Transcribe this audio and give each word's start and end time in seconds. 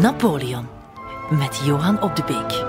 Napoleon 0.00 0.66
met 1.30 1.60
Johan 1.64 2.02
op 2.02 2.16
de 2.16 2.22
Beek. 2.26 2.66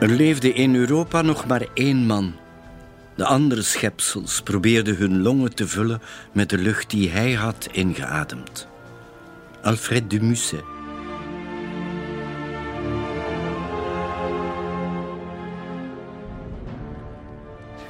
Er 0.00 0.08
leefde 0.08 0.52
in 0.52 0.74
Europa 0.74 1.22
nog 1.22 1.46
maar 1.46 1.66
één 1.74 2.06
man. 2.06 2.34
De 3.14 3.24
andere 3.24 3.62
schepsels 3.62 4.42
probeerden 4.42 4.96
hun 4.96 5.22
longen 5.22 5.54
te 5.54 5.68
vullen 5.68 6.02
met 6.32 6.50
de 6.50 6.58
lucht 6.58 6.90
die 6.90 7.10
hij 7.10 7.32
had 7.32 7.68
ingeademd. 7.72 8.68
Alfred 9.62 10.10
de 10.10 10.20
Musset. 10.20 10.79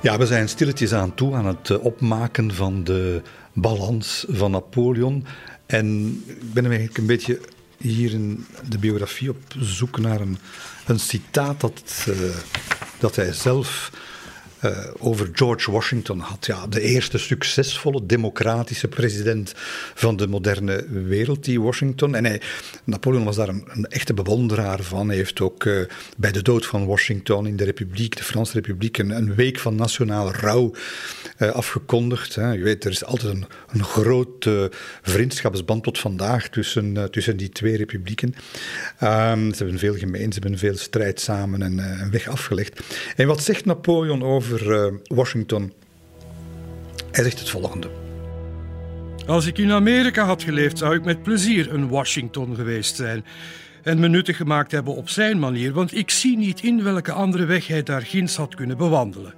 Ja, 0.03 0.19
we 0.19 0.27
zijn 0.27 0.49
stilletjes 0.49 0.93
aan 0.95 1.15
toe 1.15 1.35
aan 1.35 1.47
het 1.47 1.71
eh, 1.71 1.85
opmaken 1.85 2.55
van 2.55 2.85
de 2.85 3.23
balans 3.53 4.25
van 4.29 4.51
Napoleon. 4.51 5.27
En 5.67 6.07
ik 6.27 6.53
ben 6.53 6.65
eigenlijk 6.65 6.99
een 6.99 7.07
beetje 7.07 7.41
hier 7.77 8.13
in 8.13 8.47
de 8.69 8.79
biografie 8.79 9.31
op 9.31 9.37
zoek 9.59 9.99
naar 9.99 10.21
een, 10.21 10.39
een 10.87 11.01
citaat 11.01 11.61
dat, 11.61 12.07
uh, 12.09 12.15
dat 12.99 13.17
hij 13.17 13.33
zelf 13.33 13.93
uh, 14.65 14.79
over 14.99 15.29
George 15.33 15.71
Washington 15.71 16.19
had. 16.19 16.47
Ja, 16.47 16.67
de 16.67 16.81
eerste 16.81 17.19
succesvolle 17.19 18.07
democratische 18.07 18.89
president 18.89 19.53
van 19.95 20.17
de 20.17 20.27
moderne 20.27 20.85
wereld, 20.89 21.45
die 21.45 21.61
Washington. 21.61 22.15
En 22.15 22.25
hij, 22.25 22.41
Napoleon 22.85 23.25
was 23.25 23.37
daar 23.37 23.49
een, 23.49 23.87
echte 23.89 24.15
bewonderaar 24.15 24.83
van. 24.83 25.09
Hij 25.09 25.17
heeft 25.17 25.41
ook 25.41 25.65
uh, 25.65 25.81
bij 26.17 26.33
de 26.33 26.43
dood 26.43 26.67
van 26.67 26.87
Washington 26.87 27.47
in 27.47 27.57
de 27.57 27.65
Republiek, 27.65 28.17
de 28.17 28.23
Franse 28.23 28.53
Republiek, 28.53 28.99
een, 28.99 29.11
een 29.11 29.35
week 29.35 29.59
van 29.59 29.75
nationale 29.75 30.33
rouw 30.33 30.75
uh, 31.39 31.51
afgekondigd. 31.51 32.35
Hè. 32.35 32.53
Je 32.53 32.63
weet, 32.63 32.85
er 32.85 32.91
is 32.91 33.05
altijd 33.05 33.35
een, 33.35 33.45
een 33.69 33.85
groot 33.85 34.49
vriendschapsband 35.03 35.83
tot 35.83 35.99
vandaag 35.99 36.49
tussen, 36.49 37.11
tussen 37.11 37.37
die 37.37 37.49
twee 37.49 37.77
republieken. 37.77 38.35
Um, 39.03 39.55
ze 39.55 39.63
hebben 39.63 39.79
veel 39.79 39.95
gemeen, 39.95 40.33
ze 40.33 40.39
hebben 40.41 40.59
veel 40.59 40.77
strijd 40.77 41.21
samen 41.21 41.63
en 41.63 41.79
een 41.79 42.11
weg 42.11 42.29
afgelegd. 42.29 42.81
En 43.17 43.27
wat 43.27 43.43
zegt 43.43 43.65
Napoleon 43.65 44.23
over 44.23 44.50
over 44.53 44.93
uh, 44.93 44.99
Washington. 45.05 45.73
Hij 47.11 47.25
zegt 47.25 47.39
het 47.39 47.51
volgende. 47.51 47.91
Als 49.27 49.47
ik 49.47 49.59
in 49.59 49.73
Amerika 49.73 50.25
had 50.25 50.43
geleefd, 50.43 50.79
zou 50.79 50.95
ik 50.95 51.05
met 51.05 51.23
plezier 51.23 51.75
een 51.75 51.89
Washington 51.89 52.55
geweest 52.55 52.97
zijn. 52.97 53.25
En 53.83 54.01
me 54.01 54.09
nuttig 54.09 54.37
gemaakt 54.37 54.73
hebben 54.73 54.95
op 54.95 55.09
zijn 55.09 55.39
manier, 55.39 55.73
want 55.73 55.97
ik 55.97 56.11
zie 56.11 56.37
niet 56.37 56.63
in 56.63 56.83
welke 56.83 57.13
andere 57.13 57.45
weg 57.45 57.67
hij 57.67 57.83
daar 57.83 58.03
ginds 58.03 58.37
had 58.37 58.55
kunnen 58.55 58.77
bewandelen. 58.77 59.35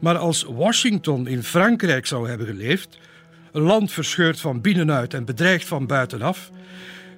Maar 0.00 0.16
als 0.18 0.42
Washington 0.42 1.26
in 1.26 1.42
Frankrijk 1.42 2.06
zou 2.06 2.28
hebben 2.28 2.46
geleefd, 2.46 2.98
een 3.52 3.62
land 3.62 3.92
verscheurd 3.92 4.40
van 4.40 4.60
binnenuit 4.60 5.14
en 5.14 5.24
bedreigd 5.24 5.66
van 5.66 5.86
buitenaf, 5.86 6.50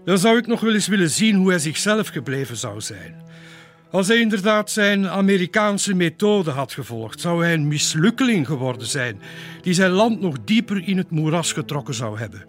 dan 0.04 0.18
zou 0.18 0.38
ik 0.38 0.46
nog 0.46 0.60
wel 0.60 0.74
eens 0.74 0.88
willen 0.88 1.10
zien 1.10 1.36
hoe 1.36 1.48
hij 1.48 1.58
zichzelf 1.58 2.08
gebleven 2.08 2.56
zou 2.56 2.80
zijn. 2.80 3.14
Als 3.90 4.08
hij 4.08 4.20
inderdaad 4.20 4.70
zijn 4.70 5.08
Amerikaanse 5.08 5.94
methode 5.94 6.50
had 6.50 6.72
gevolgd, 6.72 7.20
zou 7.20 7.42
hij 7.44 7.54
een 7.54 7.68
mislukkeling 7.68 8.46
geworden 8.46 8.86
zijn, 8.86 9.20
die 9.62 9.74
zijn 9.74 9.90
land 9.90 10.20
nog 10.20 10.36
dieper 10.44 10.88
in 10.88 10.96
het 10.96 11.10
moeras 11.10 11.52
getrokken 11.52 11.94
zou 11.94 12.18
hebben. 12.18 12.46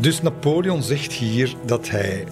Dus 0.00 0.22
Napoleon 0.22 0.82
zegt 0.82 1.12
hier 1.12 1.54
dat 1.66 1.90
hij 1.90 2.24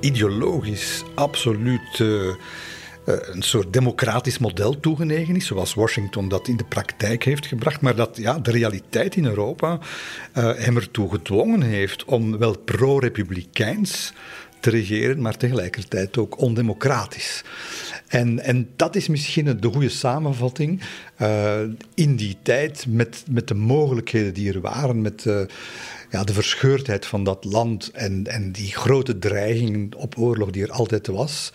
ideologisch 0.00 1.02
absoluut 1.14 1.98
uh, 1.98 2.34
een 3.04 3.42
soort 3.42 3.72
democratisch 3.72 4.38
model 4.38 4.80
toegenegen 4.80 5.36
is, 5.36 5.46
zoals 5.46 5.74
Washington 5.74 6.28
dat 6.28 6.48
in 6.48 6.56
de 6.56 6.64
praktijk 6.64 7.24
heeft 7.24 7.46
gebracht, 7.46 7.80
maar 7.80 7.96
dat 7.96 8.16
ja, 8.16 8.38
de 8.38 8.50
realiteit 8.50 9.16
in 9.16 9.24
Europa 9.24 9.78
uh, 9.78 10.52
hem 10.56 10.76
ertoe 10.76 11.10
gedwongen 11.10 11.62
heeft 11.62 12.04
om 12.04 12.38
wel 12.38 12.58
pro-republikeins 12.58 14.12
regeren, 14.70 15.20
maar 15.20 15.36
tegelijkertijd 15.36 16.18
ook 16.18 16.40
ondemocratisch. 16.40 17.44
En, 18.06 18.40
en 18.40 18.68
dat 18.76 18.96
is 18.96 19.08
misschien 19.08 19.58
de 19.60 19.68
goede 19.72 19.88
samenvatting 19.88 20.80
uh, 21.22 21.60
in 21.94 22.16
die 22.16 22.36
tijd 22.42 22.84
met, 22.88 23.24
met 23.30 23.48
de 23.48 23.54
mogelijkheden 23.54 24.34
die 24.34 24.52
er 24.52 24.60
waren, 24.60 25.02
met 25.02 25.24
uh, 25.24 25.40
ja, 26.10 26.24
de 26.24 26.32
verscheurdheid 26.32 27.06
van 27.06 27.24
dat 27.24 27.44
land 27.44 27.90
en, 27.90 28.26
en 28.26 28.52
die 28.52 28.72
grote 28.72 29.18
dreigingen 29.18 29.88
op 29.96 30.18
oorlog 30.18 30.50
die 30.50 30.62
er 30.62 30.72
altijd 30.72 31.06
was. 31.06 31.52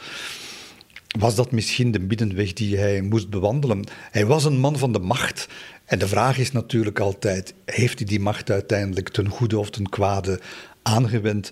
Was 1.19 1.35
dat 1.35 1.51
misschien 1.51 1.91
de 1.91 1.99
middenweg 1.99 2.53
die 2.53 2.77
hij 2.77 3.01
moest 3.01 3.29
bewandelen? 3.29 3.83
Hij 4.11 4.25
was 4.25 4.45
een 4.45 4.59
man 4.59 4.77
van 4.77 4.91
de 4.91 4.99
macht. 4.99 5.47
En 5.85 5.99
de 5.99 6.07
vraag 6.07 6.37
is 6.37 6.51
natuurlijk 6.51 6.99
altijd: 6.99 7.53
heeft 7.65 7.99
hij 7.99 8.07
die 8.07 8.19
macht 8.19 8.51
uiteindelijk 8.51 9.09
ten 9.09 9.27
goede 9.27 9.59
of 9.59 9.69
ten 9.69 9.89
kwade 9.89 10.39
aangewend? 10.81 11.51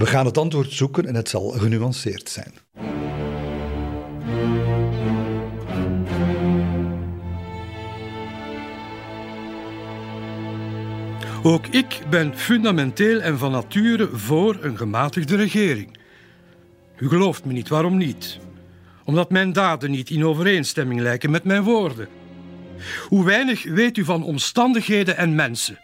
We 0.00 0.06
gaan 0.06 0.26
het 0.26 0.38
antwoord 0.38 0.72
zoeken 0.72 1.06
en 1.06 1.14
het 1.14 1.28
zal 1.28 1.50
genuanceerd 1.50 2.28
zijn. 2.28 2.52
Ook 11.42 11.66
ik 11.66 12.02
ben 12.10 12.36
fundamenteel 12.36 13.20
en 13.20 13.38
van 13.38 13.50
nature 13.50 14.08
voor 14.12 14.58
een 14.60 14.76
gematigde 14.76 15.36
regering. 15.36 15.98
U 16.98 17.08
gelooft 17.08 17.44
me 17.44 17.52
niet, 17.52 17.68
waarom 17.68 17.96
niet? 17.96 18.38
Omdat 19.04 19.30
mijn 19.30 19.52
daden 19.52 19.90
niet 19.90 20.10
in 20.10 20.24
overeenstemming 20.24 21.00
lijken 21.00 21.30
met 21.30 21.44
mijn 21.44 21.62
woorden. 21.62 22.08
Hoe 23.08 23.24
weinig 23.24 23.64
weet 23.64 23.96
u 23.96 24.04
van 24.04 24.22
omstandigheden 24.22 25.16
en 25.16 25.34
mensen? 25.34 25.78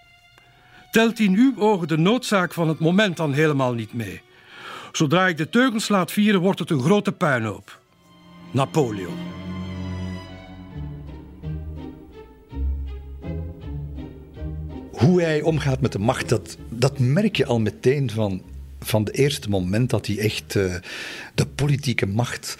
Telt 0.96 1.18
in 1.18 1.34
uw 1.34 1.54
ogen 1.58 1.88
de 1.88 1.98
noodzaak 1.98 2.52
van 2.52 2.68
het 2.68 2.78
moment 2.78 3.16
dan 3.16 3.32
helemaal 3.32 3.72
niet 3.72 3.92
mee. 3.92 4.20
Zodra 4.92 5.26
ik 5.26 5.36
de 5.36 5.48
teugels 5.48 5.88
laat 5.88 6.12
vieren, 6.12 6.40
wordt 6.40 6.58
het 6.58 6.70
een 6.70 6.82
grote 6.82 7.12
puinhoop. 7.12 7.80
Napoleon. 8.50 9.16
Hoe 14.90 15.22
hij 15.22 15.42
omgaat 15.42 15.80
met 15.80 15.92
de 15.92 15.98
macht, 15.98 16.28
dat, 16.28 16.56
dat 16.68 16.98
merk 16.98 17.36
je 17.36 17.46
al 17.46 17.60
meteen 17.60 18.10
van, 18.10 18.42
van 18.80 19.04
het 19.04 19.14
eerste 19.14 19.48
moment 19.48 19.90
dat 19.90 20.06
hij 20.06 20.18
echt 20.18 20.54
uh, 20.54 20.74
de 21.34 21.46
politieke 21.46 22.06
macht 22.06 22.56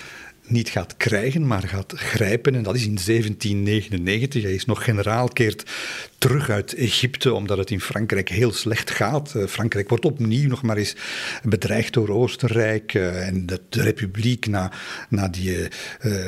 niet 0.48 0.68
gaat 0.68 0.96
krijgen, 0.96 1.46
maar 1.46 1.62
gaat 1.62 1.92
grijpen. 1.96 2.54
En 2.54 2.62
dat 2.62 2.74
is 2.74 2.86
in 2.86 2.98
1799. 3.04 4.42
Hij 4.42 4.54
is 4.54 4.64
nog 4.64 4.84
generaal, 4.84 5.28
keert 5.28 5.70
terug 6.18 6.50
uit 6.50 6.74
Egypte, 6.74 7.34
omdat 7.34 7.58
het 7.58 7.70
in 7.70 7.80
Frankrijk 7.80 8.28
heel 8.28 8.52
slecht 8.52 8.90
gaat. 8.90 9.32
Uh, 9.36 9.46
Frankrijk 9.46 9.88
wordt 9.88 10.04
opnieuw 10.04 10.48
nog 10.48 10.62
maar 10.62 10.76
eens 10.76 10.96
bedreigd 11.42 11.92
door 11.92 12.08
Oostenrijk 12.08 12.94
uh, 12.94 13.26
en 13.26 13.46
de, 13.46 13.60
republiek 13.70 14.46
na, 14.46 14.72
na 15.08 15.28
die 15.28 15.56
uh, 15.56 15.68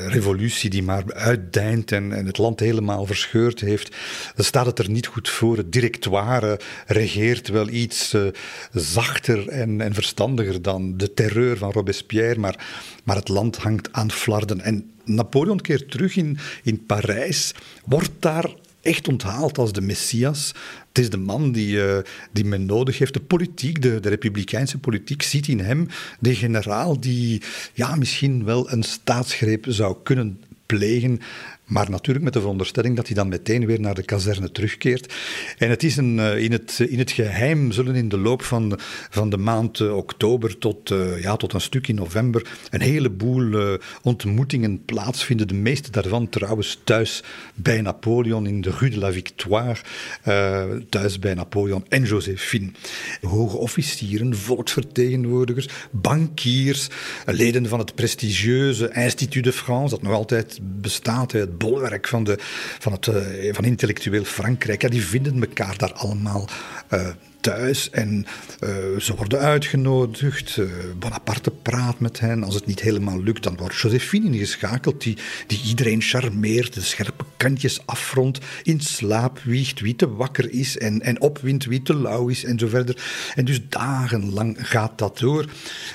revolutie 0.06 0.70
die 0.70 0.82
maar 0.82 1.14
uitdijnt 1.14 1.92
en, 1.92 2.12
en, 2.12 2.26
het 2.26 2.38
land 2.38 2.60
helemaal 2.60 3.06
verscheurd 3.06 3.60
heeft. 3.60 3.96
Dan 4.34 4.44
staat 4.44 4.66
het 4.66 4.78
er 4.78 4.90
niet 4.90 5.06
goed 5.06 5.28
voor. 5.28 5.56
Het 5.56 5.72
directoire 5.72 6.60
regeert 6.86 7.48
wel 7.48 7.68
iets 7.68 8.16
zachter 8.72 9.48
en, 9.48 9.80
en 9.80 9.94
verstandiger 9.94 10.62
dan 10.62 10.96
de 10.96 11.14
terreur 11.14 11.56
van 11.56 11.72
Robespierre, 11.72 12.40
maar, 12.40 12.66
maar 13.04 13.16
het 13.16 13.28
land 13.28 13.56
hangt 13.56 13.92
aan 13.92 14.10
flarden. 14.10 14.60
En 14.60 14.90
Napoleon 15.04 15.60
keert 15.60 15.90
terug 15.90 16.16
in, 16.16 16.38
in 16.62 16.86
Parijs, 16.86 17.54
wordt 17.84 18.10
daar 18.18 18.50
echt 18.88 19.08
onthaald 19.08 19.58
als 19.58 19.72
de 19.72 19.80
Messias. 19.80 20.54
Het 20.88 20.98
is 20.98 21.10
de 21.10 21.16
man 21.16 21.52
die, 21.52 21.76
uh, 21.76 21.98
die 22.32 22.44
men 22.44 22.66
nodig 22.66 22.98
heeft. 22.98 23.12
De 23.12 23.20
politiek, 23.20 23.82
de, 23.82 24.00
de 24.00 24.08
republikeinse 24.08 24.78
politiek, 24.78 25.22
ziet 25.22 25.48
in 25.48 25.60
hem 25.60 25.88
de 26.20 26.34
generaal 26.34 27.00
die 27.00 27.42
ja, 27.74 27.94
misschien 27.94 28.44
wel 28.44 28.72
een 28.72 28.82
staatsgreep 28.82 29.64
zou 29.68 29.96
kunnen 30.02 30.40
plegen. 30.66 31.20
Maar 31.68 31.90
natuurlijk 31.90 32.24
met 32.24 32.34
de 32.34 32.40
veronderstelling 32.40 32.96
dat 32.96 33.06
hij 33.06 33.16
dan 33.16 33.28
meteen 33.28 33.66
weer 33.66 33.80
naar 33.80 33.94
de 33.94 34.02
kazerne 34.02 34.52
terugkeert. 34.52 35.14
En 35.58 35.70
het 35.70 35.82
is 35.82 35.96
een, 35.96 36.18
eh, 36.18 36.38
in, 36.38 36.52
het, 36.52 36.78
in 36.88 36.98
het 36.98 37.10
geheim 37.10 37.72
zullen 37.72 37.94
in 37.94 38.08
de 38.08 38.18
loop 38.18 38.42
van, 38.42 38.78
van 39.10 39.30
de 39.30 39.36
maand 39.36 39.80
eh, 39.80 39.96
oktober 39.96 40.58
tot, 40.58 40.90
uh, 40.90 41.22
ja, 41.22 41.36
tot 41.36 41.52
een 41.52 41.60
stuk 41.60 41.88
in 41.88 41.94
november 41.94 42.46
een 42.70 42.80
heleboel 42.80 43.76
ontmoetingen 44.02 44.84
plaatsvinden. 44.84 45.48
De 45.48 45.54
meeste 45.54 45.90
daarvan 45.90 46.28
trouwens 46.28 46.80
thuis 46.84 47.22
bij 47.54 47.80
Napoleon 47.80 48.46
in 48.46 48.60
de 48.60 48.70
Rue 48.78 48.90
de 48.90 48.98
la 48.98 49.12
Victoire. 49.12 49.76
Thuis 50.88 51.18
bij 51.18 51.34
Napoleon 51.34 51.84
en 51.88 52.04
Josephine. 52.04 52.70
Hoge 53.20 53.56
officieren, 53.56 54.36
volksvertegenwoordigers, 54.36 55.68
bankiers, 55.90 56.88
leden 57.26 57.66
van 57.66 57.78
het 57.78 57.94
prestigieuze 57.94 58.90
Institut 58.94 59.44
de 59.44 59.52
France, 59.52 59.94
dat 59.94 60.02
nog 60.02 60.12
altijd 60.12 60.58
bestaat. 60.62 61.32
Het 61.32 61.57
bolwerk 61.58 62.08
van, 62.08 62.24
de, 62.24 62.36
van, 62.78 62.92
het, 62.92 63.06
uh, 63.06 63.54
van 63.54 63.64
intellectueel 63.64 64.24
Frankrijk, 64.24 64.82
ja, 64.82 64.88
die 64.88 65.06
vinden 65.06 65.40
elkaar 65.40 65.78
daar 65.78 65.92
allemaal 65.92 66.48
uh, 66.94 67.08
thuis 67.40 67.90
en 67.90 68.26
uh, 68.60 69.00
ze 69.00 69.14
worden 69.14 69.38
uitgenodigd. 69.38 70.56
Uh, 70.56 70.70
Bonaparte 70.98 71.50
praat 71.50 72.00
met 72.00 72.20
hen. 72.20 72.44
Als 72.44 72.54
het 72.54 72.66
niet 72.66 72.80
helemaal 72.80 73.22
lukt, 73.22 73.42
dan 73.42 73.56
wordt 73.56 73.76
Josephine 73.76 74.26
ingeschakeld, 74.26 75.02
die, 75.02 75.16
die 75.46 75.60
iedereen 75.66 76.02
charmeert, 76.02 76.74
de 76.74 76.80
scherpe 76.80 77.24
kantjes 77.36 77.86
afrondt, 77.86 78.38
in 78.62 78.80
slaap 78.80 79.40
wiegt 79.44 79.80
wie 79.80 79.96
te 79.96 80.14
wakker 80.14 80.50
is 80.50 80.78
en, 80.78 81.02
en 81.02 81.20
opwint 81.20 81.64
wie 81.64 81.82
te 81.82 81.94
lauw 81.94 82.28
is 82.28 82.44
en 82.44 82.58
zo 82.58 82.68
verder. 82.68 82.96
En 83.34 83.44
dus 83.44 83.60
dagenlang 83.68 84.56
gaat 84.60 84.98
dat 84.98 85.18
door. 85.18 85.46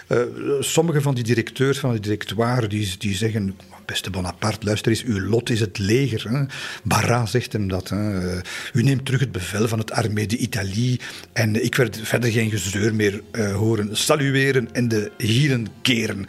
Uh, 0.08 0.18
sommige 0.60 1.02
van 1.02 1.16
die 1.16 1.24
directeurs 1.24 1.80
van 1.80 1.92
het 1.92 2.04
directoire 2.04 2.68
die, 2.68 2.98
die 2.98 3.16
zeggen 3.16 3.56
beste 3.86 4.10
Bonaparte, 4.10 4.66
luister 4.66 4.92
eens, 4.92 5.04
uw 5.04 5.20
lot 5.20 5.50
is 5.50 5.60
het 5.60 5.78
leger. 5.78 6.30
Hè. 6.30 6.44
Barra 6.84 7.26
zegt 7.26 7.54
hem 7.54 7.68
dat. 7.68 7.90
Hè. 7.90 8.38
U 8.74 8.84
neemt 8.84 9.06
terug 9.06 9.20
het 9.20 9.32
bevel 9.32 9.68
van 9.68 9.80
het 9.80 9.92
Armée 9.92 10.26
d'Italie. 10.26 11.00
En 11.34 11.64
ik 11.64 11.76
werd 11.76 12.00
verder 12.04 12.32
geen 12.32 12.50
gezeur 12.50 12.96
meer 12.96 13.22
uh, 13.32 13.56
horen 13.56 13.98
salueren 13.98 14.74
en 14.74 14.88
de 14.88 15.12
hielen 15.18 15.68
keren. 15.82 16.26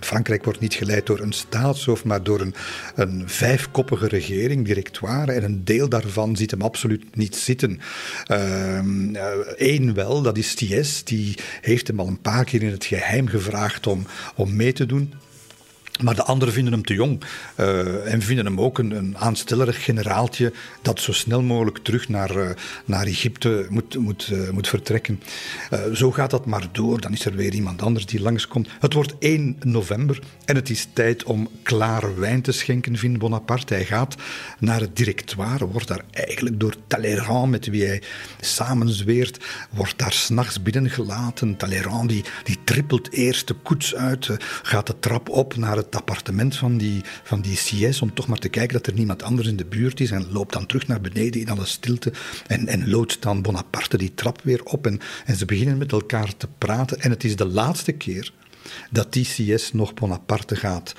Frankrijk 0.00 0.44
wordt 0.44 0.60
niet 0.60 0.74
geleid 0.74 1.06
door 1.06 1.20
een 1.20 1.32
staatshoofd, 1.32 2.04
maar 2.04 2.22
door 2.22 2.40
een, 2.40 2.54
een 2.94 3.22
vijfkoppige 3.28 4.08
regering, 4.08 4.64
directoire. 4.66 5.32
En 5.32 5.44
een 5.44 5.64
deel 5.64 5.88
daarvan 5.88 6.36
ziet 6.36 6.50
hem 6.50 6.62
absoluut 6.62 7.16
niet 7.16 7.36
zitten. 7.36 7.80
Eén 8.26 9.16
ehm, 9.56 9.88
uh, 9.88 9.94
wel, 9.94 10.22
dat 10.22 10.38
is 10.38 10.54
Thiès. 10.54 11.04
Die 11.04 11.34
heeft 11.60 11.86
hem 11.86 12.00
al 12.00 12.06
een 12.06 12.20
paar 12.20 12.44
keer 12.44 12.62
in 12.62 12.70
het 12.70 12.84
geheim 12.84 13.28
gevraagd 13.28 13.86
om, 13.86 14.06
om 14.34 14.56
mee 14.56 14.72
te 14.72 14.86
doen. 14.86 15.12
Maar 16.02 16.14
de 16.14 16.22
anderen 16.22 16.54
vinden 16.54 16.72
hem 16.72 16.84
te 16.84 16.94
jong 16.94 17.22
uh, 17.56 18.12
en 18.12 18.22
vinden 18.22 18.44
hem 18.44 18.60
ook 18.60 18.78
een, 18.78 18.90
een 18.90 19.18
aanstellerig 19.18 19.84
generaaltje 19.84 20.52
dat 20.82 21.00
zo 21.00 21.12
snel 21.12 21.42
mogelijk 21.42 21.78
terug 21.78 22.08
naar, 22.08 22.36
uh, 22.36 22.48
naar 22.84 23.06
Egypte 23.06 23.66
moet, 23.70 23.98
moet, 23.98 24.28
uh, 24.32 24.50
moet 24.50 24.68
vertrekken. 24.68 25.22
zo 25.94 26.12
gaat 26.12 26.30
dat 26.30 26.46
maar 26.46 26.68
door. 26.72 27.00
Dan 27.00 27.12
is 27.12 27.24
er 27.24 27.34
weer 27.34 27.52
iemand 27.52 27.82
anders 27.82 28.06
die 28.06 28.20
langskomt. 28.20 28.68
Het 28.80 28.92
wordt 28.92 29.14
1 29.18 29.56
november 29.64 30.20
en 30.44 30.56
het 30.56 30.70
is 30.70 30.88
tijd 30.92 31.24
om 31.24 31.48
klaar 31.62 32.20
wijn 32.20 32.42
te 32.42 32.52
schenken, 32.52 32.96
vindt 32.96 33.18
Bonaparte. 33.18 33.74
Hij 33.74 33.84
gaat 33.84 34.14
naar 34.58 34.80
het 34.80 34.96
directoire, 34.96 35.66
wordt 35.66 35.88
daar 35.88 36.04
eigenlijk 36.10 36.60
door 36.60 36.74
Talleyrand, 36.86 37.50
met 37.50 37.66
wie 37.66 37.86
hij 37.86 38.02
samenzweert, 38.40 39.44
wordt 39.70 39.98
daar 39.98 40.12
s'nachts 40.12 40.62
binnengelaten. 40.62 41.56
Talleyrand 41.56 42.08
die, 42.08 42.24
die 42.44 42.58
trippelt 42.64 43.12
eerst 43.12 43.46
de 43.46 43.54
koets 43.54 43.94
uit, 43.94 44.28
gaat 44.62 44.86
de 44.86 44.98
trap 44.98 45.28
op 45.28 45.56
naar 45.56 45.76
het 45.76 45.87
het 45.90 46.00
appartement 46.00 46.56
van 46.56 46.76
die, 46.76 47.02
van 47.22 47.40
die 47.40 47.56
CS 47.56 48.02
om 48.02 48.14
toch 48.14 48.26
maar 48.26 48.38
te 48.38 48.48
kijken 48.48 48.72
dat 48.72 48.86
er 48.86 48.94
niemand 48.94 49.22
anders 49.22 49.48
in 49.48 49.56
de 49.56 49.64
buurt 49.64 50.00
is. 50.00 50.10
En 50.10 50.32
loopt 50.32 50.52
dan 50.52 50.66
terug 50.66 50.86
naar 50.86 51.00
beneden 51.00 51.40
in 51.40 51.50
alle 51.50 51.66
stilte. 51.66 52.12
En, 52.46 52.66
en 52.66 52.90
loodst 52.90 53.22
dan 53.22 53.42
Bonaparte 53.42 53.96
die 53.96 54.14
trap 54.14 54.40
weer 54.42 54.64
op. 54.64 54.86
En, 54.86 55.00
en 55.24 55.36
ze 55.36 55.44
beginnen 55.44 55.78
met 55.78 55.92
elkaar 55.92 56.36
te 56.36 56.48
praten. 56.58 57.00
En 57.00 57.10
het 57.10 57.24
is 57.24 57.36
de 57.36 57.46
laatste 57.46 57.92
keer 57.92 58.32
dat 58.90 59.12
die 59.12 59.24
CS 59.24 59.72
nog 59.72 59.94
Bonaparte 59.94 60.56
gaat 60.56 60.94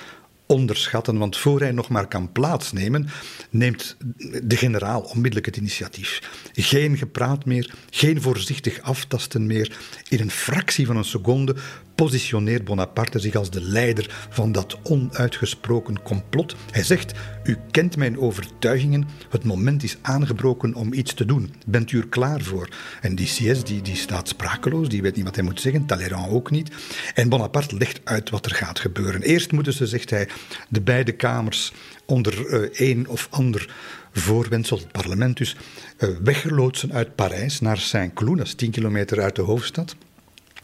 onderschatten. 0.50 1.18
Want 1.18 1.36
voor 1.36 1.60
hij 1.60 1.72
nog 1.72 1.88
maar 1.88 2.06
kan 2.06 2.32
plaatsnemen, 2.32 3.08
neemt 3.50 3.96
de 4.42 4.56
generaal 4.56 5.00
onmiddellijk 5.00 5.46
het 5.46 5.56
initiatief. 5.56 6.20
Geen 6.52 6.96
gepraat 6.96 7.44
meer, 7.44 7.74
geen 7.90 8.22
voorzichtig 8.22 8.80
aftasten 8.80 9.46
meer. 9.46 9.78
In 10.08 10.20
een 10.20 10.30
fractie 10.30 10.86
van 10.86 10.96
een 10.96 11.04
seconde 11.04 11.56
positioneert 12.00 12.64
Bonaparte 12.64 13.18
zich 13.18 13.34
als 13.34 13.50
de 13.50 13.62
leider 13.62 14.26
van 14.30 14.52
dat 14.52 14.78
onuitgesproken 14.82 16.02
complot. 16.02 16.56
Hij 16.70 16.82
zegt: 16.82 17.12
U 17.44 17.58
kent 17.70 17.96
mijn 17.96 18.18
overtuigingen, 18.18 19.08
het 19.28 19.44
moment 19.44 19.82
is 19.82 19.96
aangebroken 20.02 20.74
om 20.74 20.92
iets 20.92 21.14
te 21.14 21.24
doen. 21.24 21.54
Bent 21.66 21.92
u 21.92 21.98
er 21.98 22.08
klaar 22.08 22.40
voor? 22.40 22.68
En 23.00 23.14
die 23.14 23.26
CS 23.26 23.64
die, 23.64 23.82
die 23.82 23.96
staat 23.96 24.28
sprakeloos, 24.28 24.88
die 24.88 25.02
weet 25.02 25.16
niet 25.16 25.24
wat 25.24 25.34
hij 25.34 25.44
moet 25.44 25.60
zeggen, 25.60 25.86
Talleyrand 25.86 26.30
ook 26.30 26.50
niet. 26.50 26.70
En 27.14 27.28
Bonaparte 27.28 27.76
legt 27.76 28.00
uit 28.04 28.30
wat 28.30 28.46
er 28.46 28.54
gaat 28.54 28.78
gebeuren. 28.78 29.22
Eerst 29.22 29.52
moeten 29.52 29.72
ze, 29.72 29.86
zegt 29.86 30.10
hij, 30.10 30.28
de 30.68 30.80
beide 30.80 31.12
kamers 31.12 31.72
onder 32.06 32.46
uh, 32.46 32.68
een 32.72 33.08
of 33.08 33.28
ander 33.30 33.74
voorwendsel, 34.12 34.76
het 34.76 34.92
parlement 34.92 35.36
dus, 35.36 35.56
uh, 35.98 36.08
weggeloodsen 36.22 36.92
uit 36.92 37.14
Parijs 37.14 37.60
naar 37.60 37.78
Saint-Cloud, 37.78 38.36
dat 38.36 38.46
is 38.46 38.54
10 38.54 38.70
kilometer 38.70 39.20
uit 39.20 39.36
de 39.36 39.42
hoofdstad. 39.42 39.96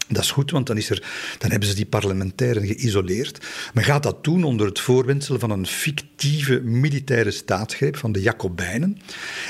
Dat 0.07 0.23
is 0.23 0.31
goed, 0.31 0.51
want 0.51 0.67
dan, 0.67 0.77
is 0.77 0.89
er, 0.89 1.03
dan 1.37 1.51
hebben 1.51 1.69
ze 1.69 1.75
die 1.75 1.85
parlementairen 1.85 2.65
geïsoleerd. 2.65 3.45
Men 3.73 3.83
gaat 3.83 4.03
dat 4.03 4.23
doen 4.23 4.43
onder 4.43 4.67
het 4.67 4.79
voorwendsel 4.79 5.39
van 5.39 5.49
een 5.49 5.67
fictieve 5.67 6.61
militaire 6.61 7.31
staatsgreep 7.31 7.97
van 7.97 8.11
de 8.11 8.21
Jacobijnen. 8.21 8.97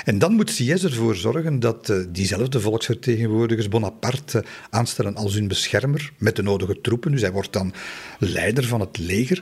En 0.05 0.19
dan 0.19 0.33
moet 0.33 0.49
Sieyès 0.49 0.83
ervoor 0.83 1.15
zorgen 1.15 1.59
dat 1.59 1.89
uh, 1.89 2.05
diezelfde 2.09 2.59
volksvertegenwoordigers 2.59 3.67
Bonaparte 3.67 4.43
aanstellen 4.69 5.15
als 5.15 5.33
hun 5.33 5.47
beschermer 5.47 6.11
met 6.17 6.35
de 6.35 6.41
nodige 6.43 6.81
troepen. 6.81 7.11
Dus 7.11 7.21
hij 7.21 7.31
wordt 7.31 7.53
dan 7.53 7.73
leider 8.19 8.63
van 8.63 8.79
het 8.79 8.97
leger. 8.97 9.41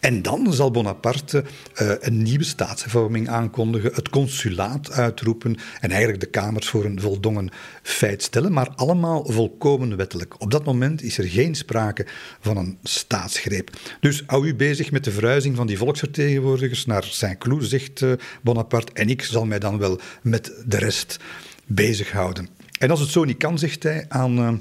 En 0.00 0.22
dan 0.22 0.52
zal 0.52 0.70
Bonaparte 0.70 1.44
uh, 1.82 1.92
een 2.00 2.22
nieuwe 2.22 2.44
staatsvorming 2.44 3.28
aankondigen, 3.28 3.94
het 3.94 4.08
consulaat 4.08 4.92
uitroepen 4.92 5.56
en 5.80 5.90
eigenlijk 5.90 6.20
de 6.20 6.30
kamers 6.30 6.68
voor 6.68 6.84
een 6.84 7.00
voldongen 7.00 7.50
feit 7.82 8.22
stellen, 8.22 8.52
maar 8.52 8.68
allemaal 8.74 9.24
volkomen 9.32 9.96
wettelijk. 9.96 10.34
Dat 10.54 10.64
moment 10.64 11.02
is 11.02 11.18
er 11.18 11.24
geen 11.24 11.54
sprake 11.54 12.06
van 12.40 12.56
een 12.56 12.78
staatsgreep. 12.82 13.70
Dus 14.00 14.22
hou 14.26 14.46
u 14.46 14.54
bezig 14.54 14.90
met 14.90 15.04
de 15.04 15.10
verhuizing 15.10 15.56
van 15.56 15.66
die 15.66 15.78
volksvertegenwoordigers 15.78 16.86
naar 16.86 17.04
Saint-Cloud, 17.04 17.64
zegt 17.64 18.00
uh, 18.00 18.12
Bonaparte, 18.42 18.92
en 18.92 19.08
ik 19.08 19.22
zal 19.22 19.44
mij 19.44 19.58
dan 19.58 19.78
wel 19.78 20.00
met 20.22 20.52
de 20.66 20.78
rest 20.78 21.18
bezighouden. 21.66 22.48
En 22.78 22.90
als 22.90 23.00
het 23.00 23.08
zo 23.08 23.24
niet 23.24 23.36
kan, 23.36 23.58
zegt 23.58 23.82
hij 23.82 24.04
aan. 24.08 24.38
Uh, 24.38 24.52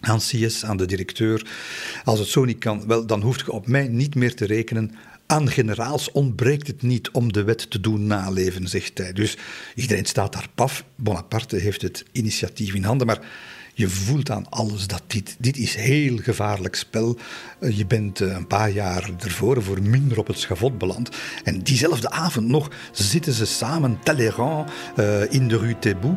aan 0.00 0.18
CS, 0.18 0.64
aan 0.64 0.76
de 0.76 0.86
directeur. 0.86 1.46
Als 2.04 2.18
het 2.18 2.28
zo 2.28 2.44
niet 2.44 2.58
kan, 2.58 2.86
wel, 2.86 3.06
dan 3.06 3.22
hoeft 3.22 3.40
je 3.40 3.52
op 3.52 3.66
mij 3.66 3.88
niet 3.88 4.14
meer 4.14 4.34
te 4.34 4.46
rekenen. 4.46 4.94
Aan 5.26 5.50
generaals 5.50 6.12
ontbreekt 6.12 6.66
het 6.66 6.82
niet 6.82 7.10
om 7.10 7.32
de 7.32 7.44
wet 7.44 7.70
te 7.70 7.80
doen 7.80 8.06
naleven, 8.06 8.68
zegt 8.68 8.98
hij. 8.98 9.12
Dus 9.12 9.36
iedereen 9.74 10.04
staat 10.04 10.32
daar 10.32 10.48
paf. 10.54 10.84
Bonaparte 10.96 11.56
heeft 11.56 11.82
het 11.82 12.04
initiatief 12.12 12.74
in 12.74 12.84
handen, 12.84 13.06
maar 13.06 13.20
je 13.78 13.88
voelt 13.88 14.30
aan 14.30 14.48
alles 14.48 14.86
dat 14.86 15.02
dit, 15.06 15.36
dit 15.38 15.56
is 15.56 15.74
heel 15.74 16.16
gevaarlijk 16.16 16.74
spel. 16.74 17.18
Uh, 17.60 17.76
je 17.76 17.86
bent 17.86 18.20
uh, 18.20 18.32
een 18.32 18.46
paar 18.46 18.70
jaar 18.70 19.10
ervoor 19.18 19.62
voor 19.62 19.82
minder 19.82 20.18
op 20.18 20.26
het 20.26 20.38
schavot 20.38 20.78
beland. 20.78 21.08
En 21.44 21.62
diezelfde 21.62 22.10
avond 22.10 22.46
nog 22.46 22.70
zitten 22.92 23.32
ze 23.32 23.46
samen, 23.46 23.98
Talleyrand, 24.02 24.70
uh, 24.96 25.32
in 25.32 25.48
de 25.48 25.58
Rue 25.58 25.78
Thébout, 25.78 26.16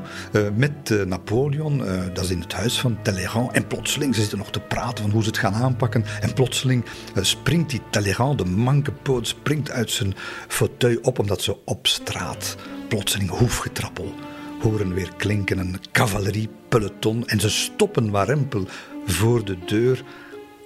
met 0.55 1.07
Napoleon. 1.07 1.77
dat 2.13 2.23
is 2.23 2.29
in 2.29 2.39
het 2.39 2.53
huis 2.53 2.79
van 2.79 2.97
Talleyrand. 3.01 3.51
En 3.51 3.67
plotseling, 3.67 4.15
ze 4.15 4.21
zitten 4.21 4.37
nog 4.37 4.51
te 4.51 4.59
praten 4.59 5.03
van 5.03 5.11
hoe 5.11 5.23
ze 5.23 5.29
het 5.29 5.37
gaan 5.37 5.53
aanpakken. 5.53 6.05
En 6.21 6.33
plotseling 6.33 6.85
springt 7.15 7.69
die 7.69 7.81
Talleyrand, 7.89 8.37
de 8.37 8.45
manke 8.45 8.91
poot, 8.91 9.27
springt 9.27 9.71
uit 9.71 9.91
zijn 9.91 10.13
fauteuil 10.47 10.99
op 11.01 11.19
omdat 11.19 11.41
ze 11.41 11.57
op 11.65 11.87
straat 11.87 12.55
plotseling 12.87 13.29
hoefgetrappel 13.29 14.13
horen 14.61 14.93
weer 14.93 15.11
klinken 15.17 15.57
een 15.57 15.75
cavaleriepeloton 15.91 17.27
en 17.27 17.39
ze 17.39 17.49
stoppen 17.49 18.11
warempel 18.11 18.67
voor 19.05 19.45
de 19.45 19.57
deur 19.65 20.03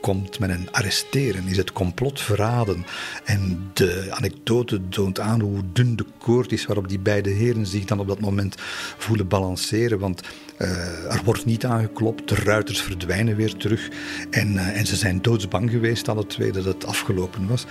komt 0.01 0.39
men 0.39 0.49
een 0.49 0.71
arresteren? 0.71 1.47
Is 1.47 1.57
het 1.57 1.71
complot 1.71 2.21
verraden? 2.21 2.85
En 3.23 3.69
de 3.73 4.07
anekdote 4.09 4.81
toont 4.89 5.19
aan 5.19 5.39
hoe 5.39 5.61
dun 5.73 5.95
de 5.95 6.05
koord 6.17 6.51
is 6.51 6.65
waarop 6.65 6.87
die 6.87 6.99
beide 6.99 7.29
heren 7.29 7.65
zich 7.65 7.85
dan 7.85 7.99
op 7.99 8.07
dat 8.07 8.19
moment 8.19 8.55
voelen 8.97 9.27
balanceren. 9.27 9.99
Want 9.99 10.21
uh, 10.57 11.13
er 11.13 11.21
wordt 11.23 11.45
niet 11.45 11.65
aangeklopt, 11.65 12.29
de 12.29 12.35
ruiters 12.35 12.81
verdwijnen 12.81 13.35
weer 13.35 13.55
terug. 13.55 13.89
En, 14.29 14.53
uh, 14.53 14.77
en 14.77 14.85
ze 14.85 14.95
zijn 14.95 15.21
doodsbang 15.21 15.69
geweest, 15.69 16.09
alle 16.09 16.25
twee, 16.25 16.51
dat 16.51 16.65
het 16.65 16.85
afgelopen 16.85 17.47
was. 17.47 17.65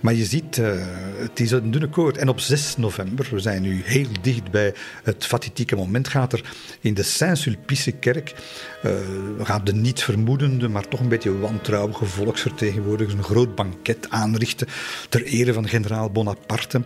Maar 0.00 0.14
je 0.14 0.24
ziet, 0.24 0.56
uh, 0.56 0.72
het 1.16 1.40
is 1.40 1.50
een 1.50 1.70
dunne 1.70 1.88
koord. 1.88 2.16
En 2.16 2.28
op 2.28 2.40
6 2.40 2.76
november, 2.76 3.28
we 3.30 3.38
zijn 3.38 3.62
nu 3.62 3.82
heel 3.84 4.06
dicht 4.22 4.50
bij 4.50 4.74
het 5.02 5.26
fatitieke 5.26 5.76
moment, 5.76 6.08
gaat 6.08 6.32
er 6.32 6.52
in 6.80 6.94
de 6.94 7.02
Saint-Sulpice-kerk, 7.02 8.34
gaat 9.42 9.66
de 9.66 9.74
niet 9.74 10.02
vermoedende, 10.02 10.68
maar 10.68 10.88
toch 10.88 11.00
een 11.00 11.08
beetje 11.08 11.38
wantrouwige 11.38 12.04
volksvertegenwoordigers 12.04 13.14
een 13.14 13.22
groot 13.22 13.54
banket 13.54 14.06
aanrichten 14.10 14.66
ter 15.08 15.24
ere 15.24 15.52
van 15.52 15.68
generaal 15.68 16.10
Bonaparte. 16.10 16.82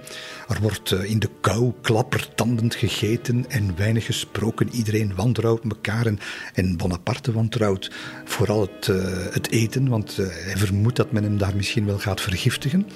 Er 0.48 0.60
wordt 0.60 0.90
in 0.90 1.18
de 1.18 1.30
kou 1.40 1.72
klappertandend 1.80 2.74
gegeten 2.74 3.44
en 3.48 3.76
weinig 3.76 4.04
gesproken. 4.04 4.68
Iedereen 4.70 5.14
wantrouwt 5.14 5.64
elkaar. 5.64 6.06
En, 6.54 6.76
Bonaparte 6.76 7.32
wantrouwt 7.32 7.90
vooral 8.24 8.60
het, 8.60 8.86
uh, 8.86 8.96
het 9.30 9.50
eten, 9.50 9.88
want 9.88 10.18
uh, 10.18 10.26
hij 10.30 10.56
vermoedt 10.56 10.96
dat 10.96 11.12
men 11.12 11.22
hem 11.22 11.38
daar 11.38 11.56
misschien 11.56 11.86
wel 11.86 11.98
gaat 11.98 12.20
vergiftigen. 12.20 12.86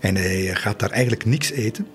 En 0.00 0.16
hij 0.16 0.54
gaat 0.54 0.78
daar 0.78 0.90
eigenlijk 0.90 1.24
niks 1.24 1.50
eten. 1.50 1.86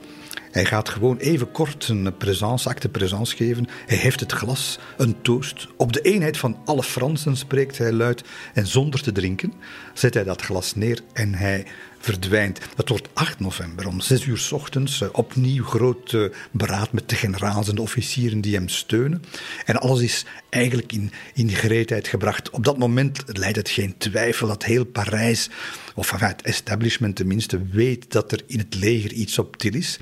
Hij 0.51 0.65
gaat 0.65 0.89
gewoon 0.89 1.17
even 1.17 1.51
kort 1.51 1.87
een 1.87 2.17
présence, 2.17 2.69
acte 2.69 2.89
présence 2.89 3.35
geven. 3.35 3.67
Hij 3.85 3.97
heeft 3.97 4.19
het 4.19 4.31
glas, 4.31 4.79
een 4.97 5.21
toast. 5.21 5.67
Op 5.77 5.93
de 5.93 6.01
eenheid 6.01 6.37
van 6.37 6.57
alle 6.65 6.83
Fransen 6.83 7.37
spreekt 7.37 7.77
hij 7.77 7.91
luid. 7.91 8.23
En 8.53 8.67
zonder 8.67 9.01
te 9.01 9.11
drinken 9.11 9.53
zet 9.93 10.13
hij 10.13 10.23
dat 10.23 10.41
glas 10.41 10.75
neer 10.75 11.01
en 11.13 11.33
hij 11.33 11.65
verdwijnt. 11.99 12.59
Het 12.75 12.89
wordt 12.89 13.09
8 13.13 13.39
november 13.39 13.87
om 13.87 14.01
6 14.01 14.25
uur 14.25 14.37
s 14.37 14.51
ochtends. 14.51 15.01
opnieuw 15.11 15.63
groot 15.63 16.17
beraad 16.51 16.91
met 16.91 17.09
de 17.09 17.15
generaals 17.15 17.69
en 17.69 17.75
de 17.75 17.81
officieren 17.81 18.41
die 18.41 18.55
hem 18.55 18.67
steunen. 18.67 19.23
En 19.65 19.75
alles 19.75 20.01
is 20.01 20.25
eigenlijk 20.49 20.93
in, 20.93 21.11
in 21.33 21.49
gereedheid 21.49 22.07
gebracht. 22.07 22.49
Op 22.49 22.63
dat 22.63 22.77
moment 22.77 23.23
leidt 23.25 23.57
het 23.57 23.69
geen 23.69 23.97
twijfel 23.97 24.47
dat 24.47 24.63
heel 24.63 24.85
Parijs, 24.85 25.49
of 25.95 26.11
het 26.11 26.41
establishment 26.41 27.15
tenminste, 27.15 27.61
weet 27.71 28.11
dat 28.11 28.31
er 28.31 28.41
in 28.47 28.57
het 28.57 28.75
leger 28.75 29.13
iets 29.13 29.39
op 29.39 29.57
til 29.57 29.73
is. 29.73 29.99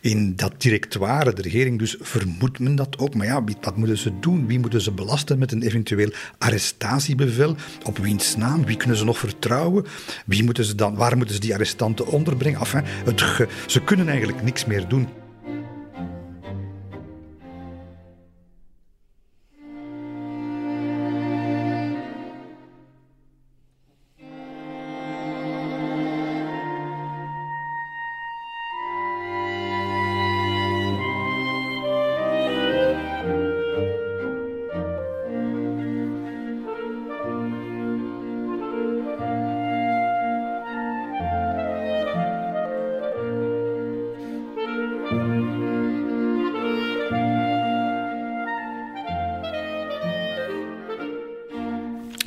In 0.00 0.36
dat 0.36 0.60
directoire, 0.60 1.32
de 1.32 1.42
regering 1.42 1.78
dus, 1.78 1.96
vermoedt 2.00 2.58
men 2.58 2.74
dat 2.74 2.98
ook. 2.98 3.14
Maar 3.14 3.26
ja, 3.26 3.44
wat 3.60 3.76
moeten 3.76 3.98
ze 3.98 4.18
doen? 4.20 4.46
Wie 4.46 4.58
moeten 4.58 4.80
ze 4.80 4.92
belasten 4.92 5.38
met 5.38 5.52
een 5.52 5.62
eventueel 5.62 6.12
arrestatiebevel? 6.38 7.56
Op 7.84 7.98
wiens 7.98 8.36
naam? 8.36 8.64
Wie 8.64 8.76
kunnen 8.76 8.96
ze 8.96 9.04
nog 9.04 9.18
vertrouwen? 9.18 9.86
Wie 10.26 10.44
moeten 10.44 10.64
ze 10.64 10.74
dan, 10.74 10.94
waar 10.94 11.16
moeten 11.16 11.27
ze 11.34 11.40
die 11.40 11.54
arrestanten 11.54 12.06
onderbrengen? 12.06 12.60
Enfin, 12.60 12.82
het 13.04 13.46
ze 13.66 13.80
kunnen 13.80 14.08
eigenlijk 14.08 14.42
niks 14.42 14.64
meer 14.64 14.88
doen. 14.88 15.08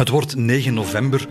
Het 0.01 0.09
wordt 0.09 0.35
9 0.35 0.73
november. 0.73 1.27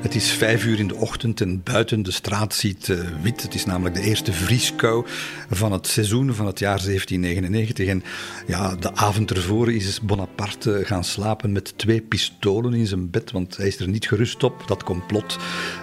Het 0.00 0.14
is 0.14 0.30
vijf 0.30 0.64
uur 0.64 0.78
in 0.78 0.88
de 0.88 0.94
ochtend 0.94 1.40
en 1.40 1.62
buiten 1.62 2.02
de 2.02 2.10
straat 2.10 2.54
ziet 2.54 2.88
uh, 2.88 2.98
wit. 3.22 3.42
Het 3.42 3.54
is 3.54 3.64
namelijk 3.64 3.94
de 3.94 4.00
eerste 4.00 4.32
vrieskou 4.32 5.06
van 5.50 5.72
het 5.72 5.86
seizoen 5.86 6.34
van 6.34 6.46
het 6.46 6.58
jaar 6.58 6.82
1799. 6.84 7.88
En 7.88 8.02
ja, 8.46 8.76
de 8.76 8.94
avond 8.94 9.30
ervoor 9.30 9.72
is 9.72 10.00
Bonaparte 10.00 10.82
gaan 10.84 11.04
slapen 11.04 11.52
met 11.52 11.78
twee 11.78 12.00
pistolen 12.00 12.74
in 12.74 12.86
zijn 12.86 13.10
bed, 13.10 13.30
want 13.30 13.56
hij 13.56 13.66
is 13.66 13.78
er 13.78 13.88
niet 13.88 14.08
gerust 14.08 14.42
op. 14.42 14.62
Dat 14.66 14.84
complot 14.84 15.38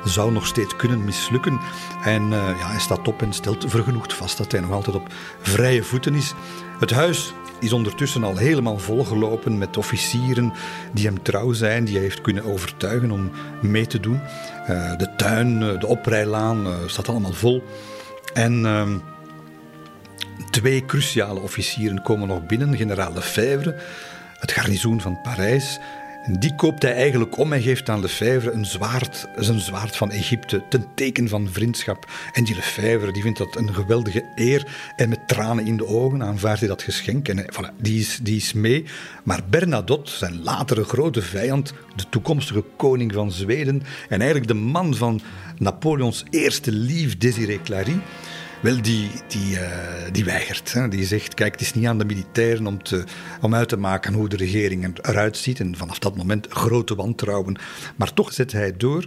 zou 0.05 0.31
nog 0.31 0.45
steeds 0.47 0.75
kunnen 0.75 1.05
mislukken. 1.05 1.59
En 2.03 2.23
uh, 2.23 2.31
ja, 2.59 2.69
hij 2.69 2.79
staat 2.79 3.07
op 3.07 3.21
en 3.21 3.33
stelt 3.33 3.65
vergenoegd 3.67 4.13
vast 4.13 4.37
dat 4.37 4.51
hij 4.51 4.61
nog 4.61 4.71
altijd 4.71 4.95
op 4.95 5.13
vrije 5.41 5.83
voeten 5.83 6.15
is. 6.15 6.33
Het 6.79 6.91
huis 6.91 7.33
is 7.61 7.73
ondertussen 7.73 8.23
al 8.23 8.37
helemaal 8.37 8.77
volgelopen 8.77 9.57
met 9.57 9.77
officieren 9.77 10.53
die 10.93 11.05
hem 11.05 11.23
trouw 11.23 11.51
zijn, 11.53 11.83
die 11.83 11.93
hij 11.93 12.03
heeft 12.03 12.21
kunnen 12.21 12.43
overtuigen 12.43 13.11
om 13.11 13.31
mee 13.61 13.87
te 13.87 13.99
doen. 13.99 14.21
Uh, 14.69 14.97
de 14.97 15.15
tuin, 15.17 15.61
uh, 15.61 15.79
de 15.79 15.87
oprijlaan, 15.87 16.67
uh, 16.67 16.73
staat 16.85 17.09
allemaal 17.09 17.33
vol. 17.33 17.63
En 18.33 18.65
ehm, 18.65 18.97
twee 20.49 20.85
cruciale 20.85 21.39
officieren 21.39 22.01
komen 22.01 22.27
nog 22.27 22.45
binnen, 22.45 22.77
generaal 22.77 23.13
Lefebvre, 23.13 23.75
het 24.39 24.51
garnizoen 24.51 25.01
van 25.01 25.21
Parijs 25.21 25.79
die 26.27 26.55
koopt 26.55 26.81
hij 26.81 26.93
eigenlijk 26.93 27.37
om 27.37 27.53
en 27.53 27.61
geeft 27.61 27.89
aan 27.89 28.01
Lefebvre 28.01 28.51
een 28.51 28.65
zwaard, 28.65 29.27
zijn 29.35 29.59
zwaard 29.59 29.95
van 29.95 30.11
Egypte, 30.11 30.63
ten 30.69 30.85
teken 30.95 31.27
van 31.29 31.49
vriendschap. 31.51 32.05
En 32.33 32.43
die 32.43 32.55
Lefebvre 32.55 33.11
die 33.11 33.21
vindt 33.21 33.37
dat 33.37 33.55
een 33.55 33.73
geweldige 33.73 34.25
eer 34.35 34.67
en 34.95 35.09
met 35.09 35.27
tranen 35.27 35.65
in 35.65 35.77
de 35.77 35.85
ogen 35.85 36.23
aanvaardt 36.23 36.59
hij 36.59 36.69
dat 36.69 36.81
geschenk. 36.81 37.27
En 37.27 37.45
voilà, 37.53 37.75
die, 37.77 37.99
is, 37.99 38.19
die 38.21 38.35
is 38.35 38.53
mee. 38.53 38.85
Maar 39.23 39.41
Bernadotte, 39.49 40.11
zijn 40.11 40.43
latere 40.43 40.83
grote 40.83 41.21
vijand, 41.21 41.73
de 41.95 42.05
toekomstige 42.09 42.63
koning 42.75 43.13
van 43.13 43.31
Zweden 43.31 43.83
en 44.09 44.19
eigenlijk 44.19 44.47
de 44.47 44.53
man 44.53 44.95
van 44.95 45.21
Napoleons 45.57 46.23
eerste 46.29 46.71
lief, 46.71 47.17
Désiré 47.17 47.61
Clary, 47.63 47.99
wel, 48.61 48.81
die, 48.81 49.11
die, 49.27 49.53
uh, 49.53 49.61
die 50.11 50.25
weigert. 50.25 50.73
Hè. 50.73 50.87
Die 50.87 51.05
zegt, 51.05 51.33
kijk, 51.33 51.51
het 51.51 51.61
is 51.61 51.73
niet 51.73 51.85
aan 51.87 51.97
de 51.97 52.05
militairen 52.05 52.67
om, 52.67 52.83
te, 52.83 53.03
om 53.41 53.55
uit 53.55 53.69
te 53.69 53.77
maken 53.77 54.13
hoe 54.13 54.29
de 54.29 54.35
regering 54.35 54.99
eruit 55.01 55.37
ziet. 55.37 55.59
En 55.59 55.77
vanaf 55.77 55.99
dat 55.99 56.15
moment 56.15 56.47
grote 56.49 56.95
wantrouwen. 56.95 57.57
Maar 57.95 58.13
toch 58.13 58.33
zet 58.33 58.51
hij 58.51 58.77
door. 58.77 59.05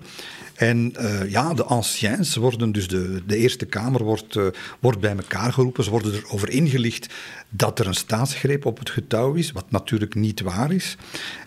En 0.55 0.95
uh, 0.99 1.31
ja, 1.31 1.55
de 1.55 1.65
anciens 1.65 2.37
worden, 2.37 2.73
dus 2.73 2.89
de, 2.89 3.23
de 3.27 3.37
Eerste 3.37 3.67
Kamer 3.67 4.03
wordt, 4.03 4.35
uh, 4.35 4.47
wordt 4.81 5.01
bij 5.01 5.17
elkaar 5.17 5.53
geroepen. 5.53 5.85
Ze 5.85 5.91
worden 5.91 6.15
erover 6.15 6.51
ingelicht 6.51 7.15
dat 7.49 7.79
er 7.79 7.87
een 7.87 7.95
staatsgreep 7.95 8.67
op 8.67 8.79
het 8.79 8.91
getouw 8.91 9.33
is, 9.33 9.53
wat 9.53 9.71
natuurlijk 9.71 10.15
niet 10.15 10.41
waar 10.41 10.73
is. 10.73 10.97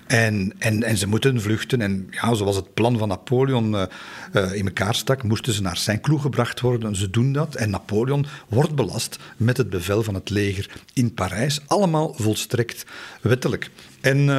En, 0.08 0.54
en, 0.58 0.84
en 0.84 0.98
ze 0.98 1.08
moeten 1.08 1.42
vluchten. 1.42 1.82
En 1.82 2.08
ja, 2.12 2.34
zoals 2.34 2.56
het 2.56 2.74
plan 2.74 2.98
van 2.98 3.08
Napoleon 3.08 3.74
uh, 3.74 4.54
in 4.54 4.66
elkaar 4.66 4.96
stak, 4.96 5.24
moesten 5.24 5.54
ze 5.54 5.62
naar 5.62 5.78
Saint-Cloud 5.78 6.22
gebracht 6.22 6.60
worden. 6.60 6.96
Ze 6.96 7.10
doen 7.10 7.34
dat. 7.34 7.56
En 7.56 7.70
Napoleon 7.70 8.26
wordt 8.48 8.76
belast 8.76 9.20
met 9.38 9.58
het 9.58 9.70
bevel 9.70 10.04
van 10.04 10.14
het 10.14 10.30
leger 10.30 10.70
in 10.94 11.14
Parijs. 11.14 11.62
Allemaal 11.66 12.14
volstrekt 12.14 12.86
wettelijk. 13.22 13.70
En 14.02 14.30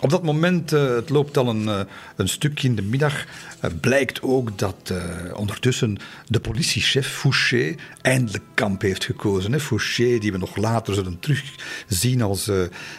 op 0.00 0.10
dat 0.10 0.22
moment, 0.22 0.72
uh, 0.72 0.94
het 0.94 1.08
loopt 1.08 1.36
al 1.36 1.48
een, 1.48 1.62
uh, 1.62 1.80
een 2.16 2.28
stukje 2.28 2.68
in 2.68 2.74
de 2.74 2.82
middag, 2.82 3.24
uh, 3.64 3.70
blijkt 3.80 4.22
ook 4.22 4.58
dat 4.58 4.92
ondertussen 5.34 5.96
de 6.26 6.40
politiechef 6.40 7.08
Fouché 7.08 7.74
eindelijk 8.02 8.44
kamp 8.54 8.82
heeft 8.82 9.04
gekozen. 9.04 9.52
Hè. 9.52 9.60
Fouché, 9.60 10.18
die 10.18 10.32
we 10.32 10.38
nog 10.38 10.56
later 10.56 10.94
zullen 10.94 11.18
terugzien 11.18 12.22
als 12.22 12.44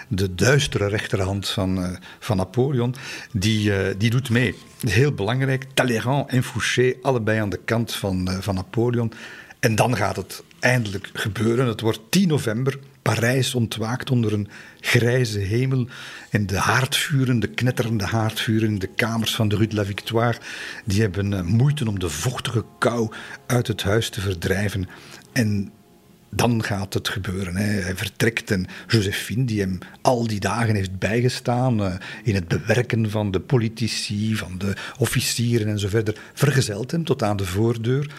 de 0.08 0.36
duistere 0.36 0.88
rechterhand 0.88 1.50
van, 1.50 1.98
van 2.20 2.38
Napoleon, 2.38 2.96
die, 3.32 3.98
die 3.98 4.10
doet 4.10 4.30
mee. 4.30 4.56
Heel 4.88 5.14
belangrijk, 5.14 5.66
Talleyrand 5.74 6.30
en 6.30 6.44
Fouché, 6.44 6.94
allebei 7.02 7.40
aan 7.40 7.50
de 7.50 7.60
kant 7.66 7.96
van, 7.96 8.30
van 8.40 8.56
Napoleon. 8.56 9.12
En 9.60 9.76
dan 9.76 9.96
gaat 9.96 10.16
het 10.16 10.44
eindelijk 10.62 11.10
gebeuren. 11.14 11.68
Het 11.68 11.82
wordt 11.82 12.02
10 12.10 12.28
november 12.28 12.80
Parijs 13.02 13.56
ontwaakt 13.56 14.12
onder 14.12 14.34
een 14.34 14.48
grijze 14.80 15.40
hemel 15.40 15.88
en 16.30 16.46
de 16.48 16.58
haardvuren, 16.58 17.40
de 17.40 17.48
knetterende 17.48 18.06
haardvuren 18.06 18.68
in 18.68 18.80
de 18.80 18.88
kamers 18.88 19.36
van 19.36 19.48
de 19.48 19.56
Rue 19.56 19.68
de 19.68 19.76
la 19.76 19.86
Victoire, 19.86 20.38
die 20.86 21.02
hebben 21.02 21.32
uh, 21.32 21.42
moeite 21.42 21.90
om 21.90 22.00
de 22.00 22.10
vochtige 22.10 22.66
kou 22.80 23.12
uit 23.46 23.68
het 23.68 23.84
huis 23.84 24.10
te 24.10 24.22
verdrijven. 24.22 24.88
En 25.32 25.72
dan 26.30 26.64
gaat 26.64 26.94
het 26.94 27.10
gebeuren. 27.10 27.56
Hij 27.56 27.96
vertrekt 27.96 28.52
en 28.52 28.68
Josephine, 28.88 29.46
die 29.46 29.60
hem 29.60 29.80
al 30.02 30.28
die 30.28 30.40
dagen 30.40 30.76
heeft 30.76 31.00
bijgestaan 31.00 31.82
uh, 31.82 31.94
in 32.24 32.36
het 32.36 32.48
bewerken 32.48 33.10
van 33.10 33.32
de 33.32 33.40
politici, 33.40 34.36
van 34.36 34.58
de 34.58 34.74
officieren 34.98 35.68
en 35.68 35.80
zo 35.80 35.88
verder, 35.88 36.16
vergezelt 36.34 36.92
hem 36.92 37.04
tot 37.04 37.24
aan 37.24 37.38
de 37.38 37.46
voordeur 37.46 38.12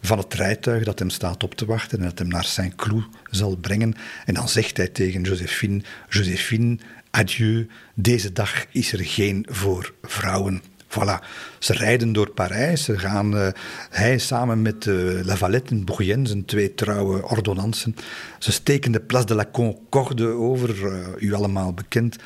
van 0.00 0.18
het 0.18 0.34
rijtuig 0.34 0.84
dat 0.84 0.98
hem 0.98 1.10
staat 1.10 1.42
op 1.42 1.54
te 1.54 1.64
wachten 1.64 1.98
en 1.98 2.04
dat 2.04 2.18
hem 2.18 2.28
naar 2.28 2.44
Saint-Cloud 2.44 3.08
zal 3.30 3.56
brengen. 3.56 3.94
En 4.24 4.34
dan 4.34 4.48
zegt 4.48 4.76
hij 4.76 4.88
tegen 4.88 5.22
Josephine: 5.22 5.82
Josephine, 6.08 6.78
adieu, 7.10 7.66
deze 7.94 8.32
dag 8.32 8.66
is 8.70 8.92
er 8.92 9.04
geen 9.04 9.46
voor 9.50 9.94
vrouwen. 10.02 10.62
Voilà. 10.90 11.24
Ze 11.58 11.72
rijden 11.72 12.12
door 12.12 12.30
Parijs. 12.30 12.84
Ze 12.84 12.98
gaan, 12.98 13.34
uh, 13.34 13.48
hij 13.90 14.18
samen 14.18 14.62
met 14.62 14.86
uh, 14.86 15.24
Lavalette 15.24 15.74
en 15.74 15.84
Bourrienne, 15.84 16.28
zijn 16.28 16.44
twee 16.44 16.74
trouwe 16.74 17.28
ordonnansen. 17.28 17.96
Ze 18.38 18.52
steken 18.52 18.92
de 18.92 19.00
Place 19.00 19.26
de 19.26 19.34
la 19.34 19.46
Concorde 19.52 20.26
over, 20.26 20.86
uh, 20.86 21.06
u 21.18 21.34
allemaal 21.34 21.74
bekend 21.74 22.16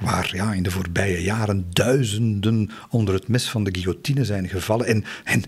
waar 0.00 0.30
ja, 0.32 0.52
in 0.52 0.62
de 0.62 0.70
voorbije 0.70 1.22
jaren 1.22 1.66
duizenden 1.70 2.70
onder 2.90 3.14
het 3.14 3.28
mes 3.28 3.48
van 3.48 3.64
de 3.64 3.74
guillotine 3.74 4.24
zijn 4.24 4.48
gevallen. 4.48 4.86
En, 4.86 5.04
en 5.24 5.42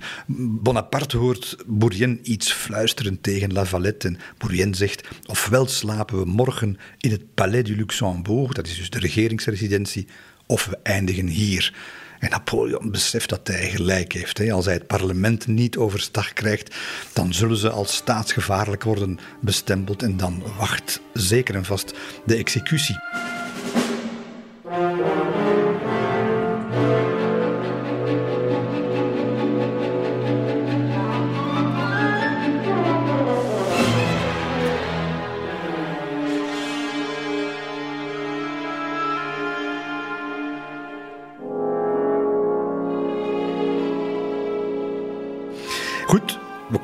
Bonaparte 0.63 1.17
hoort 1.17 1.57
Bourrienne 1.67 2.19
iets 2.23 2.53
fluisteren 2.53 3.21
tegen 3.21 3.53
Lavalette. 3.53 4.09
En 4.09 4.19
Bourrienne 4.39 4.77
zegt, 4.77 5.09
ofwel 5.27 5.67
slapen 5.67 6.19
we 6.19 6.25
morgen 6.25 6.79
in 6.99 7.11
het 7.11 7.35
Palais 7.35 7.65
du 7.65 7.77
Luxembourg, 7.77 8.53
dat 8.53 8.67
is 8.67 8.77
dus 8.77 8.91
de 8.91 8.99
regeringsresidentie, 8.99 10.07
of 10.47 10.67
we 10.67 10.79
eindigen 10.83 11.27
hier. 11.27 11.75
En 12.19 12.31
Napoleon 12.31 12.91
beseft 12.91 13.29
dat 13.29 13.47
hij 13.47 13.71
gelijk 13.71 14.13
heeft. 14.13 14.51
Als 14.51 14.65
hij 14.65 14.75
het 14.75 14.87
parlement 14.87 15.47
niet 15.47 15.77
overstag 15.77 16.33
krijgt, 16.33 16.77
dan 17.13 17.35
zullen 17.35 17.57
ze 17.57 17.71
als 17.71 17.97
staatsgevaarlijk 17.97 18.85
worden 18.85 19.19
bestempeld 19.41 20.03
en 20.03 20.17
dan 20.17 20.43
wacht 20.59 21.01
zeker 21.13 21.55
en 21.55 21.65
vast 21.65 21.95
de 22.25 22.37
executie. 22.37 22.97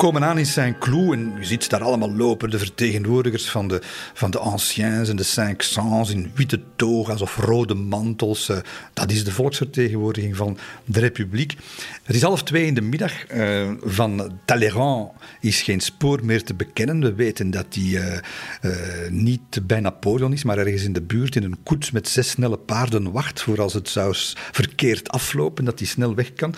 Komen 0.04 0.24
aan 0.24 0.38
in 0.38 0.46
Saint-Cloud 0.46 1.12
en 1.12 1.32
je 1.38 1.44
ziet 1.44 1.70
daar 1.70 1.82
allemaal 1.82 2.12
lopen, 2.12 2.50
de 2.50 2.58
vertegenwoordigers 2.58 3.50
van 3.50 3.68
de, 3.68 3.80
van 4.14 4.30
de 4.30 4.38
anciens 4.38 5.08
en 5.08 5.16
de 5.16 5.24
Cinq-Cents 5.24 6.10
in 6.10 6.32
witte 6.34 6.60
toga's 6.76 7.20
of 7.20 7.36
rode 7.36 7.74
mantels. 7.74 8.48
Eh, 8.48 8.56
dat 8.92 9.10
is 9.10 9.24
de 9.24 9.32
volksvertegenwoordiging 9.32 10.36
van 10.36 10.58
de 10.84 11.00
Republiek. 11.00 11.56
Het 12.02 12.16
is 12.16 12.22
half 12.22 12.42
twee 12.42 12.66
in 12.66 12.74
de 12.74 12.80
middag. 12.80 13.32
Uh, 13.32 13.70
van 13.80 14.38
Talleyrand 14.44 15.10
is 15.40 15.62
geen 15.62 15.80
spoor 15.80 16.24
meer 16.24 16.42
te 16.42 16.54
bekennen. 16.54 17.00
We 17.00 17.14
weten 17.14 17.50
dat 17.50 17.66
hij 17.70 17.84
uh, 17.84 19.10
niet 19.10 19.66
bij 19.66 19.80
Napoleon 19.80 20.32
is, 20.32 20.44
maar 20.44 20.58
ergens 20.58 20.84
in 20.84 20.92
de 20.92 21.02
buurt 21.02 21.36
in 21.36 21.42
een 21.42 21.62
koets 21.62 21.90
met 21.90 22.08
zes 22.08 22.30
snelle 22.30 22.58
paarden 22.58 23.12
wacht 23.12 23.42
voor 23.42 23.60
als 23.60 23.72
het 23.72 23.88
zou 23.88 24.14
verkeerd 24.52 25.08
aflopen, 25.08 25.64
dat 25.64 25.78
hij 25.78 25.88
snel 25.88 26.14
weg 26.14 26.32
kan. 26.32 26.54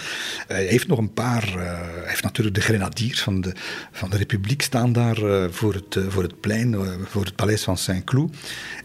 hij 0.47 0.65
heeft 0.65 0.87
nog 0.87 0.99
een 0.99 1.13
paar... 1.13 1.53
hij 1.53 2.09
heeft 2.09 2.23
natuurlijk 2.23 2.55
de 2.57 2.63
grenadiers 2.63 3.23
van 3.23 3.36
van 3.93 4.11
de 4.11 4.17
Republiek 4.17 4.63
staan 4.63 4.93
daar 4.93 5.19
uh, 5.19 5.45
voor, 5.51 5.75
het, 5.75 5.95
uh, 5.95 6.05
voor 6.09 6.23
het 6.23 6.41
plein, 6.41 6.73
uh, 6.73 6.81
voor 7.05 7.25
het 7.25 7.37
paleis 7.37 7.63
van 7.63 7.77
Saint-Cloud. 7.77 8.37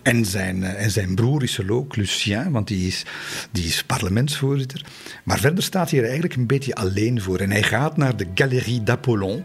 En 0.03 0.25
zijn, 0.25 0.63
en 0.63 0.91
zijn 0.91 1.15
broer 1.15 1.43
is 1.43 1.58
er 1.58 1.72
ook, 1.72 1.96
Lucien, 1.96 2.51
want 2.51 2.67
die 2.67 2.88
is, 2.88 3.05
die 3.51 3.65
is 3.65 3.84
parlementsvoorzitter. 3.84 4.86
Maar 5.24 5.39
verder 5.39 5.63
staat 5.63 5.89
hij 5.89 6.00
er 6.00 6.05
eigenlijk 6.05 6.36
een 6.36 6.48
beetje 6.48 6.75
alleen 6.75 7.22
voor. 7.22 7.39
En 7.39 7.51
hij 7.51 7.63
gaat 7.63 7.98
naar 7.98 8.17
de 8.17 8.27
Galerie 8.36 8.84
d'Apollon 8.84 9.43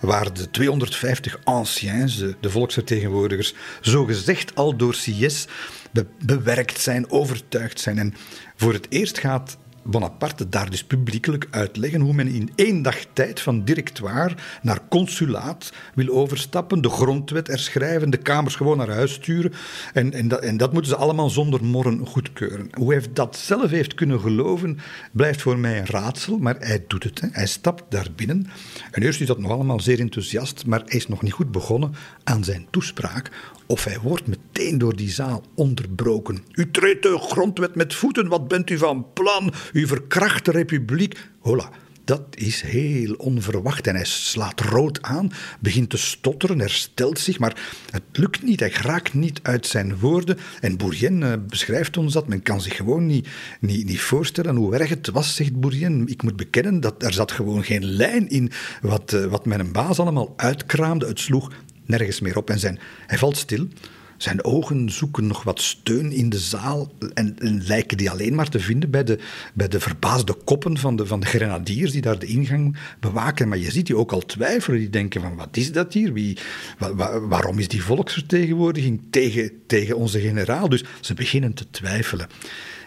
waar 0.00 0.32
de 0.32 0.50
250 0.50 1.40
anciens, 1.44 2.18
de, 2.18 2.34
de 2.40 2.50
volksvertegenwoordigers, 2.50 3.54
zogezegd 3.80 4.54
al 4.54 4.76
door 4.76 4.94
Sieyès 4.94 5.46
be, 5.90 6.06
bewerkt 6.24 6.80
zijn, 6.80 7.10
overtuigd 7.10 7.80
zijn. 7.80 7.98
En 7.98 8.14
voor 8.56 8.72
het 8.72 8.86
eerst 8.88 9.18
gaat 9.18 9.56
Bonaparte 9.84 10.48
daar 10.48 10.70
dus 10.70 10.84
publiekelijk 10.84 11.46
uitleggen 11.50 12.00
hoe 12.00 12.12
men 12.12 12.28
in 12.28 12.50
één 12.54 12.82
dag 12.82 12.96
tijd 13.12 13.40
van 13.40 13.64
directoire 13.64 14.34
naar 14.62 14.80
consulaat 14.88 15.72
wil 15.94 16.08
overstappen, 16.08 16.82
de 16.82 16.88
grondwet 16.88 17.46
herschrijven, 17.46 18.10
de 18.10 18.16
kamers 18.16 18.54
gewoon 18.54 18.76
naar 18.76 18.90
huis 18.90 19.12
sturen. 19.12 19.52
En, 19.92 20.12
en, 20.12 20.28
dat, 20.28 20.40
en 20.40 20.56
dat 20.56 20.72
moeten 20.72 20.90
ze 20.90 20.96
allemaal 20.96 21.30
zonder 21.30 21.64
morren 21.64 22.06
goedkeuren. 22.06 22.68
Hoe 22.72 22.92
hij 22.92 23.02
dat 23.12 23.36
zelf 23.36 23.70
heeft 23.70 23.94
kunnen 23.94 24.20
geloven, 24.20 24.78
blijft 25.12 25.42
voor 25.42 25.58
mij 25.58 25.78
een 25.78 25.86
raadsel, 25.86 26.38
maar 26.38 26.56
hij 26.58 26.84
doet 26.86 27.04
het. 27.04 27.20
Hè. 27.20 27.28
Hij 27.32 27.46
stapt 27.46 27.84
daar 27.88 28.08
binnen. 28.16 28.46
En 28.90 29.02
eerst 29.02 29.20
is 29.20 29.26
dat 29.26 29.38
nog 29.38 29.50
allemaal 29.50 29.80
zeer 29.80 30.00
enthousiast, 30.00 30.66
maar 30.66 30.82
hij 30.86 30.96
is 30.96 31.08
nog 31.08 31.22
niet 31.22 31.32
goed 31.32 31.50
begonnen 31.50 31.94
aan 32.24 32.44
zijn 32.44 32.66
toespraak 32.70 33.30
of 33.72 33.84
hij 33.84 33.98
wordt 34.00 34.26
meteen 34.26 34.78
door 34.78 34.96
die 34.96 35.10
zaal 35.10 35.42
onderbroken. 35.54 36.44
U 36.52 36.70
treedt 36.70 37.02
de 37.02 37.18
grondwet 37.18 37.74
met 37.74 37.94
voeten, 37.94 38.28
wat 38.28 38.48
bent 38.48 38.70
u 38.70 38.78
van 38.78 39.06
plan? 39.12 39.52
U 39.72 39.86
verkracht 39.86 40.44
de 40.44 40.50
republiek. 40.50 41.18
Hola, 41.38 41.70
dat 42.04 42.22
is 42.34 42.60
heel 42.60 43.14
onverwacht 43.14 43.86
en 43.86 43.94
hij 43.94 44.04
slaat 44.04 44.60
rood 44.60 45.02
aan, 45.02 45.32
begint 45.60 45.90
te 45.90 45.96
stotteren, 45.96 46.58
herstelt 46.58 47.18
zich, 47.18 47.38
maar 47.38 47.56
het 47.90 48.02
lukt 48.12 48.42
niet, 48.42 48.60
hij 48.60 48.70
raakt 48.70 49.14
niet 49.14 49.40
uit 49.42 49.66
zijn 49.66 49.98
woorden. 49.98 50.38
En 50.60 50.76
Bourrienne 50.76 51.32
eh, 51.32 51.38
beschrijft 51.48 51.96
ons 51.96 52.12
dat, 52.12 52.28
men 52.28 52.42
kan 52.42 52.60
zich 52.60 52.76
gewoon 52.76 53.06
niet, 53.06 53.28
niet, 53.60 53.86
niet 53.86 54.00
voorstellen 54.00 54.56
hoe 54.56 54.76
erg 54.76 54.88
het 54.88 55.10
was, 55.10 55.34
zegt 55.34 55.60
Bourrienne. 55.60 56.06
Ik 56.06 56.22
moet 56.22 56.36
bekennen 56.36 56.80
dat 56.80 57.02
er 57.02 57.12
zat 57.12 57.32
gewoon 57.32 57.64
geen 57.64 57.84
lijn 57.84 58.28
in 58.28 58.50
wat, 58.82 59.12
uh, 59.12 59.24
wat 59.24 59.46
mijn 59.46 59.72
baas 59.72 59.98
allemaal 59.98 60.32
uitkraamde. 60.36 61.06
Het 61.06 61.20
sloeg 61.20 61.52
nergens 61.86 62.20
meer 62.20 62.36
op. 62.36 62.50
En 62.50 62.58
zijn, 62.58 62.78
hij 63.06 63.18
valt 63.18 63.36
stil. 63.36 63.68
Zijn 64.22 64.44
ogen 64.44 64.90
zoeken 64.90 65.26
nog 65.26 65.42
wat 65.42 65.60
steun 65.60 66.12
in 66.12 66.28
de 66.28 66.38
zaal 66.38 66.92
en, 67.14 67.38
en, 67.38 67.66
lijken 67.66 67.96
die 67.96 68.10
alleen 68.10 68.34
maar 68.34 68.48
te 68.48 68.60
vinden 68.60 68.90
bij 68.90 69.04
de, 69.04 69.18
bij 69.54 69.68
de 69.68 69.80
verbaasde 69.80 70.34
koppen 70.44 70.78
van 70.78 70.96
de, 70.96 71.06
van 71.06 71.20
de 71.20 71.26
grenadiers 71.26 71.92
die 71.92 72.00
daar 72.00 72.18
de 72.18 72.26
ingang 72.26 72.76
bewaken. 73.00 73.48
Maar 73.48 73.58
je 73.58 73.70
ziet 73.70 73.86
die 73.86 73.96
ook 73.96 74.12
al 74.12 74.20
twijfelen, 74.20 74.78
die 74.78 74.90
denken 74.90 75.20
van 75.20 75.36
wat 75.36 75.56
is 75.56 75.72
dat 75.72 75.92
hier? 75.92 76.12
Wie, 76.12 76.38
waarom 77.28 77.58
is 77.58 77.68
die 77.68 77.82
volksvertegenwoordiging 77.82 79.00
tegen, 79.10 79.50
tegen 79.66 79.96
onze 79.96 80.20
generaal? 80.20 80.68
Dus 80.68 80.84
ze 81.00 81.14
beginnen 81.14 81.54
te 81.54 81.70
twijfelen. 81.70 82.26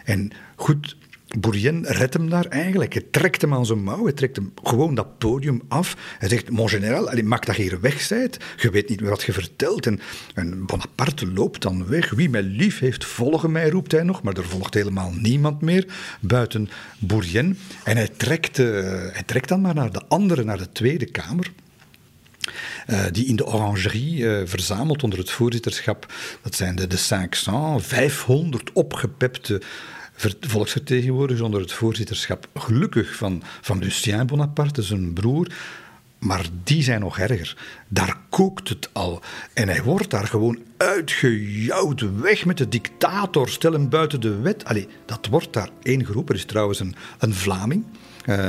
En 0.04 0.30
goed, 0.54 0.96
Bourrienne 1.26 1.92
redt 1.92 2.14
hem 2.14 2.30
daar 2.30 2.46
eigenlijk. 2.46 2.92
Hij 2.92 3.04
trekt 3.10 3.40
hem 3.40 3.54
aan 3.54 3.66
zijn 3.66 3.82
mouw, 3.82 4.04
hij 4.04 4.12
trekt 4.12 4.36
hem 4.36 4.52
gewoon 4.62 4.94
dat 4.94 5.18
podium 5.18 5.60
af. 5.68 5.96
Hij 6.18 6.28
zegt, 6.28 6.50
mon 6.50 6.68
generaal, 6.68 7.10
allez, 7.10 7.22
maak 7.22 7.46
dat 7.46 7.56
je 7.56 7.62
hier 7.62 7.80
weg 7.80 8.00
zijt. 8.00 8.36
Je 8.56 8.70
weet 8.70 8.88
niet 8.88 9.00
meer 9.00 9.10
wat 9.10 9.22
je 9.22 9.32
vertelt. 9.32 9.86
En, 9.86 10.00
en 10.34 10.66
Bonaparte 10.66 11.32
loopt 11.32 11.62
dan 11.62 11.86
weg. 11.86 12.10
Wie 12.10 12.30
mij 12.30 12.42
lief 12.42 12.78
heeft, 12.78 13.04
volgen 13.04 13.52
mij, 13.52 13.70
roept 13.70 13.92
hij 13.92 14.02
nog. 14.02 14.22
Maar 14.22 14.36
er 14.36 14.46
volgt 14.46 14.74
helemaal 14.74 15.12
niemand 15.12 15.60
meer, 15.60 15.86
buiten 16.20 16.68
Bourrienne. 16.98 17.54
En 17.84 17.96
hij 17.96 18.08
trekt, 18.08 18.58
uh, 18.58 18.66
hij 19.12 19.22
trekt 19.26 19.48
dan 19.48 19.60
maar 19.60 19.74
naar 19.74 19.92
de 19.92 20.02
andere, 20.08 20.44
naar 20.44 20.58
de 20.58 20.72
Tweede 20.72 21.06
Kamer. 21.06 21.52
Uh, 22.86 23.04
die 23.12 23.26
in 23.26 23.36
de 23.36 23.46
orangerie 23.46 24.18
uh, 24.18 24.40
verzameld 24.44 25.02
onder 25.02 25.18
het 25.18 25.30
voorzitterschap. 25.30 26.12
Dat 26.42 26.54
zijn 26.54 26.76
de, 26.76 26.86
de 26.86 26.98
500, 26.98 27.86
500 27.86 28.72
opgepepte 28.72 29.62
volksvertegenwoordigers 30.40 31.44
onder 31.44 31.60
het 31.60 31.72
voorzitterschap, 31.72 32.48
gelukkig 32.54 33.16
van, 33.16 33.42
van 33.60 33.78
Lucien 33.78 34.26
Bonaparte, 34.26 34.82
zijn 34.82 35.12
broer. 35.12 35.46
Maar 36.18 36.46
die 36.64 36.82
zijn 36.82 37.00
nog 37.00 37.18
erger. 37.18 37.56
Daar 37.88 38.16
kookt 38.28 38.68
het 38.68 38.88
al. 38.92 39.22
En 39.52 39.68
hij 39.68 39.82
wordt 39.82 40.10
daar 40.10 40.26
gewoon 40.26 40.58
uitgejouwd. 40.76 42.20
Weg 42.20 42.44
met 42.44 42.58
de 42.58 42.68
dictator. 42.68 43.48
Stel 43.48 43.72
hem 43.72 43.88
buiten 43.88 44.20
de 44.20 44.40
wet. 44.40 44.64
Allee, 44.64 44.88
dat 45.04 45.26
wordt 45.26 45.52
daar 45.52 45.70
één 45.82 46.06
geroepen. 46.06 46.34
Er 46.34 46.40
is 46.40 46.46
trouwens 46.46 46.80
een, 46.80 46.94
een 47.18 47.34
Vlaming 47.34 47.84
uh, 48.26 48.46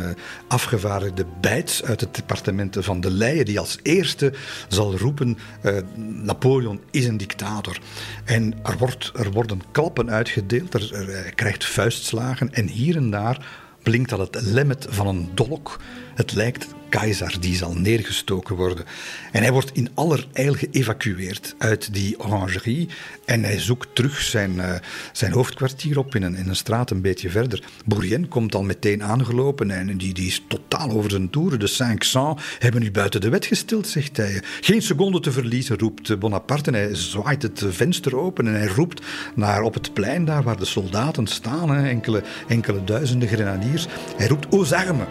afgevaardigde 0.48 1.26
Bijts 1.42 1.84
uit 1.84 2.02
het 2.02 2.16
departement 2.16 2.78
van 2.80 3.02
de 3.02 3.12
Leyen, 3.12 3.46
die 3.46 3.60
als 3.60 3.78
eerste 3.84 4.34
zal 4.68 4.98
roepen: 4.98 5.38
uh, 5.64 5.78
Napoleon 5.96 6.80
is 6.92 7.06
een 7.06 7.18
dictator. 7.18 7.80
En 8.26 8.54
er, 8.64 8.78
wordt, 8.78 9.12
er 9.16 9.32
worden 9.32 9.62
klappen 9.72 10.10
uitgedeeld, 10.10 10.74
er, 10.74 11.32
krijgt 11.36 11.66
vuistslagen 11.66 12.54
en 12.54 12.68
hier 12.68 12.96
en 12.96 13.10
daar 13.10 13.46
blinkt 13.84 14.10
dat 14.10 14.20
het 14.20 14.42
lemmet 14.42 14.86
van 14.90 15.08
een 15.08 15.30
dolk. 15.34 15.80
Het 16.18 16.34
lijkt 16.34 16.68
keizer 16.90 17.38
die 17.40 17.56
zal 17.56 17.74
neergestoken 17.74 18.56
worden. 18.56 18.86
En 19.32 19.42
hij 19.42 19.52
wordt 19.52 19.72
in 19.74 19.90
allerijl 19.94 20.54
geëvacueerd 20.54 21.56
uit 21.58 21.94
die 21.94 22.20
orangerie 22.20 22.90
en 23.26 23.44
hij 23.44 23.60
zoekt 23.60 23.88
terug 23.94 24.22
zijn, 24.22 24.56
uh, 24.56 24.74
zijn 25.12 25.32
hoofdkwartier 25.32 25.98
op 25.98 26.16
in 26.16 26.24
een, 26.24 26.36
in 26.36 26.50
een 26.50 26.56
straat 26.56 26.92
een 26.92 27.02
beetje 27.02 27.30
verder. 27.30 27.64
Bourrienne 27.86 28.28
komt 28.28 28.56
al 28.56 28.64
meteen 28.64 29.04
aangelopen 29.04 29.72
en 29.72 29.98
die, 29.98 30.14
die 30.14 30.28
is 30.28 30.44
totaal 30.48 30.92
over 30.92 31.12
zijn 31.12 31.30
toeren. 31.30 31.60
De 31.60 31.70
Cinq-Cents 31.70 32.42
hebben 32.60 32.84
u 32.84 32.92
buiten 32.92 33.22
de 33.22 33.30
wet 33.30 33.46
gesteld, 33.46 33.88
zegt 33.88 34.18
hij. 34.18 34.42
Geen 34.62 34.82
seconde 34.82 35.20
te 35.20 35.32
verliezen, 35.32 35.80
roept 35.80 36.20
Bonaparte 36.20 36.72
en 36.72 36.78
hij 36.78 36.96
zwaait 36.96 37.42
het 37.42 37.64
venster 37.70 38.18
open 38.18 38.48
en 38.48 38.54
hij 38.54 38.68
roept 38.68 39.06
naar 39.36 39.62
op 39.62 39.74
het 39.74 39.94
plein 39.94 40.26
daar 40.26 40.44
waar 40.44 40.58
de 40.58 40.66
soldaten 40.66 41.28
staan, 41.28 41.76
enkele, 41.76 42.24
enkele 42.48 42.84
duizenden 42.84 43.28
grenadiers. 43.28 43.88
Hij 44.18 44.28
roept 44.28 44.54
aux 44.54 44.72
armes. 44.72 45.08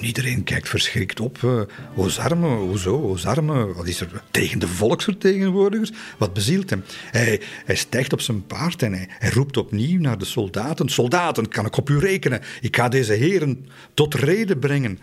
En 0.00 0.06
iedereen 0.06 0.44
kijkt 0.44 0.68
verschrikt 0.68 1.20
op. 1.20 1.38
Uh, 1.44 1.60
Ozarme, 1.96 2.56
hoezo? 2.56 3.00
Ozarme, 3.00 3.72
wat 3.74 3.86
is 3.86 4.00
er 4.00 4.22
tegen 4.30 4.58
de 4.58 4.68
volksvertegenwoordigers? 4.68 5.92
Wat 6.18 6.32
bezielt 6.32 6.70
hem? 6.70 6.84
Hij, 7.10 7.40
hij 7.64 7.74
stijgt 7.74 8.12
op 8.12 8.20
zijn 8.20 8.46
paard 8.46 8.82
en 8.82 8.92
hij, 8.92 9.30
roept 9.30 9.56
opnieuw 9.56 10.00
naar 10.00 10.18
de 10.18 10.24
soldaten. 10.24 10.88
Soldaten, 10.88 11.48
kan 11.48 11.66
ik 11.66 11.76
op 11.76 11.90
u 11.90 11.98
rekenen? 11.98 12.40
Ik 12.60 12.76
ga 12.76 12.88
deze 12.88 13.12
heren 13.12 13.66
tot 13.94 14.14
reden 14.14 14.58
brengen. 14.58 14.98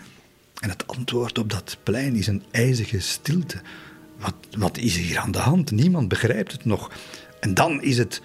En 0.59 0.69
het 0.69 0.87
antwoord 0.87 1.37
op 1.37 1.49
dat 1.49 1.77
plein 1.83 2.15
is 2.15 2.27
een 2.27 2.43
ijzige 2.51 2.99
stilte. 2.99 3.61
Wat, 4.19 4.35
wat 4.57 4.77
is 4.77 4.95
hier 4.95 5.17
aan 5.17 5.31
de 5.31 5.39
hand? 5.39 5.71
Niemand 5.71 6.07
begrijpt 6.07 6.51
het 6.51 6.65
nog. 6.65 6.91
En 7.39 7.53
dan 7.53 7.81
is 7.81 7.97
het 7.97 8.21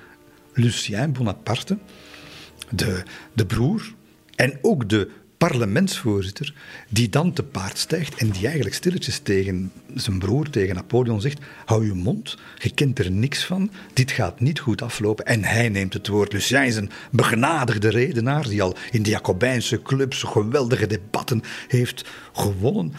Lucien 0.52 1.12
Bonaparte, 1.12 1.78
de, 2.70 3.02
de 3.32 3.46
broer 3.46 3.94
en 4.34 4.58
ook 4.62 4.88
de 4.88 5.10
parlementsvoorzitter, 5.48 6.54
die 6.88 7.08
dan 7.08 7.32
te 7.32 7.42
paard 7.42 7.78
stijgt 7.78 8.14
en 8.14 8.30
die 8.30 8.44
eigenlijk 8.44 8.74
stilletjes 8.74 9.18
tegen 9.18 9.72
zijn 9.94 10.18
broer, 10.18 10.50
tegen 10.50 10.74
Napoleon 10.74 11.20
zegt: 11.20 11.38
hou 11.64 11.86
je 11.86 11.92
mond, 11.92 12.38
je 12.58 12.70
kent 12.70 12.98
er 12.98 13.10
niks 13.10 13.44
van, 13.44 13.70
dit 13.92 14.10
gaat 14.10 14.40
niet 14.40 14.60
goed 14.60 14.82
aflopen. 14.82 15.26
En 15.26 15.44
hij 15.44 15.68
neemt 15.68 15.92
het 15.92 16.08
woord. 16.08 16.32
Lucien 16.32 16.64
is 16.64 16.76
een 16.76 16.90
begenadigde 17.10 17.88
redenaar 17.88 18.48
die 18.48 18.62
al 18.62 18.76
in 18.90 19.02
de 19.02 19.10
Jacobijnse 19.10 19.82
clubs 19.82 20.22
geweldige 20.22 20.86
debatten 20.86 21.42
heeft 21.68 22.08
gewonnen. 22.32 22.92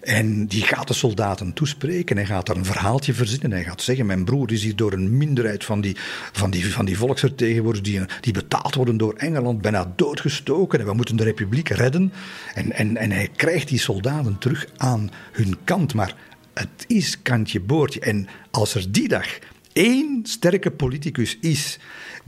En 0.00 0.46
die 0.46 0.62
gaat 0.62 0.88
de 0.88 0.94
soldaten 0.94 1.52
toespreken. 1.52 2.16
Hij 2.16 2.26
gaat 2.26 2.46
daar 2.46 2.56
een 2.56 2.64
verhaaltje 2.64 3.14
verzinnen. 3.14 3.50
Hij 3.50 3.64
gaat 3.64 3.82
zeggen: 3.82 4.06
Mijn 4.06 4.24
broer 4.24 4.52
is 4.52 4.62
hier 4.62 4.76
door 4.76 4.92
een 4.92 5.16
minderheid 5.16 5.64
van 5.64 5.80
die, 5.80 5.96
van 6.32 6.50
die, 6.50 6.72
van 6.72 6.84
die 6.84 6.98
volksvertegenwoordigers. 6.98 8.06
Die, 8.08 8.20
die 8.20 8.32
betaald 8.32 8.74
worden 8.74 8.96
door 8.96 9.14
Engeland. 9.14 9.60
bijna 9.60 9.92
doodgestoken. 9.96 10.80
En 10.80 10.86
we 10.86 10.92
moeten 10.92 11.16
de 11.16 11.24
republiek 11.24 11.68
redden. 11.68 12.12
En, 12.54 12.72
en, 12.72 12.96
en 12.96 13.10
hij 13.10 13.28
krijgt 13.36 13.68
die 13.68 13.78
soldaten 13.78 14.38
terug 14.38 14.66
aan 14.76 15.10
hun 15.32 15.56
kant. 15.64 15.94
Maar 15.94 16.14
het 16.54 16.84
is 16.86 17.22
kantje 17.22 17.60
boordje. 17.60 18.00
En 18.00 18.28
als 18.50 18.74
er 18.74 18.92
die 18.92 19.08
dag 19.08 19.38
één 19.72 20.20
sterke 20.22 20.70
politicus 20.70 21.38
is 21.40 21.78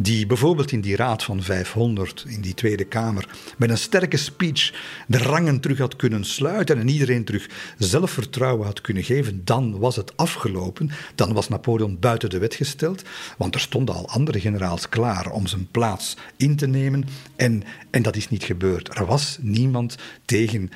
die 0.03 0.27
bijvoorbeeld 0.27 0.73
in 0.73 0.81
die 0.81 0.97
Raad 0.97 1.25
van 1.25 1.43
500, 1.43 2.25
in 2.29 2.41
die 2.41 2.55
Tweede 2.55 2.85
Kamer, 2.85 3.29
met 3.57 3.71
een 3.71 3.79
sterke 3.79 4.17
speech 4.17 4.75
de 5.07 5.19
rangen 5.19 5.61
terug 5.61 5.79
had 5.79 5.97
kunnen 5.97 6.25
sluiten 6.25 6.79
en 6.79 6.89
iedereen 6.89 7.25
terug 7.25 7.49
zelfvertrouwen 7.79 8.67
had 8.67 8.81
kunnen 8.81 9.05
geven, 9.05 9.45
dan 9.45 9.79
was 9.79 9.97
het 9.97 10.17
afgelopen. 10.17 10.91
Dan 11.15 11.33
was 11.33 11.49
Napoleon 11.49 11.99
buiten 11.99 12.31
de 12.31 12.39
wet 12.39 12.55
gesteld, 12.55 13.03
want 13.39 13.55
er 13.55 13.61
stonden 13.61 13.95
al 13.95 14.09
andere 14.09 14.41
generaals 14.41 14.89
klaar 14.89 15.31
om 15.31 15.47
zijn 15.47 15.69
plaats 15.71 16.17
in 16.37 16.57
te 16.57 16.67
nemen 16.67 17.05
en, 17.37 17.63
en 17.91 18.03
dat 18.03 18.17
is 18.17 18.29
niet 18.29 18.45
gebeurd. 18.45 18.99
Er 18.99 19.07
was 19.07 19.39
niemand 19.41 19.97
tegen 20.25 20.71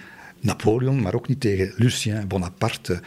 Napoleon, 0.44 1.02
maar 1.02 1.14
ook 1.14 1.28
niet 1.28 1.40
tegen 1.40 1.72
Lucien 1.76 2.28
Bonaparte 2.28 3.00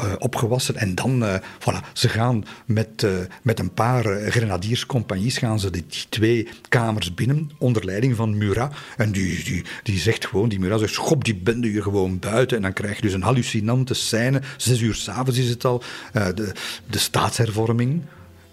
uh, 0.00 0.12
opgewassen. 0.18 0.76
En 0.76 0.94
dan, 0.94 1.22
uh, 1.22 1.34
voilà, 1.34 1.92
ze 1.92 2.08
gaan 2.08 2.44
met, 2.66 3.02
uh, 3.04 3.10
met 3.42 3.58
een 3.58 3.74
paar 3.74 4.30
grenadierscompagnies 4.30 5.38
gaan 5.38 5.60
ze 5.60 5.70
die, 5.70 5.84
twee 6.08 6.48
kamers 6.68 7.14
binnen, 7.14 7.50
onder 7.58 7.84
leiding 7.84 8.16
van 8.16 8.38
Murat. 8.38 8.74
En 8.96 9.12
die, 9.12 9.44
die, 9.44 9.64
die 9.82 9.98
zegt 9.98 10.26
gewoon, 10.26 10.48
die 10.48 10.60
Murat 10.60 10.80
zegt, 10.80 10.92
schop 10.92 11.24
die 11.24 11.36
bende 11.36 11.68
hier 11.68 11.82
gewoon 11.82 12.18
buiten. 12.18 12.56
En 12.56 12.62
dan 12.62 12.72
krijg 12.72 12.96
je 12.96 13.02
dus 13.02 13.12
een 13.12 13.22
hallucinante 13.22 13.94
scène. 13.94 14.40
Zes 14.56 14.80
uur 14.80 14.94
s'avonds 14.94 15.38
is 15.38 15.48
het 15.48 15.64
al. 15.64 15.82
de, 16.12 16.52
de 16.90 16.98
staatshervorming 16.98 18.02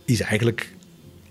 is 0.06 0.22
eigenlijk 0.22 0.74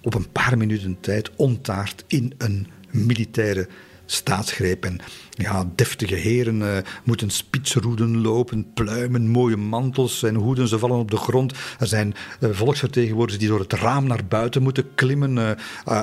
op 0.02 0.14
een 0.14 0.30
paar 0.32 0.58
minuten 0.58 0.96
tijd 1.00 1.30
ontaard 1.36 2.04
in 2.06 2.34
een 2.38 2.66
militaire 2.90 3.68
staatsgreep. 4.06 4.84
En 4.84 5.00
ja, 5.36 5.70
deftige 5.74 6.14
heren 6.14 6.60
uh, 6.60 6.76
moeten 7.04 7.30
spitsroeden 7.30 8.20
lopen, 8.20 8.72
pluimen, 8.74 9.28
mooie 9.28 9.56
mantels 9.56 10.22
en 10.22 10.34
hoeden, 10.34 10.68
ze 10.68 10.78
vallen 10.78 10.98
op 10.98 11.10
de 11.10 11.16
grond. 11.16 11.52
Er 11.78 11.86
zijn 11.86 12.14
uh, 12.40 12.50
volksvertegenwoordigers 12.52 13.38
die 13.38 13.48
door 13.48 13.60
het 13.60 13.72
raam 13.72 14.06
naar 14.06 14.24
buiten 14.28 14.62
moeten 14.62 14.94
klimmen, 14.94 15.36
uh, 15.36 15.50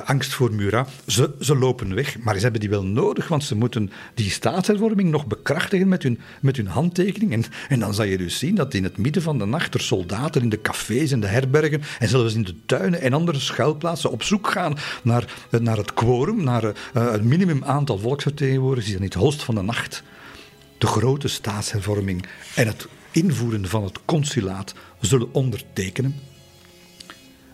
angst 0.04 0.32
voor 0.32 0.52
Murat. 0.52 0.88
Ze, 1.06 1.30
ze 1.40 1.56
lopen 1.56 1.94
weg, 1.94 2.18
maar 2.18 2.34
ze 2.34 2.42
hebben 2.42 2.60
die 2.60 2.70
wel 2.70 2.84
nodig, 2.84 3.28
want 3.28 3.44
ze 3.44 3.56
moeten 3.56 3.90
die 4.14 4.30
staatshervorming 4.30 5.10
nog 5.10 5.26
bekrachtigen 5.26 5.88
met 5.88 6.02
hun, 6.02 6.20
met 6.40 6.56
hun 6.56 6.66
handtekening. 6.66 7.32
En, 7.32 7.44
en 7.68 7.80
dan 7.80 7.94
zal 7.94 8.04
je 8.04 8.18
dus 8.18 8.38
zien 8.38 8.54
dat 8.54 8.74
in 8.74 8.84
het 8.84 8.98
midden 8.98 9.22
van 9.22 9.38
de 9.38 9.44
nacht 9.44 9.74
er 9.74 9.80
soldaten 9.80 10.42
in 10.42 10.48
de 10.48 10.60
cafés 10.60 11.12
en 11.12 11.20
de 11.20 11.26
herbergen 11.26 11.82
en 11.98 12.08
zelfs 12.08 12.34
in 12.34 12.42
de 12.42 12.54
tuinen 12.66 13.00
en 13.00 13.12
andere 13.12 13.38
schuilplaatsen 13.38 14.10
op 14.10 14.22
zoek 14.22 14.48
gaan 14.50 14.76
naar, 15.02 15.34
naar 15.60 15.76
het 15.76 15.94
quorum, 15.94 16.44
naar 16.44 16.72
het 16.92 17.24
minimum 17.24 17.64
aantal 17.64 17.98
volksvertegenwoordigers 17.98 18.86
die 18.86 18.94
er 18.94 19.00
niet 19.00 19.14
holst 19.20 19.42
van 19.42 19.54
de 19.54 19.62
nacht 19.62 20.02
de 20.78 20.86
grote 20.86 21.28
staatshervorming 21.28 22.26
en 22.54 22.66
het 22.66 22.88
invoeren 23.10 23.68
van 23.68 23.84
het 23.84 23.98
consulaat 24.04 24.74
zullen 25.00 25.34
ondertekenen. 25.34 26.14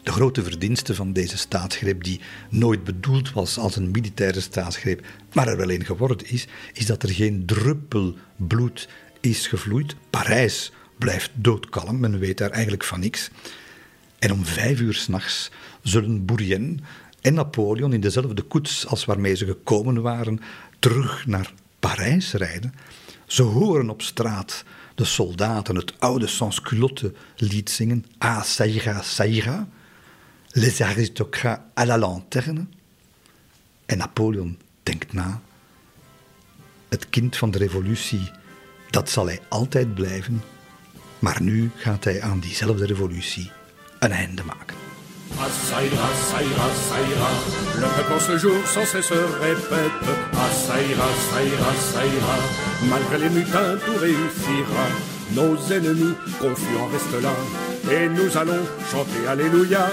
De 0.02 0.12
grote 0.12 0.42
verdienste 0.42 0.94
van 0.94 1.12
deze 1.12 1.36
staatsgreep, 1.36 2.04
die 2.04 2.20
nooit 2.50 2.84
bedoeld 2.84 3.32
was 3.32 3.58
als 3.58 3.76
een 3.76 3.90
militaire 3.90 4.40
staatsgreep, 4.40 5.06
maar 5.32 5.48
er 5.48 5.56
wel 5.56 5.70
een 5.70 5.84
geworden 5.84 6.30
is, 6.30 6.46
is 6.72 6.86
dat 6.86 7.02
er 7.02 7.08
geen 7.08 7.46
druppel 7.46 8.14
bloed 8.36 8.88
is 9.20 9.46
gevloeid. 9.46 9.96
Parijs 10.10 10.72
blijft 10.98 11.30
doodkalm, 11.34 12.00
men 12.00 12.18
weet 12.18 12.38
daar 12.38 12.50
eigenlijk 12.50 12.84
van 12.84 13.00
niks. 13.00 13.30
En 14.18 14.32
om 14.32 14.44
vijf 14.44 14.80
uur 14.80 14.94
s'nachts 14.94 15.50
zullen 15.82 16.24
Bourrienne 16.24 16.76
en 17.20 17.34
Napoleon 17.34 17.92
in 17.92 18.00
dezelfde 18.00 18.42
koets 18.42 18.86
als 18.86 19.04
waarmee 19.04 19.34
ze 19.34 19.46
gekomen 19.46 20.02
waren 20.02 20.40
terug 20.86 21.26
naar 21.26 21.52
Parijs 21.80 22.32
rijden. 22.32 22.74
Ze 23.26 23.42
horen 23.42 23.90
op 23.90 24.02
straat 24.02 24.64
de 24.94 25.04
soldaten 25.04 25.76
het 25.76 26.00
oude 26.00 26.26
sans-culotte 26.26 27.14
lied 27.36 27.70
zingen. 27.70 28.04
Ah, 28.18 28.42
ça 28.44 28.66
ira, 28.66 29.02
ça 29.02 29.26
ira. 29.26 29.68
Les 30.48 30.80
aristocrates 30.80 31.64
à 31.74 31.84
la 31.84 31.98
lanterne. 31.98 32.66
En 33.86 33.98
Napoleon 33.98 34.58
denkt 34.82 35.12
na. 35.12 35.40
Het 36.88 37.08
kind 37.10 37.36
van 37.36 37.50
de 37.50 37.58
revolutie, 37.58 38.30
dat 38.90 39.10
zal 39.10 39.26
hij 39.26 39.40
altijd 39.48 39.94
blijven. 39.94 40.42
Maar 41.18 41.42
nu 41.42 41.70
gaat 41.76 42.04
hij 42.04 42.22
aan 42.22 42.40
diezelfde 42.40 42.86
revolutie 42.86 43.50
een 43.98 44.12
einde 44.12 44.44
maken. 44.44 44.85
Ah 45.38 45.48
ça 45.50 45.82
ira, 45.82 46.08
ça 46.30 46.42
ira, 46.42 46.68
ça 46.88 46.98
ira. 47.10 47.30
Le 47.76 47.86
peuple 47.96 48.12
en 48.14 48.20
ce 48.20 48.38
jour 48.38 48.56
sans 48.66 48.84
cesse 48.86 49.10
répète. 49.10 50.06
Ah 50.34 50.50
ça 50.50 50.80
ira, 50.80 51.08
ça 51.30 51.42
ira, 51.42 51.72
ça 51.92 52.06
ira. 52.06 52.36
Malgré 52.90 53.18
les 53.18 53.30
mutins, 53.30 53.76
tout 53.84 53.98
réussira. 54.00 54.86
Nos 55.32 55.56
ennemis 55.72 56.14
confus 56.40 56.76
en 56.80 56.86
restent 56.86 57.22
là. 57.22 57.34
Et 57.92 58.08
nous 58.08 58.36
allons 58.36 58.64
chanter 58.90 59.26
Alléluia. 59.28 59.86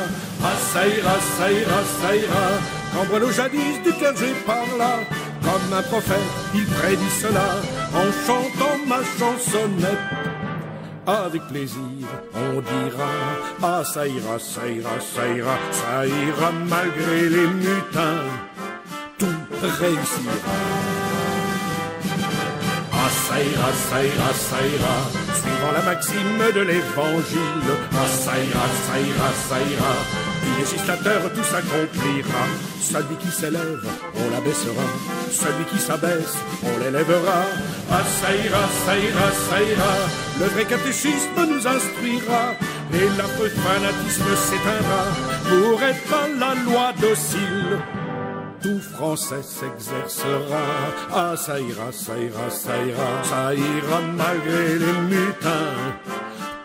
Ah 0.43 0.57
ça 0.71 0.87
ira, 0.87 1.15
ça 1.37 1.51
ira, 1.51 1.79
ça 2.01 2.15
ira. 2.15 2.45
Quand 2.93 3.05
Bruno 3.09 3.31
jadis 3.31 3.81
du 3.83 3.91
clergé 3.93 4.33
parla, 4.45 4.99
comme 5.41 5.73
un 5.77 5.81
prophète, 5.81 6.29
il 6.55 6.65
prédit 6.65 7.15
cela 7.21 7.59
en 7.93 8.07
chantant 8.25 8.77
ma 8.87 9.01
chansonnette 9.17 10.32
avec 11.05 11.41
plaisir, 11.47 12.07
on 12.33 12.61
dira 12.61 13.09
Ah, 13.61 13.83
ça 13.83 14.07
ira, 14.07 14.39
ça 14.39 14.67
ira, 14.67 14.91
ça 14.99 15.27
ira, 15.27 15.57
ça 15.71 16.05
ira 16.05 16.51
malgré 16.69 17.29
les 17.29 17.47
mutins, 17.47 18.23
tout 19.17 19.27
réussira. 19.61 20.33
Ah, 22.91 23.09
ça 23.27 23.43
ira, 23.43 23.71
ça 23.89 24.03
ira, 24.03 24.33
ça 24.33 24.57
ira, 24.65 24.97
suivant 25.35 25.71
la 25.73 25.81
maxime 25.81 26.39
de 26.55 26.61
l'évangile. 26.61 27.69
Ah, 27.91 28.07
ça 28.07 28.31
ira, 28.39 28.65
ça 28.85 28.99
ira, 28.99 29.29
ça 29.49 29.57
ira, 29.59 29.95
législateur 30.59 31.21
tout 31.33 31.43
s'accomplira. 31.43 32.43
Celui 32.81 33.15
qui 33.17 33.31
s'élève, 33.31 33.85
on 34.15 34.29
l'abaissera. 34.31 34.87
Celui 35.31 35.65
qui 35.71 35.79
s'abaisse, 35.79 36.35
on 36.63 36.79
l'élèvera. 36.83 37.43
Ah, 37.91 38.03
ça 38.19 38.35
ira, 38.35 38.63
ça 38.85 38.97
ira, 38.97 39.27
ça 39.49 39.61
ira. 39.61 39.93
Le 40.39 40.45
vrai 40.45 40.65
catéchisme 40.65 41.39
nous 41.49 41.67
instruira. 41.67 42.55
Et 42.93 43.07
l'affreux 43.17 43.49
fanatisme 43.49 44.35
s'éteindra 44.35 45.03
pour 45.49 45.81
être 45.81 46.39
la 46.39 46.53
loi 46.63 46.93
docile 46.99 47.79
tout 48.63 48.79
français 48.79 49.43
s'exercera. 49.43 50.63
Ah, 51.11 51.35
ça 51.35 51.59
ira, 51.59 51.91
ça 51.91 52.17
ira, 52.17 52.49
ça 52.49 52.77
ira, 52.77 53.23
ça 53.23 53.53
ira 53.53 54.01
malgré 54.15 54.79
les 54.79 54.93
mutins. 55.09 55.75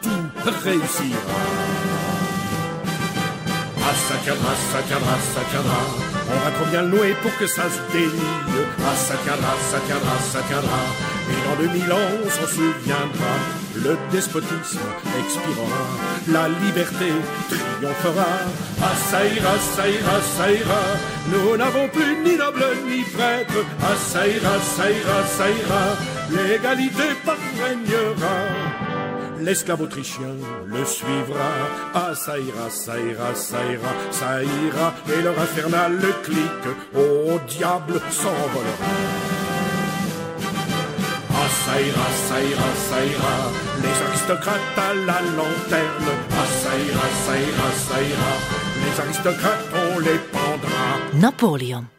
Tout 0.00 0.50
réussira. 0.62 1.38
Tiendra, 3.88 4.54
ça 4.70 4.82
tiendra, 4.86 5.16
ça. 5.32 5.40
On 6.30 6.44
va 6.44 6.50
trop 6.50 6.66
bien 6.66 6.82
le 6.82 6.88
nouer 6.88 7.14
pour 7.22 7.34
que 7.38 7.46
ça 7.46 7.62
se 7.70 7.92
délie. 7.92 8.10
Ah, 8.80 8.94
ça 8.94 9.14
tiendra, 9.24 9.54
ça. 10.30 10.40
Et 11.30 11.48
dans 11.48 11.72
2000 11.72 11.92
ans, 11.92 11.96
on 12.22 12.28
s'en 12.28 12.46
souviendra. 12.46 13.34
Le 13.76 13.96
despotisme 14.12 14.80
expirera. 15.18 15.84
La 16.28 16.48
liberté 16.48 17.12
triomphera. 17.48 18.26
Ah, 18.82 18.92
ça 19.10 19.24
ira, 19.24 19.54
ça 19.74 19.88
ira, 19.88 20.20
ça 20.36 20.52
ira. 20.52 20.82
Nous 21.32 21.56
n'avons 21.56 21.88
plus 21.88 22.16
ni 22.24 22.36
noble 22.36 22.64
ni 22.86 23.02
prêtre. 23.04 23.64
Ah, 23.82 23.96
ça 23.96 24.28
ira, 24.28 24.58
ça 24.76 24.90
ira, 24.90 25.26
ça 25.26 25.48
ira. 25.48 25.96
L'égalité 26.30 27.04
régnera 27.56 28.87
l'esclave 29.40 29.82
autrichien 29.82 30.34
le 30.66 30.84
suivra. 30.84 31.50
Ah, 31.94 32.14
ça 32.14 32.38
ira, 32.38 32.70
ça 32.70 32.98
ira, 32.98 33.34
ça 33.34 33.58
ira, 33.64 33.92
ça 34.10 34.42
ira, 34.42 34.94
et 35.14 35.22
leur 35.22 35.38
infernal 35.38 35.92
le 35.92 36.12
clique, 36.24 36.68
au 36.94 37.38
diable 37.48 38.00
s'envolera. 38.10 38.92
Ah, 41.30 41.48
ça 41.64 41.80
ira, 41.80 42.08
ça 42.28 42.42
ira, 42.42 42.70
ça 42.88 43.04
ira, 43.04 43.36
les 43.82 43.96
aristocrates 44.08 44.60
à 44.76 44.94
la 44.94 45.20
lanterne. 45.36 46.10
Ah, 46.30 46.46
ça 46.62 46.72
ira, 46.78 47.06
ça 47.26 47.38
ira, 47.38 47.68
ça 47.88 48.02
ira, 48.02 48.32
les 48.84 49.00
aristocrates 49.00 49.64
on 49.74 49.98
les 50.00 50.18
pendra. 50.32 50.88
Napoleon. 51.14 51.97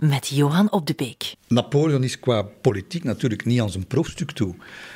Met 0.00 0.28
Johan 0.28 0.72
op 0.72 0.86
de 0.86 0.94
Beek. 0.96 1.34
Napoleon 1.48 2.04
is 2.04 2.20
qua 2.20 2.42
politiek 2.42 3.04
natuurlijk 3.04 3.44
niet 3.44 3.60
aan 3.60 3.70
zijn 3.70 3.86
proefstuk 3.86 4.30
toe. 4.30 4.54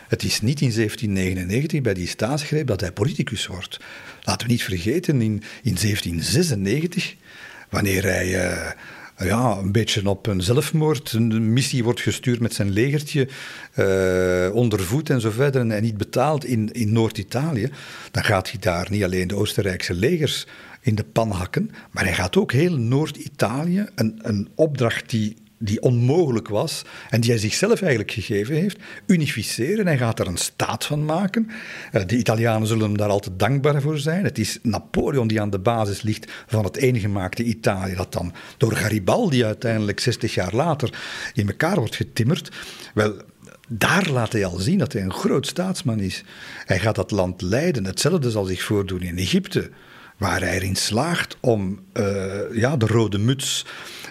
Het 0.09 0.23
is 0.23 0.40
niet 0.40 0.61
in 0.61 0.73
1799 0.75 1.81
bij 1.81 1.95
die 1.95 2.07
staatsgreep 2.07 2.67
dat 2.67 2.81
hij 2.81 2.93
politicus 2.93 3.47
wordt. 3.47 3.81
Laten 4.23 4.47
we 4.47 4.53
niet 4.53 4.62
vergeten, 4.62 5.21
in, 5.21 5.43
in 5.62 5.75
1796, 5.75 7.14
wanneer 7.71 8.03
hij 8.03 8.27
uh, 8.29 8.71
ja, 9.29 9.57
een 9.57 9.73
beetje 9.73 10.09
op 10.09 10.27
een 10.27 10.40
zelfmoord, 10.40 11.19
missie 11.29 11.85
wordt 11.85 12.01
gestuurd 12.01 12.40
met 12.40 12.55
zijn 12.55 12.71
legertje, 12.71 13.29
uh, 13.75 14.55
onder 14.55 14.81
voet 14.81 15.11
en 15.11 15.21
zo 15.21 15.31
verder, 15.31 15.71
en 15.71 15.83
niet 15.83 15.97
betaald 15.97 16.45
in, 16.45 16.73
in 16.73 16.93
Noord-Italië, 16.93 17.71
dan 18.11 18.25
gaat 18.25 18.51
hij 18.51 18.61
daar 18.61 18.87
niet 18.90 19.05
alleen 19.05 19.29
de 19.29 19.37
Oostenrijkse 19.37 19.95
legers 19.95 20.47
in 20.85 20.94
de 20.94 21.05
pan 21.05 21.31
hakken, 21.31 21.70
maar 21.90 22.05
hij 22.05 22.14
gaat 22.14 22.37
ook 22.37 22.53
heel 22.53 22.77
Noord-Italië, 22.77 23.87
een, 23.94 24.18
een 24.23 24.49
opdracht 24.55 25.11
die 25.11 25.37
die 25.59 25.83
onmogelijk 25.83 26.49
was 26.49 26.83
en 27.11 27.20
die 27.20 27.31
hij 27.31 27.38
zichzelf 27.38 27.81
eigenlijk 27.81 28.11
gegeven 28.11 28.55
heeft, 28.55 28.79
unificeren. 29.07 29.87
Hij 29.87 29.99
gaat 29.99 30.20
er 30.20 30.27
een 30.27 30.37
staat 30.37 30.85
van 30.85 31.05
maken. 31.05 31.51
Uh, 31.92 32.03
de 32.07 32.16
Italianen 32.16 32.66
zullen 32.66 32.85
hem 32.85 32.97
daar 32.97 33.09
altijd 33.09 33.38
dankbaar 33.38 33.81
voor 33.83 33.99
zijn. 33.99 34.25
Het 34.25 34.38
is 34.38 34.59
Napoleon 34.62 35.27
die 35.27 35.40
aan 35.40 35.51
de 35.51 35.59
basis 35.59 36.03
ligt 36.03 36.33
van 36.47 36.64
het 36.64 36.77
eengemaakte 36.77 37.44
Italië, 37.44 37.94
dat 37.94 38.12
dan 38.12 38.33
door 38.57 38.73
Garibaldi 38.73 39.44
uiteindelijk 39.44 40.01
60 40.01 40.35
jaar 40.35 40.55
later 40.55 40.99
in 41.35 41.49
elkaar 41.49 41.77
wordt 41.77 41.97
getimmerd. 41.97 42.51
Wel, 42.94 43.14
daar 43.68 44.11
laat 44.11 44.33
hij 44.33 44.44
al 44.44 44.59
zien 44.59 44.79
dat 44.79 44.92
hij 44.92 45.03
een 45.03 45.12
groot 45.12 45.47
staatsman 45.47 46.01
is. 46.01 46.25
Hij 46.64 46.79
gaat 46.79 46.94
dat 46.94 47.11
land 47.11 47.42
leiden. 47.42 47.85
Hetzelfde 47.85 48.31
zal 48.31 48.44
zich 48.44 48.62
voordoen 48.62 49.03
in 49.03 49.18
Egypte, 49.18 49.70
waar 50.16 50.40
hij 50.40 50.55
erin 50.55 50.77
slaagt 50.77 51.37
om 51.40 51.84
ja, 52.52 52.76
de 52.76 52.87
rode 52.87 53.18
muts 53.18 53.64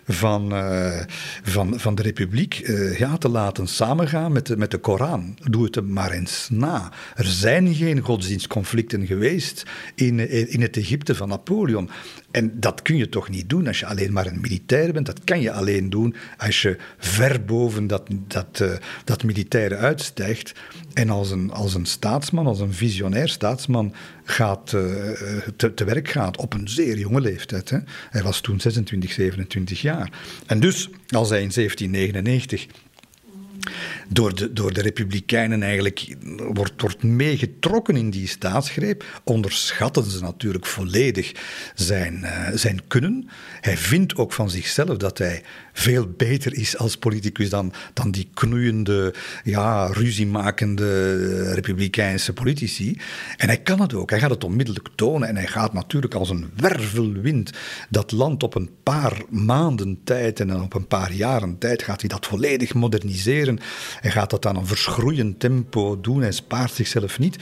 van, 0.07 0.53
uh, 0.53 0.99
van, 1.43 1.79
van 1.79 1.95
de 1.95 2.01
republiek 2.01 2.59
uh, 2.63 2.97
ja, 2.97 3.17
te 3.17 3.29
laten 3.29 3.67
samengaan 3.67 4.31
met 4.31 4.45
de, 4.45 4.57
met 4.57 4.71
de 4.71 4.77
Koran. 4.77 5.37
Doe 5.43 5.63
het 5.63 5.87
maar 5.87 6.11
eens 6.11 6.47
na. 6.51 6.91
Er 7.15 7.25
zijn 7.25 7.75
geen 7.75 7.99
godsdienstconflicten 7.99 9.05
geweest 9.05 9.63
in, 9.95 10.29
in 10.49 10.61
het 10.61 10.77
Egypte 10.77 11.15
van 11.15 11.29
Napoleon. 11.29 11.89
En 12.31 12.59
dat 12.59 12.81
kun 12.81 12.97
je 12.97 13.09
toch 13.09 13.29
niet 13.29 13.49
doen 13.49 13.67
als 13.67 13.79
je 13.79 13.85
alleen 13.85 14.13
maar 14.13 14.25
een 14.25 14.41
militair 14.41 14.93
bent. 14.93 15.05
Dat 15.05 15.23
kan 15.23 15.41
je 15.41 15.51
alleen 15.51 15.89
doen 15.89 16.15
als 16.37 16.61
je 16.61 16.77
ver 16.97 17.45
boven 17.45 17.87
dat, 17.87 18.03
dat, 18.27 18.59
uh, 18.61 18.71
dat 19.03 19.23
militaire 19.23 19.75
uitstijgt. 19.75 20.53
En 20.93 21.09
als 21.09 21.31
een, 21.31 21.51
als 21.51 21.73
een 21.73 21.85
staatsman, 21.85 22.47
als 22.47 22.59
een 22.59 22.73
visionair 22.73 23.29
staatsman 23.29 23.93
gaat, 24.23 24.65
te, 25.55 25.83
werk 25.85 26.07
gaat 26.09 26.37
op 26.37 26.53
een 26.53 26.69
zeer 26.69 26.97
jonge 26.97 27.21
leeftijd. 27.21 27.72
Hij 28.09 28.23
was 28.23 28.41
toen 28.41 28.59
26, 28.59 29.11
27 29.11 29.81
jaar. 29.81 30.11
En 30.45 30.59
dus, 30.59 30.89
als 31.07 31.29
hij 31.29 31.41
in 31.41 31.51
1799 31.53 32.67
door 34.07 34.35
de, 34.35 34.53
door 34.53 34.73
de 34.73 34.81
Republikeinen 34.81 35.63
eigenlijk 35.63 36.15
wordt, 36.37 36.81
wordt 36.81 37.03
meegetrokken 37.03 37.95
in 37.95 38.09
die 38.09 38.27
staatsgreep, 38.27 39.21
onderschatten 39.23 40.03
ze 40.03 40.21
natuurlijk 40.21 40.65
volledig 40.65 41.31
zijn, 41.75 42.19
uh, 42.23 42.47
zijn 42.53 42.87
kunnen. 42.87 43.29
Hij 43.61 43.77
vindt 43.77 44.15
ook 44.15 44.33
van 44.33 44.49
zichzelf 44.49 44.97
dat 44.97 45.17
hij 45.17 45.43
veel 45.73 46.07
beter 46.17 46.53
is 46.53 46.77
als 46.77 46.97
politicus 46.97 47.49
dan, 47.49 47.73
dan 47.93 48.11
die 48.11 48.29
knoeiende, 48.33 49.13
ja, 49.43 49.85
ruziemakende 49.85 51.53
republikeinse 51.53 52.33
politici. 52.33 52.97
En 53.37 53.47
hij 53.47 53.57
kan 53.57 53.81
het 53.81 53.93
ook. 53.93 54.09
Hij 54.09 54.19
gaat 54.19 54.29
het 54.29 54.43
onmiddellijk 54.43 54.87
tonen 54.95 55.27
en 55.27 55.35
hij 55.35 55.47
gaat 55.47 55.73
natuurlijk 55.73 56.13
als 56.13 56.29
een 56.29 56.51
wervelwind 56.55 57.51
dat 57.89 58.11
land 58.11 58.43
op 58.43 58.55
een 58.55 58.69
paar 58.83 59.21
maanden 59.29 59.99
tijd 60.03 60.39
en 60.39 60.61
op 60.61 60.73
een 60.73 60.87
paar 60.87 61.13
jaren 61.13 61.57
tijd 61.57 61.83
gaat 61.83 61.99
hij 61.99 62.09
dat 62.09 62.25
volledig 62.25 62.73
moderniseren. 62.73 63.59
Hij 63.99 64.11
gaat 64.11 64.29
dat 64.29 64.45
aan 64.45 64.55
een 64.55 64.67
verschroeiend 64.67 65.39
tempo 65.39 66.01
doen. 66.01 66.21
Hij 66.21 66.31
spaart 66.31 66.71
zichzelf 66.71 67.19
niet, 67.19 67.37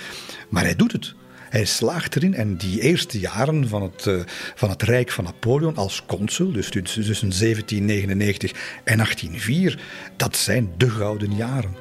maar 0.49 0.63
hij 0.63 0.75
doet 0.75 0.91
het. 0.91 1.13
Hij 1.51 1.65
slaagt 1.65 2.15
erin 2.15 2.33
en 2.33 2.55
die 2.55 2.81
eerste 2.81 3.19
jaren 3.19 3.67
van 3.67 3.81
het, 3.81 4.05
uh, 4.05 4.21
van 4.55 4.69
het 4.69 4.81
Rijk 4.81 5.11
van 5.11 5.23
Napoleon 5.23 5.75
als 5.75 6.03
consul, 6.05 6.51
dus 6.51 6.69
tussen 6.69 7.03
1799 7.03 8.51
en 8.83 8.97
1804, 8.97 9.79
dat 10.15 10.35
zijn 10.35 10.73
de 10.77 10.89
gouden 10.89 11.35
jaren. 11.35 11.75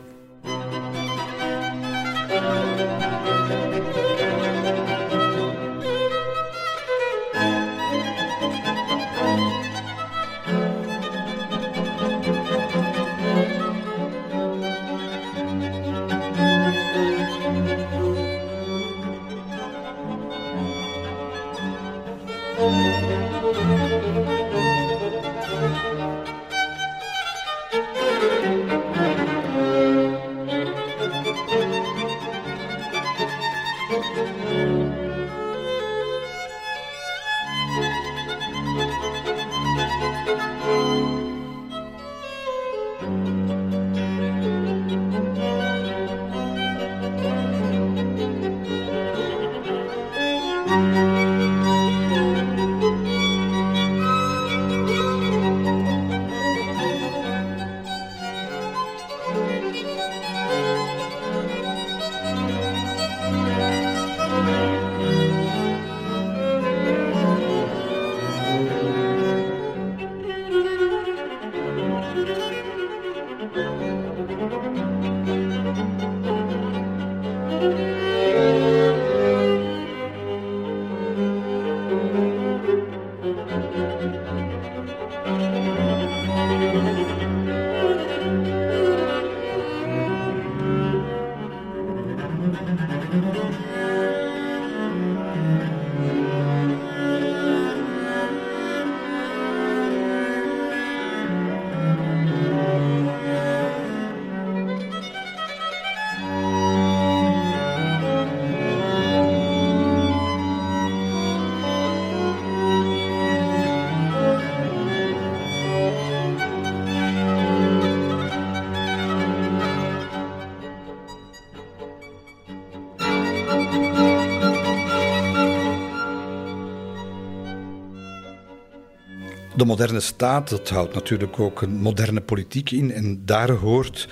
De 129.60 129.66
moderne 129.66 130.00
staat, 130.00 130.48
dat 130.48 130.68
houdt 130.68 130.94
natuurlijk 130.94 131.38
ook 131.40 131.62
een 131.62 131.76
moderne 131.76 132.20
politiek 132.20 132.70
in. 132.70 132.92
En 132.92 133.22
daar 133.24 133.50
hoort 133.50 134.08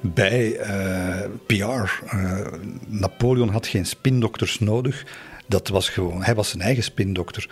bij 0.00 0.56
eh, 0.56 1.30
PR. 1.46 1.54
Eh, 2.06 2.40
Napoleon 2.86 3.48
had 3.48 3.66
geen 3.66 3.86
spindokters 3.86 4.58
nodig. 4.58 5.04
Dat 5.46 5.68
was 5.68 5.88
gewoon, 5.88 6.22
hij 6.22 6.34
was 6.34 6.48
zijn 6.48 6.62
eigen 6.62 6.82
spindokter. 6.82 7.48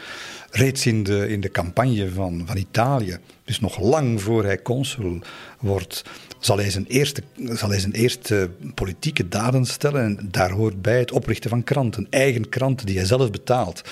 Reeds 0.51 0.87
in 0.87 1.03
de, 1.03 1.29
in 1.29 1.41
de 1.41 1.51
campagne 1.51 2.11
van, 2.11 2.43
van 2.47 2.57
Italië, 2.57 3.19
dus 3.45 3.61
nog 3.61 3.79
lang 3.79 4.23
voor 4.23 4.45
hij 4.45 4.63
consul 4.63 5.19
wordt, 5.61 6.05
zal 6.39 6.57
hij, 6.59 6.71
zijn 6.71 6.87
eerste, 6.87 7.23
zal 7.37 7.69
hij 7.69 7.81
zijn 7.81 7.93
eerste 7.93 8.51
politieke 8.75 9.29
daden 9.29 9.65
stellen. 9.65 10.03
En 10.05 10.29
daar 10.31 10.51
hoort 10.51 10.83
bij 10.83 10.99
het 10.99 11.13
oprichten 11.13 11.51
van 11.51 11.65
kranten, 11.65 12.07
eigen 12.11 12.49
kranten 12.49 12.87
die 12.87 12.97
hij 12.97 13.07
zelf 13.07 13.31
betaalt. 13.31 13.83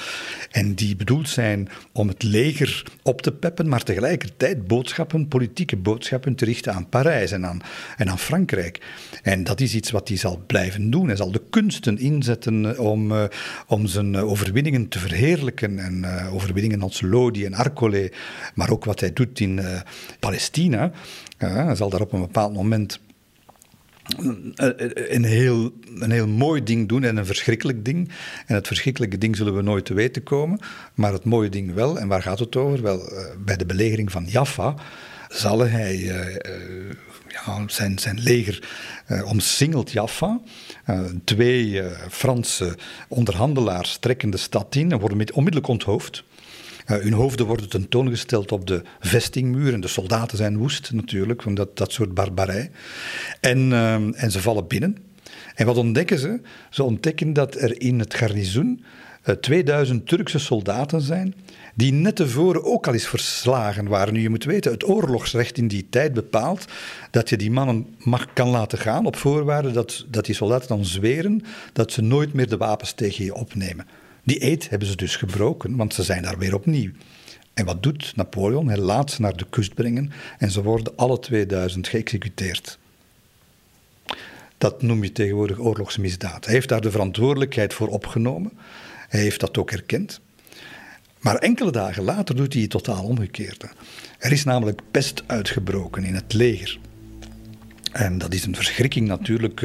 En 0.58 0.74
die 0.74 0.96
bedoeld 0.96 1.28
zijn 1.28 1.68
om 1.92 2.08
het 2.08 2.22
leger 2.22 2.82
op 3.02 3.22
te 3.22 3.32
peppen, 3.32 3.68
maar 3.68 3.82
tegelijkertijd 3.82 4.66
boodschappen, 4.66 5.28
politieke 5.28 5.76
boodschappen 5.76 6.34
te 6.34 6.44
richten 6.44 6.74
aan 6.74 6.88
Parijs 6.88 7.30
en 7.30 7.46
aan, 7.46 7.60
en 7.96 8.08
aan 8.08 8.18
Frankrijk. 8.18 8.80
En 9.22 9.44
dat 9.44 9.60
is 9.60 9.74
iets 9.74 9.90
wat 9.90 10.08
hij 10.08 10.16
zal 10.16 10.42
blijven 10.46 10.90
doen. 10.90 11.06
Hij 11.06 11.16
zal 11.16 11.30
de 11.30 11.42
kunsten 11.50 11.98
inzetten 11.98 12.78
om, 12.78 13.12
uh, 13.12 13.24
om 13.66 13.86
zijn 13.86 14.16
overwinningen 14.16 14.88
te 14.88 14.98
verheerlijken. 14.98 15.78
En 15.78 16.04
overwinningen 16.32 16.82
als 16.82 17.00
Lodi 17.00 17.44
en 17.44 17.54
Arcole, 17.54 18.12
maar 18.54 18.70
ook 18.70 18.84
wat 18.84 19.00
hij 19.00 19.12
doet 19.12 19.40
in 19.40 19.60
Palestina. 20.18 20.90
hij 21.36 21.74
zal 21.74 21.90
daar 21.90 22.00
op 22.00 22.12
een 22.12 22.20
bepaald 22.20 22.54
moment 22.54 23.00
een 25.08 25.24
heel, 25.24 25.72
een 25.98 26.10
heel 26.10 26.28
mooi 26.28 26.62
ding 26.62 26.88
doen 26.88 27.04
en 27.04 27.16
een 27.16 27.26
verschrikkelijk 27.26 27.84
ding. 27.84 28.10
En 28.46 28.54
het 28.54 28.66
verschrikkelijke 28.66 29.18
ding 29.18 29.36
zullen 29.36 29.56
we 29.56 29.62
nooit 29.62 29.84
te 29.84 29.94
weten 29.94 30.22
komen, 30.22 30.60
maar 30.94 31.12
het 31.12 31.24
mooie 31.24 31.48
ding 31.48 31.74
wel. 31.74 31.98
En 31.98 32.08
waar 32.08 32.22
gaat 32.22 32.38
het 32.38 32.56
over? 32.56 32.82
Wel, 32.82 33.12
bij 33.44 33.56
de 33.56 33.66
belegering 33.66 34.12
van 34.12 34.24
Jaffa 34.24 34.74
zal 35.28 35.58
hij 35.58 35.96
ja, 37.28 37.64
zijn, 37.66 37.98
zijn 37.98 38.20
leger 38.20 38.68
omsingelt 39.24 39.90
Jaffa. 39.90 40.40
twee 41.24 41.82
Franse 42.10 42.76
onderhandelaars 43.08 43.96
trekken 43.98 44.30
de 44.30 44.36
stad 44.36 44.74
in 44.74 44.92
en 44.92 44.98
worden 44.98 45.34
onmiddellijk 45.34 45.68
onthoofd. 45.68 46.24
Uh, 46.90 46.96
hun 46.96 47.12
hoofden 47.12 47.46
worden 47.46 47.68
tentoongesteld 47.68 48.52
op 48.52 48.66
de 48.66 48.82
vestingmuur 49.00 49.72
en 49.72 49.80
de 49.80 49.88
soldaten 49.88 50.36
zijn 50.36 50.56
woest 50.56 50.92
natuurlijk 50.92 51.42
van 51.42 51.54
dat, 51.54 51.76
dat 51.76 51.92
soort 51.92 52.14
barbarij. 52.14 52.70
En, 53.40 53.72
en 54.14 54.30
ze 54.30 54.40
vallen 54.40 54.66
binnen. 54.66 54.96
En 55.54 55.66
wat 55.66 55.76
ontdekken 55.76 56.18
ze? 56.18 56.40
Ze 56.70 56.82
ontdekken 56.82 57.32
dat 57.32 57.54
er 57.54 57.80
in 57.80 57.98
het 57.98 58.14
garnizoen 58.14 58.84
2000 59.40 60.06
Turkse 60.06 60.38
soldaten 60.38 61.00
zijn 61.00 61.34
die 61.74 61.92
net 61.92 62.16
tevoren 62.16 62.64
ook 62.64 62.86
al 62.86 62.92
eens 62.92 63.08
verslagen 63.08 63.88
waren. 63.88 64.14
Nu, 64.14 64.20
je 64.20 64.28
moet 64.28 64.44
weten, 64.44 64.72
het 64.72 64.88
oorlogsrecht 64.88 65.58
in 65.58 65.68
die 65.68 65.86
tijd 65.90 66.12
bepaalt 66.12 66.64
dat 67.10 67.28
je 67.28 67.36
die 67.36 67.50
mannen 67.50 67.86
mag, 67.98 68.32
kan 68.32 68.48
laten 68.48 68.78
gaan 68.78 69.06
op 69.06 69.16
voorwaarde 69.16 69.70
dat, 69.70 70.06
dat 70.08 70.24
die 70.24 70.34
soldaten 70.34 70.68
dan 70.68 70.84
zweren 70.84 71.42
dat 71.72 71.92
ze 71.92 72.02
nooit 72.02 72.32
meer 72.32 72.48
de 72.48 72.56
wapens 72.56 72.92
tegen 72.92 73.24
je 73.24 73.34
opnemen. 73.34 73.86
Die 74.24 74.44
eed 74.44 74.68
hebben 74.68 74.88
ze 74.88 74.96
dus 74.96 75.16
gebroken, 75.16 75.76
want 75.76 75.94
ze 75.94 76.02
zijn 76.02 76.22
daar 76.22 76.38
weer 76.38 76.54
opnieuw. 76.54 76.90
En 77.54 77.64
wat 77.64 77.82
doet 77.82 78.12
Napoleon? 78.16 78.68
Hij 78.68 78.76
laat 78.76 79.10
ze 79.10 79.20
naar 79.20 79.36
de 79.36 79.46
kust 79.50 79.74
brengen 79.74 80.12
en 80.38 80.50
ze 80.50 80.62
worden 80.62 80.96
alle 80.96 81.18
2000 81.18 81.88
geëxecuteerd. 81.88 82.78
Dat 84.58 84.82
noem 84.82 85.02
je 85.02 85.12
tegenwoordig 85.12 85.58
oorlogsmisdaad. 85.58 86.44
Hij 86.44 86.54
heeft 86.54 86.68
daar 86.68 86.80
de 86.80 86.90
verantwoordelijkheid 86.90 87.74
voor 87.74 87.88
opgenomen. 87.88 88.52
Hij 89.08 89.20
heeft 89.20 89.40
dat 89.40 89.58
ook 89.58 89.70
erkend. 89.70 90.20
Maar 91.20 91.36
enkele 91.36 91.70
dagen 91.70 92.02
later 92.02 92.36
doet 92.36 92.52
hij 92.52 92.62
het 92.62 92.70
totaal 92.70 93.04
omgekeerde. 93.04 93.68
Er 94.18 94.32
is 94.32 94.44
namelijk 94.44 94.80
pest 94.90 95.22
uitgebroken 95.26 96.04
in 96.04 96.14
het 96.14 96.32
leger. 96.32 96.78
En 97.92 98.18
dat 98.18 98.34
is 98.34 98.44
een 98.44 98.54
verschrikking 98.54 99.08
natuurlijk. 99.08 99.60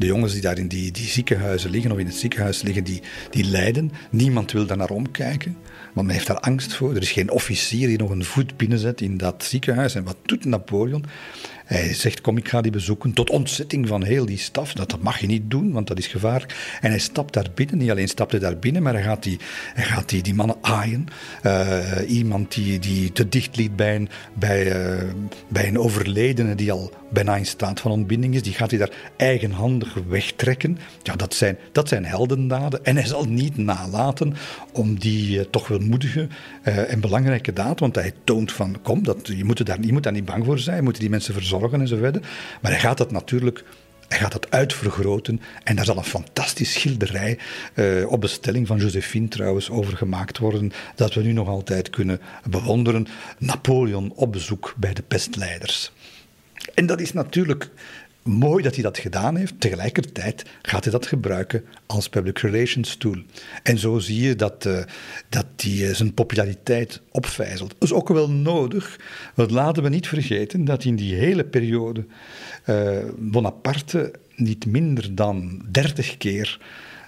Eh, 0.00 0.06
de 0.06 0.06
jongens 0.06 0.32
die 0.32 0.42
daar 0.42 0.58
in 0.58 0.68
die, 0.68 0.90
die 0.90 1.06
ziekenhuizen 1.06 1.70
liggen 1.70 1.92
of 1.92 1.98
in 1.98 2.06
het 2.06 2.14
ziekenhuis 2.14 2.62
liggen, 2.62 2.84
die, 2.84 3.02
die 3.30 3.44
lijden. 3.44 3.92
Niemand 4.10 4.52
wil 4.52 4.66
daar 4.66 4.76
naar 4.76 4.90
omkijken, 4.90 5.56
want 5.92 6.06
men 6.06 6.16
heeft 6.16 6.26
daar 6.26 6.40
angst 6.40 6.74
voor. 6.74 6.94
Er 6.94 7.02
is 7.02 7.12
geen 7.12 7.30
officier 7.30 7.88
die 7.88 7.98
nog 7.98 8.10
een 8.10 8.24
voet 8.24 8.56
binnenzet 8.56 9.00
in 9.00 9.16
dat 9.16 9.44
ziekenhuis. 9.44 9.94
En 9.94 10.04
wat 10.04 10.16
doet 10.22 10.44
Napoleon? 10.44 11.04
Hij 11.64 11.94
zegt, 11.94 12.20
kom 12.20 12.36
ik 12.36 12.48
ga 12.48 12.60
die 12.60 12.72
bezoeken, 12.72 13.12
tot 13.12 13.30
ontzetting 13.30 13.88
van 13.88 14.02
heel 14.02 14.26
die 14.26 14.38
staf. 14.38 14.72
Dat, 14.72 15.02
mag 15.02 15.18
je 15.18 15.26
niet 15.26 15.50
doen, 15.50 15.72
want 15.72 15.86
dat 15.86 15.98
is 15.98 16.06
gevaarlijk. 16.06 16.78
En 16.80 16.90
hij 16.90 16.98
stapt 16.98 17.32
daar 17.32 17.46
binnen, 17.54 17.78
niet 17.78 17.90
alleen 17.90 18.08
stapt 18.08 18.30
hij 18.30 18.40
daar 18.40 18.58
binnen, 18.58 18.82
maar 18.82 18.92
hij 18.92 19.02
gaat 19.02 19.22
die, 19.22 19.38
hij 19.74 19.84
gaat 19.84 20.08
die, 20.08 20.22
die 20.22 20.34
mannen 20.34 20.56
aaien. 20.60 21.06
Uh, 21.46 21.78
iemand 22.06 22.54
die, 22.54 22.78
die 22.78 23.12
te 23.12 23.28
dicht 23.28 23.56
liet 23.56 23.76
bij 23.76 23.96
een, 23.96 24.08
bij, 24.34 24.66
uh, 24.66 25.12
bij 25.48 25.68
een 25.68 25.78
overledene 25.78 26.54
die 26.54 26.72
al 26.72 26.92
bijna 27.10 27.36
in 27.36 27.46
staat 27.46 27.80
van 27.80 27.90
ontbinding 27.90 28.34
is, 28.34 28.42
die 28.42 28.52
gaat 28.52 28.70
hij 28.70 28.78
daar 28.78 28.90
eigenhandig 29.16 29.94
wegtrekken. 30.08 30.78
Ja, 31.02 31.16
dat 31.16 31.34
zijn, 31.34 31.58
dat 31.72 31.88
zijn 31.88 32.04
heldendaden. 32.04 32.84
En 32.84 32.96
hij 32.96 33.06
zal 33.06 33.24
niet 33.24 33.56
nalaten 33.56 34.34
om 34.72 34.98
die 34.98 35.38
uh, 35.38 35.44
toch 35.50 35.68
wel 35.68 35.78
moedige 35.78 36.28
en 36.62 37.00
belangrijke 37.00 37.52
daad, 37.52 37.80
want 37.80 37.94
hij 37.94 38.12
toont 38.24 38.52
van, 38.52 38.76
kom, 38.82 39.02
dat, 39.02 39.26
je, 39.36 39.44
moet 39.44 39.66
daar, 39.66 39.80
je 39.80 39.92
moet 39.92 40.02
daar 40.02 40.12
niet 40.12 40.24
bang 40.24 40.44
voor 40.44 40.58
zijn, 40.58 40.76
je 40.76 40.82
moet 40.82 41.00
die 41.00 41.10
mensen 41.10 41.34
verzorgen 41.34 41.80
en 41.80 41.88
zo 41.88 41.96
verder. 41.96 42.22
Maar 42.60 42.70
hij 42.70 42.80
gaat 42.80 42.98
dat 42.98 43.10
natuurlijk 43.10 43.64
hij 44.10 44.18
gaat 44.18 44.32
dat 44.32 44.50
uitvergroten 44.50 45.40
en 45.64 45.76
daar 45.76 45.84
zal 45.84 45.96
een 45.96 46.04
fantastisch 46.04 46.72
schilderij 46.72 47.38
uh, 47.74 48.10
op 48.10 48.20
bestelling 48.20 48.66
van 48.66 48.78
Josephine 48.78 49.28
trouwens 49.28 49.70
over 49.70 49.96
gemaakt 49.96 50.38
worden, 50.38 50.72
dat 50.94 51.14
we 51.14 51.22
nu 51.22 51.32
nog 51.32 51.48
altijd 51.48 51.90
kunnen 51.90 52.20
bewonderen. 52.48 53.06
Napoleon 53.38 54.12
op 54.14 54.32
bezoek 54.32 54.74
bij 54.76 54.94
de 54.94 55.02
pestleiders. 55.02 55.92
En 56.80 56.86
dat 56.86 57.00
is 57.00 57.12
natuurlijk 57.12 57.70
mooi 58.22 58.62
dat 58.62 58.74
hij 58.74 58.82
dat 58.82 58.98
gedaan 58.98 59.36
heeft. 59.36 59.60
Tegelijkertijd 59.60 60.44
gaat 60.62 60.84
hij 60.84 60.92
dat 60.92 61.06
gebruiken 61.06 61.64
als 61.86 62.08
public 62.08 62.38
relations 62.38 62.96
tool. 62.96 63.16
En 63.62 63.78
zo 63.78 63.98
zie 63.98 64.20
je 64.20 64.36
dat, 64.36 64.64
uh, 64.64 64.78
dat 65.28 65.46
hij 65.56 65.72
uh, 65.72 65.94
zijn 65.94 66.14
populariteit 66.14 67.00
opvijzelt. 67.10 67.70
Dat 67.70 67.88
is 67.88 67.92
ook 67.92 68.08
wel 68.08 68.30
nodig, 68.30 68.98
want 69.34 69.50
laten 69.50 69.82
we 69.82 69.88
niet 69.88 70.08
vergeten 70.08 70.64
dat 70.64 70.84
in 70.84 70.96
die 70.96 71.14
hele 71.14 71.44
periode 71.44 72.06
uh, 72.66 72.98
Bonaparte 73.18 74.12
niet 74.36 74.66
minder 74.66 75.14
dan 75.14 75.62
30 75.70 76.16
keer 76.16 76.60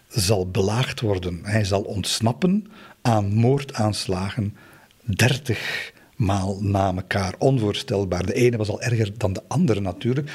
zal 0.08 0.50
belaagd 0.50 1.00
worden. 1.00 1.40
Hij 1.42 1.64
zal 1.64 1.82
ontsnappen 1.82 2.66
aan 3.02 3.34
moordaanslagen. 3.34 4.56
30 5.04 5.92
maal 6.24 6.58
na 6.60 6.92
elkaar. 6.96 7.34
Onvoorstelbaar. 7.38 8.26
De 8.26 8.34
ene 8.34 8.56
was 8.56 8.68
al 8.68 8.82
erger 8.82 9.10
dan 9.16 9.32
de 9.32 9.42
andere 9.48 9.80
natuurlijk. 9.80 10.30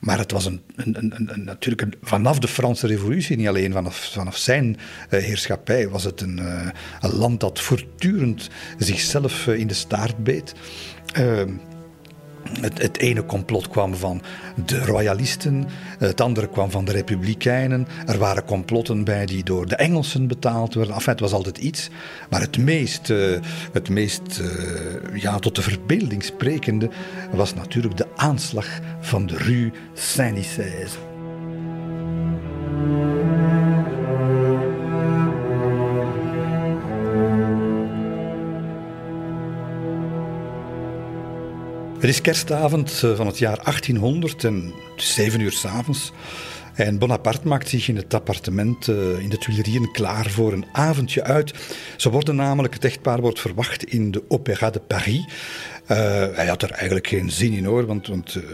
Maar 0.00 0.18
het 0.18 0.32
was 0.32 0.44
een, 0.44 0.60
een, 0.76 0.96
een, 0.98 1.32
een 1.32 1.44
natuurlijk 1.44 1.86
vanaf 2.02 2.38
de 2.38 2.48
Franse 2.48 2.86
Revolutie, 2.86 3.36
niet 3.36 3.48
alleen 3.48 3.72
vanaf, 3.72 4.10
vanaf 4.12 4.36
zijn 4.36 4.76
uh, 5.10 5.20
heerschappij, 5.20 5.88
was 5.88 6.04
het 6.04 6.20
een, 6.20 6.38
uh, 6.38 6.68
een, 7.00 7.14
land 7.14 7.40
dat 7.40 7.60
voortdurend 7.60 8.48
zichzelf 8.78 9.46
uh, 9.46 9.58
in 9.58 9.66
de 9.66 9.74
staart 9.74 10.24
beet. 10.24 10.54
Het, 12.60 12.98
ene 12.98 13.26
complot 13.26 13.68
kwam 13.68 13.94
van 13.94 14.22
de 14.64 14.84
royalisten, 14.84 15.66
het 15.98 16.20
andere 16.20 16.48
kwam 16.48 16.70
van 16.70 16.84
de 16.84 16.92
republikeinen. 16.92 17.86
Er 18.06 18.18
waren 18.18 18.44
complotten 18.44 19.04
bij 19.04 19.26
die 19.26 19.44
door 19.44 19.66
de 19.66 19.76
Engelsen 19.76 20.26
betaald 20.26 20.74
werden. 20.74 20.94
Enfin, 20.94 21.12
het 21.12 21.20
was 21.20 21.32
altijd 21.32 21.58
iets. 21.58 21.88
Maar 22.30 22.40
het 22.40 22.58
meest, 22.58 23.08
uh, 23.08 23.38
het 23.72 23.88
meest 23.88 24.40
uh, 24.40 25.20
ja, 25.20 25.38
tot 25.38 25.54
de 25.54 25.62
verbeelding 25.62 26.22
sprekende 26.22 26.90
was 27.32 27.54
natuurlijk 27.54 27.96
de 27.96 28.06
aanslag 28.16 28.66
van 29.00 29.26
de 29.26 29.36
Rue 29.36 29.72
Saint-Nicaise. 29.94 30.98
Het 42.00 42.08
is 42.08 42.20
kerstavond 42.20 43.02
eh, 43.04 43.16
van 43.16 43.26
het 43.26 43.38
jaar 43.38 43.56
1800 43.64 44.44
en 44.44 44.72
zeven 44.96 45.40
uur 45.40 45.52
s'avonds. 45.52 46.12
En 46.74 46.98
Bonaparte 46.98 47.48
maakt 47.48 47.68
zich 47.68 47.88
in 47.88 47.96
het 47.96 48.14
appartement 48.14 48.86
uh, 48.86 49.18
in 49.18 49.28
de 49.28 49.38
Tuilerieën 49.38 49.92
klaar 49.92 50.30
voor 50.30 50.52
een 50.52 50.64
avondje 50.72 51.22
uit. 51.22 51.54
Ze 51.96 52.10
worden 52.10 52.36
namelijk, 52.36 52.74
het 52.74 52.84
echtpaar 52.84 53.20
wordt 53.20 53.40
verwacht 53.40 53.84
in 53.84 54.10
de 54.10 54.22
Opéra 54.28 54.70
de 54.70 54.80
Paris. 54.80 55.24
Uh, 55.90 55.96
hij 56.32 56.46
had 56.46 56.62
er 56.62 56.70
eigenlijk 56.70 57.06
geen 57.06 57.30
zin 57.30 57.52
in 57.52 57.64
hoor, 57.64 57.86
want, 57.86 58.06
want 58.06 58.34
uh, 58.34 58.44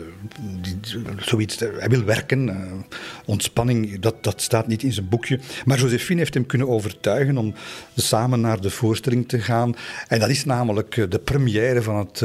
die, 0.60 0.78
zoiets, 1.18 1.58
hij 1.58 1.88
wil 1.88 2.04
werken. 2.04 2.84
ontspanning, 3.24 3.98
dat, 4.00 4.24
dat 4.24 4.42
staat 4.42 4.66
niet 4.66 4.82
in 4.82 4.92
zijn 4.92 5.08
boekje. 5.08 5.40
Maar 5.64 5.78
Josephine 5.78 6.18
heeft 6.18 6.34
hem 6.34 6.46
kunnen 6.46 6.68
overtuigen 6.68 7.36
om 7.36 7.54
samen 7.96 8.40
naar 8.40 8.60
de 8.60 8.70
voorstelling 8.70 9.28
te 9.28 9.40
gaan. 9.40 9.74
En 10.08 10.20
dat 10.20 10.28
is 10.28 10.44
namelijk 10.44 11.10
de 11.10 11.18
première 11.18 11.82
van 11.82 11.96
het 11.96 12.24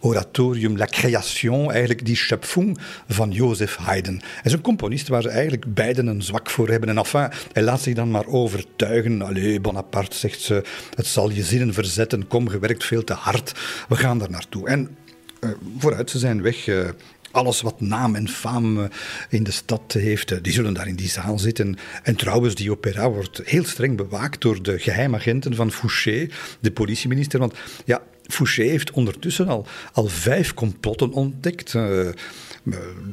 oratorium 0.00 0.76
La 0.76 0.84
Création, 0.84 1.70
eigenlijk 1.70 2.06
die 2.06 2.16
Schöpfung 2.16 2.78
van 3.08 3.30
Joseph 3.30 3.76
Haydn. 3.76 4.20
Hij 4.22 4.42
is 4.44 4.52
een 4.52 4.60
componist 4.60 5.08
waar 5.08 5.22
ze 5.22 5.28
eigenlijk 5.28 5.74
beiden 5.74 6.06
een 6.06 6.22
zwak 6.22 6.50
voor 6.50 6.68
hebben. 6.68 6.88
En 6.88 6.98
enfin, 6.98 7.28
hij 7.52 7.62
laat 7.62 7.80
zich 7.80 7.94
dan 7.94 8.10
maar 8.10 8.26
overtuigen. 8.26 9.22
Allee, 9.22 9.60
Bonaparte 9.60 10.16
zegt 10.16 10.40
ze, 10.40 10.62
het 10.94 11.06
zal 11.06 11.30
je 11.30 11.42
zinnen 11.42 11.74
verzetten. 11.74 12.26
Kom, 12.26 12.48
gewerkt 12.48 12.84
veel 12.84 13.04
te 13.04 13.14
hard. 13.14 13.52
We 13.88 13.96
gaan 13.96 14.18
daar 14.18 14.30
naartoe. 14.30 14.51
En 14.64 14.96
uh, 15.40 15.50
vooruit, 15.78 16.10
ze 16.10 16.18
zijn 16.18 16.42
weg. 16.42 16.66
Uh, 16.66 16.88
alles 17.30 17.60
wat 17.60 17.80
naam 17.80 18.14
en 18.14 18.28
faam 18.28 18.78
uh, 18.78 18.84
in 19.28 19.42
de 19.42 19.50
stad 19.50 19.92
heeft, 19.92 20.44
die 20.44 20.52
zullen 20.52 20.74
daar 20.74 20.88
in 20.88 20.96
die 20.96 21.08
zaal 21.08 21.38
zitten. 21.38 21.76
En 22.02 22.16
trouwens, 22.16 22.54
die 22.54 22.70
opera 22.70 23.10
wordt 23.10 23.40
heel 23.44 23.64
streng 23.64 23.96
bewaakt 23.96 24.40
door 24.40 24.62
de 24.62 24.78
geheimagenten 24.78 25.54
van 25.54 25.70
Fouché, 25.70 26.28
de 26.60 26.72
politieminister. 26.72 27.38
Want 27.38 27.54
ja, 27.84 28.02
Fouché 28.26 28.62
heeft 28.62 28.90
ondertussen 28.90 29.48
al, 29.48 29.66
al 29.92 30.06
vijf 30.06 30.54
complotten 30.54 31.10
ontdekt. 31.10 31.74
Uh, 31.74 31.82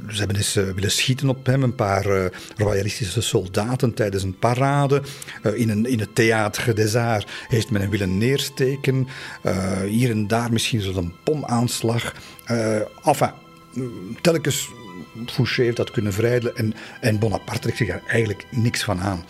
ze 0.10 0.18
hebben 0.18 0.36
eens 0.36 0.58
uh, 0.58 0.70
willen 0.70 0.92
schieten 0.92 1.30
op 1.30 1.46
hem, 1.46 1.64
een 1.64 1.76
paar 1.76 2.32
royalistische 2.58 3.22
soldaten 3.22 3.94
tijdens 3.94 4.24
een 4.24 4.38
parade. 4.40 5.02
in, 5.54 5.70
een, 5.70 5.86
in 5.86 6.00
het 6.00 6.10
Théâtre 6.10 6.74
des 6.74 6.96
Arts 6.96 7.26
heeft 7.48 7.70
men 7.70 7.82
hem 7.82 7.90
willen 7.90 8.18
neersteken. 8.18 9.08
hier 9.88 10.10
en 10.10 10.28
daar 10.28 10.52
misschien 10.52 10.82
zo'n 10.82 11.14
pomaanslag. 11.24 12.14
enfin, 13.04 13.32
telkens 14.22 14.70
Fouché 15.26 15.64
heeft 15.64 15.78
dat 15.78 15.92
kunnen 15.92 16.14
vrijden 16.14 16.56
en, 16.56 16.74
en 17.02 17.20
Bonaparte 17.20 17.60
trekt 17.60 17.78
zich 17.78 17.88
daar 17.88 18.02
eigenlijk 18.08 18.46
niks 18.52 18.84
van 18.84 19.00
aan. 19.00 19.26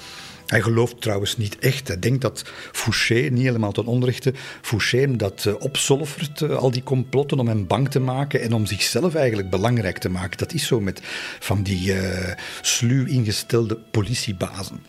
Hij 0.50 0.62
gelooft 0.62 1.02
trouwens 1.02 1.38
niet 1.38 1.58
echt. 1.60 1.88
Hij 1.88 2.00
denkt 2.00 2.22
dat 2.22 2.44
Fouché, 2.72 3.14
niet 3.14 3.44
helemaal 3.44 3.72
ten 3.72 3.86
onrechte, 3.86 4.34
Fouché 4.62 5.16
dat 5.16 5.46
uh, 5.48 6.56
al 6.56 6.72
die 6.72 6.84
complotten 6.84 7.40
om 7.40 7.48
hem 7.48 7.68
bang 7.68 7.90
te 7.90 8.00
maken 8.00 8.42
en 8.42 8.54
om 8.54 8.66
zichzelf 8.66 9.16
eigenlijk 9.16 9.50
belangrijk 9.50 9.98
te 9.98 10.10
maken. 10.10 10.38
Dat 10.38 10.54
is 10.54 10.68
zo 10.68 10.80
met 10.80 11.02
van 11.40 11.64
die 11.64 11.94
uh, 11.94 12.34
sluw 12.62 13.06
ingestelde 13.06 13.78
politiebazen. 13.92 14.84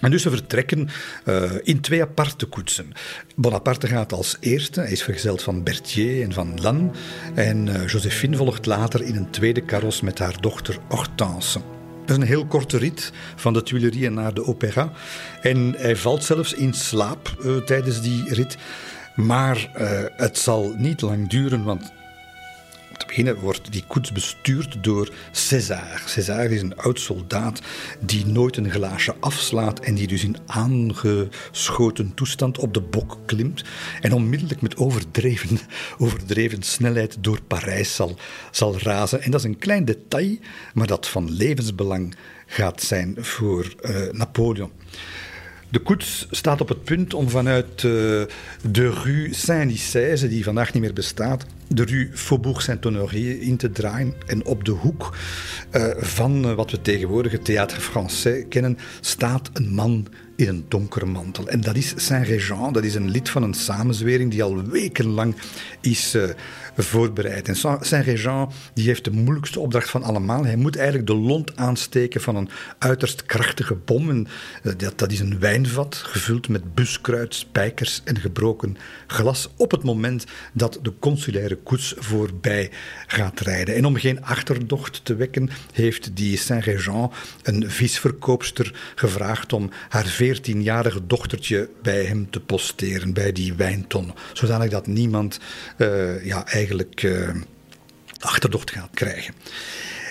En 0.00 0.10
dus 0.10 0.22
ze 0.22 0.30
vertrekken 0.30 0.88
in 1.62 1.80
twee 1.80 2.02
aparte 2.02 2.46
koetsen. 2.46 2.92
Bonaparte 3.36 3.86
gaat 3.86 4.12
als 4.12 4.36
eerste, 4.40 4.80
hij 4.80 4.90
is 4.90 5.02
vergezeld 5.02 5.42
van 5.42 5.62
Berthier 5.62 6.22
en 6.22 6.32
van 6.32 6.60
Lannes. 6.60 6.98
En 7.34 7.84
Josephine 7.86 8.36
volgt 8.36 8.66
later 8.66 9.02
in 9.02 9.16
een 9.16 9.30
tweede 9.30 9.60
karos 9.60 10.00
met 10.00 10.18
haar 10.18 10.40
dochter 10.40 10.78
Hortense. 10.88 11.79
Dat 12.00 12.10
is 12.10 12.16
een 12.16 12.28
heel 12.28 12.46
korte 12.46 12.78
rit 12.78 13.12
van 13.36 13.52
de 13.52 13.62
Tuileries 13.62 14.10
naar 14.10 14.34
de 14.34 14.46
opera. 14.46 14.92
En 15.40 15.74
hij 15.76 15.96
valt 15.96 16.24
zelfs 16.24 16.52
in 16.54 16.72
slaap 16.72 17.36
uh, 17.44 17.56
tijdens 17.56 18.02
die 18.02 18.34
rit. 18.34 18.56
Maar 19.14 19.70
het 20.16 20.38
zal 20.38 20.74
niet 20.76 21.00
lang 21.00 21.28
duren, 21.28 21.64
want 21.64 21.92
te 23.00 23.06
beginnen 23.06 23.40
wordt 23.40 23.72
die 23.72 23.84
koets 23.86 24.12
bestuurd 24.12 24.84
door 24.84 25.12
César. 25.32 26.02
César 26.06 26.50
is 26.50 26.62
een 26.62 26.76
oud 26.76 27.00
soldaat 27.00 27.60
die 28.00 28.26
nooit 28.26 28.56
een 28.56 28.70
glaasje 28.70 29.14
afslaat 29.20 29.80
en 29.80 29.94
die 29.94 30.06
dus 30.06 30.24
in 30.24 30.36
aangeschoten 30.46 32.14
toestand 32.14 32.58
op 32.58 32.74
de 32.74 32.80
bok 32.80 33.18
klimt 33.26 33.64
en 34.00 34.12
onmiddellijk 34.12 34.60
met 34.60 34.76
overdreven, 34.76 35.58
overdreven 35.98 36.62
snelheid 36.62 37.16
door 37.20 37.42
Parijs 37.42 37.94
zal, 37.94 38.18
zal 38.50 38.78
razen. 38.78 39.22
En 39.22 39.30
dat 39.30 39.40
is 39.40 39.46
een 39.46 39.58
klein 39.58 39.84
detail, 39.84 40.38
maar 40.74 40.86
dat 40.86 41.08
van 41.08 41.30
levensbelang 41.30 42.14
gaat 42.46 42.82
zijn 42.82 43.14
voor 43.18 43.74
uh, 43.82 44.12
Napoleon. 44.12 44.70
De 45.68 45.78
koets 45.78 46.26
staat 46.30 46.60
op 46.60 46.68
het 46.68 46.84
punt 46.84 47.14
om 47.14 47.28
vanuit 47.28 47.82
uh, 47.82 47.82
de 48.70 48.90
rue 49.02 49.34
Saint-Nicaise, 49.34 50.28
die 50.28 50.44
vandaag 50.44 50.72
niet 50.72 50.82
meer 50.82 50.92
bestaat, 50.92 51.46
de 51.74 51.84
rue 51.84 52.10
Faubourg 52.12 52.62
Saint-Honoré 52.62 53.38
in 53.40 53.56
te 53.56 53.70
draaien. 53.70 54.14
En 54.26 54.44
op 54.44 54.64
de 54.64 54.70
hoek 54.70 55.16
uh, 55.72 55.86
van 55.96 56.44
uh, 56.44 56.54
wat 56.54 56.70
we 56.70 56.80
tegenwoordig 56.80 57.32
het 57.32 57.50
Théâtre 57.50 57.80
Français 57.80 58.48
kennen, 58.48 58.78
staat 59.00 59.50
een 59.52 59.74
man 59.74 60.06
in 60.36 60.48
een 60.48 60.64
donkere 60.68 61.06
mantel. 61.06 61.48
En 61.48 61.60
dat 61.60 61.76
is 61.76 61.92
Saint-Régent, 61.96 62.74
dat 62.74 62.84
is 62.84 62.94
een 62.94 63.10
lid 63.10 63.28
van 63.28 63.42
een 63.42 63.54
samenzwering 63.54 64.30
die 64.30 64.42
al 64.42 64.64
wekenlang 64.64 65.34
is 65.80 66.14
uh, 66.14 66.22
voorbereid. 66.82 67.48
En 67.48 67.56
Saint-Régent 67.80 68.52
heeft 68.74 69.04
de 69.04 69.10
moeilijkste 69.10 69.60
opdracht 69.60 69.90
van 69.90 70.02
allemaal. 70.02 70.44
Hij 70.44 70.56
moet 70.56 70.76
eigenlijk 70.76 71.06
de 71.06 71.14
lont 71.14 71.56
aansteken 71.56 72.20
van 72.20 72.36
een 72.36 72.48
uiterst 72.78 73.26
krachtige 73.26 73.74
bom. 73.74 74.10
En, 74.10 74.26
uh, 74.62 74.72
dat, 74.76 74.98
dat 74.98 75.12
is 75.12 75.20
een 75.20 75.38
wijnvat 75.38 75.94
gevuld 75.94 76.48
met 76.48 76.74
buskruid, 76.74 77.34
spijkers 77.34 78.00
en 78.04 78.18
gebroken 78.18 78.76
glas 79.06 79.48
op 79.56 79.70
het 79.70 79.82
moment 79.82 80.24
dat 80.52 80.78
de 80.82 80.92
consulaire 80.98 81.56
koets 81.56 81.94
voorbij 81.98 82.70
gaat 83.06 83.40
rijden. 83.40 83.74
En 83.74 83.84
om 83.84 83.96
geen 83.96 84.24
achterdocht 84.24 85.04
te 85.04 85.14
wekken, 85.14 85.50
heeft 85.72 86.16
die 86.16 86.36
Saint-Régent 86.36 87.12
een 87.42 87.70
visverkoopster 87.70 88.92
gevraagd 88.94 89.52
om 89.52 89.70
haar 89.88 90.18
14-jarige 90.22 91.06
dochtertje 91.06 91.68
bij 91.82 92.04
hem 92.04 92.30
te 92.30 92.40
posteren, 92.40 93.12
bij 93.12 93.32
die 93.32 93.54
wijnton. 93.54 94.12
Zodanig 94.32 94.70
dat 94.70 94.86
niemand 94.86 95.38
uh, 95.76 96.24
ja, 96.24 96.46
eigenlijk 96.46 96.69
uh, 97.02 97.34
achterdocht 98.18 98.70
gaat 98.70 98.94
krijgen. 98.94 99.34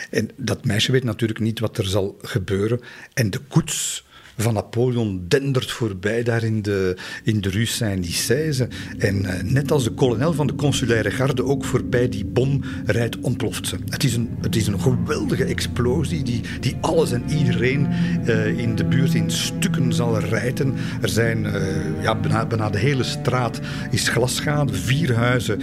En 0.09 0.29
dat 0.35 0.65
meisje 0.65 0.91
weet 0.91 1.03
natuurlijk 1.03 1.39
niet 1.39 1.59
wat 1.59 1.77
er 1.77 1.85
zal 1.85 2.17
gebeuren. 2.21 2.81
En 3.13 3.29
de 3.29 3.39
koets 3.39 4.05
van 4.41 4.53
Napoleon 4.53 5.25
dendert 5.27 5.71
voorbij 5.71 6.23
daar 6.23 6.43
in 6.43 6.61
de, 6.61 6.97
in 7.23 7.41
de 7.41 7.49
Rue 7.49 7.65
Saint-Nicaise. 7.65 8.67
En 8.97 9.15
uh, 9.15 9.29
net 9.43 9.71
als 9.71 9.83
de 9.83 9.91
kolonel 9.91 10.33
van 10.33 10.47
de 10.47 10.55
consulaire 10.55 11.11
garde 11.11 11.43
ook 11.43 11.65
voorbij 11.65 12.09
die 12.09 12.25
bom 12.25 12.63
rijdt, 12.85 13.19
ontploft 13.19 13.67
ze. 13.67 13.75
Het 13.89 14.03
is 14.03 14.15
een, 14.15 14.29
het 14.41 14.55
is 14.55 14.67
een 14.67 14.79
geweldige 14.79 15.45
explosie 15.45 16.23
die, 16.23 16.41
die 16.59 16.77
alles 16.81 17.11
en 17.11 17.23
iedereen 17.29 17.87
uh, 18.25 18.57
in 18.57 18.75
de 18.75 18.85
buurt 18.85 19.13
in 19.13 19.31
stukken 19.31 19.93
zal 19.93 20.19
rijten. 20.19 20.73
Er 21.01 21.09
zijn 21.09 21.45
uh, 21.45 21.53
ja, 22.01 22.15
bijna, 22.15 22.45
bijna, 22.45 22.69
de 22.69 22.77
hele 22.77 23.03
straat 23.03 23.59
is 23.91 24.07
glasschade. 24.07 24.73
Vier 24.73 25.15
huizen 25.15 25.61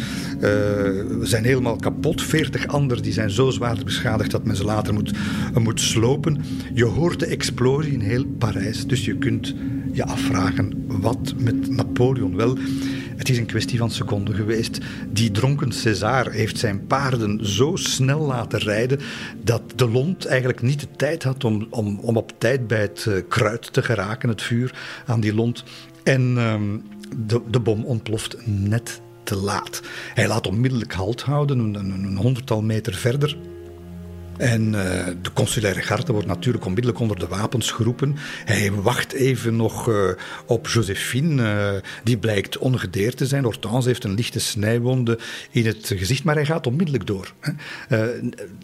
zijn 1.23 1.45
helemaal 1.45 1.77
kapot. 1.77 2.23
Veertig 2.23 2.67
anderen 2.67 3.03
die 3.03 3.13
zijn 3.13 3.31
zo 3.31 3.51
zwaar 3.51 3.77
beschadigd 3.85 4.31
dat 4.31 4.45
men 4.45 4.57
ze 4.57 4.65
later 4.65 4.95
moet, 4.95 5.13
moet 5.55 5.81
slopen. 5.81 6.45
Je 6.75 6.85
hoort 6.85 7.21
de 7.21 7.27
explosie 7.27 7.93
in 7.93 8.01
heel 8.01 8.25
Parijs. 8.39 8.66
Dus 8.87 9.05
je 9.05 9.19
kunt 9.19 9.55
je 9.93 10.05
afvragen 10.05 10.85
wat 10.87 11.35
met 11.39 11.71
Napoleon 11.71 12.37
wel. 12.37 12.59
Het 13.17 13.29
is 13.29 13.39
een 13.39 13.47
kwestie 13.47 13.79
van 13.79 13.91
seconden 13.91 14.35
geweest. 14.35 14.79
Die 15.13 15.31
dronken 15.31 15.73
César 15.73 16.31
heeft 16.31 16.59
zijn 16.59 16.87
paarden 16.87 17.47
zo 17.47 17.77
snel 17.77 18.21
laten 18.21 18.59
rijden 18.59 19.01
dat 19.45 19.63
de 19.77 19.91
lont 19.91 20.27
eigenlijk 20.27 20.63
niet 20.63 20.81
de 20.81 20.89
tijd 20.97 21.23
had 21.23 21.45
om, 21.45 21.67
om, 21.71 21.99
om 21.99 22.17
op 22.17 22.33
tijd 22.39 22.67
bij 22.67 22.81
het 22.81 23.07
uh, 23.09 23.15
kruid 23.29 23.73
te 23.73 23.83
geraken, 23.83 24.29
het 24.29 24.43
vuur 24.43 24.75
aan 25.07 25.21
die 25.21 25.35
lont. 25.35 25.65
En 26.03 26.37
um, 26.37 26.83
de, 27.27 27.41
de 27.51 27.61
bom 27.61 27.85
ontploft 27.85 28.37
net 28.47 29.01
te 29.23 29.37
laat. 29.37 29.83
Hij 30.15 30.29
laat 30.29 30.47
onmiddellijk 30.47 30.93
halt 30.93 31.23
houden, 31.23 31.59
een, 31.59 31.75
een, 31.75 32.05
een 32.05 32.17
honderdtal 32.17 32.63
meter 32.63 32.95
verder. 32.95 33.37
En 34.39 34.67
uh, 34.67 34.75
de 35.23 35.33
consulaire 35.33 35.83
garde 35.83 36.13
wordt 36.13 36.27
natuurlijk 36.27 36.65
onmiddellijk 36.65 37.01
onder 37.01 37.19
de 37.19 37.27
wapens 37.27 37.71
geroepen. 37.71 38.17
Hij 38.45 38.73
wacht 38.73 39.13
even 39.13 39.57
nog 39.57 39.89
uh, 39.89 40.11
op 40.47 40.69
Josephine, 40.69 41.43
uh, 41.43 41.81
die 42.05 42.19
blijkt 42.19 42.59
ongedeerd 42.59 43.17
te 43.17 43.27
zijn. 43.27 43.45
Hortense 43.45 43.89
heeft 43.89 44.05
een 44.05 44.15
lichte 44.15 44.39
snijwonde 44.39 45.19
in 45.51 45.67
het 45.67 45.93
gezicht, 45.97 46.25
maar 46.25 46.35
hij 46.35 46.45
gaat 46.45 46.67
onmiddellijk 46.67 47.07
door. 47.07 47.33
Hè. 47.41 47.53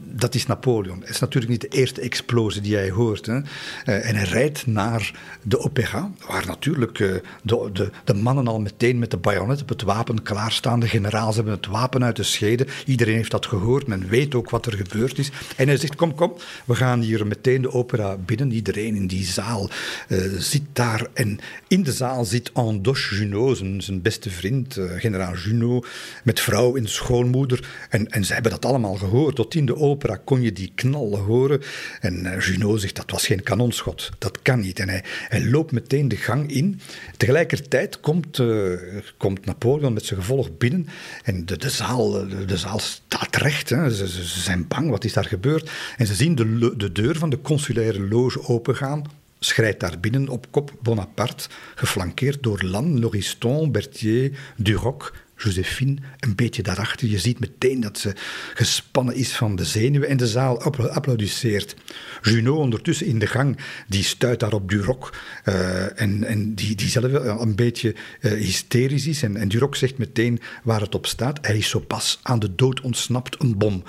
dat 0.05 0.35
is 0.35 0.47
Napoleon. 0.47 1.01
Het 1.01 1.09
is 1.09 1.19
natuurlijk 1.19 1.53
niet 1.53 1.61
de 1.61 1.69
eerste 1.69 2.01
explosie 2.01 2.63
die 2.63 2.77
hij 2.77 2.91
hoort. 2.91 3.27
Hè. 3.27 3.41
en 3.85 4.15
hij 4.15 4.25
rijdt 4.25 4.67
naar 4.67 5.13
de 5.43 5.59
opera, 5.59 6.11
waar 6.29 6.47
natuurlijk 6.47 6.97
de, 6.97 7.23
de, 7.43 7.91
de, 8.05 8.15
mannen 8.15 8.49
al 8.49 8.61
meteen 8.61 8.99
met 8.99 9.11
de 9.11 9.17
bajonet 9.17 9.63
op 9.63 9.69
het 9.69 9.83
wapen 9.83 10.23
klaarstaan. 10.23 10.81
De 10.81 10.89
generaals 10.89 11.35
hebben 11.35 11.55
het 11.55 11.67
wapen 11.67 12.05
uit 12.05 12.17
de 12.17 12.23
schede. 12.23 12.67
Iedereen 12.87 13.15
heeft 13.15 13.31
dat 13.31 13.47
gehoord, 13.47 13.87
men 13.87 14.09
weet 14.09 14.35
ook 14.35 14.51
wat 14.51 14.67
er 14.67 14.73
gebeurd 14.77 15.19
is. 15.19 15.31
En 15.63 15.69
hij 15.69 15.77
zegt, 15.77 15.95
kom, 15.95 16.15
kom, 16.15 16.35
we 16.65 16.75
gaan 16.75 17.01
hier 17.01 17.27
meteen 17.27 17.63
de 17.63 17.73
opera 17.73 18.17
binnen. 18.17 18.53
Iedereen 18.53 18.95
in 18.95 19.07
die 19.07 19.25
zaal 19.25 19.71
uh, 20.09 20.19
zit 20.39 20.63
daar. 20.73 21.07
En 21.13 21.39
in 21.69 21.83
de 21.83 21.93
zaal 21.93 22.25
zit 22.25 22.51
Andoche 22.55 23.15
Junot, 23.15 23.57
zijn, 23.79 24.03
beste 24.03 24.31
vriend, 24.31 24.77
uh, 24.77 24.91
generaal 24.97 25.35
Junot, 25.35 25.87
met 26.25 26.41
vrouw 26.41 26.77
en 26.77 26.89
schoonmoeder. 26.89 27.87
En, 27.89 28.11
en 28.11 28.25
ze 28.25 28.33
hebben 28.33 28.51
dat 28.51 28.65
allemaal 28.65 28.95
gehoord. 28.95 29.37
Tot 29.37 29.55
in 29.55 29.67
de 29.67 29.77
opera 29.77 30.21
kon 30.25 30.43
je 30.43 30.53
die 30.53 30.73
knallen 30.75 31.21
horen. 31.21 31.61
En 32.01 32.25
uh, 32.25 32.41
Junot 32.41 32.81
zegt, 32.81 32.97
dat 32.97 33.11
was 33.11 33.27
geen 33.27 33.43
kanonschot. 33.43 34.11
Dat 34.19 34.43
kan 34.43 34.61
niet. 34.61 34.79
En 34.79 34.89
hij 35.29 35.45
loopt 35.45 35.73
meteen 35.73 36.09
de 36.09 36.17
gang 36.17 36.53
in. 36.53 36.81
Tegelijkertijd 37.23 38.01
komt, 38.01 38.43
komt 39.17 39.45
Napoleon 39.45 39.93
met 39.93 40.05
zijn 40.05 40.21
gevolg 40.21 40.57
binnen. 40.59 40.89
En 41.25 41.47
de, 41.47 41.57
de, 41.57 41.71
zaal, 41.71 42.11
de, 42.47 42.57
zaal 42.57 42.79
staat 42.79 43.37
recht. 43.37 43.69
Hè. 43.69 43.91
Ze, 43.95 44.07
zijn 44.25 44.69
bang, 44.69 44.91
wat 44.91 45.05
is 45.05 45.13
daar 45.13 45.25
gebeurd? 45.25 45.71
En 45.97 46.07
ze 46.07 46.15
zien 46.15 46.35
de, 46.35 46.77
de 46.77 46.93
deur 46.93 47.17
van 47.17 47.31
de 47.31 47.41
consulaire 47.41 48.09
loge 48.09 48.49
opengaan. 48.49 49.05
Schrijdt 49.39 49.81
daar 49.81 50.01
binnen 50.01 50.29
op 50.29 50.47
kop 50.51 50.73
Bonaparte, 50.83 51.49
geflankeerd 51.75 52.43
door 52.43 52.63
Lannes, 52.63 53.01
Lauriston, 53.01 53.73
Berthier, 53.73 54.39
Duroc, 54.57 55.13
Josephine, 55.43 55.97
een 56.19 56.35
beetje 56.35 56.63
daarachter. 56.63 57.09
Je 57.09 57.19
ziet 57.19 57.41
meteen 57.41 57.81
dat 57.81 57.99
ze 57.99 58.13
gespannen 58.55 59.15
is 59.15 59.33
van 59.33 59.57
de 59.57 59.65
zenuwen 59.65 60.09
en 60.09 60.17
de 60.17 60.27
zaal 60.27 60.63
applaudisseert. 60.91 61.77
Junot 62.23 62.59
ondertussen 62.59 63.07
in 63.07 63.19
de 63.19 63.27
gang, 63.27 63.59
die 63.89 64.05
stuit 64.05 64.41
daar 64.41 64.53
op 64.53 64.69
Duroc 64.69 65.15
uh, 65.45 66.01
en, 66.01 66.25
en 66.25 66.55
die, 66.55 66.75
die 66.75 66.89
zelf 66.89 67.13
een 67.13 67.55
beetje 67.55 67.95
uh, 68.21 68.33
hysterisch 68.33 69.07
is. 69.07 69.23
En, 69.23 69.37
en 69.37 69.49
Duroc 69.49 69.77
zegt 69.77 69.99
meteen 69.99 70.41
waar 70.63 70.81
het 70.81 70.95
op 70.95 71.07
staat. 71.07 71.47
Hij 71.47 71.57
is 71.57 71.69
zo 71.69 71.81
pas 71.81 72.21
aan 72.23 72.39
de 72.39 72.55
dood 72.55 72.81
ontsnapt, 72.81 73.43
een 73.43 73.59
bom. 73.59 73.85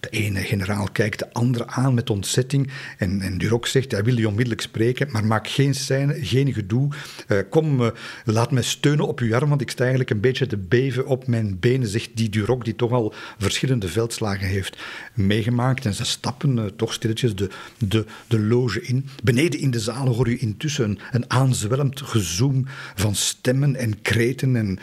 De 0.00 0.08
ene 0.08 0.40
generaal 0.40 0.88
kijkt 0.92 1.18
de 1.18 1.32
andere 1.32 1.66
aan 1.66 1.94
met 1.94 2.10
ontzetting. 2.10 2.70
En, 2.98 3.20
en 3.20 3.38
Duroc 3.38 3.66
zegt, 3.66 3.90
hij 3.90 4.04
wil 4.04 4.16
je 4.16 4.28
onmiddellijk 4.28 4.60
spreken, 4.60 5.08
maar 5.10 5.24
maak 5.24 5.48
geen 5.48 5.74
scène, 5.74 6.24
geen 6.24 6.52
gedoe. 6.52 6.88
Uh, 7.28 7.38
kom, 7.50 7.80
uh, 7.80 7.88
laat 8.24 8.50
mij 8.50 8.62
steunen 8.62 9.06
op 9.06 9.20
uw 9.20 9.34
arm, 9.34 9.48
want 9.48 9.60
ik 9.60 9.70
sta 9.70 9.80
eigenlijk 9.80 10.10
een 10.10 10.20
beetje 10.20 10.46
te 10.46 10.56
beven 10.56 11.06
op 11.06 11.26
mijn 11.26 11.58
benen, 11.58 11.88
zegt 11.88 12.10
die 12.14 12.28
Duroc, 12.28 12.64
die 12.64 12.76
toch 12.76 12.92
al 12.92 13.14
verschillende 13.38 13.88
veldslagen 13.88 14.46
heeft 14.46 14.78
meegemaakt. 15.14 15.84
En 15.84 15.94
ze 15.94 16.04
stappen 16.04 16.56
uh, 16.56 16.64
toch 16.64 16.92
stilletjes 16.92 17.34
de, 17.34 17.50
de, 17.78 18.04
de 18.26 18.40
loge 18.40 18.82
in. 18.82 19.06
Beneden 19.22 19.60
in 19.60 19.70
de 19.70 19.80
zaal 19.80 20.14
hoor 20.14 20.30
je 20.30 20.38
intussen 20.38 20.84
een, 20.84 20.98
een 21.10 21.30
aanzwelmd 21.30 22.00
gezoem 22.00 22.66
van 22.94 23.14
stemmen 23.14 23.76
en 23.76 24.02
kreten. 24.02 24.56
En 24.56 24.78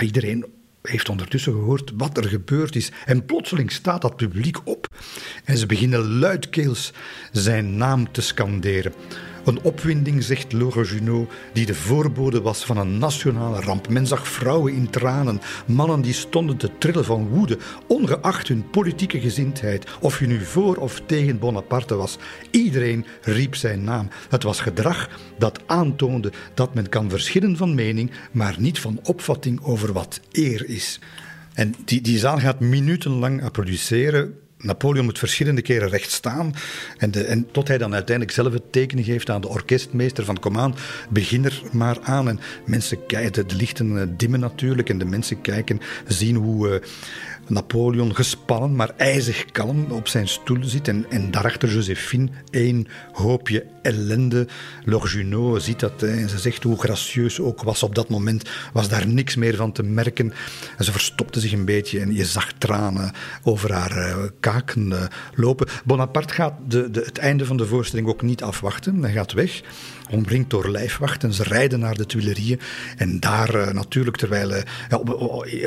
iedereen 0.00 0.44
heeft 0.82 1.08
ondertussen 1.08 1.52
gehoord 1.52 1.92
wat 1.96 2.16
er 2.16 2.28
gebeurd 2.28 2.76
is. 2.76 2.92
En 3.04 3.24
plotseling 3.24 3.72
staat 3.72 4.02
dat 4.02 4.16
publiek 4.16 4.58
op 4.64 4.86
en 5.44 5.56
ze 5.56 5.66
beginnen 5.66 6.18
luidkeels 6.18 6.92
zijn 7.32 7.76
naam 7.76 8.12
te 8.12 8.20
scanderen. 8.22 8.92
Een 9.44 9.62
opwinding, 9.62 10.22
zegt 10.22 10.52
Laure 10.52 10.84
Junot, 10.84 11.32
die 11.52 11.66
de 11.66 11.74
voorbode 11.74 12.40
was 12.40 12.64
van 12.64 12.76
een 12.76 12.98
nationale 12.98 13.60
ramp. 13.60 13.88
Men 13.88 14.06
zag 14.06 14.28
vrouwen 14.28 14.72
in 14.72 14.90
tranen, 14.90 15.40
mannen 15.66 16.00
die 16.00 16.12
stonden 16.12 16.56
te 16.56 16.70
trillen 16.78 17.04
van 17.04 17.28
woede, 17.28 17.58
ongeacht 17.86 18.48
hun 18.48 18.70
politieke 18.70 19.20
gezindheid, 19.20 19.86
of 20.00 20.18
je 20.18 20.26
nu 20.26 20.44
voor 20.44 20.76
of 20.76 21.02
tegen 21.06 21.38
Bonaparte 21.38 21.94
was. 21.94 22.18
Iedereen 22.50 23.06
riep 23.22 23.54
zijn 23.54 23.84
naam. 23.84 24.08
Het 24.28 24.42
was 24.42 24.60
gedrag 24.60 25.08
dat 25.38 25.60
aantoonde 25.66 26.32
dat 26.54 26.74
men 26.74 26.88
kan 26.88 27.10
verschillen 27.10 27.56
van 27.56 27.74
mening, 27.74 28.10
maar 28.32 28.54
niet 28.58 28.80
van 28.80 29.00
opvatting 29.02 29.62
over 29.62 29.92
wat 29.92 30.20
eer 30.32 30.68
is. 30.68 31.00
En 31.54 31.74
die, 31.84 32.00
die 32.00 32.18
zaal 32.18 32.38
gaat 32.38 32.60
minutenlang 32.60 33.42
applaudisseren. 33.42 34.41
Napoleon 34.62 35.04
moet 35.04 35.18
verschillende 35.18 35.62
keren 35.62 35.88
recht 35.88 36.10
staan. 36.10 36.54
En, 36.98 37.10
de, 37.10 37.24
en, 37.24 37.46
tot 37.50 37.68
hij 37.68 37.78
dan 37.78 37.94
uiteindelijk 37.94 38.36
zelf 38.36 38.52
het 38.52 38.72
teken 38.72 39.04
geeft 39.04 39.30
aan 39.30 39.40
de 39.40 39.48
orkestmeester 39.48 40.24
van 40.24 40.38
kom 40.38 40.58
aan, 40.58 40.74
begin 41.08 41.44
er 41.44 41.62
maar 41.72 41.98
aan. 42.02 42.28
En 42.28 42.40
mensen 42.66 43.06
kijken, 43.06 43.48
de 43.48 43.56
lichten 43.56 44.00
eh, 44.00 44.06
dimmen 44.16 44.40
natuurlijk 44.40 44.88
en 44.88 44.98
de 44.98 45.04
mensen 45.04 45.40
kijken, 45.40 45.80
zien 46.06 46.36
hoe... 46.36 46.68
Uh, 46.68 46.74
Napoleon 47.48 48.14
gespannen, 48.14 48.76
maar 48.76 48.90
ijzig 48.96 49.44
kalm 49.44 49.86
op 49.90 50.08
zijn 50.08 50.28
stoel 50.28 50.64
zit. 50.64 50.88
En, 50.88 51.06
en 51.10 51.30
daarachter 51.30 51.68
Josephine, 51.68 52.28
één 52.50 52.86
hoopje 53.12 53.66
ellende. 53.82 54.46
Laure 54.84 55.08
Junot 55.08 55.62
ziet 55.62 55.80
dat 55.80 56.02
en 56.02 56.28
ze 56.28 56.38
zegt 56.38 56.62
hoe 56.62 56.78
gracieus 56.78 57.40
ook 57.40 57.62
was 57.62 57.82
op 57.82 57.94
dat 57.94 58.08
moment. 58.08 58.50
Was 58.72 58.88
daar 58.88 59.06
niks 59.06 59.36
meer 59.36 59.56
van 59.56 59.72
te 59.72 59.82
merken. 59.82 60.32
En 60.78 60.84
ze 60.84 60.92
verstopte 60.92 61.40
zich 61.40 61.52
een 61.52 61.64
beetje 61.64 62.00
en 62.00 62.14
je 62.14 62.24
zag 62.24 62.52
tranen 62.52 63.12
over 63.42 63.72
haar 63.72 63.96
uh, 63.96 64.16
kaken 64.40 64.86
uh, 64.86 65.02
lopen. 65.34 65.68
Bonaparte 65.84 66.34
gaat 66.34 66.54
de, 66.68 66.90
de, 66.90 67.00
het 67.00 67.18
einde 67.18 67.46
van 67.46 67.56
de 67.56 67.66
voorstelling 67.66 68.08
ook 68.08 68.22
niet 68.22 68.42
afwachten. 68.42 69.02
Hij 69.02 69.12
gaat 69.12 69.32
weg 69.32 69.62
omringd 70.10 70.50
door 70.50 70.70
lijfwachten. 70.70 71.32
Ze 71.32 71.42
rijden 71.42 71.80
naar 71.80 71.94
de 71.94 72.06
Tuilerieën. 72.06 72.60
En 72.96 73.20
daar 73.20 73.54
uh, 73.54 73.70
natuurlijk, 73.70 74.16
terwijl 74.16 74.54
ja, 74.54 74.96
op, 74.98 75.10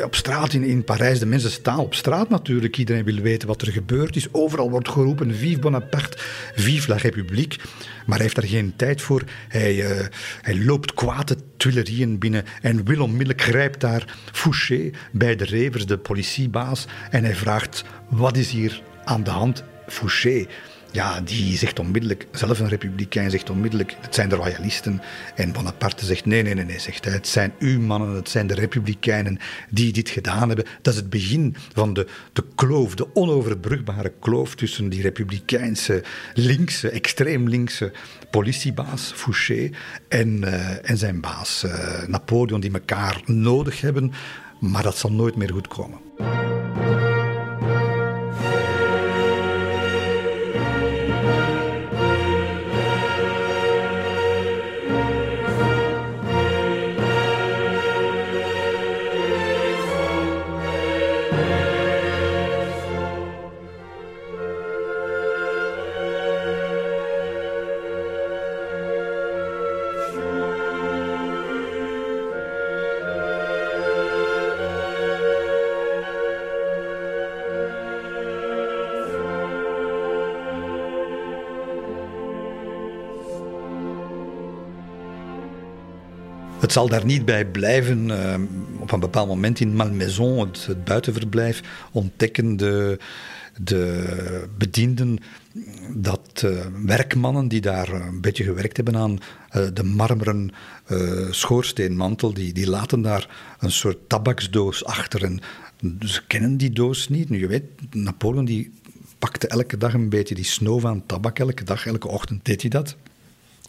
op, 0.03 0.15
straat 0.15 0.53
in, 0.53 0.63
in 0.63 0.83
Parijs, 0.83 1.19
de 1.19 1.25
mensen 1.25 1.51
op 1.73 1.93
straat 1.93 2.29
natuurlijk. 2.29 2.77
Iedereen 2.77 3.03
wil 3.03 3.21
weten 3.21 3.47
wat 3.47 3.61
er 3.61 3.71
gebeurd 3.71 4.15
is. 4.15 4.33
Overal 4.33 4.69
wordt 4.69 4.89
geroepen, 4.89 5.35
vive 5.35 5.59
Bonaparte, 5.59 6.17
vive 6.55 6.89
la 6.89 6.95
République. 6.95 7.59
Maar 8.05 8.15
hij 8.15 8.21
heeft 8.21 8.35
daar 8.35 8.47
geen 8.47 8.73
tijd 8.75 9.01
voor. 9.01 9.23
Hij, 9.47 9.75
uh, 9.75 10.05
hij 10.41 10.63
loopt 10.63 10.93
kwaad 10.93 11.27
de 11.27 11.37
Tuilerieën 11.57 12.19
binnen 12.19 12.45
en 12.61 12.85
wil 12.85 13.01
onmiddellijk 13.01 13.41
grijpt 13.41 13.81
daar 13.81 14.17
Fouché 14.31 14.89
bij 15.11 15.35
de 15.35 15.45
Revers, 15.45 15.85
de 15.85 15.97
politiebaas. 15.97 16.85
En 17.09 17.23
hij 17.23 17.35
vraagt, 17.35 17.83
wat 18.09 18.37
is 18.37 18.49
hier 18.49 18.81
aan 19.03 19.23
de 19.23 19.31
hand? 19.31 19.63
Fouché 19.87 20.45
ja, 20.95 21.21
die 21.21 21.57
zegt 21.57 21.79
onmiddellijk, 21.79 22.27
zelf 22.31 22.59
een 22.59 22.67
republikein 22.69 23.29
zegt 23.29 23.49
onmiddellijk, 23.49 23.95
het 24.01 24.15
zijn 24.15 24.29
de 24.29 24.35
royalisten. 24.35 25.01
En 25.35 25.51
Bonaparte 25.51 26.05
zegt, 26.05 26.25
nee, 26.25 26.41
nee, 26.41 26.53
nee, 26.53 26.65
nee, 26.65 26.79
zegt 26.79 27.05
hij, 27.05 27.13
het 27.13 27.27
zijn 27.27 27.53
uw 27.59 27.79
mannen, 27.79 28.15
het 28.15 28.29
zijn 28.29 28.47
de 28.47 28.53
republikeinen 28.53 29.39
die 29.69 29.93
dit 29.93 30.09
gedaan 30.09 30.47
hebben. 30.47 30.65
Dat 30.81 30.93
is 30.93 30.99
het 30.99 31.09
begin 31.09 31.55
van 31.73 31.93
de, 31.93 32.07
de 32.33 32.43
kloof, 32.55 32.95
de 32.95 33.15
onoverbrugbare 33.15 34.13
kloof 34.19 34.55
tussen 34.55 34.89
die 34.89 35.01
republikeinse 35.01 36.03
linkse, 36.33 36.89
extreem 36.89 37.49
linkse 37.49 37.91
politiebaas 38.31 39.11
Fouché 39.15 39.69
en, 40.07 40.41
uh, 40.43 40.89
en 40.89 40.97
zijn 40.97 41.21
baas 41.21 41.63
uh, 41.65 42.03
Napoleon, 42.07 42.59
die 42.59 42.73
elkaar 42.73 43.21
nodig 43.25 43.81
hebben. 43.81 44.11
Maar 44.59 44.83
dat 44.83 44.97
zal 44.97 45.11
nooit 45.11 45.35
meer 45.35 45.51
goed 45.51 45.67
komen. 45.67 45.99
Zal 86.75 86.89
daar 86.89 87.05
niet 87.05 87.25
bij 87.25 87.45
blijven. 87.45 88.09
Uh, 88.09 88.35
op 88.79 88.91
een 88.91 88.99
bepaald 88.99 89.27
moment 89.27 89.59
in 89.59 89.75
Malmaison, 89.75 90.39
het, 90.39 90.83
buitenverblijf, 90.83 91.61
ontdekken 91.91 92.57
de, 92.57 92.99
de 93.61 94.47
bedienden 94.57 95.17
dat 95.93 96.41
uh, 96.45 96.65
werkmannen 96.85 97.47
die 97.47 97.61
daar 97.61 97.89
een 97.89 98.21
beetje 98.21 98.43
gewerkt 98.43 98.75
hebben 98.75 98.97
aan 98.97 99.11
uh, 99.11 99.67
de 99.73 99.83
marmeren 99.83 100.51
schoorsteenmantel, 101.29 102.33
die, 102.33 102.53
die 102.53 102.69
laten 102.69 103.01
daar 103.01 103.55
een 103.59 103.71
soort 103.71 103.97
tabaksdoos 104.07 104.85
achter. 104.85 105.23
En 105.23 105.39
ze 105.99 106.21
kennen 106.27 106.57
die 106.57 106.71
doos 106.71 107.09
niet. 107.09 107.29
Nu, 107.29 107.39
je 107.39 107.47
weet, 107.47 107.63
Napoleon 107.91 108.45
die 108.45 108.71
pakte 109.19 109.47
elke 109.47 109.77
dag 109.77 109.93
een 109.93 110.09
beetje 110.09 110.35
die 110.35 110.43
snoof 110.43 110.85
aan 110.85 111.05
tabak. 111.05 111.39
Elke 111.39 111.63
dag, 111.63 111.85
elke 111.85 112.07
ochtend 112.07 112.45
deed 112.45 112.61
hij 112.61 112.69
dat. 112.69 112.95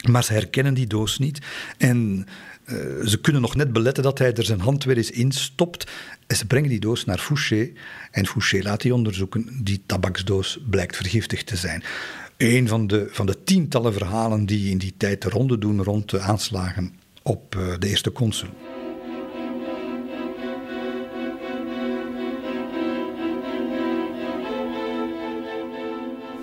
Maar 0.09 0.23
ze 0.23 0.33
herkennen 0.33 0.73
die 0.73 0.87
doos 0.87 1.17
niet. 1.19 1.39
En 1.77 2.27
uh, 2.67 3.05
ze 3.05 3.19
kunnen 3.21 3.41
nog 3.41 3.55
net 3.55 3.73
beletten 3.73 4.03
dat 4.03 4.17
hij 4.17 4.33
er 4.33 4.43
zijn 4.43 4.59
hand 4.59 4.83
weer 4.83 4.97
eens 4.97 5.11
instopt. 5.11 5.91
En 6.27 6.35
ze 6.35 6.47
brengen 6.47 6.69
die 6.69 6.79
doos 6.79 7.05
naar 7.05 7.17
Fouché. 7.17 7.71
En 8.11 8.27
Fouché 8.27 8.61
laat 8.61 8.81
die 8.81 8.93
onderzoeken. 8.93 9.59
Die 9.63 9.81
tabaksdoos 9.85 10.59
blijkt 10.69 10.95
vergiftigd 10.95 11.47
te 11.47 11.55
zijn. 11.55 11.83
Een 12.37 12.67
van 12.67 12.87
de, 12.87 13.07
van 13.11 13.25
de 13.25 13.43
tientallen 13.43 13.93
verhalen 13.93 14.45
die 14.45 14.69
in 14.69 14.77
die 14.77 14.93
tijd 14.97 15.21
de 15.21 15.29
ronde 15.29 15.57
doen 15.57 15.83
rond 15.83 16.09
de 16.09 16.19
aanslagen 16.19 16.93
op 17.21 17.55
uh, 17.55 17.73
de 17.79 17.87
eerste 17.87 18.11
consul. 18.11 18.49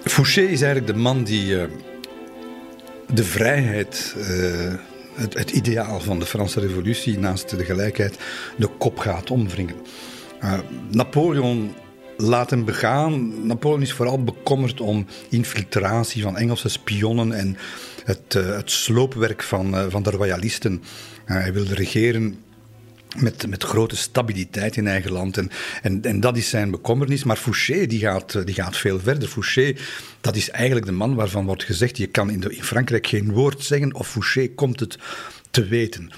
Fouché 0.05 0.41
is 0.41 0.63
eigenlijk 0.63 0.87
de 0.87 1.01
man 1.03 1.25
die 1.25 1.47
uh, 1.47 1.65
de 3.15 3.25
vrijheid 3.25 4.17
het, 5.15 5.51
ideaal 5.51 6.01
van 6.01 6.19
de 6.19 6.27
Franse 6.27 6.61
Revolutie 6.61 7.19
naast 7.19 7.51
de 7.51 7.65
gelijkheid 7.65 8.19
de 8.57 8.69
kop 8.79 8.99
gaat 8.99 9.31
omwringen. 9.31 9.77
Uh, 10.43 10.59
Napoleon 10.91 11.75
laat 12.17 12.51
hem 12.51 12.65
begaan. 12.65 13.47
Napoleon 13.47 13.83
is 13.83 13.93
vooral 13.93 14.25
bekommerd 14.25 14.81
om 14.81 15.07
infiltratie 15.29 16.23
van 16.23 16.37
Engelse 16.37 16.69
spionnen 16.69 17.33
en 17.33 17.57
het, 18.05 18.35
uh, 18.37 18.57
het 18.57 18.71
sloopwerk 18.71 19.43
van, 19.43 19.75
uh, 19.75 19.85
van 19.89 20.03
de 20.03 20.11
royalisten. 20.11 20.83
hij 21.25 21.53
wilde 21.53 21.75
regeren 21.75 22.39
met, 23.17 23.47
met 23.49 23.65
grote 23.65 23.97
stabiliteit 23.97 24.77
in 24.77 24.87
eigen 24.87 25.13
land. 25.13 25.37
En, 25.37 25.51
en, 25.83 26.03
en 26.03 26.21
dat 26.21 26.37
is 26.37 26.49
zijn 26.49 26.71
bekommernis. 26.71 27.25
Maar 27.25 27.37
Fouché 27.37 27.87
die 27.87 28.01
gaat, 28.01 28.47
die 28.47 28.55
gaat 28.55 28.77
veel 28.77 29.01
verder. 29.01 29.29
Fouché, 29.29 29.75
dat 30.21 30.37
is 30.37 30.51
eigenlijk 30.51 30.87
de 30.87 30.93
man 30.93 31.15
waarvan 31.15 31.47
wordt 31.47 31.65
gezegd: 31.65 31.97
je 31.97 32.07
kan 32.07 32.31
in, 32.31 32.51
in 32.51 32.65
Frankrijk 32.65 33.07
geen 33.07 33.33
woord 33.33 33.63
zeggen 33.63 33.95
of 33.95 34.09
Fouché 34.09 34.49
komt 34.49 34.81
het 34.81 34.99
te 35.51 35.65
weten. 35.65 36.11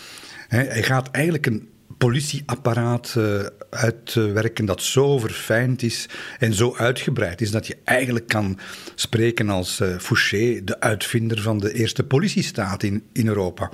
hij 0.49 0.83
gaat 0.83 1.11
eigenlijk 1.11 1.47
een 1.47 1.69
politieapparaat 1.99 3.15
uh, 3.19 3.47
uitwerken 3.71 4.65
dat 4.65 4.83
zo 4.83 5.19
verfijnd 5.19 5.83
is 5.83 6.09
en 6.39 6.55
zo 6.55 6.75
uitgebreid 6.77 7.41
is 7.41 7.51
dat 7.51 7.67
je 7.67 7.77
eigenlijk 7.85 8.27
kan 8.27 8.59
spreken 8.95 9.51
als 9.51 9.81
uh, 9.81 9.99
Fouché, 9.99 10.61
de 10.65 10.81
uitvinder 10.81 11.41
van 11.41 11.59
de 11.59 11.73
eerste 11.73 12.05
politiestaat 12.05 12.83
in, 12.83 13.03
in 13.13 13.27
Europa. 13.27 13.71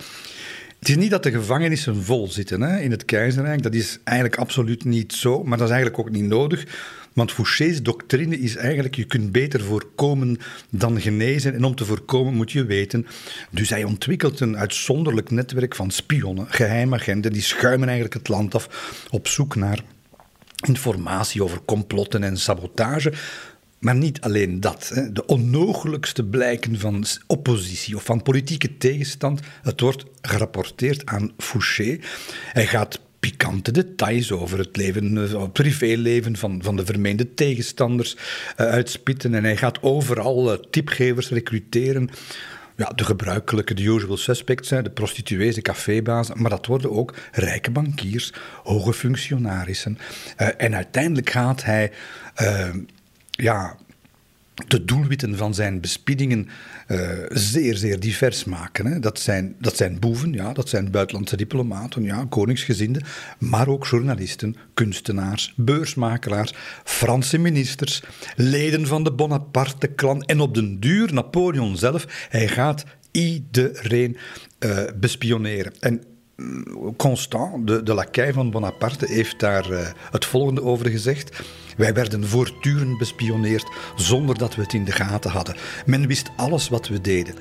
Het 0.83 0.91
is 0.91 0.97
niet 0.97 1.11
dat 1.11 1.23
de 1.23 1.31
gevangenissen 1.31 2.03
vol 2.03 2.29
zitten 2.29 2.61
hè, 2.61 2.81
in 2.81 2.91
het 2.91 3.05
keizerrijk. 3.05 3.63
Dat 3.63 3.75
is 3.75 3.99
eigenlijk 4.05 4.39
absoluut 4.39 4.85
niet 4.85 5.13
zo. 5.13 5.43
Maar 5.45 5.59
dat 5.59 5.67
is 5.67 5.73
eigenlijk 5.75 6.03
ook 6.03 6.11
niet 6.11 6.25
nodig. 6.25 6.67
Want 7.13 7.33
Fouché's 7.33 7.83
doctrine 7.83 8.39
is 8.39 8.57
eigenlijk: 8.57 8.95
je 8.95 9.05
kunt 9.05 9.33
beter 9.33 9.61
voorkomen 9.61 10.39
dan 10.71 11.01
genezen. 11.01 11.55
En 11.55 11.65
om 11.65 11.75
te 11.75 11.85
voorkomen 11.85 12.35
moet 12.35 12.53
je 12.53 12.65
weten. 12.65 13.07
Dus 13.51 13.71
hij 13.71 13.85
ontwikkelt 13.85 14.41
een 14.41 14.57
uitzonderlijk 14.57 15.31
netwerk 15.31 15.75
van 15.75 15.91
spionnen, 15.91 16.47
geheimagenten. 16.49 17.33
Die 17.33 17.43
schuimen 17.43 17.89
eigenlijk 17.89 18.15
het 18.15 18.29
land 18.29 18.55
af 18.55 18.69
op 19.11 19.29
zoek 19.29 19.57
naar 19.57 19.83
informatie 20.67 21.43
over 21.43 21.61
complotten 21.65 22.23
en 22.23 22.37
sabotage. 22.37 23.13
Maar 23.83 23.95
niet 23.95 24.21
alleen 24.21 24.61
dat. 24.61 24.93
De 25.13 25.27
onnogelijkste 25.27 26.25
blijken 26.25 26.79
van 26.79 27.05
oppositie 27.27 27.97
of 27.97 28.05
van 28.05 28.23
politieke 28.23 28.77
tegenstand. 28.77 29.41
Het 29.63 29.81
wordt 29.81 30.05
gerapporteerd 30.21 31.07
aan 31.07 31.33
Fouché. 31.39 31.99
Hij 32.53 32.67
gaat 32.67 33.01
pikante 33.21 33.71
details 33.71 34.33
over 34.33 34.59
het 34.59 34.77
leven, 34.77 35.15
het 35.15 35.33
eh, 35.33 35.49
privéleven 35.53 36.37
van, 36.37 36.63
van 36.63 36.77
de 36.77 36.85
vermeende 36.85 37.35
tegenstanders 37.35 38.17
uh, 38.17 38.67
uitspitten. 38.67 39.35
En 39.35 39.45
hij 39.45 39.57
gaat 39.57 39.83
overal 39.83 40.53
uh, 40.53 40.59
tipgevers 40.71 41.29
recruteren. 41.29 42.11
ja, 42.77 42.89
de 42.89 43.05
gebruikelijke, 43.05 43.75
de 43.75 43.83
usual 43.83 44.17
suspects 44.17 44.69
de 44.69 44.91
prostituees, 44.95 45.55
de 45.55 45.63
cafébazen, 45.63 46.41
maar 46.41 46.51
dat 46.51 46.67
worden 46.67 46.91
ook 46.91 47.15
rijke 47.33 47.71
bankiers, 47.71 48.33
hoge 48.63 48.93
functionarissen. 48.93 49.99
En 50.37 50.75
uiteindelijk 50.75 51.31
gaat 51.31 51.65
hij 51.65 51.93
ja, 53.43 53.77
de 54.69 54.85
doelwitten 54.85 55.37
van 55.37 55.55
zijn 55.55 55.81
bespiedingen 55.81 56.49
uh, 56.89 57.01
zeer, 57.29 57.77
zeer 57.77 58.01
divers 58.01 58.45
maken. 58.45 58.87
Hè. 58.87 59.01
Dat, 59.01 59.19
zijn, 59.19 59.55
dat 59.59 59.77
zijn 59.77 59.99
boeven, 59.99 60.33
ja, 60.33 60.53
dat 60.53 60.69
zijn 60.69 60.91
buitenlandse 60.91 61.37
diplomaten, 61.37 62.03
ja, 62.03 62.27
koningsgezinden, 62.29 63.03
maar 63.39 63.69
ook 63.69 63.87
journalisten, 63.87 64.57
kunstenaars, 64.75 65.53
beursmakelaars, 65.57 66.55
Franse 66.85 67.39
ministers, 67.39 68.03
leden 68.37 68.87
van 68.87 69.05
de 69.05 69.13
Bonaparte-klan 69.13 70.23
en 70.23 70.41
op 70.41 70.55
den 70.55 70.81
duur 70.81 71.13
Napoleon 71.13 71.77
zelf. 71.77 72.27
Hij 72.29 72.49
gaat 72.49 72.85
iedereen 73.11 74.17
uh, 74.59 74.79
bespioneren. 75.01 75.73
En 75.81 76.03
mm, 76.37 76.97
Constant, 76.97 77.67
de, 77.67 77.83
de 77.83 77.95
lakai 77.95 78.33
van 78.33 78.51
Bonaparte, 78.51 79.07
heeft 79.07 79.41
daar 79.41 79.71
uh, 79.71 79.89
het 80.11 80.25
volgende 80.25 80.63
over 80.63 80.89
gezegd. 80.89 81.43
Wij 81.77 81.95
werden 81.95 82.27
voortdurend 82.27 82.99
bespioneerd 82.99 83.67
zonder 83.97 84.39
dat 84.39 84.55
we 84.55 84.63
het 84.63 84.73
in 84.73 84.85
de 84.85 84.93
gaten 84.93 85.31
hadden. 85.31 85.57
Men 85.87 86.07
wist 86.07 86.31
alles 86.37 86.69
wat 86.69 86.89
we 86.89 87.01
deden. 87.01 87.35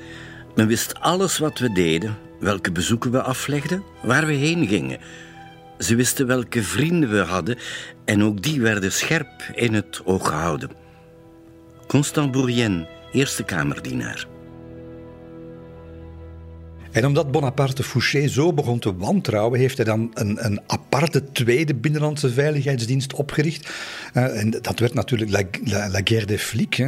Men 0.54 0.66
wist 0.66 1.00
alles 1.00 1.38
wat 1.38 1.58
we 1.58 1.72
deden, 1.72 2.18
welke 2.40 2.72
bezoeken 2.72 3.10
we 3.10 3.22
aflegden, 3.22 3.82
waar 4.02 4.26
we 4.26 4.32
heen 4.32 4.66
gingen. 4.66 4.98
Ze 5.78 5.94
wisten 5.94 6.26
welke 6.26 6.62
vrienden 6.62 7.10
we 7.10 7.18
hadden 7.18 7.58
en 8.04 8.22
ook 8.22 8.42
die 8.42 8.60
werden 8.60 8.92
scherp 8.92 9.42
in 9.54 9.74
het 9.74 10.00
oog 10.04 10.28
gehouden. 10.28 10.70
Constant 11.86 12.32
Bourrienne, 12.32 12.88
Eerste 13.12 13.42
Kamerdienaar. 13.42 14.31
En 16.92 17.06
omdat 17.06 17.30
Bonaparte 17.30 17.82
Fouché 17.82 18.28
zo 18.28 18.52
begon 18.52 18.78
te 18.78 18.96
wantrouwen, 18.96 19.58
heeft 19.58 19.76
hij 19.76 19.86
dan 19.86 20.10
een, 20.14 20.44
een 20.44 20.60
aparte 20.66 21.32
tweede 21.32 21.74
binnenlandse 21.74 22.32
veiligheidsdienst 22.32 23.14
opgericht. 23.14 23.70
Uh, 24.14 24.40
en 24.40 24.50
dat 24.50 24.78
werd 24.78 24.94
natuurlijk 24.94 25.30
la, 25.30 25.42
la, 25.64 25.90
la 25.90 26.00
guerre 26.04 26.26
des 26.26 26.42
flics, 26.42 26.76
hè, 26.76 26.86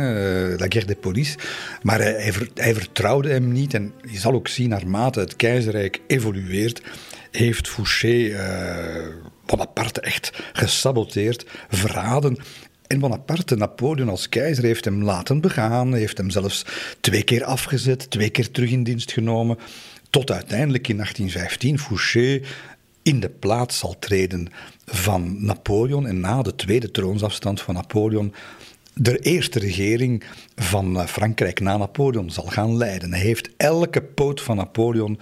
la 0.56 0.66
guerre 0.68 0.86
des 0.86 0.96
police. 1.00 1.38
Maar 1.82 1.98
hij, 2.00 2.32
hij, 2.54 2.74
vertrouwde 2.74 3.28
hem 3.28 3.52
niet. 3.52 3.74
En 3.74 3.92
je 4.10 4.18
zal 4.18 4.32
ook 4.32 4.48
zien, 4.48 4.68
naarmate 4.68 5.20
het 5.20 5.36
keizerrijk 5.36 6.00
evolueert, 6.06 6.82
heeft 7.30 7.68
Fouché 7.68 8.08
uh, 8.08 8.38
Bonaparte 9.46 10.00
echt 10.00 10.32
gesaboteerd, 10.52 11.46
verraden. 11.68 12.38
En 12.86 12.98
Bonaparte, 12.98 13.56
Napoleon 13.56 14.08
als 14.08 14.28
keizer, 14.28 14.64
heeft 14.64 14.84
hem 14.84 15.04
laten 15.04 15.40
begaan, 15.40 15.94
heeft 15.94 16.18
hem 16.18 16.30
zelfs 16.30 16.64
twee 17.00 17.22
keer 17.22 17.44
afgezet, 17.44 18.10
twee 18.10 18.30
keer 18.30 18.50
terug 18.50 18.70
in 18.70 18.82
dienst 18.82 19.12
genomen. 19.12 19.58
Tot 20.14 20.30
uiteindelijk 20.30 20.88
in 20.88 20.96
1815 20.96 21.78
Fouché 21.78 22.40
in 23.02 23.20
de 23.20 23.28
plaats 23.28 23.78
zal 23.78 23.98
treden 23.98 24.48
van 24.84 25.44
Napoleon 25.44 26.06
en 26.06 26.20
na 26.20 26.42
de 26.42 26.54
tweede 26.54 26.90
troonsafstand 26.90 27.60
van 27.60 27.74
Napoleon 27.74 28.34
de 28.94 29.18
eerste 29.18 29.58
regering 29.58 30.24
van 30.56 31.08
Frankrijk 31.08 31.60
na 31.60 31.76
Napoleon 31.76 32.30
zal 32.30 32.44
gaan 32.44 32.76
leiden. 32.76 33.12
Hij 33.12 33.22
heeft 33.22 33.50
elke 33.56 34.02
poot 34.02 34.40
van 34.40 34.56
Napoleon 34.56 35.18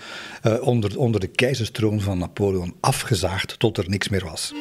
uh, 0.47 0.63
onder, 0.67 0.99
onder 0.99 1.21
de 1.21 1.27
keizerstroon 1.27 2.01
van 2.01 2.19
Napoleon 2.19 2.75
afgezaagd 2.81 3.59
tot 3.59 3.79
er 3.79 3.89
niks 3.89 4.09
meer 4.09 4.25
was. 4.25 4.53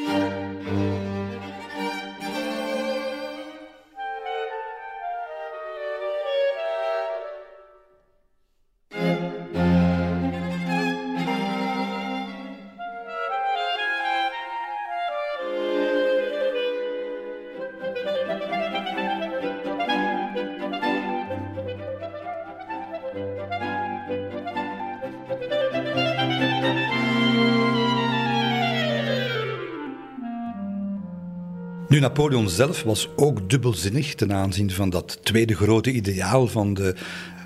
Napoleon 32.12 32.50
zelf 32.50 32.84
was 32.84 33.10
ook 33.16 33.50
dubbelzinnig 33.50 34.16
ten 34.16 34.34
aanzien 34.34 34.72
van 34.72 34.90
dat 34.90 35.20
tweede 35.24 35.56
grote 35.56 35.92
ideaal 35.92 36.48
van 36.48 36.74
de, 36.74 36.96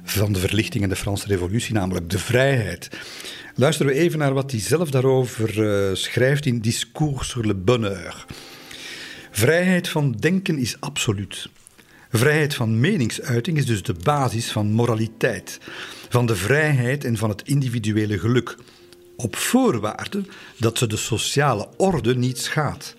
van 0.03 0.33
de 0.33 0.39
verlichting 0.39 0.83
en 0.83 0.89
de 0.89 0.95
Franse 0.95 1.27
Revolutie, 1.27 1.73
namelijk 1.73 2.09
de 2.09 2.19
vrijheid. 2.19 2.89
Luisteren 3.55 3.93
we 3.93 3.99
even 3.99 4.19
naar 4.19 4.33
wat 4.33 4.51
hij 4.51 4.59
zelf 4.59 4.91
daarover 4.91 5.59
uh, 5.59 5.95
schrijft 5.95 6.45
in 6.45 6.59
Discours 6.59 7.29
sur 7.29 7.45
le 7.45 7.53
bonheur. 7.53 8.25
Vrijheid 9.31 9.89
van 9.89 10.11
denken 10.11 10.57
is 10.57 10.77
absoluut. 10.79 11.49
Vrijheid 12.09 12.55
van 12.55 12.79
meningsuiting 12.79 13.57
is 13.57 13.65
dus 13.65 13.83
de 13.83 13.95
basis 14.03 14.51
van 14.51 14.71
moraliteit, 14.71 15.59
van 16.09 16.25
de 16.25 16.35
vrijheid 16.35 17.03
en 17.03 17.17
van 17.17 17.29
het 17.29 17.41
individuele 17.41 18.19
geluk, 18.19 18.55
op 19.15 19.35
voorwaarde 19.35 20.23
dat 20.57 20.77
ze 20.77 20.87
de 20.87 20.97
sociale 20.97 21.67
orde 21.77 22.15
niet 22.15 22.37
schaadt. 22.37 22.95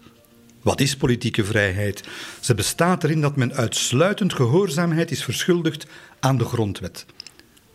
Wat 0.67 0.81
is 0.81 0.97
politieke 0.97 1.45
vrijheid? 1.45 2.03
Ze 2.41 2.55
bestaat 2.55 3.05
erin 3.05 3.21
dat 3.21 3.37
men 3.37 3.55
uitsluitend 3.55 4.33
gehoorzaamheid 4.33 5.11
is 5.11 5.25
verschuldigd 5.25 5.87
aan 6.21 6.39
de 6.39 6.45
grondwet. 6.45 7.07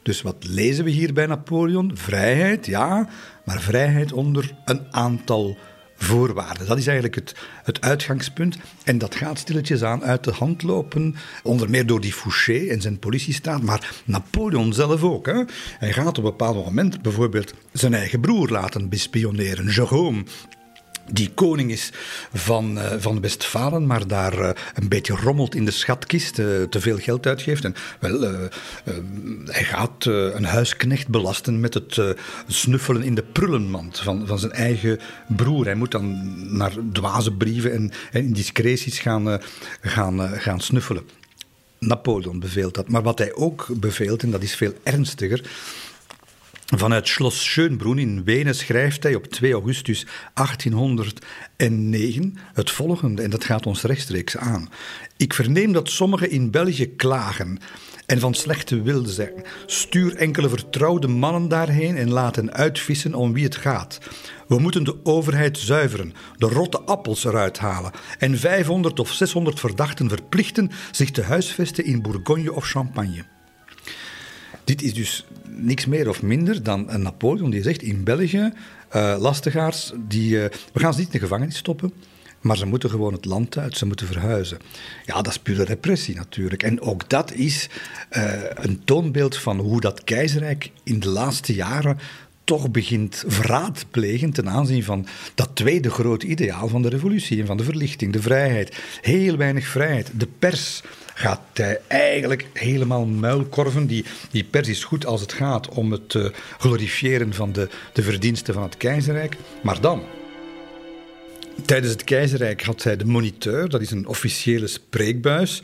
Dus 0.04 0.22
wat 0.22 0.36
lezen 0.40 0.84
we 0.84 0.90
hier 0.90 1.14
bij 1.14 1.26
Napoleon? 1.26 1.92
Vrijheid, 1.94 2.66
ja, 2.66 3.10
maar 3.46 3.62
vrijheid 3.62 4.14
onder 4.14 4.56
een 4.66 4.82
aantal 4.90 5.58
voorwaarden. 5.96 6.68
Dat 6.68 6.78
is 6.78 6.88
eigenlijk 6.88 7.16
het, 7.16 7.36
het 7.64 7.82
uitgangspunt. 7.82 8.58
En 8.84 8.98
dat 8.98 9.16
gaat 9.16 9.40
stilletjes 9.40 9.84
aan 9.84 10.04
uit 10.04 10.24
de 10.24 10.32
hand 10.32 10.64
lopen, 10.64 11.16
onder 11.44 11.70
meer 11.70 11.86
door 11.86 12.02
die 12.02 12.14
Fouché 12.14 12.68
en 12.68 12.82
zijn 12.82 13.00
politiestaat, 13.00 13.62
maar 13.62 14.02
Napoleon 14.06 14.74
zelf 14.74 15.04
ook. 15.04 15.26
Hè. 15.26 15.44
Hij 15.80 15.94
gaat 15.94 16.08
op 16.08 16.18
een 16.18 16.24
bepaald 16.24 16.66
moment 16.66 17.02
bijvoorbeeld 17.02 17.54
zijn 17.72 17.94
eigen 17.94 18.20
broer 18.20 18.50
laten 18.50 18.90
bespioneren, 18.90 19.74
Jérôme 19.74 20.24
die 21.12 21.32
koning 21.34 21.72
is 21.72 21.90
van, 22.34 22.78
uh, 22.78 22.92
van 22.98 23.22
Westfalen, 23.22 23.86
maar 23.86 24.08
daar 24.08 24.40
uh, 24.40 24.50
een 24.74 24.90
beetje 24.90 25.16
rommelt 25.16 25.56
in 25.56 25.66
de 25.66 25.72
schatkist, 25.72 26.40
uh, 26.40 26.64
te 26.64 26.82
veel 26.82 26.98
geld 26.98 27.28
uitgeeft. 27.28 27.64
En 27.64 27.76
wel, 28.00 28.22
hij 29.46 29.64
gaat 29.64 30.06
een 30.06 30.46
huisknecht 30.46 31.08
belasten 31.08 31.60
met 31.60 31.74
het 31.74 32.16
snuffelen 32.48 33.04
in 33.04 33.16
de 33.16 33.24
prullenmand 33.24 34.00
van, 34.00 34.28
van 34.28 34.40
zijn 34.40 34.52
eigen 34.52 35.00
broer. 35.28 35.66
Hij 35.66 35.76
moet 35.76 35.92
dan 35.92 36.32
naar 36.58 36.74
dwaze 36.92 37.32
brieven 37.32 37.72
en, 37.72 37.92
en 38.12 38.24
indiscreties 38.24 39.00
gaan, 39.00 39.42
gaan, 39.82 40.30
gaan 40.30 40.60
snuffelen. 40.60 41.04
Napoleon 41.80 42.40
beveelt 42.40 42.76
dat. 42.76 42.90
Maar 42.90 43.04
wat 43.04 43.18
hij 43.18 43.34
ook 43.34 43.68
beveelt, 43.80 44.24
en 44.24 44.32
dat 44.32 44.44
is 44.44 44.56
veel 44.56 44.74
ernstiger, 44.84 45.50
Vanuit 46.74 47.08
Schloss 47.08 47.44
Schönbrunn 47.44 48.00
in 48.00 48.24
Wenen 48.24 48.56
schrijft 48.56 49.04
hij 49.04 49.16
op 49.16 49.26
2 49.26 49.54
augustus 49.54 50.06
1809 50.34 52.38
het 52.54 52.72
volgende, 52.72 53.22
en 53.22 53.30
dat 53.30 53.44
gaat 53.44 53.66
ons 53.66 53.82
rechtstreeks 53.82 54.38
aan. 54.38 54.70
Ik 55.18 55.34
verneem 55.34 55.74
dat 55.74 55.90
sommigen 55.90 56.30
in 56.30 56.52
België 56.52 56.96
klagen 56.96 57.60
en 58.06 58.20
van 58.20 58.34
slechte 58.34 58.82
wil 58.82 59.06
zijn. 59.06 59.46
Stuur 59.66 60.16
enkele 60.16 60.50
vertrouwde 60.50 61.08
mannen 61.08 61.48
daarheen 61.48 61.98
en 61.98 62.12
laat 62.12 62.36
hen 62.36 62.54
uitvissen 62.54 63.14
om 63.14 63.34
wie 63.34 63.44
het 63.44 63.56
gaat. 63.56 64.00
We 64.48 64.60
moeten 64.60 64.84
de 64.84 65.06
overheid 65.06 65.58
zuiveren, 65.58 66.14
de 66.38 66.48
rotte 66.48 66.82
appels 66.82 67.24
eruit 67.24 67.60
halen 67.60 67.92
en 68.18 68.38
500 68.38 69.00
of 69.00 69.14
600 69.14 69.60
verdachten 69.60 70.10
verplichten 70.10 70.72
zich 70.92 71.12
te 71.12 71.22
huisvesten 71.22 71.86
in 71.86 72.02
Bourgogne 72.02 72.54
of 72.54 72.66
Champagne. 72.66 73.26
Dit 74.64 74.82
is 74.82 74.94
dus 74.94 75.26
niks 75.48 75.86
meer 75.86 76.10
of 76.10 76.22
minder 76.22 76.64
dan 76.64 76.90
een 76.90 77.02
Napoleon 77.02 77.50
die 77.50 77.64
zegt 77.64 77.82
in 77.82 78.04
België, 78.04 78.54
uh, 78.96 79.16
lastigaars, 79.20 79.92
die, 80.08 80.36
uh, 80.36 80.46
we 80.74 80.80
gaan 80.80 80.94
ze 80.94 81.00
niet 81.00 81.08
in 81.08 81.14
de 81.14 81.26
gevangenis 81.26 81.58
stoppen, 81.58 81.94
maar 82.42 82.58
ze 82.58 82.66
moeten 82.66 82.90
gewoon 82.90 83.14
het 83.14 83.26
land 83.26 83.58
uit, 83.58 83.78
ze 83.78 83.86
moeten 83.86 84.08
verhuizen. 84.08 84.58
Ja, 85.06 85.14
dat 85.14 85.28
is 85.28 85.40
pure 85.40 85.64
repressie 85.64 86.16
natuurlijk. 86.16 86.64
En 86.64 86.82
ook 86.82 87.10
dat 87.10 87.34
is 87.34 87.70
uh, 88.12 88.34
een 88.54 88.82
toonbeeld 88.84 89.38
van 89.38 89.60
hoe 89.60 89.82
dat 89.82 90.04
keizerrijk 90.04 90.72
in 90.84 91.00
de 91.00 91.10
laatste 91.10 91.54
jaren 91.54 92.00
toch 92.44 92.72
begint 92.72 93.24
verraad 93.28 93.86
plegen 93.92 94.32
ten 94.32 94.50
aanzien 94.50 94.84
van 94.84 95.06
dat 95.36 95.50
tweede 95.54 95.90
grote 95.90 96.28
ideaal 96.28 96.68
van 96.68 96.82
de 96.82 96.90
revolutie 96.90 97.40
en 97.40 97.46
van 97.46 97.58
de 97.58 97.64
verlichting, 97.64 98.14
de 98.14 98.22
vrijheid. 98.22 98.78
Heel 99.02 99.38
weinig 99.38 99.68
vrijheid. 99.68 100.12
De 100.18 100.28
pers 100.40 100.82
gaat 101.22 101.42
hij 101.54 101.82
eigenlijk 101.88 102.48
helemaal 102.54 103.06
muilkorven. 103.06 103.88
Die, 103.88 104.06
die 104.32 104.44
pers 104.44 104.68
is 104.68 104.84
goed 104.84 105.06
als 105.06 105.22
het 105.22 105.34
gaat 105.34 105.70
om 105.70 105.92
het 105.92 106.14
uh, 106.14 106.26
glorifiëren 106.58 107.34
van 107.34 107.52
de, 107.52 107.70
de 107.94 108.04
verdiensten 108.04 108.54
van 108.54 108.64
het 108.64 108.78
keizerrijk. 108.78 109.38
Maar 109.62 109.82
dan, 109.82 110.04
Tijdens 111.66 111.92
het 111.92 112.04
keizerrijk 112.04 112.64
had 112.64 112.84
hij 112.84 112.98
de 112.98 113.06
moniteur, 113.06 113.70
dat 113.70 113.82
is 113.82 113.92
een 113.92 114.08
officiële 114.08 114.68
spreekbuis. 114.68 115.62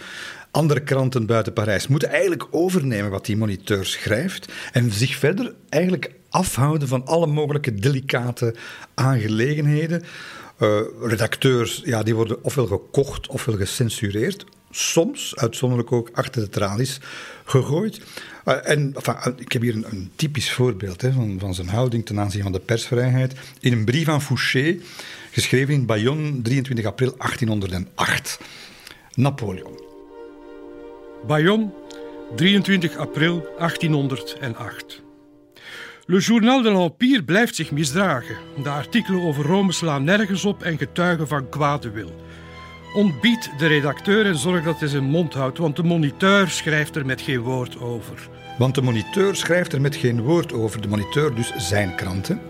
andere 0.51 0.79
kranten 0.79 1.25
buiten 1.25 1.53
Parijs 1.53 1.87
moeten 1.87 2.09
eigenlijk 2.09 2.47
overnemen 2.51 3.11
wat 3.11 3.25
die 3.25 3.37
moniteur 3.37 3.85
schrijft 3.85 4.51
en 4.71 4.91
zich 4.91 5.15
verder 5.15 5.53
eigenlijk 5.69 6.11
afhouden 6.29 6.87
van 6.87 7.05
alle 7.05 7.27
mogelijke 7.27 7.75
delicate 7.75 8.55
aangelegenheden. 8.93 10.03
Uh, 10.59 10.79
redacteurs 11.01 11.81
ja, 11.85 12.03
die 12.03 12.15
worden 12.15 12.43
ofwel 12.43 12.65
gekocht 12.65 13.27
ofwel 13.27 13.55
gecensureerd. 13.55 14.45
Soms, 14.71 15.35
uitzonderlijk 15.35 15.91
ook, 15.91 16.09
achter 16.13 16.41
de 16.41 16.49
tralies 16.49 16.99
gegooid. 17.43 18.01
Uh, 18.45 18.69
en 18.69 18.93
enfin, 18.95 19.33
ik 19.37 19.51
heb 19.51 19.61
hier 19.61 19.75
een, 19.75 19.85
een 19.89 20.11
typisch 20.15 20.51
voorbeeld 20.51 21.01
hè, 21.01 21.11
van, 21.11 21.39
van 21.39 21.53
zijn 21.53 21.67
houding 21.67 22.05
ten 22.05 22.19
aanzien 22.19 22.43
van 22.43 22.51
de 22.51 22.59
persvrijheid. 22.59 23.33
In 23.59 23.73
een 23.73 23.85
brief 23.85 24.07
aan 24.07 24.21
Fouché, 24.21 24.77
geschreven 25.31 25.73
in 25.73 25.85
Bayonne, 25.85 26.41
23 26.41 26.85
april 26.85 27.15
1808. 27.17 28.39
Napoleon. 29.13 29.79
Bayonne, 31.27 31.69
23 32.35 32.97
april 32.97 33.47
1808. 33.57 35.01
Le 36.05 36.19
Journal 36.19 36.61
de 36.61 36.71
l'Empire 36.71 37.23
blijft 37.23 37.55
zich 37.55 37.71
misdragen. 37.71 38.35
De 38.63 38.69
artikelen 38.69 39.21
over 39.21 39.45
Rome 39.45 39.71
slaan 39.71 40.03
nergens 40.03 40.45
op 40.45 40.63
en 40.63 40.77
getuigen 40.77 41.27
van 41.27 41.49
kwade 41.49 41.89
wil. 41.89 42.11
Ontbied 42.93 43.49
de 43.57 43.67
redacteur 43.67 44.25
en 44.25 44.37
zorg 44.37 44.63
dat 44.63 44.79
hij 44.79 44.87
zijn 44.87 45.03
mond 45.03 45.33
houdt, 45.33 45.57
want 45.57 45.75
de 45.75 45.83
moniteur 45.83 46.49
schrijft 46.49 46.95
er 46.95 47.05
met 47.05 47.21
geen 47.21 47.39
woord 47.39 47.79
over. 47.79 48.29
Want 48.57 48.75
de 48.75 48.81
moniteur 48.81 49.35
schrijft 49.35 49.73
er 49.73 49.81
met 49.81 49.95
geen 49.95 50.21
woord 50.21 50.53
over. 50.53 50.81
De 50.81 50.87
moniteur 50.87 51.35
dus 51.35 51.53
zijn 51.57 51.95
kranten. 51.95 52.41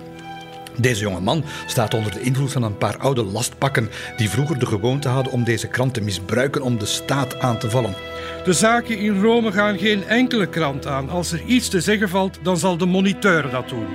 Deze 0.78 1.02
jonge 1.02 1.20
man 1.20 1.44
staat 1.66 1.94
onder 1.94 2.12
de 2.12 2.22
invloed 2.22 2.52
van 2.52 2.64
een 2.64 2.78
paar 2.78 2.98
oude 2.98 3.24
lastpakken 3.24 3.90
die 4.18 4.30
vroeger 4.30 4.60
de 4.60 4.66
gewoonte 4.66 5.08
hadden 5.08 5.34
om 5.34 5.44
deze 5.44 5.68
krant 5.68 5.94
te 5.94 6.02
misbruiken 6.02 6.62
om 6.62 6.78
de 6.78 6.86
staat 6.86 7.40
aan 7.40 7.58
te 7.58 7.70
vallen. 7.70 7.96
De 8.46 8.54
zaken 8.54 8.98
in 8.98 9.22
Rome 9.22 9.52
gaan 9.52 9.78
geen 9.78 10.04
enkele 10.08 10.48
krant 10.48 10.88
aan. 10.88 11.10
Als 11.10 11.32
er 11.32 11.42
iets 11.42 11.70
te 11.70 11.82
zeggen 11.82 12.10
valt, 12.10 12.40
dan 12.42 12.58
zal 12.58 12.78
de 12.78 12.86
moniteur 12.86 13.50
dat 13.50 13.70
doen. 13.70 13.88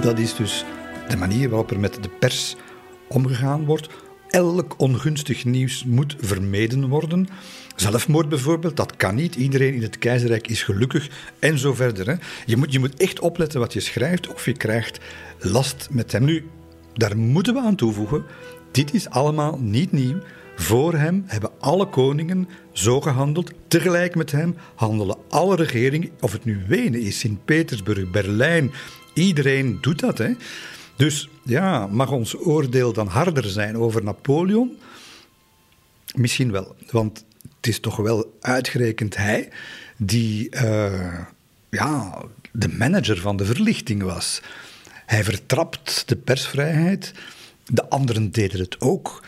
Dat 0.00 0.18
is 0.18 0.34
dus 0.34 0.64
de 1.12 1.18
manier 1.18 1.48
waarop 1.48 1.70
er 1.70 1.80
met 1.80 1.98
de 2.00 2.08
pers 2.08 2.56
omgegaan 3.08 3.64
wordt. 3.64 3.88
Elk 4.28 4.74
ongunstig 4.76 5.44
nieuws 5.44 5.84
moet 5.84 6.16
vermeden 6.20 6.88
worden. 6.88 7.28
Zelfmoord 7.76 8.28
bijvoorbeeld, 8.28 8.76
dat 8.76 8.96
kan 8.96 9.14
niet. 9.14 9.34
Iedereen 9.34 9.74
in 9.74 9.82
het 9.82 9.98
keizerrijk 9.98 10.48
is 10.48 10.62
gelukkig 10.62 11.08
en 11.38 11.58
zo 11.58 11.74
verder. 11.74 12.06
Hè. 12.06 12.14
Je, 12.46 12.56
moet, 12.56 12.72
je 12.72 12.78
moet 12.78 12.96
echt 12.96 13.20
opletten 13.20 13.60
wat 13.60 13.72
je 13.72 13.80
schrijft 13.80 14.32
of 14.32 14.44
je 14.44 14.52
krijgt 14.52 15.00
last 15.38 15.88
met 15.90 16.12
hem. 16.12 16.24
Nu, 16.24 16.44
daar 16.94 17.16
moeten 17.16 17.54
we 17.54 17.60
aan 17.60 17.76
toevoegen. 17.76 18.24
Dit 18.70 18.94
is 18.94 19.08
allemaal 19.08 19.58
niet 19.60 19.92
nieuw. 19.92 20.18
Voor 20.56 20.94
hem 20.94 21.24
hebben 21.26 21.50
alle 21.58 21.86
koningen 21.86 22.48
zo 22.72 23.00
gehandeld. 23.00 23.52
Tegelijk 23.68 24.14
met 24.14 24.32
hem 24.32 24.56
handelen 24.74 25.16
alle 25.28 25.56
regeringen, 25.56 26.10
of 26.20 26.32
het 26.32 26.44
nu 26.44 26.62
Wenen 26.66 27.00
is, 27.00 27.18
Sint-Petersburg, 27.18 28.10
Berlijn, 28.10 28.70
iedereen 29.14 29.78
doet 29.80 30.00
dat. 30.00 30.18
Hè? 30.18 30.30
Dus 30.96 31.28
ja, 31.44 31.86
mag 31.86 32.10
ons 32.10 32.36
oordeel 32.36 32.92
dan 32.92 33.06
harder 33.06 33.44
zijn 33.44 33.76
over 33.76 34.04
Napoleon? 34.04 34.78
Misschien 36.14 36.52
wel, 36.52 36.76
want 36.90 37.24
het 37.56 37.66
is 37.66 37.80
toch 37.80 37.96
wel 37.96 38.38
uitgerekend 38.40 39.16
hij 39.16 39.48
die 39.96 40.56
uh, 40.56 41.18
ja, 41.70 42.22
de 42.52 42.68
manager 42.68 43.18
van 43.18 43.36
de 43.36 43.44
verlichting 43.44 44.02
was. 44.02 44.42
Hij 45.06 45.24
vertrapt 45.24 46.02
de 46.06 46.16
persvrijheid, 46.16 47.12
de 47.66 47.88
anderen 47.88 48.30
deden 48.30 48.60
het 48.60 48.80
ook. 48.80 49.24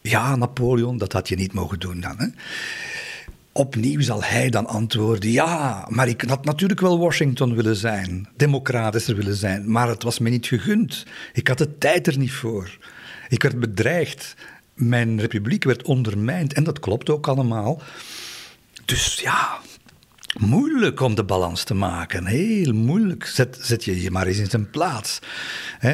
Ja, 0.00 0.36
Napoleon, 0.36 0.98
dat 0.98 1.12
had 1.12 1.28
je 1.28 1.36
niet 1.36 1.52
mogen 1.52 1.78
doen 1.80 2.00
dan. 2.00 2.18
Hè? 2.18 2.26
Opnieuw 3.56 4.00
zal 4.00 4.22
hij 4.22 4.50
dan 4.50 4.66
antwoorden: 4.66 5.30
Ja, 5.30 5.86
maar 5.88 6.08
ik 6.08 6.22
had 6.22 6.44
natuurlijk 6.44 6.80
wel 6.80 6.98
Washington 6.98 7.54
willen 7.54 7.76
zijn, 7.76 8.28
democratischer 8.36 9.16
willen 9.16 9.36
zijn, 9.36 9.70
maar 9.70 9.88
het 9.88 10.02
was 10.02 10.18
me 10.18 10.30
niet 10.30 10.46
gegund. 10.46 11.04
Ik 11.32 11.48
had 11.48 11.58
de 11.58 11.78
tijd 11.78 12.06
er 12.06 12.18
niet 12.18 12.32
voor. 12.32 12.78
Ik 13.28 13.42
werd 13.42 13.60
bedreigd. 13.60 14.34
Mijn 14.74 15.20
republiek 15.20 15.64
werd 15.64 15.82
ondermijnd. 15.82 16.52
En 16.52 16.64
dat 16.64 16.80
klopt 16.80 17.10
ook 17.10 17.28
allemaal. 17.28 17.82
Dus 18.84 19.20
ja, 19.20 19.58
moeilijk 20.38 21.00
om 21.00 21.14
de 21.14 21.24
balans 21.24 21.64
te 21.64 21.74
maken. 21.74 22.26
Heel 22.26 22.72
moeilijk. 22.72 23.26
Zet, 23.26 23.58
zet 23.60 23.84
je 23.84 24.02
je 24.02 24.10
maar 24.10 24.26
eens 24.26 24.38
in 24.38 24.50
zijn 24.50 24.70
plaats. 24.70 25.18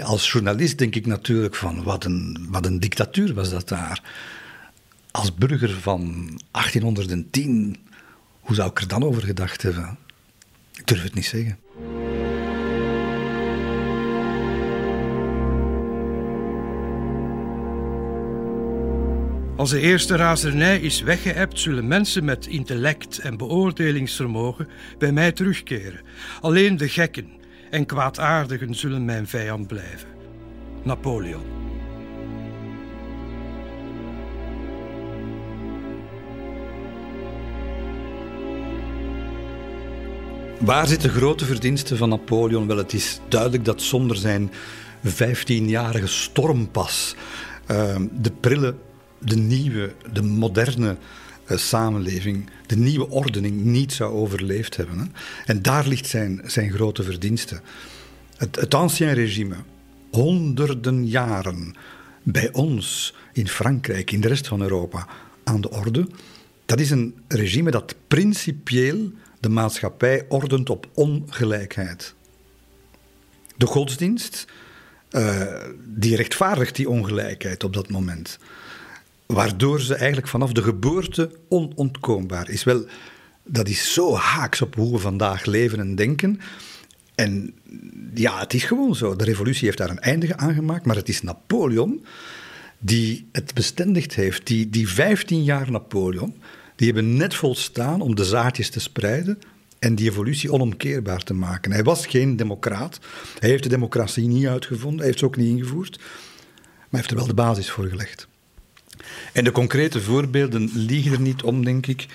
als 0.03 0.33
journalist 0.33 0.79
denk 0.79 0.95
ik 0.95 1.07
natuurlijk 1.07 1.55
van 1.55 1.83
wat 1.83 2.05
een, 2.05 2.47
wat 2.51 2.67
een 2.67 2.81
dictatuur 2.81 3.35
was 3.35 3.51
dat 3.51 3.69
daar. 3.69 4.01
Als 5.13 5.35
burger 5.35 5.71
van 5.71 6.01
1810, 6.51 7.77
hoe 8.41 8.55
zou 8.55 8.71
ik 8.71 8.81
er 8.81 8.89
dan 8.89 9.03
over 9.03 9.23
gedacht 9.23 9.63
hebben? 9.63 9.99
Ik 10.75 10.87
durf 10.87 11.03
het 11.03 11.15
niet 11.15 11.27
zeggen. 11.27 11.59
Als 19.57 19.71
de 19.71 19.81
eerste 19.81 20.17
razernij 20.17 20.81
is 20.81 21.03
weggeëpt, 21.03 21.61
zullen 21.61 21.89
mensen 21.89 22.25
met 22.25 22.47
intellect 22.47 23.19
en 23.19 23.37
beoordelingsvermogen 23.37 24.69
bij 24.99 25.13
mij 25.13 25.33
terugkeren. 25.33 26.01
Alleen 26.41 26.77
de 26.77 26.89
gekken 26.89 27.29
en 27.71 27.87
kwaadaardigen 27.87 28.75
zullen 28.75 29.05
mijn 29.05 29.27
vijand 29.27 29.67
blijven. 29.67 30.09
Napoleon. 30.83 31.62
Waar 40.65 40.87
zit 40.87 41.01
de 41.01 41.09
grote 41.09 41.45
verdienste 41.45 41.97
van 41.97 42.09
Napoleon? 42.09 42.67
Wel, 42.67 42.77
het 42.77 42.93
is 42.93 43.21
duidelijk 43.29 43.65
dat 43.65 43.83
zonder 43.83 44.17
zijn 44.17 44.51
15-jarige 45.07 46.07
stormpas 46.07 47.15
uh, 47.71 47.97
de 48.13 48.33
prille 48.41 48.75
de 49.19 49.37
nieuwe, 49.37 49.95
de 50.13 50.23
moderne 50.23 50.97
uh, 51.51 51.57
samenleving, 51.57 52.51
de 52.67 52.77
nieuwe 52.77 53.09
ordening 53.09 53.65
niet 53.65 53.93
zou 53.93 54.13
overleefd 54.13 54.77
hebben. 54.77 54.99
Hè. 54.99 55.05
En 55.45 55.63
daar 55.63 55.87
ligt 55.87 56.07
zijn, 56.07 56.41
zijn 56.45 56.73
grote 56.73 57.03
verdienste. 57.03 57.61
Het, 58.37 58.57
het 58.57 58.75
ancien 58.75 59.15
regime, 59.15 59.57
honderden 60.11 61.07
jaren 61.07 61.75
bij 62.23 62.53
ons 62.53 63.15
in 63.33 63.49
Frankrijk, 63.49 64.11
in 64.11 64.21
de 64.21 64.29
rest 64.29 64.49
van 64.49 64.63
Europa, 64.63 65.07
aan 65.45 65.61
de 65.61 65.71
orde. 65.71 66.07
Dat 66.67 66.81
is 66.81 66.91
een 66.91 67.15
regime 67.29 67.71
dat 67.71 67.95
principieel 68.07 69.11
de 69.43 69.49
maatschappij 69.49 70.25
ordent 70.29 70.71
op 70.71 70.89
ongelijkheid. 70.95 72.15
De 73.57 73.67
godsdienst, 73.67 74.47
uh, 75.11 75.55
die 75.85 76.17
rechtvaardigt 76.17 76.77
die 76.77 76.89
ongelijkheid 76.89 77.65
op 77.65 77.73
dat 77.73 77.91
moment 77.91 78.39
waardoor 79.33 79.81
ze 79.81 79.95
eigenlijk 79.95 80.29
vanaf 80.29 80.53
de 80.53 80.63
geboorte 80.63 81.31
onontkoombaar 81.49 82.51
is. 82.51 82.65
Wel, 82.65 82.87
dat 83.45 83.69
is 83.69 83.93
zo 83.93 84.15
haaks 84.15 84.63
op 84.63 84.75
hoe 84.75 84.93
we 84.93 84.99
vandaag 84.99 85.45
leven 85.45 85.81
en 85.81 85.95
denken. 85.95 86.41
En 87.15 87.55
ja, 88.15 88.39
het 88.39 88.55
is 88.55 88.65
gewoon 88.65 88.95
zo. 88.95 89.17
De 89.17 89.25
revolutie 89.25 89.65
heeft 89.65 89.79
daar 89.79 89.91
een 89.91 89.99
einde 89.99 90.37
aan 90.37 90.55
gemaakt, 90.55 90.87
maar 90.87 90.97
het 90.97 91.09
is 91.09 91.23
Napoleon 91.23 92.05
die 92.79 93.29
het 93.33 93.55
bestendigd 93.55 94.15
heeft. 94.15 94.47
Die, 94.47 94.71
die 94.71 94.89
15 94.89 95.45
jaar 95.45 95.71
Napoleon, 95.71 96.35
die 96.77 96.87
hebben 96.87 97.17
net 97.17 97.35
volstaan 97.35 98.01
om 98.01 98.15
de 98.15 98.25
zaadjes 98.25 98.71
te 98.71 98.81
spreiden 98.81 99.39
en 99.79 99.95
die 99.95 100.11
evolutie 100.11 100.53
onomkeerbaar 100.53 101.23
te 101.23 101.35
maken. 101.35 101.73
Hij 101.73 101.83
was 101.83 102.07
geen 102.07 102.37
democraat. 102.37 102.99
Hij 103.39 103.49
heeft 103.49 103.63
de 103.63 103.69
democratie 103.69 104.29
niet 104.29 104.47
uitgevonden, 104.47 104.99
hij 104.99 105.07
heeft 105.07 105.19
ze 105.19 105.25
ook 105.25 105.37
niet 105.37 105.59
ingevoerd, 105.59 105.97
maar 105.99 106.07
hij 106.91 106.99
heeft 106.99 107.11
er 107.11 107.17
wel 107.17 107.27
de 107.27 107.35
basis 107.35 107.71
voor 107.71 107.87
gelegd. 107.87 108.29
En 109.33 109.45
de 109.45 109.53
concrete 109.53 110.01
voorbeelden 110.01 110.71
liegen 110.75 111.13
er 111.13 111.21
niet 111.21 111.43
om, 111.43 111.65
denk 111.65 111.87
ik. 111.87 112.07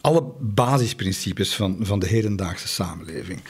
Alle 0.00 0.24
basisprincipes 0.40 1.54
van, 1.54 1.78
van 1.80 1.98
de 1.98 2.06
hedendaagse 2.06 2.68
samenleving. 2.68 3.40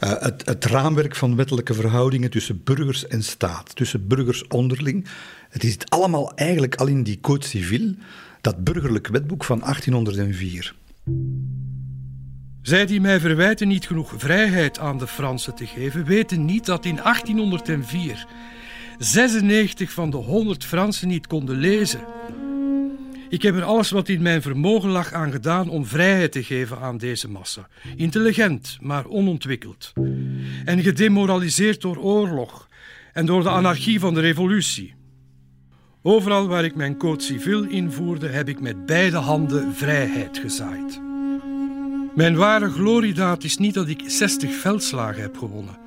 Uh, 0.00 0.10
het, 0.18 0.46
het, 0.46 0.64
raamwerk 0.64 1.16
van 1.16 1.36
wettelijke 1.36 1.74
verhoudingen 1.74 2.30
tussen 2.30 2.60
burgers 2.64 3.06
en 3.06 3.22
staat, 3.22 3.76
tussen 3.76 4.06
burgers 4.06 4.46
onderling. 4.46 5.06
Het 5.48 5.64
is 5.64 5.76
allemaal 5.88 6.34
eigenlijk 6.34 6.74
al 6.74 6.86
in 6.86 7.02
die 7.02 7.20
Code 7.20 7.46
Civil, 7.46 7.94
dat 8.40 8.64
burgerlijk 8.64 9.06
wetboek 9.06 9.44
van 9.44 9.58
1804. 9.60 10.74
Zij 12.62 12.86
die 12.86 13.00
mij 13.00 13.20
verwijten 13.20 13.68
niet 13.68 13.86
genoeg 13.86 14.14
vrijheid 14.16 14.78
aan 14.78 14.98
de 14.98 15.06
Fransen 15.06 15.54
te 15.54 15.66
geven, 15.66 16.04
weten 16.04 16.44
niet 16.44 16.66
dat 16.66 16.84
in 16.84 16.96
1804 16.96 18.26
96 18.98 19.92
van 19.92 20.10
de 20.10 20.16
100 20.16 20.64
Fransen 20.64 21.08
niet 21.08 21.26
konden 21.26 21.56
lezen. 21.56 22.00
Ik 23.28 23.42
heb 23.42 23.54
er 23.54 23.62
alles 23.62 23.90
wat 23.90 24.08
in 24.08 24.22
mijn 24.22 24.42
vermogen 24.42 24.90
lag 24.90 25.12
aan 25.12 25.32
gedaan 25.32 25.68
om 25.68 25.86
vrijheid 25.86 26.32
te 26.32 26.44
geven 26.44 26.78
aan 26.78 26.98
deze 26.98 27.28
massa. 27.28 27.68
Intelligent, 27.96 28.78
maar 28.80 29.06
onontwikkeld. 29.06 29.92
En 30.64 30.82
gedemoraliseerd 30.82 31.80
door 31.80 31.96
oorlog 31.96 32.68
en 33.12 33.26
door 33.26 33.42
de 33.42 33.48
anarchie 33.48 34.00
van 34.00 34.14
de 34.14 34.20
revolutie. 34.20 34.94
Overal 36.02 36.48
waar 36.48 36.64
ik 36.64 36.74
mijn 36.74 36.96
code 36.96 37.22
civil 37.22 37.62
invoerde, 37.62 38.28
heb 38.28 38.48
ik 38.48 38.60
met 38.60 38.86
beide 38.86 39.16
handen 39.16 39.74
vrijheid 39.74 40.38
gezaaid. 40.38 41.00
Mijn 42.14 42.36
ware 42.36 42.70
gloriedaad 42.70 43.44
is 43.44 43.56
niet 43.56 43.74
dat 43.74 43.88
ik 43.88 44.02
60 44.06 44.54
veldslagen 44.54 45.22
heb 45.22 45.38
gewonnen. 45.38 45.78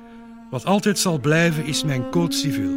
Wat 0.50 0.64
altijd 0.64 0.98
zal 0.98 1.18
blijven 1.18 1.64
is 1.64 1.84
mijn 1.84 2.10
code 2.10 2.34
civil. 2.34 2.72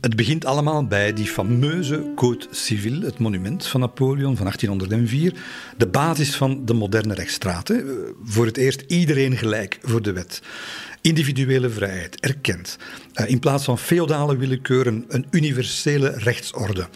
Het 0.00 0.16
begint 0.16 0.44
allemaal 0.44 0.86
bij 0.86 1.12
die 1.12 1.26
fameuze 1.26 2.12
Code 2.14 2.46
Civil, 2.50 3.00
het 3.00 3.18
monument 3.18 3.66
van 3.66 3.80
Napoleon 3.80 4.36
van 4.36 4.44
1804. 4.44 5.34
De 5.76 5.86
basis 5.86 6.36
van 6.36 6.64
de 6.64 6.74
moderne 6.74 7.14
rechtsstraat. 7.14 7.72
Voor 8.22 8.46
het 8.46 8.56
eerst 8.56 8.84
iedereen 8.86 9.36
gelijk 9.36 9.78
voor 9.82 10.02
de 10.02 10.12
wet. 10.12 10.42
Individuele 11.00 11.70
vrijheid, 11.70 12.20
erkend. 12.20 12.78
Uh, 13.14 13.28
in 13.28 13.38
plaats 13.38 13.64
van 13.64 13.78
feodale 13.78 14.36
willekeur 14.36 14.86
een, 14.86 15.26
universele 15.30 16.10
rechtsorde. 16.10 16.88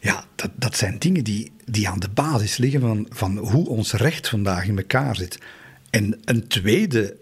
Ja, 0.00 0.24
dat, 0.34 0.50
dat 0.54 0.76
zijn 0.76 0.98
dingen 0.98 1.24
die, 1.24 1.52
die 1.64 1.88
aan 1.88 2.00
de 2.00 2.10
basis 2.14 2.56
liggen 2.56 2.80
van, 2.80 3.06
van 3.10 3.36
hoe 3.36 3.68
ons 3.68 3.92
recht 3.92 4.28
vandaag 4.28 4.66
in 4.66 4.78
elkaar 4.78 5.16
zit. 5.16 5.38
En 5.90 6.20
een 6.24 6.48
tweede 6.48 7.16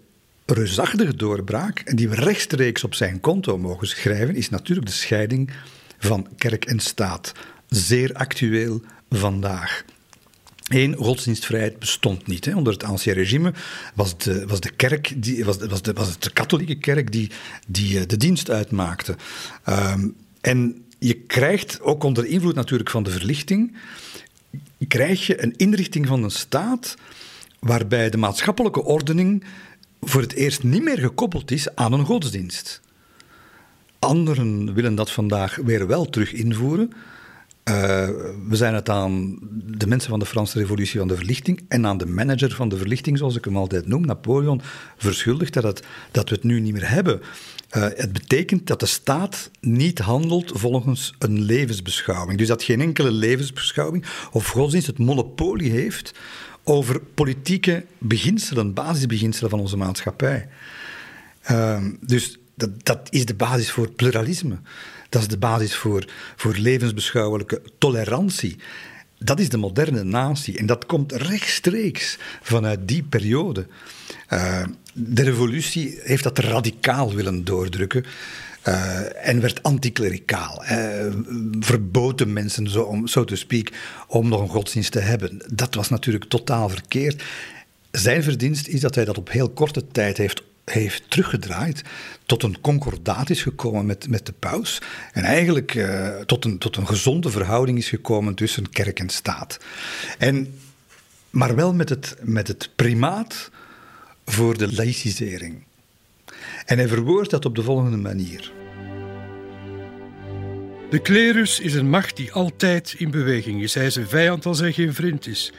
reusachtige 0.50 1.16
doorbraak, 1.16 1.78
en 1.78 1.96
die 1.96 2.08
we 2.08 2.14
rechtstreeks 2.14 2.84
op 2.84 2.94
zijn 2.94 3.20
konto 3.20 3.58
mogen 3.58 3.86
schrijven, 3.86 4.34
is 4.34 4.50
natuurlijk 4.50 4.88
de 4.88 4.94
scheiding 4.94 5.50
van 5.98 6.26
kerk 6.36 6.64
en 6.64 6.78
staat. 6.78 7.32
Zeer 7.68 8.12
actueel 8.12 8.82
vandaag. 9.08 9.84
Eén, 10.68 10.94
godsdienstvrijheid 10.94 11.78
bestond 11.78 12.26
niet. 12.26 12.44
Hè. 12.44 12.56
Onder 12.56 12.72
het 12.72 12.84
ancien 12.84 13.12
regime 13.12 13.52
was 13.94 14.18
de, 14.18 14.46
was 14.46 14.60
de 14.60 14.70
kerk, 14.70 15.22
die, 15.22 15.44
was, 15.44 15.56
was, 15.56 15.82
de, 15.82 15.92
was 15.92 16.08
het 16.08 16.22
de 16.22 16.32
katholieke 16.32 16.78
kerk 16.78 17.12
die, 17.12 17.30
die 17.66 17.98
eh, 17.98 18.06
de 18.06 18.16
dienst 18.16 18.50
uitmaakte. 18.50 19.16
Um, 19.68 20.14
en 20.40 20.84
je 20.98 21.14
krijgt, 21.14 21.80
ook 21.80 22.02
onder 22.04 22.26
invloed 22.26 22.54
natuurlijk 22.54 22.90
van 22.90 23.02
de 23.02 23.10
verlichting, 23.10 23.76
krijg 24.88 25.26
je 25.26 25.42
een 25.42 25.54
inrichting 25.56 26.06
van 26.06 26.22
een 26.22 26.30
staat 26.30 26.94
waarbij 27.58 28.10
de 28.10 28.16
maatschappelijke 28.16 28.84
ordening 28.84 29.44
voor 30.00 30.20
het 30.20 30.32
eerst 30.32 30.62
niet 30.62 30.82
meer 30.82 30.98
gekoppeld 30.98 31.50
is 31.50 31.74
aan 31.74 31.92
een 31.92 32.04
godsdienst. 32.04 32.80
Anderen 33.98 34.74
willen 34.74 34.94
dat 34.94 35.10
vandaag 35.10 35.56
weer 35.56 35.86
wel 35.86 36.04
terug 36.04 36.32
invoeren. 36.32 36.92
Uh, 37.64 37.74
we 38.48 38.56
zijn 38.56 38.74
het 38.74 38.88
aan 38.88 39.38
de 39.66 39.86
mensen 39.86 40.10
van 40.10 40.18
de 40.18 40.26
Franse 40.26 40.58
Revolutie 40.58 40.98
van 40.98 41.08
de 41.08 41.16
Verlichting 41.16 41.64
en 41.68 41.86
aan 41.86 41.98
de 41.98 42.06
manager 42.06 42.50
van 42.50 42.68
de 42.68 42.76
Verlichting, 42.76 43.18
zoals 43.18 43.36
ik 43.36 43.44
hem 43.44 43.56
altijd 43.56 43.86
noem, 43.86 44.06
Napoleon, 44.06 44.60
verschuldigd 44.96 45.52
dat, 45.52 45.62
het, 45.62 45.82
dat 46.10 46.28
we 46.28 46.34
het 46.34 46.44
nu 46.44 46.60
niet 46.60 46.72
meer 46.72 46.90
hebben. 46.90 47.20
Uh, 47.76 47.82
het 47.82 48.12
betekent 48.12 48.66
dat 48.66 48.80
de 48.80 48.86
staat 48.86 49.50
niet 49.60 49.98
handelt 49.98 50.50
volgens 50.54 51.14
een 51.18 51.40
levensbeschouwing. 51.40 52.38
Dus 52.38 52.48
dat 52.48 52.62
geen 52.62 52.80
enkele 52.80 53.10
levensbeschouwing 53.10 54.04
of 54.32 54.46
godsdienst 54.46 54.86
het 54.86 54.98
monopolie 54.98 55.70
heeft 55.70 56.14
over 56.70 57.00
politieke 57.00 57.84
beginselen, 57.98 58.74
basisbeginselen 58.74 59.50
van 59.50 59.60
onze 59.60 59.76
maatschappij. 59.76 60.48
Uh, 61.50 61.84
dus 62.00 62.38
dat, 62.54 62.84
dat 62.84 63.00
is 63.10 63.24
de 63.26 63.34
basis 63.34 63.70
voor 63.70 63.90
pluralisme. 63.90 64.58
Dat 65.08 65.22
is 65.22 65.28
de 65.28 65.38
basis 65.38 65.76
voor, 65.76 66.04
voor 66.36 66.54
levensbeschouwelijke 66.54 67.62
tolerantie. 67.78 68.56
Dat 69.18 69.40
is 69.40 69.48
de 69.48 69.56
moderne 69.56 70.04
natie 70.04 70.58
en 70.58 70.66
dat 70.66 70.86
komt 70.86 71.12
rechtstreeks 71.12 72.18
vanuit 72.42 72.88
die 72.88 73.02
periode. 73.02 73.66
Uh, 74.32 74.62
de 74.92 75.22
revolutie 75.22 75.98
heeft 76.02 76.22
dat 76.22 76.38
radicaal 76.38 77.14
willen 77.14 77.44
doordrukken. 77.44 78.04
Uh, 78.68 79.26
en 79.28 79.40
werd 79.40 79.62
anticlericaal. 79.62 80.64
Uh, 80.64 81.14
verboden 81.60 82.32
mensen, 82.32 82.68
zo, 82.68 82.82
om, 82.82 83.06
so 83.06 83.24
to 83.24 83.34
speak, 83.34 83.72
om 84.06 84.28
nog 84.28 84.40
een 84.40 84.48
godsdienst 84.48 84.92
te 84.92 85.00
hebben. 85.00 85.42
Dat 85.52 85.74
was 85.74 85.88
natuurlijk 85.88 86.24
totaal 86.24 86.68
verkeerd. 86.68 87.22
Zijn 87.90 88.22
verdienst 88.22 88.66
is 88.66 88.80
dat 88.80 88.94
hij 88.94 89.04
dat 89.04 89.18
op 89.18 89.30
heel 89.30 89.50
korte 89.50 89.86
tijd 89.86 90.16
heeft 90.16 90.42
heeft 90.64 91.10
teruggedraaid, 91.10 91.82
tot 92.26 92.42
een 92.42 92.60
concordaat 92.60 93.30
is 93.30 93.42
gekomen 93.42 93.86
met, 93.86 94.08
met 94.08 94.26
de 94.26 94.32
paus 94.32 94.78
en 95.12 95.22
eigenlijk 95.22 95.74
uh, 95.74 96.16
tot, 96.16 96.44
een, 96.44 96.58
tot 96.58 96.76
een 96.76 96.86
gezonde 96.86 97.30
verhouding 97.30 97.78
is 97.78 97.88
gekomen 97.88 98.34
tussen 98.34 98.70
kerk 98.70 98.98
en 98.98 99.08
staat. 99.08 99.58
En, 100.18 100.54
maar 101.30 101.54
wel 101.54 101.74
met 101.74 101.88
het, 101.88 102.16
met 102.22 102.48
het 102.48 102.70
primaat 102.76 103.50
voor 104.24 104.58
de 104.58 104.72
laïcisering. 104.72 105.62
En 106.70 106.78
hij 106.78 106.88
verwoordt 106.88 107.30
dat 107.30 107.44
op 107.44 107.54
de 107.54 107.62
volgende 107.62 107.96
manier. 107.96 108.52
De 110.90 110.98
klerus 111.02 111.60
is 111.60 111.74
een 111.74 111.90
macht 111.90 112.16
die 112.16 112.32
altijd 112.32 112.94
in 112.98 113.10
beweging 113.10 113.62
is. 113.62 113.74
Hij 113.74 113.86
is 113.86 113.96
een 113.96 114.08
vijand 114.08 114.46
als 114.46 114.58
hij 114.58 114.72
geen 114.72 114.94
vriend 114.94 115.26
is. 115.26 115.52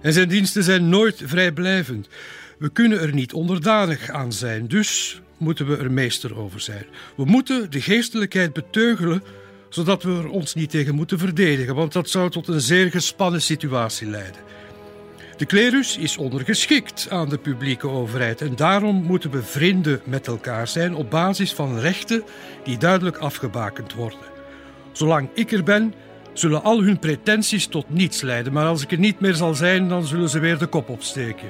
En 0.00 0.12
zijn 0.12 0.28
diensten 0.28 0.62
zijn 0.62 0.88
nooit 0.88 1.22
vrijblijvend. 1.24 2.08
We 2.58 2.68
kunnen 2.68 3.00
er 3.00 3.14
niet 3.14 3.32
onderdanig 3.32 4.08
aan 4.08 4.32
zijn, 4.32 4.68
dus 4.68 5.20
moeten 5.36 5.66
we 5.66 5.76
er 5.76 5.92
meester 5.92 6.38
over 6.38 6.60
zijn. 6.60 6.84
We 7.16 7.24
moeten 7.24 7.70
de 7.70 7.80
geestelijkheid 7.80 8.52
beteugelen, 8.52 9.22
zodat 9.68 10.02
we 10.02 10.10
er 10.10 10.28
ons 10.28 10.54
niet 10.54 10.70
tegen 10.70 10.94
moeten 10.94 11.18
verdedigen, 11.18 11.74
want 11.74 11.92
dat 11.92 12.10
zou 12.10 12.30
tot 12.30 12.48
een 12.48 12.60
zeer 12.60 12.90
gespannen 12.90 13.42
situatie 13.42 14.08
leiden. 14.08 14.40
De 15.40 15.46
klerus 15.46 15.96
is 15.96 16.16
ondergeschikt 16.16 17.06
aan 17.10 17.28
de 17.28 17.38
publieke 17.38 17.88
overheid 17.88 18.40
en 18.40 18.56
daarom 18.56 19.02
moeten 19.02 19.30
we 19.30 19.42
vrienden 19.42 20.00
met 20.04 20.26
elkaar 20.26 20.68
zijn 20.68 20.94
op 20.94 21.10
basis 21.10 21.52
van 21.52 21.78
rechten 21.78 22.22
die 22.64 22.78
duidelijk 22.78 23.16
afgebakend 23.16 23.94
worden. 23.94 24.18
Zolang 24.92 25.28
ik 25.34 25.52
er 25.52 25.62
ben, 25.62 25.94
zullen 26.32 26.62
al 26.62 26.82
hun 26.82 26.98
pretenties 26.98 27.66
tot 27.66 27.90
niets 27.90 28.20
leiden, 28.20 28.52
maar 28.52 28.66
als 28.66 28.82
ik 28.82 28.92
er 28.92 28.98
niet 28.98 29.20
meer 29.20 29.34
zal 29.34 29.54
zijn, 29.54 29.88
dan 29.88 30.04
zullen 30.04 30.28
ze 30.28 30.38
weer 30.38 30.58
de 30.58 30.66
kop 30.66 30.88
opsteken. 30.88 31.48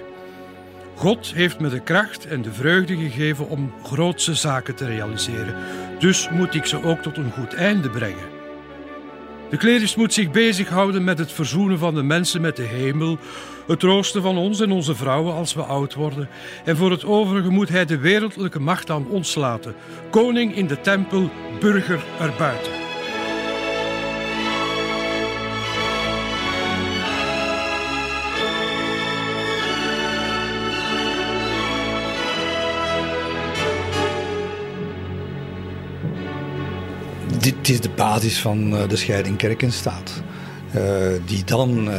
God 0.95 1.33
heeft 1.35 1.61
me 1.61 1.69
de 1.69 1.81
kracht 1.81 2.27
en 2.27 2.43
de 2.43 2.53
vreugde 2.53 2.97
gegeven 2.97 3.49
om 3.49 3.73
grootse 3.83 4.35
zaken 4.35 4.75
te 4.75 4.87
realiseren. 4.87 5.55
Dus 5.99 6.29
moet 6.31 6.55
ik 6.55 6.65
ze 6.65 6.83
ook 6.83 7.03
tot 7.03 7.17
een 7.17 7.33
goed 7.33 7.55
einde 7.55 7.91
brengen. 7.91 8.39
De 9.51 9.57
klerus 9.57 9.95
moet 9.95 10.13
zich 10.13 10.31
bezighouden 10.31 11.05
met 11.05 11.19
het 11.19 11.33
verzoenen 11.33 11.79
van 11.79 11.95
de 11.95 12.03
mensen 12.03 12.41
met 12.41 12.57
de 12.57 12.63
hemel, 12.63 13.19
het 13.71 13.81
troosten 13.81 14.23
van 14.23 14.39
ons 14.39 14.61
en 14.61 14.71
onze 14.71 14.95
vrouwen 14.95 15.35
als 15.35 15.55
we 15.55 15.63
oud 15.63 15.95
worden. 15.95 16.29
En 16.65 16.77
voor 16.77 16.91
het 16.91 17.05
overige 17.05 17.51
moet 17.51 17.69
hij 17.69 17.85
de 17.85 17.99
wereldlijke 17.99 18.61
macht 18.61 18.91
aan 18.91 19.09
ons 19.09 19.35
laten. 19.35 19.75
Koning 20.11 20.55
in 20.55 20.67
de 20.67 20.81
tempel, 20.81 21.31
burger 21.61 22.05
erbuiten. 22.21 22.73
dit 37.41 37.69
is 37.69 37.81
de 37.81 37.91
basis 37.91 38.39
van 38.39 38.77
eh, 38.77 38.89
de 38.89 38.97
scheiding 38.97 39.37
kerk 39.37 39.63
en 39.63 39.73
staat. 39.73 40.23
Uh, 40.77 40.83
die 41.27 41.45
dan 41.45 41.89
uh, 41.89 41.95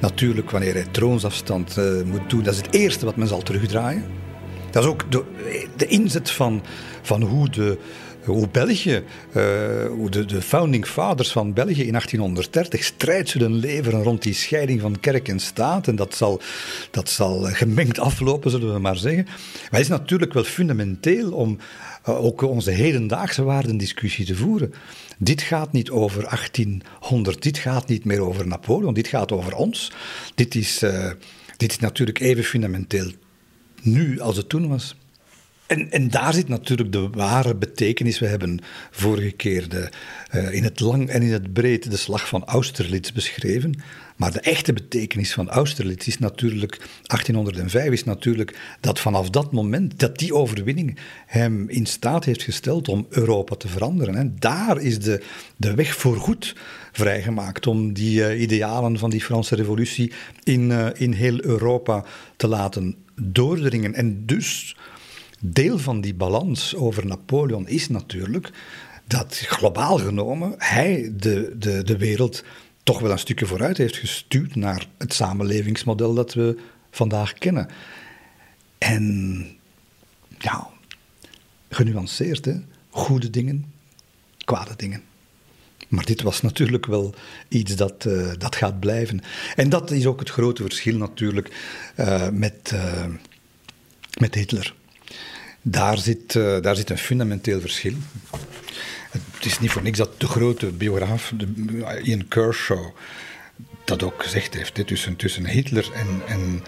natuurlijk, 0.00 0.50
wanneer 0.50 0.74
hij 0.74 0.86
troonsafstand 0.90 1.76
uh, 1.78 2.02
moet 2.02 2.30
doen, 2.30 2.42
dat 2.42 2.54
is 2.54 2.60
het 2.60 2.74
eerste 2.74 3.04
wat 3.04 3.16
men 3.16 3.28
zal 3.28 3.42
terugdraaien. 3.42 4.04
Dat 4.70 4.82
is 4.82 4.88
ook 4.88 5.12
de, 5.12 5.24
de 5.76 5.86
inzet 5.86 6.30
van, 6.30 6.62
van 7.02 7.22
hoe, 7.22 7.50
de, 7.50 7.78
hoe 8.24 8.48
België, 8.48 9.02
hoe 9.88 10.10
de, 10.10 10.24
de 10.24 10.42
founding 10.42 10.86
fathers 10.86 11.32
van 11.32 11.52
België 11.52 11.84
in 11.84 11.92
1830 11.92 12.84
strijd 12.84 13.28
zullen 13.28 13.52
leveren 13.52 14.02
rond 14.02 14.22
die 14.22 14.34
scheiding 14.34 14.80
van 14.80 15.00
kerk 15.00 15.28
en 15.28 15.40
staat. 15.40 15.88
En 15.88 15.96
dat 15.96 16.14
zal, 16.14 16.40
dat 16.90 17.08
zal 17.08 17.40
gemengd 17.42 17.98
aflopen, 17.98 18.50
zullen 18.50 18.72
we 18.72 18.80
maar 18.80 18.96
zeggen. 18.96 19.24
Maar 19.24 19.68
het 19.70 19.80
is 19.80 19.88
natuurlijk 19.88 20.32
wel 20.32 20.44
fundamenteel 20.44 21.32
om 21.32 21.58
eh, 22.08 22.24
ook 22.24 22.42
onze 22.42 22.70
hedendaagse 22.70 23.42
waardendiscussie 23.42 24.26
te 24.26 24.36
voeren. 24.36 24.72
Dit 25.18 25.42
gaat 25.42 25.72
niet 25.72 25.90
over 25.90 26.22
1800, 26.22 27.42
dit 27.42 27.58
gaat 27.58 27.88
niet 27.88 28.04
meer 28.04 28.20
over 28.20 28.46
Napoleon, 28.46 28.94
dit 28.94 29.08
gaat 29.08 29.32
over 29.32 29.54
ons. 29.54 29.92
Dit 30.34 30.54
is, 30.54 30.82
uh, 30.82 31.10
dit 31.56 31.70
is 31.70 31.78
natuurlijk 31.78 32.20
even 32.20 32.44
fundamenteel 32.44 33.10
nu 33.82 34.20
als 34.20 34.36
het 34.36 34.48
toen 34.48 34.68
was. 34.68 34.96
En, 35.66 35.90
en, 35.90 36.08
daar 36.10 36.34
zit 36.34 36.48
natuurlijk 36.48 36.92
de 36.92 37.08
ware 37.08 37.54
betekenis. 37.54 38.18
We 38.18 38.26
hebben 38.26 38.60
vorige 38.90 39.30
keer 39.30 39.68
de, 39.68 39.88
uh, 40.34 40.52
in 40.54 40.64
het 40.64 40.80
lang 40.80 41.08
en 41.08 41.22
in 41.22 41.32
het 41.32 41.52
breed 41.52 41.90
de 41.90 41.96
slag 41.96 42.28
van 42.28 42.44
Austerlitz 42.44 43.10
beschreven. 43.10 43.82
Maar 44.18 44.32
de 44.32 44.40
echte 44.40 44.72
betekenis 44.72 45.32
van 45.32 45.48
Austerlitz 45.48 46.06
is 46.06 46.18
natuurlijk, 46.18 46.78
1805 47.02 47.92
is 47.92 48.04
natuurlijk 48.04 48.58
dat 48.80 49.00
vanaf 49.00 49.30
dat 49.30 49.52
moment, 49.52 49.98
dat 49.98 50.18
die 50.18 50.34
overwinning 50.34 50.98
hem 51.26 51.68
in 51.68 51.86
staat 51.86 52.24
heeft 52.24 52.42
gesteld 52.42 52.88
om 52.88 53.06
Europa 53.08 53.54
te 53.54 53.68
veranderen. 53.68 54.14
En 54.14 54.36
daar 54.38 54.80
is 54.80 54.98
de, 54.98 55.22
de 55.56 55.74
weg 55.74 55.94
voorgoed 55.94 56.56
vrijgemaakt 56.92 57.66
om 57.66 57.92
die 57.92 58.20
uh, 58.20 58.40
idealen 58.40 58.98
van 58.98 59.10
die 59.10 59.22
Franse 59.22 59.54
revolutie 59.54 60.12
in, 60.44 60.70
uh, 60.70 60.86
in 60.94 61.12
heel 61.12 61.44
Europa 61.44 62.04
te 62.36 62.48
laten 62.48 62.96
doordringen. 63.14 63.94
En 63.94 64.26
dus 64.26 64.76
deel 65.40 65.78
van 65.78 66.00
die 66.00 66.14
balans 66.14 66.74
over 66.74 67.06
Napoleon 67.06 67.68
is 67.68 67.88
natuurlijk 67.88 68.50
dat 69.06 69.38
globaal 69.38 69.98
genomen 69.98 70.54
hij 70.56 71.12
de, 71.16 71.54
de, 71.58 71.82
de 71.84 71.96
wereld 71.96 72.44
toch 72.88 73.00
wel 73.00 73.10
een 73.10 73.18
stukje 73.18 73.46
vooruit 73.46 73.76
heeft 73.76 73.96
gestuurd 73.96 74.56
naar 74.56 74.86
het 74.98 75.12
samenlevingsmodel 75.12 76.14
dat 76.14 76.34
we 76.34 76.58
vandaag 76.90 77.32
kennen. 77.32 77.68
En 78.78 79.46
ja, 80.38 80.68
genuanceerd, 81.68 82.48
goede 82.90 83.30
dingen, 83.30 83.72
kwade 84.44 84.76
dingen. 84.76 85.02
Maar 85.88 86.04
dit 86.04 86.22
was 86.22 86.40
natuurlijk 86.40 86.86
wel 86.86 87.14
iets 87.48 87.76
dat, 87.76 88.04
uh, 88.04 88.32
dat 88.38 88.56
gaat 88.56 88.80
blijven. 88.80 89.20
En 89.56 89.68
dat 89.68 89.90
is 89.90 90.06
ook 90.06 90.20
het 90.20 90.30
grote 90.30 90.62
verschil 90.62 90.96
natuurlijk 90.96 91.50
uh, 91.96 92.28
met, 92.28 92.70
uh, 92.74 93.04
met 94.20 94.34
Hitler. 94.34 94.74
Daar 95.62 95.98
zit, 95.98 96.32
daar 96.32 96.76
zit 96.76 96.90
een 96.90 96.98
fundamenteel 96.98 97.60
verschil. 97.60 97.94
Het 99.10 99.44
is 99.44 99.58
niet 99.58 99.70
voor 99.70 99.82
niks 99.82 99.98
dat 99.98 100.20
de 100.20 100.26
grote 100.26 100.66
biograaf, 100.66 101.32
Ian 102.02 102.28
Kershaw, 102.28 102.86
dat 103.84 104.02
ook 104.02 104.22
gezegd 104.22 104.54
heeft. 104.54 104.86
Tussen, 104.86 105.16
tussen 105.16 105.46
Hitler 105.46 105.92
en, 105.92 106.22
en, 106.26 106.62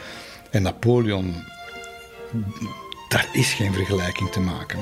en 0.50 0.62
Napoleon, 0.62 1.34
daar 3.08 3.28
is 3.32 3.52
geen 3.52 3.72
vergelijking 3.72 4.30
te 4.30 4.40
maken. 4.40 4.78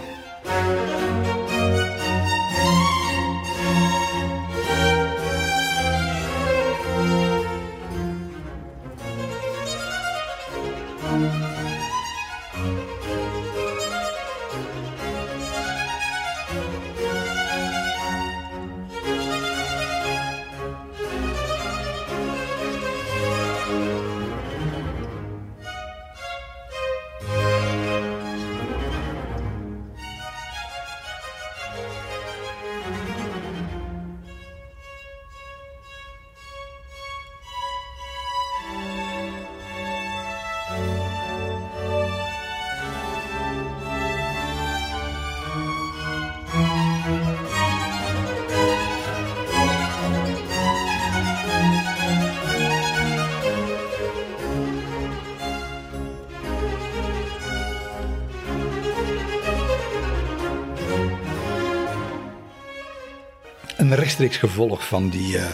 Rechtstreeks 64.18 64.52
gevolg 64.52 64.86
van 64.86 65.08
die 65.08 65.36
uh, 65.36 65.46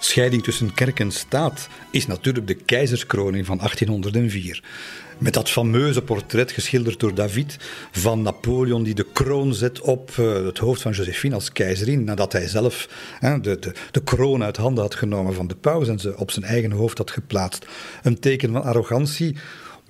scheiding 0.00 0.42
tussen 0.42 0.74
kerk 0.74 1.00
en 1.00 1.10
staat 1.10 1.68
is 1.90 2.06
natuurlijk 2.06 2.46
de 2.46 2.54
keizerskroning 2.54 3.46
van 3.46 3.56
1804. 3.56 4.62
Met 5.18 5.34
dat 5.34 5.50
fameuze 5.50 6.02
portret 6.02 6.52
geschilderd 6.52 7.00
door 7.00 7.14
David 7.14 7.56
van 7.90 8.22
Napoleon, 8.22 8.82
die 8.82 8.94
de 8.94 9.06
kroon 9.12 9.54
zet 9.54 9.80
op 9.80 10.10
uh, 10.20 10.44
het 10.44 10.58
hoofd 10.58 10.82
van 10.82 10.92
Josephine 10.92 11.34
als 11.34 11.52
keizerin. 11.52 12.04
Nadat 12.04 12.32
hij 12.32 12.48
zelf 12.48 12.88
de, 13.20 13.40
de, 13.40 13.72
de, 13.90 14.02
kroon 14.02 14.42
uit 14.42 14.56
handen 14.56 14.82
had 14.82 14.94
genomen 14.94 15.34
van 15.34 15.46
de 15.46 15.56
paus 15.56 15.88
en 15.88 15.98
ze 15.98 16.16
op 16.16 16.30
zijn 16.30 16.44
eigen 16.44 16.70
hoofd 16.70 16.98
had 16.98 17.10
geplaatst. 17.10 17.66
Een 18.02 18.18
teken 18.18 18.52
van 18.52 18.62
arrogantie 18.62 19.36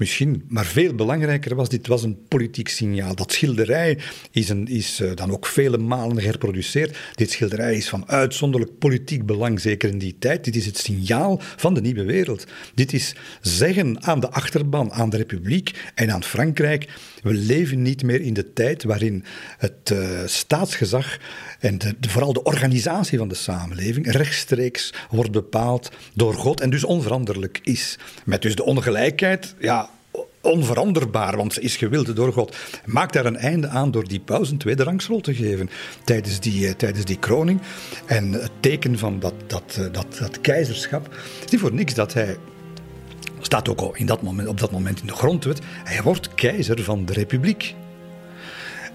Misschien, 0.01 0.45
maar 0.49 0.67
veel 0.67 0.95
belangrijker 0.95 1.55
was, 1.55 1.69
dit 1.69 1.87
was 1.87 2.03
een 2.03 2.19
politiek 2.29 2.69
signaal. 2.69 3.15
Dat 3.15 3.33
schilderij 3.33 3.99
is, 4.31 4.49
een, 4.49 4.67
is 4.67 5.01
uh, 5.01 5.11
dan 5.15 5.31
ook 5.31 5.47
vele 5.47 5.79
malen 5.79 6.21
gereproduceerd. 6.23 6.99
Dit 7.15 7.31
schilderij 7.31 7.77
is 7.77 7.89
van 7.89 8.09
uitzonderlijk 8.09 8.79
politiek 8.79 9.27
belang, 9.27 9.61
zeker 9.61 9.89
in 9.89 9.99
die 9.99 10.17
tijd. 10.19 10.45
Dit 10.45 10.57
is 10.57 10.67
het 10.67 10.79
signaal 10.79 11.41
van 11.41 11.75
de 11.75 11.81
nieuwe 11.81 12.05
wereld. 12.05 12.47
Dit 12.75 12.93
is 12.93 13.15
zeggen 13.41 14.03
aan 14.03 14.21
de 14.21 14.31
achterban, 14.31 14.93
aan 14.93 15.11
de 15.11 15.17
republiek 15.17 15.91
en 15.95 16.13
aan 16.13 16.25
Frankrijk, 16.25 16.89
we 17.23 17.35
leven 17.35 17.83
niet 17.83 18.03
meer 18.03 18.21
in 18.21 18.35
de 18.35 18.53
tijd 18.53 18.83
waarin 18.83 19.25
het 19.59 19.91
uh, 19.93 20.21
staatsgezag 20.27 21.19
en 21.59 21.79
de, 21.79 21.95
vooral 22.01 22.33
de 22.33 22.43
organisatie 22.43 23.19
van 23.19 23.29
de 23.29 23.35
samenleving 23.35 24.13
rechtstreeks 24.13 24.93
wordt 25.11 25.31
bepaald 25.31 25.91
door 26.15 26.35
God 26.35 26.61
en 26.61 26.71
dus 26.71 26.85
onveranderlijk 26.85 27.61
is. 27.63 27.99
Met 28.25 28.43
dus 28.43 28.55
de 28.55 28.65
ongelijkheid, 28.65 29.55
ja, 29.59 29.90
onveranderbaar, 30.41 31.37
want 31.37 31.53
ze 31.53 31.61
is 31.61 31.77
gewild 31.77 32.17
door 32.17 32.33
God. 32.33 32.57
Maakt 32.85 33.13
daar 33.13 33.27
een 33.27 33.37
einde 33.37 33.69
aan 33.69 33.91
door 33.91 34.09
die 34.09 34.21
paus 34.21 34.51
een 34.51 34.59
tweede 34.59 34.83
rangsrol 34.83 35.21
te 35.21 35.35
geven 35.35 35.71
tijdens 36.05 36.41
die, 36.41 36.67
uh, 36.67 36.73
tijdens 36.73 37.05
die 37.05 37.19
kroning. 37.19 37.61
En 38.07 38.33
het 38.33 38.51
teken 38.61 38.99
van 38.99 39.19
dat, 39.19 39.35
dat, 39.47 39.77
uh, 39.79 39.87
dat, 39.93 40.17
dat 40.19 40.41
keizerschap, 40.41 41.05
het 41.05 41.45
is 41.45 41.51
niet 41.51 41.61
voor 41.61 41.75
niks 41.75 41.95
dat 41.95 42.13
hij 42.13 42.37
staat 43.41 43.69
ook 43.69 43.99
in 43.99 44.07
dat 44.07 44.23
moment, 44.23 44.49
op 44.49 44.61
dat 44.61 44.71
moment 44.71 45.01
in 45.01 45.07
de 45.07 45.13
grondwet. 45.13 45.61
Hij 45.85 46.03
wordt 46.03 46.35
keizer 46.35 46.83
van 46.83 47.05
de 47.05 47.13
republiek 47.13 47.75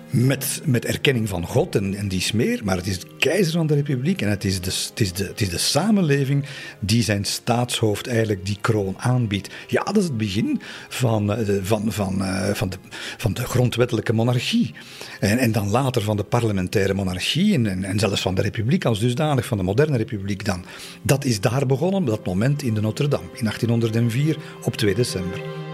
met, 0.09 0.61
met 0.65 0.85
erkenning 0.85 1.29
van 1.29 1.45
God 1.45 1.75
en, 1.75 1.95
en 1.95 2.07
die 2.07 2.21
smeer, 2.21 2.61
maar 2.63 2.75
het 2.75 2.87
is 2.87 2.99
de 2.99 3.07
keizer 3.19 3.53
van 3.53 3.67
de 3.67 3.73
republiek 3.73 4.21
en 4.21 4.29
het 4.29 4.43
is, 4.43 4.61
de, 4.61 4.71
het, 4.89 4.99
is 4.99 5.13
de, 5.13 5.23
het 5.23 5.41
is 5.41 5.49
de 5.49 5.57
samenleving 5.57 6.45
die 6.79 7.03
zijn 7.03 7.25
staatshoofd 7.25 8.07
eigenlijk 8.07 8.45
die 8.45 8.57
kroon 8.61 8.95
aanbiedt. 8.97 9.49
Ja, 9.67 9.83
dat 9.83 9.97
is 9.97 10.03
het 10.03 10.17
begin 10.17 10.61
van, 10.89 11.33
eh, 11.33 11.55
van, 11.61 11.91
van, 11.91 12.21
uh, 12.21 12.49
van, 12.49 12.69
de, 12.69 12.77
van 13.17 13.33
de 13.33 13.45
grondwettelijke 13.45 14.13
monarchie. 14.13 14.73
En, 15.19 15.37
en 15.37 15.51
dan 15.51 15.69
later 15.69 16.01
van 16.01 16.17
de 16.17 16.23
parlementaire 16.23 16.93
monarchie 16.93 17.53
en, 17.53 17.83
en, 17.83 17.99
zelfs 17.99 18.21
van 18.21 18.35
de 18.35 18.41
republiek 18.41 18.85
als 18.85 18.99
dusdanig, 18.99 19.45
van 19.45 19.57
de 19.57 19.63
moderne 19.63 19.97
republiek 19.97 20.45
dan. 20.45 20.65
Dat 21.01 21.25
is 21.25 21.41
daar 21.41 21.65
begonnen, 21.65 22.05
dat 22.05 22.25
moment 22.25 22.63
in 22.63 22.73
de 22.73 22.81
Notre-Dame, 22.81 23.29
in 23.33 23.43
1804 23.43 24.37
op 24.63 24.75
2 24.75 24.95
december. 24.95 25.64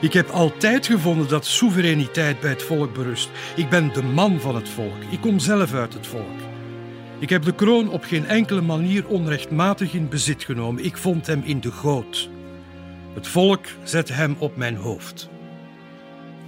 Ik 0.00 0.12
heb 0.12 0.28
altijd 0.28 0.86
gevonden 0.86 1.28
dat 1.28 1.46
soevereiniteit 1.46 2.40
bij 2.40 2.50
het 2.50 2.62
volk 2.62 2.94
berust. 2.94 3.30
Ik 3.56 3.68
ben 3.68 3.92
de 3.92 4.02
man 4.02 4.40
van 4.40 4.54
het 4.54 4.68
volk. 4.68 5.02
Ik 5.10 5.20
kom 5.20 5.38
zelf 5.38 5.74
uit 5.74 5.94
het 5.94 6.06
volk. 6.06 6.40
Ik 7.18 7.28
heb 7.28 7.42
de 7.42 7.54
kroon 7.54 7.90
op 7.90 8.04
geen 8.04 8.26
enkele 8.26 8.60
manier 8.60 9.06
onrechtmatig 9.06 9.94
in 9.94 10.08
bezit 10.08 10.44
genomen. 10.44 10.84
Ik 10.84 10.96
vond 10.96 11.26
hem 11.26 11.42
in 11.44 11.60
de 11.60 11.70
goot. 11.70 12.28
Het 13.14 13.26
volk 13.26 13.64
zette 13.82 14.12
hem 14.12 14.36
op 14.38 14.56
mijn 14.56 14.76
hoofd. 14.76 15.28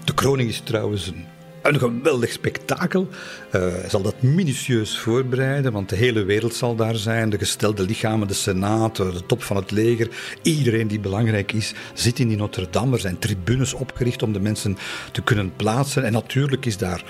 De 0.04 0.14
kroning 0.14 0.48
is 0.48 0.60
trouwens 0.60 1.06
een 1.06 1.26
een 1.62 1.78
geweldig 1.78 2.32
spektakel. 2.32 3.08
Uh, 3.10 3.60
hij 3.60 3.88
zal 3.88 4.02
dat 4.02 4.22
minutieus 4.22 4.98
voorbereiden, 4.98 5.72
want 5.72 5.88
de 5.88 5.96
hele 5.96 6.24
wereld 6.24 6.54
zal 6.54 6.74
daar 6.74 6.96
zijn. 6.96 7.30
De 7.30 7.38
gestelde 7.38 7.82
lichamen, 7.82 8.28
de 8.28 8.34
Senaat, 8.34 8.96
de 8.96 9.26
top 9.26 9.42
van 9.42 9.56
het 9.56 9.70
leger. 9.70 10.08
Iedereen 10.42 10.88
die 10.88 11.00
belangrijk 11.00 11.52
is, 11.52 11.74
zit 11.94 12.18
in 12.18 12.28
die 12.28 12.36
Notre-Dame. 12.36 12.94
Er 12.94 13.00
zijn 13.00 13.18
tribunes 13.18 13.74
opgericht 13.74 14.22
om 14.22 14.32
de 14.32 14.40
mensen 14.40 14.76
te 15.12 15.22
kunnen 15.22 15.52
plaatsen. 15.56 16.04
En 16.04 16.12
natuurlijk 16.12 16.66
is 16.66 16.76
daar. 16.76 17.04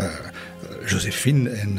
Uh, 0.00 0.06
Josephine 0.86 1.48
en, 1.48 1.78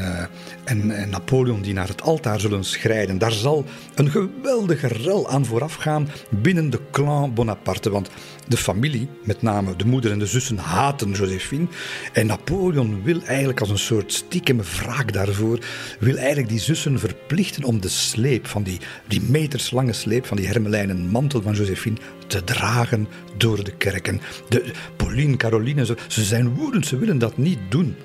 en, 0.64 0.92
en, 0.92 1.10
Napoleon 1.10 1.62
die 1.62 1.74
naar 1.74 1.88
het 1.88 2.02
altaar 2.02 2.40
zullen 2.40 2.64
schrijden. 2.64 3.18
Daar 3.18 3.32
zal 3.32 3.66
een 3.96 4.10
geweldige 4.10 4.88
rel 4.88 5.30
aan 5.30 5.46
vooraf 5.46 5.76
gaan 5.76 6.10
binnen 6.30 6.70
de 6.70 6.80
clan 6.92 7.34
Bonaparte. 7.34 7.90
Want 7.90 8.10
de 8.48 8.58
familie, 8.58 9.08
met 9.24 9.42
name 9.42 9.76
de 9.76 9.86
moeder 9.86 10.12
en 10.12 10.20
de 10.20 10.26
zussen, 10.26 10.58
haten 10.58 11.12
Josephine. 11.12 11.68
En 12.14 12.26
Napoleon 12.26 13.04
wil 13.04 13.22
eigenlijk 13.22 13.60
als 13.60 13.70
een 13.70 13.80
soort 13.80 14.14
stiekeme 14.14 14.64
wraak 14.64 15.14
daarvoor, 15.14 15.60
wil 16.00 16.18
eigenlijk 16.18 16.50
die 16.50 16.60
zussen 16.60 17.00
verplichten 17.00 17.64
om 17.64 17.82
de 17.82 17.90
sleep 17.90 18.48
van 18.48 18.64
die, 18.64 18.80
die 19.08 19.22
meterslange 19.22 19.94
sleep 19.94 20.26
van 20.26 20.38
die 20.38 20.48
hermelijnen 20.48 21.08
mantel 21.08 21.42
van 21.42 21.54
Josephine 21.54 21.98
te 22.28 22.44
dragen 22.44 23.08
door 23.38 23.64
de 23.64 23.72
kerken. 23.78 24.22
De, 24.50 24.72
Pauline, 24.96 25.38
Caroline, 25.38 25.86
ze, 25.86 25.98
ze 26.08 26.24
zijn 26.24 26.56
woedend, 26.56 26.86
ze 26.86 26.98
willen 26.98 27.18
dat 27.18 27.38
niet 27.38 27.60
doen. 27.70 27.96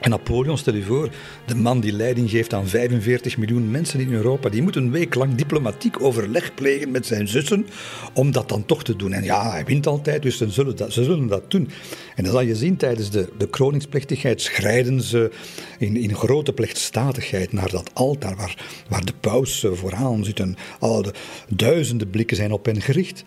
En 0.00 0.10
Napoleon, 0.10 0.58
stel 0.58 0.74
je 0.74 0.82
voor, 0.82 1.10
de 1.46 1.54
man 1.54 1.80
die 1.80 1.92
leiding 1.92 2.30
geeft 2.30 2.54
aan 2.54 2.68
45 2.68 3.38
miljoen 3.38 3.70
mensen 3.70 4.00
in 4.00 4.12
Europa, 4.12 4.48
die 4.48 4.62
moet 4.62 4.76
een 4.76 4.90
week 4.90 5.14
lang 5.14 5.34
diplomatiek 5.34 6.02
overleg 6.02 6.54
plegen 6.54 6.90
met 6.90 7.06
zijn 7.06 7.28
zussen 7.28 7.66
om 8.14 8.32
dat 8.32 8.48
dan 8.48 8.66
toch 8.66 8.84
te 8.84 8.96
doen. 8.96 9.12
En 9.12 9.24
ja, 9.24 9.50
hij 9.50 9.64
wint 9.64 9.86
altijd, 9.86 10.22
dus 10.22 10.36
ze 10.36 10.50
zullen 10.50 10.76
dat, 10.76 10.92
ze 10.92 11.04
zullen 11.04 11.26
dat 11.26 11.50
doen. 11.50 11.68
En 12.16 12.24
dan 12.24 12.32
zal 12.32 12.42
je 12.42 12.54
zien, 12.54 12.76
tijdens 12.76 13.10
de, 13.10 13.28
de 13.38 13.48
kroningsplechtigheid 13.48 14.40
schrijden 14.40 15.02
ze 15.02 15.30
in, 15.78 15.96
in 15.96 16.14
grote 16.14 16.52
plechtstatigheid 16.52 17.52
naar 17.52 17.70
dat 17.70 17.90
altaar 17.92 18.36
waar, 18.36 18.84
waar 18.88 19.04
de 19.04 19.14
paus 19.20 19.66
vooraan 19.72 20.24
zit 20.24 20.40
en 20.40 20.56
al 20.78 21.02
de 21.02 21.14
duizenden 21.48 22.10
blikken 22.10 22.36
zijn 22.36 22.52
op 22.52 22.64
hen 22.64 22.80
gericht. 22.80 23.24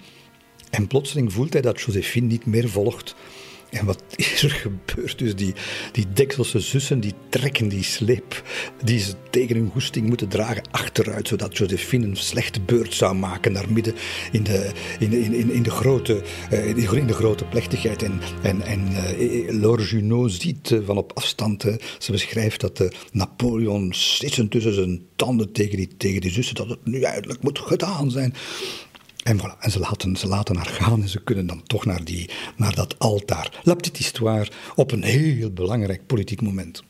En 0.70 0.88
plotseling 0.88 1.34
voelt 1.34 1.54
hij 1.54 1.62
dat 1.62 1.82
Josephine 1.82 2.28
niet 2.28 2.46
meer 2.46 2.70
volgt. 2.70 3.16
En 3.74 3.86
wat 3.86 4.04
is 4.16 4.44
er 4.44 4.50
gebeurd? 4.50 5.20
Dus 5.20 5.36
die, 5.36 5.54
die 5.92 6.06
Dekselse 6.14 6.60
zussen 6.60 7.00
die 7.00 7.14
trekken 7.30 7.68
die 7.68 7.84
sleep 7.84 8.44
die 8.84 9.00
ze 9.00 9.14
tegen 9.30 9.56
hun 9.56 9.70
goesting 9.70 10.08
moeten 10.08 10.28
dragen 10.28 10.64
achteruit, 10.72 11.28
zodat 11.28 11.58
Josephine 11.58 12.06
een 12.06 12.16
slechte 12.16 12.62
beurt 12.62 12.94
zou 12.94 13.16
maken 13.16 13.54
daar 13.54 13.72
midden 13.72 13.96
in 14.32 14.44
de, 14.44 14.72
in, 15.00 15.14
in, 15.14 15.52
in 15.52 15.64
de, 15.64 15.70
grote, 15.70 16.22
uh, 16.52 16.68
in 16.94 17.08
de 17.08 17.14
grote 17.14 17.46
plechtigheid. 17.46 18.04
En, 18.04 18.22
en, 18.42 18.62
en 18.62 18.88
uh, 18.92 19.62
Laure 19.62 19.84
Junot 19.84 20.32
ziet 20.32 20.70
uh, 20.70 20.80
van 20.86 20.98
op 20.98 21.12
afstand, 21.14 21.66
ze 22.00 22.12
beschrijft 22.12 22.62
dat 22.62 22.88
Napoleon 23.12 23.94
zitten 23.94 24.50
tussen 24.50 24.74
zijn 24.74 25.06
tanden 25.16 25.52
tegen 25.52 25.78
die, 25.78 25.98
tegen 25.98 26.22
die 26.22 26.32
zussen, 26.32 26.56
dat 26.56 26.70
het 26.70 26.86
nu 26.86 27.02
eindelijk 27.02 27.44
moet 27.44 27.60
gedaan 27.60 28.12
zijn. 28.12 28.34
En, 29.24 29.40
voilà, 29.40 29.60
en 29.60 29.72
ze, 29.72 29.80
laten, 29.80 30.16
ze 30.16 30.28
laten 30.28 30.56
haar 30.56 30.66
gaan 30.66 31.02
en 31.02 31.10
ze 31.10 31.24
kunnen 31.24 31.48
dan 31.48 31.64
toch 31.64 31.86
naar, 31.86 32.04
die, 32.04 32.30
naar 32.56 32.76
dat 32.76 33.00
altaar. 33.00 33.62
La 33.64 33.74
petite 33.74 33.98
histoire 33.98 34.52
op 34.76 34.92
een 34.92 35.04
heel 35.04 35.52
belangrijk 35.52 36.06
politiek 36.06 36.42
moment. 36.42 36.84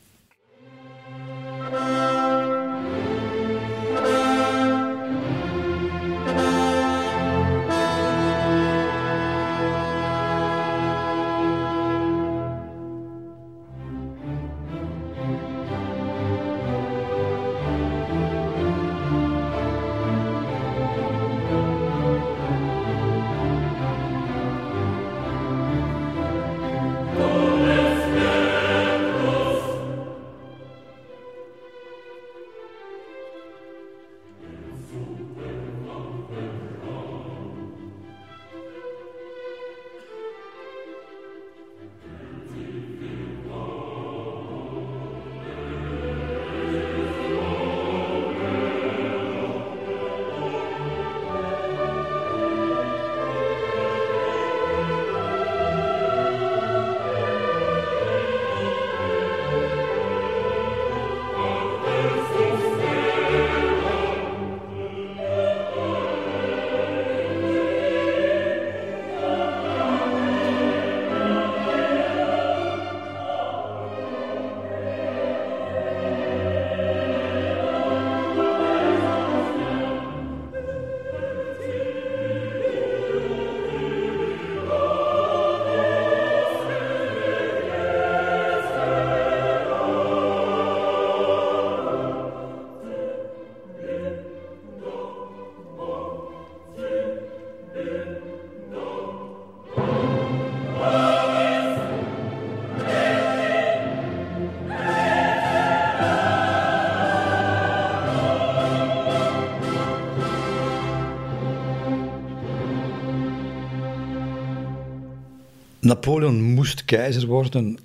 Napoleon 115.84 116.42
moest 116.42 116.84
keizer 116.84 117.26
worden 117.26 117.78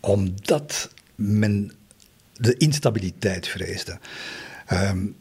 omdat 0.00 0.90
men 1.14 1.72
de 2.36 2.56
instabiliteit 2.56 3.48
vreesde. 3.48 3.98
Um, 4.72 5.16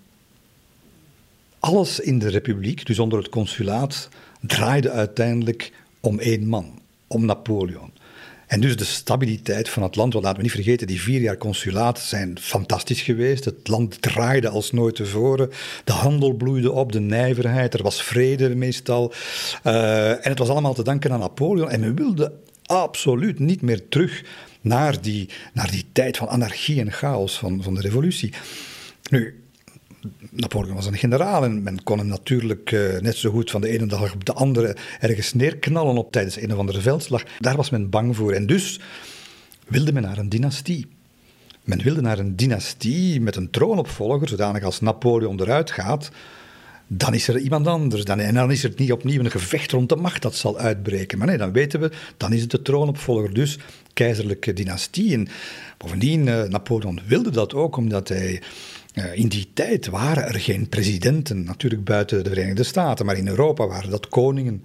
alles 1.59 1.99
in 1.99 2.19
de 2.19 2.29
republiek, 2.29 2.85
dus 2.85 2.99
onder 2.99 3.19
het 3.19 3.29
consulaat, 3.29 4.09
draaide 4.41 4.91
uiteindelijk 4.91 5.71
om 5.99 6.19
één 6.19 6.47
man, 6.47 6.81
om 7.07 7.25
Napoleon. 7.25 7.93
En 8.49 8.59
dus 8.59 8.75
de 8.75 8.83
stabiliteit 8.83 9.69
van 9.69 9.83
het 9.83 9.95
land, 9.95 10.13
want 10.13 10.25
laten 10.25 10.39
we 10.39 10.45
niet 10.45 10.55
vergeten, 10.55 10.87
die 10.87 11.01
vier 11.01 11.21
jaar 11.21 11.37
consulaat 11.37 11.99
zijn 11.99 12.37
fantastisch 12.39 13.01
geweest. 13.01 13.45
Het 13.45 13.67
land 13.67 14.01
draaide 14.01 14.49
als 14.49 14.71
nooit 14.71 14.95
tevoren. 14.95 15.49
De 15.83 15.91
handel 15.91 16.33
bloeide 16.33 16.71
op, 16.71 16.91
de 16.91 16.99
nijverheid, 16.99 17.73
er 17.73 17.83
was 17.83 18.03
vrede 18.03 18.55
meestal. 18.55 19.13
Uh, 19.63 20.09
en 20.09 20.29
het 20.29 20.39
was 20.39 20.49
allemaal 20.49 20.73
te 20.73 20.83
danken 20.83 21.11
aan 21.11 21.19
Napoleon. 21.19 21.69
En 21.69 21.79
men 21.79 21.95
wilde 21.95 22.31
absoluut 22.65 23.39
niet 23.39 23.61
meer 23.61 23.87
terug 23.89 24.23
naar 24.61 25.01
die, 25.01 25.29
naar 25.53 25.71
die 25.71 25.85
tijd 25.91 26.17
van 26.17 26.27
anarchie 26.27 26.79
en 26.79 26.91
chaos 26.91 27.37
van, 27.37 27.63
van 27.63 27.73
de 27.73 27.81
revolutie. 27.81 28.33
Nu, 29.09 29.43
Napoleon 30.29 30.75
was 30.75 30.85
een 30.85 30.97
generaal 30.97 31.43
en 31.43 31.63
men 31.63 31.83
kon 31.83 31.97
hem 31.97 32.07
natuurlijk 32.07 32.71
uh, 32.71 32.99
net 32.99 33.15
zo 33.15 33.31
goed 33.31 33.51
van 33.51 33.61
de 33.61 33.69
ene 33.69 33.85
dag 33.85 34.13
op 34.13 34.25
de 34.25 34.33
andere 34.33 34.75
ergens 34.99 35.33
neerknallen 35.33 35.97
op 35.97 36.11
tijdens 36.11 36.41
een 36.41 36.51
of 36.53 36.57
andere 36.57 36.81
veldslag. 36.81 37.23
Daar 37.39 37.55
was 37.55 37.69
men 37.69 37.89
bang 37.89 38.15
voor 38.15 38.31
en 38.33 38.45
dus 38.45 38.79
wilde 39.67 39.93
men 39.93 40.03
naar 40.03 40.17
een 40.17 40.29
dynastie. 40.29 40.87
Men 41.63 41.83
wilde 41.83 42.01
naar 42.01 42.19
een 42.19 42.35
dynastie 42.35 43.21
met 43.21 43.35
een 43.35 43.49
troonopvolger, 43.49 44.27
zodanig 44.27 44.63
als 44.63 44.81
Napoleon 44.81 45.41
eruit 45.41 45.71
gaat, 45.71 46.11
dan 46.87 47.13
is 47.13 47.27
er 47.27 47.37
iemand 47.37 47.67
anders. 47.67 48.03
Dan, 48.03 48.19
en 48.19 48.33
dan 48.33 48.51
is 48.51 48.63
er 48.63 48.73
niet 48.75 48.91
opnieuw 48.91 49.19
een 49.19 49.31
gevecht 49.31 49.71
rond 49.71 49.89
de 49.89 49.95
macht 49.95 50.21
dat 50.21 50.35
zal 50.35 50.57
uitbreken. 50.57 51.17
Maar 51.17 51.27
nee, 51.27 51.37
dan 51.37 51.51
weten 51.51 51.79
we, 51.79 51.91
dan 52.17 52.33
is 52.33 52.41
het 52.41 52.51
de 52.51 52.61
troonopvolger, 52.61 53.33
dus 53.33 53.57
keizerlijke 53.93 54.53
dynastie. 54.53 55.13
En 55.13 55.27
bovendien, 55.77 56.27
uh, 56.27 56.43
Napoleon 56.43 56.99
wilde 57.05 57.31
dat 57.31 57.53
ook, 57.53 57.77
omdat 57.77 58.07
hij 58.07 58.35
eh, 58.35 58.41
in 59.13 59.27
die 59.27 59.47
tijd 59.53 59.87
waren 59.87 60.27
er 60.27 60.39
geen 60.39 60.69
presidenten, 60.69 61.43
natuurlijk 61.43 61.83
buiten 61.83 62.23
de 62.23 62.29
Verenigde 62.29 62.63
Staten, 62.63 63.05
maar 63.05 63.17
in 63.17 63.27
Europa 63.27 63.67
waren 63.67 63.89
dat 63.89 64.09
koningen, 64.09 64.63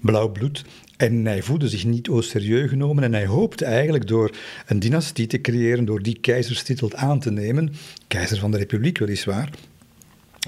blauw 0.00 0.28
bloed. 0.28 0.64
En 0.96 1.24
hij 1.24 1.42
voelde 1.42 1.68
zich 1.68 1.84
niet 1.84 2.08
au 2.08 2.22
serieus 2.22 2.68
genomen 2.68 3.04
en 3.04 3.12
hij 3.12 3.26
hoopte 3.26 3.64
eigenlijk 3.64 4.06
door 4.06 4.30
een 4.66 4.78
dynastie 4.78 5.26
te 5.26 5.40
creëren, 5.40 5.84
door 5.84 6.02
die 6.02 6.18
keizerstitel 6.20 6.92
aan 6.94 7.20
te 7.20 7.30
nemen, 7.30 7.72
keizer 8.08 8.38
van 8.38 8.50
de 8.50 8.58
republiek 8.58 8.98
weliswaar, 8.98 9.50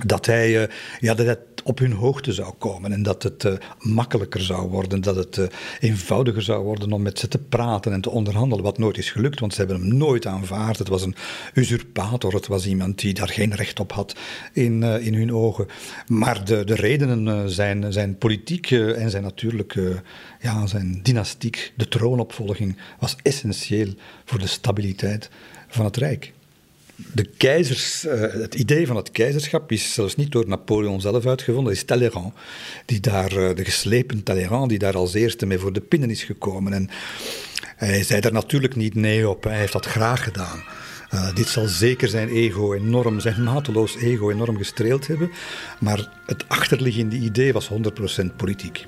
dat 0.03 0.27
hij, 0.27 0.63
uh, 0.63 0.69
ja, 1.01 1.15
dat 1.15 1.27
het 1.27 1.39
op 1.65 1.79
hun 1.79 1.93
hoogte 1.93 2.33
zou 2.33 2.55
komen 2.59 2.93
en 2.93 3.03
dat 3.03 3.23
het 3.23 3.45
uh, 3.45 3.53
makkelijker 3.79 4.41
zou 4.41 4.69
worden, 4.69 5.01
dat 5.01 5.17
het 5.17 5.37
uh, 5.37 5.47
eenvoudiger 5.81 6.43
zou 6.43 6.65
worden 6.65 6.93
om 6.93 7.03
met 7.03 7.19
ze 7.19 7.29
te 7.29 7.39
praten 7.39 7.93
en 7.93 8.01
te 8.01 8.11
onderhandelen, 8.11 8.65
wat 8.65 8.79
nooit 8.79 8.99
is 8.99 9.11
gelukt, 9.11 9.41
want 9.41 9.55
ze 9.55 9.59
hebben 9.59 9.81
hem 9.81 9.97
nooit 9.97 10.27
aanvaard. 10.27 10.79
Het 10.79 10.89
was 10.89 11.03
een 11.03 11.15
usurpator, 11.55 12.35
het 12.35 12.47
was 12.47 12.67
iemand 12.67 12.99
die 12.99 13.15
daar 13.15 13.29
geen 13.29 13.55
recht 13.55 13.81
op 13.81 13.93
had 13.93 14.17
in, 14.53 14.83
in 14.83 15.15
hun 15.15 15.33
ogen. 15.33 15.67
Maar 16.07 16.45
de, 16.45 16.65
de 16.65 16.75
redenen 16.75 17.51
zijn, 17.51 17.93
zijn 17.93 18.19
politiek 18.19 18.71
en 18.71 19.11
zijn 19.11 19.23
natuurlijk 19.23 19.75
ja, 20.41 20.67
zijn 20.67 21.01
dynastiek, 21.03 21.73
de 21.77 21.89
troonopvolging, 21.89 22.77
was 22.99 23.17
essentieel 23.23 23.95
voor 24.25 24.39
de 24.39 24.47
stabiliteit 24.47 25.31
van 25.69 25.85
het 25.85 25.97
Rijk 25.97 26.34
de 26.97 27.25
keizers, 27.37 28.05
uh, 28.05 28.21
het 28.21 28.55
idee 28.55 28.87
van 28.87 28.97
het 28.97 29.11
keizerschap 29.11 29.73
is 29.73 29.93
zelfs 29.93 30.17
niet 30.17 30.33
door 30.33 30.49
Napoleon 30.49 31.01
zelf 31.01 31.27
uitgevonden, 31.27 31.73
dat 31.73 31.83
is 31.83 31.85
Talleyrand. 31.85 32.35
Die 32.87 33.01
daar, 33.01 33.33
uh, 33.33 33.55
de 33.55 33.65
geslepen 33.65 34.23
Talleyrand, 34.23 34.69
die 34.69 34.79
daar 34.79 34.97
als 34.97 35.15
eerste 35.15 35.47
mee 35.47 35.59
voor 35.59 35.73
de 35.73 35.81
pinnen 35.81 36.11
is 36.11 36.25
gekomen. 36.25 36.73
En 36.73 36.89
Hij 37.77 38.03
zei 38.03 38.21
daar 38.21 38.33
natuurlijk 38.33 38.77
niet 38.77 38.95
nee 38.95 39.29
op. 39.29 39.45
Hij 39.45 39.59
heeft 39.59 39.73
dat 39.73 39.87
graag 39.87 40.25
gedaan. 40.25 40.65
Uh, 41.15 41.35
dit 41.35 41.49
zal 41.49 41.67
zeker 41.67 42.09
zijn 42.09 42.29
ego 42.29 42.75
enorm, 42.75 43.21
zijn 43.21 43.43
mateloos 43.43 43.97
ego 43.97 44.31
enorm 44.31 44.57
gestreeld 44.57 45.07
hebben. 45.07 45.31
Maar 45.81 46.09
het 46.27 46.49
achterliggende 46.49 47.17
idee 47.17 47.53
was 47.53 47.71
100% 47.71 47.75
politiek. 48.37 48.87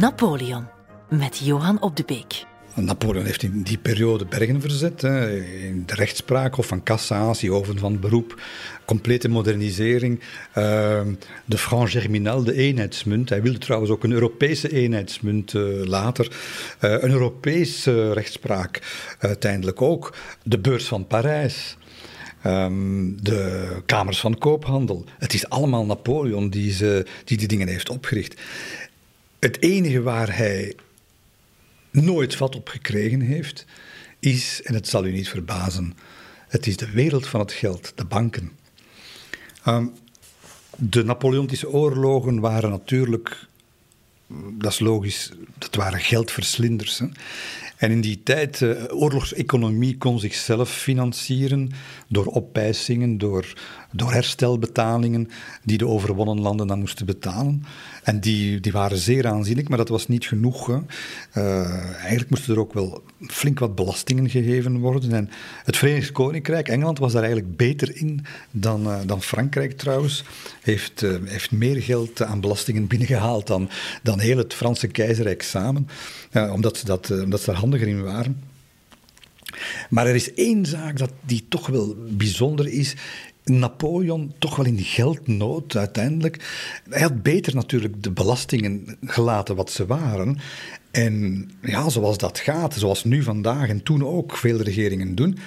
Napoleon 0.00 0.66
met 1.08 1.38
Johan 1.38 1.82
op 1.82 1.96
de 1.96 2.02
Beek. 2.06 2.44
Napoleon 2.74 3.24
heeft 3.24 3.42
in 3.42 3.62
die 3.62 3.78
periode 3.78 4.26
bergen 4.26 4.60
verzet. 4.60 5.02
Hè. 5.02 5.36
In 5.40 5.82
de 5.86 5.94
rechtspraak, 5.94 6.58
of 6.58 6.66
van 6.66 6.82
cassatie, 6.82 7.52
over 7.52 7.78
van 7.78 8.00
beroep, 8.00 8.42
complete 8.84 9.28
modernisering. 9.28 10.20
Uh, 10.20 11.00
de 11.44 11.58
franc 11.58 11.90
germinal, 11.90 12.44
de 12.44 12.54
eenheidsmunt. 12.54 13.28
Hij 13.28 13.42
wilde 13.42 13.58
trouwens 13.58 13.92
ook 13.92 14.04
een 14.04 14.12
Europese 14.12 14.72
eenheidsmunt 14.72 15.54
uh, 15.54 15.84
later. 15.84 16.26
Uh, 16.80 16.90
een 16.90 17.10
Europese 17.10 18.12
rechtspraak 18.12 18.82
uiteindelijk 19.18 19.82
ook. 19.82 20.16
De 20.42 20.58
beurs 20.58 20.84
van 20.84 21.06
Parijs. 21.06 21.76
Um, 22.46 23.22
de 23.22 23.66
kamers 23.86 24.20
van 24.20 24.38
koophandel. 24.38 25.04
Het 25.18 25.34
is 25.34 25.48
allemaal 25.48 25.86
Napoleon 25.86 26.50
die, 26.50 26.72
ze, 26.72 27.06
die 27.24 27.36
die 27.36 27.48
dingen 27.48 27.68
heeft 27.68 27.88
opgericht. 27.88 28.40
Het 29.40 29.62
enige 29.62 30.02
waar 30.02 30.36
hij 30.36 30.74
nooit 31.90 32.36
vat 32.36 32.56
op 32.56 32.68
gekregen 32.68 33.20
heeft, 33.20 33.66
is, 34.18 34.60
en 34.62 34.74
het 34.74 34.88
zal 34.88 35.06
u 35.06 35.12
niet 35.12 35.28
verbazen, 35.28 35.94
het 36.48 36.66
is 36.66 36.76
de 36.76 36.90
wereld 36.90 37.26
van 37.26 37.40
het 37.40 37.52
geld, 37.52 37.92
de 37.94 38.04
banken. 38.04 38.50
Um, 39.66 39.92
de 40.76 41.04
Napoleontische 41.04 41.70
oorlogen 41.70 42.40
waren 42.40 42.70
natuurlijk, 42.70 43.46
dat 44.52 44.72
is 44.72 44.78
logisch, 44.78 45.30
dat 45.58 45.74
waren 45.74 46.00
geldverslinders. 46.00 47.02
En 47.76 47.90
in 47.90 48.00
die 48.00 48.22
tijd, 48.22 48.60
uh, 48.60 48.84
oorlogseconomie 48.88 49.96
kon 49.98 50.18
zichzelf 50.18 50.70
financieren 50.70 51.70
door 52.08 52.26
oppijsingen, 52.26 53.18
door, 53.18 53.52
door 53.90 54.12
herstelbetalingen 54.12 55.28
die 55.62 55.78
de 55.78 55.86
overwonnen 55.86 56.40
landen 56.40 56.66
dan 56.66 56.78
moesten 56.78 57.06
betalen. 57.06 57.64
En 58.02 58.20
die, 58.20 58.60
die 58.60 58.72
waren 58.72 58.98
zeer 58.98 59.26
aanzienlijk, 59.26 59.68
maar 59.68 59.78
dat 59.78 59.88
was 59.88 60.08
niet 60.08 60.26
genoeg. 60.26 60.68
Uh, 60.68 60.80
eigenlijk 61.94 62.30
moesten 62.30 62.54
er 62.54 62.60
ook 62.60 62.72
wel 62.72 63.02
flink 63.26 63.58
wat 63.58 63.74
belastingen 63.74 64.30
gegeven 64.30 64.78
worden. 64.78 65.12
En 65.12 65.30
het 65.64 65.76
Verenigd 65.76 66.12
Koninkrijk, 66.12 66.68
Engeland, 66.68 66.98
was 66.98 67.12
daar 67.12 67.22
eigenlijk 67.22 67.56
beter 67.56 67.96
in 67.96 68.24
dan, 68.50 68.86
uh, 68.86 68.98
dan 69.06 69.22
Frankrijk 69.22 69.78
trouwens. 69.78 70.24
Heeft, 70.62 71.02
uh, 71.02 71.16
heeft 71.24 71.50
meer 71.50 71.82
geld 71.82 72.22
aan 72.22 72.40
belastingen 72.40 72.86
binnengehaald 72.86 73.46
dan, 73.46 73.68
dan 74.02 74.20
heel 74.20 74.36
het 74.36 74.54
Franse 74.54 74.86
keizerrijk 74.86 75.42
samen. 75.42 75.88
omdat, 76.52 76.76
ze 76.76 76.84
dat, 76.84 77.10
omdat 77.10 77.40
ze 77.40 77.50
daar 77.50 77.60
handiger 77.60 77.88
in 77.88 78.02
waren. 78.02 78.48
Maar 79.90 80.06
er 80.06 80.14
is 80.14 80.34
één 80.34 80.66
zaak 80.66 80.98
dat 80.98 81.10
die 81.20 81.44
toch 81.48 81.66
wel 81.66 81.96
bijzonder 82.08 82.68
is. 82.68 82.94
Napoleon 83.58 84.32
toch 84.38 84.56
wel 84.56 84.66
in 84.66 84.78
geldnood 84.78 85.76
uiteindelijk. 85.76 86.50
Hij 86.88 87.02
had 87.02 87.22
beter 87.22 87.54
natuurlijk 87.54 88.02
de 88.02 88.10
belastingen 88.10 88.96
gelaten 89.04 89.56
wat 89.56 89.70
ze 89.70 89.86
waren. 89.86 90.38
En 90.90 91.50
ja, 91.62 91.88
zoals 91.88 92.18
dat 92.18 92.38
gaat, 92.38 92.74
zoals 92.74 93.04
nu 93.04 93.22
vandaag 93.22 93.68
en 93.68 93.82
toen 93.82 94.06
ook 94.06 94.36
veel 94.36 94.60
regeringen 94.60 95.14
doen, 95.14 95.38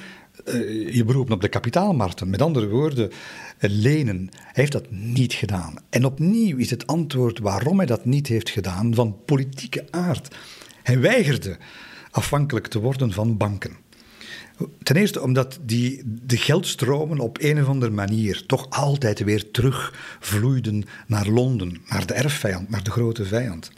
uh, 0.45 0.93
je 0.93 1.05
beroepen 1.05 1.33
op 1.33 1.41
de 1.41 1.47
kapitaalmarkten. 1.47 2.29
Met 2.29 2.41
andere 2.41 2.67
woorden, 2.67 3.11
lenen. 3.59 4.29
Hij 4.31 4.51
heeft 4.53 4.71
dat 4.71 4.91
niet 4.91 5.33
gedaan. 5.33 5.75
En 5.89 6.05
opnieuw 6.05 6.57
is 6.57 6.69
het 6.69 6.87
antwoord 6.87 7.39
waarom 7.39 7.77
hij 7.77 7.85
dat 7.85 8.05
niet 8.05 8.27
heeft 8.27 8.49
gedaan 8.49 8.95
van 8.95 9.17
politieke 9.25 9.85
aard. 9.89 10.35
Hij 10.83 10.99
weigerde 10.99 11.57
afhankelijk 12.11 12.67
te 12.67 12.79
worden 12.79 13.11
van 13.11 13.37
banken. 13.37 13.82
Ten 14.83 14.95
eerste 14.95 15.21
omdat 15.21 15.59
die, 15.61 16.01
de 16.05 16.37
geldstromen 16.37 17.19
op 17.19 17.37
een 17.41 17.61
of 17.61 17.67
andere 17.67 17.91
manier 17.91 18.45
toch 18.45 18.69
altijd 18.69 19.23
weer 19.23 19.51
terugvloeiden 19.51 20.83
naar 21.07 21.27
Londen, 21.27 21.81
naar 21.87 22.05
de 22.05 22.13
erfvijand, 22.13 22.69
naar 22.69 22.83
de 22.83 22.91
grote 22.91 23.25
vijand. 23.25 23.71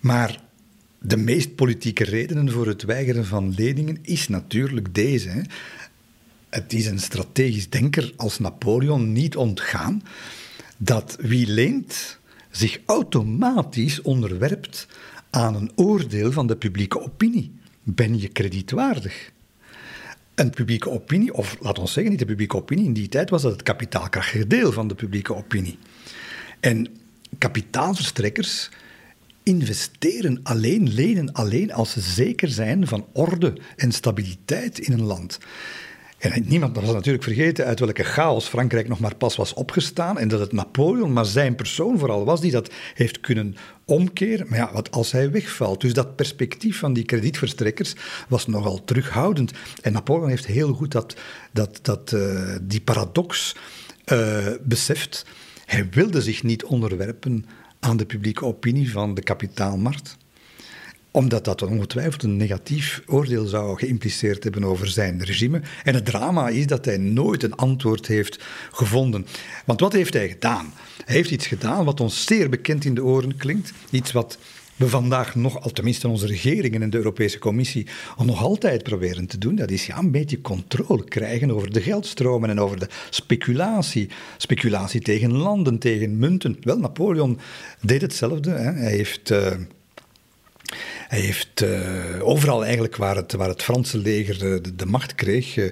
Maar 0.00 0.40
de 0.98 1.16
meest 1.16 1.54
politieke 1.54 2.04
redenen 2.04 2.50
voor 2.50 2.66
het 2.66 2.82
weigeren 2.82 3.26
van 3.26 3.54
leningen 3.54 3.98
is 4.02 4.28
natuurlijk 4.28 4.94
deze. 4.94 5.44
Het 6.48 6.72
is 6.72 6.86
een 6.86 7.00
strategisch 7.00 7.70
denker 7.70 8.12
als 8.16 8.38
Napoleon 8.38 9.12
niet 9.12 9.36
ontgaan 9.36 10.02
dat 10.76 11.16
wie 11.20 11.46
leent 11.46 12.18
zich 12.50 12.78
automatisch 12.86 14.02
onderwerpt 14.02 14.86
aan 15.30 15.54
een 15.54 15.70
oordeel 15.74 16.32
van 16.32 16.46
de 16.46 16.56
publieke 16.56 17.00
opinie. 17.00 17.52
Ben 17.82 18.20
je 18.20 18.28
kredietwaardig? 18.28 19.32
Een 20.36 20.50
publieke 20.50 20.90
opinie, 20.90 21.34
of 21.34 21.56
laat 21.60 21.78
ons 21.78 21.92
zeggen, 21.92 22.10
niet 22.10 22.20
de 22.20 22.26
publieke 22.26 22.56
opinie, 22.56 22.84
in 22.84 22.92
die 22.92 23.08
tijd 23.08 23.30
was 23.30 23.42
dat 23.42 23.52
het 23.52 23.62
kapitaalkrachtige 23.62 24.46
deel 24.46 24.72
van 24.72 24.88
de 24.88 24.94
publieke 24.94 25.34
opinie. 25.34 25.78
En 26.60 26.88
kapitaalverstrekkers 27.38 28.70
investeren 29.42 30.40
alleen, 30.42 30.92
lenen 30.92 31.32
alleen 31.32 31.72
als 31.72 31.90
ze 31.90 32.00
zeker 32.00 32.48
zijn 32.48 32.86
van 32.86 33.06
orde 33.12 33.56
en 33.76 33.92
stabiliteit 33.92 34.78
in 34.78 34.92
een 34.92 35.02
land. 35.02 35.38
En 36.18 36.42
niemand 36.46 36.76
was 36.76 36.92
natuurlijk 36.92 37.24
vergeten 37.24 37.64
uit 37.64 37.78
welke 37.78 38.02
chaos 38.02 38.46
Frankrijk 38.46 38.88
nog 38.88 39.00
maar 39.00 39.14
pas 39.14 39.36
was 39.36 39.54
opgestaan. 39.54 40.18
En 40.18 40.28
dat 40.28 40.40
het 40.40 40.52
Napoleon, 40.52 41.12
maar 41.12 41.24
zijn 41.24 41.54
persoon 41.54 41.98
vooral 41.98 42.24
was, 42.24 42.40
die 42.40 42.50
dat 42.50 42.72
heeft 42.94 43.20
kunnen 43.20 43.56
omkeren. 43.84 44.46
Maar 44.48 44.58
ja, 44.58 44.72
wat 44.72 44.90
als 44.90 45.12
hij 45.12 45.30
wegvalt? 45.30 45.80
Dus 45.80 45.92
dat 45.92 46.16
perspectief 46.16 46.78
van 46.78 46.92
die 46.92 47.04
kredietverstrekkers 47.04 47.94
was 48.28 48.46
nogal 48.46 48.84
terughoudend. 48.84 49.52
En 49.82 49.92
Napoleon 49.92 50.28
heeft 50.28 50.46
heel 50.46 50.72
goed 50.72 50.92
dat, 50.92 51.16
dat, 51.52 51.78
dat, 51.82 52.12
uh, 52.12 52.56
die 52.62 52.80
paradox 52.80 53.56
uh, 54.12 54.46
beseft. 54.62 55.26
Hij 55.64 55.88
wilde 55.90 56.22
zich 56.22 56.42
niet 56.42 56.64
onderwerpen 56.64 57.46
aan 57.80 57.96
de 57.96 58.06
publieke 58.06 58.44
opinie 58.44 58.90
van 58.90 59.14
de 59.14 59.22
kapitaalmarkt 59.22 60.16
omdat 61.16 61.44
dat 61.44 61.62
ongetwijfeld 61.62 62.22
een 62.22 62.36
negatief 62.36 63.02
oordeel 63.06 63.46
zou 63.46 63.78
geïmpliceerd 63.78 64.42
hebben 64.42 64.64
over 64.64 64.88
zijn 64.88 65.24
regime. 65.24 65.60
En 65.84 65.94
het 65.94 66.04
drama 66.04 66.48
is 66.48 66.66
dat 66.66 66.84
hij 66.84 66.96
nooit 66.96 67.42
een 67.42 67.54
antwoord 67.54 68.06
heeft 68.06 68.44
gevonden. 68.70 69.26
Want 69.64 69.80
wat 69.80 69.92
heeft 69.92 70.14
hij 70.14 70.28
gedaan? 70.28 70.72
Hij 71.04 71.14
heeft 71.14 71.30
iets 71.30 71.46
gedaan 71.46 71.84
wat 71.84 72.00
ons 72.00 72.24
zeer 72.24 72.48
bekend 72.48 72.84
in 72.84 72.94
de 72.94 73.04
oren 73.04 73.36
klinkt. 73.36 73.72
Iets 73.90 74.12
wat 74.12 74.38
we 74.76 74.88
vandaag 74.88 75.34
nog, 75.34 75.60
al 75.60 75.70
tenminste 75.70 76.08
onze 76.08 76.26
regeringen 76.26 76.82
en 76.82 76.90
de 76.90 76.96
Europese 76.96 77.38
Commissie, 77.38 77.86
nog 78.24 78.42
altijd 78.42 78.82
proberen 78.82 79.26
te 79.26 79.38
doen. 79.38 79.54
Dat 79.54 79.70
is 79.70 79.86
ja, 79.86 79.98
een 79.98 80.10
beetje 80.10 80.40
controle 80.40 81.04
krijgen 81.04 81.50
over 81.50 81.72
de 81.72 81.80
geldstromen 81.80 82.50
en 82.50 82.60
over 82.60 82.78
de 82.78 82.88
speculatie. 83.10 84.08
Speculatie 84.36 85.00
tegen 85.00 85.32
landen, 85.32 85.78
tegen 85.78 86.18
munten. 86.18 86.56
Wel, 86.60 86.78
Napoleon 86.78 87.38
deed 87.80 88.00
hetzelfde. 88.00 88.50
Hè. 88.50 88.72
Hij 88.72 88.90
heeft. 88.90 89.30
Uh, 89.30 89.52
hij 91.08 91.20
heeft 91.20 91.62
uh, 91.62 91.78
overal 92.20 92.64
eigenlijk 92.64 92.96
waar 92.96 93.16
het, 93.16 93.32
waar 93.32 93.48
het 93.48 93.62
Franse 93.62 93.98
leger 93.98 94.38
de, 94.38 94.74
de 94.76 94.86
macht 94.86 95.14
kreeg, 95.14 95.56
uh, 95.56 95.64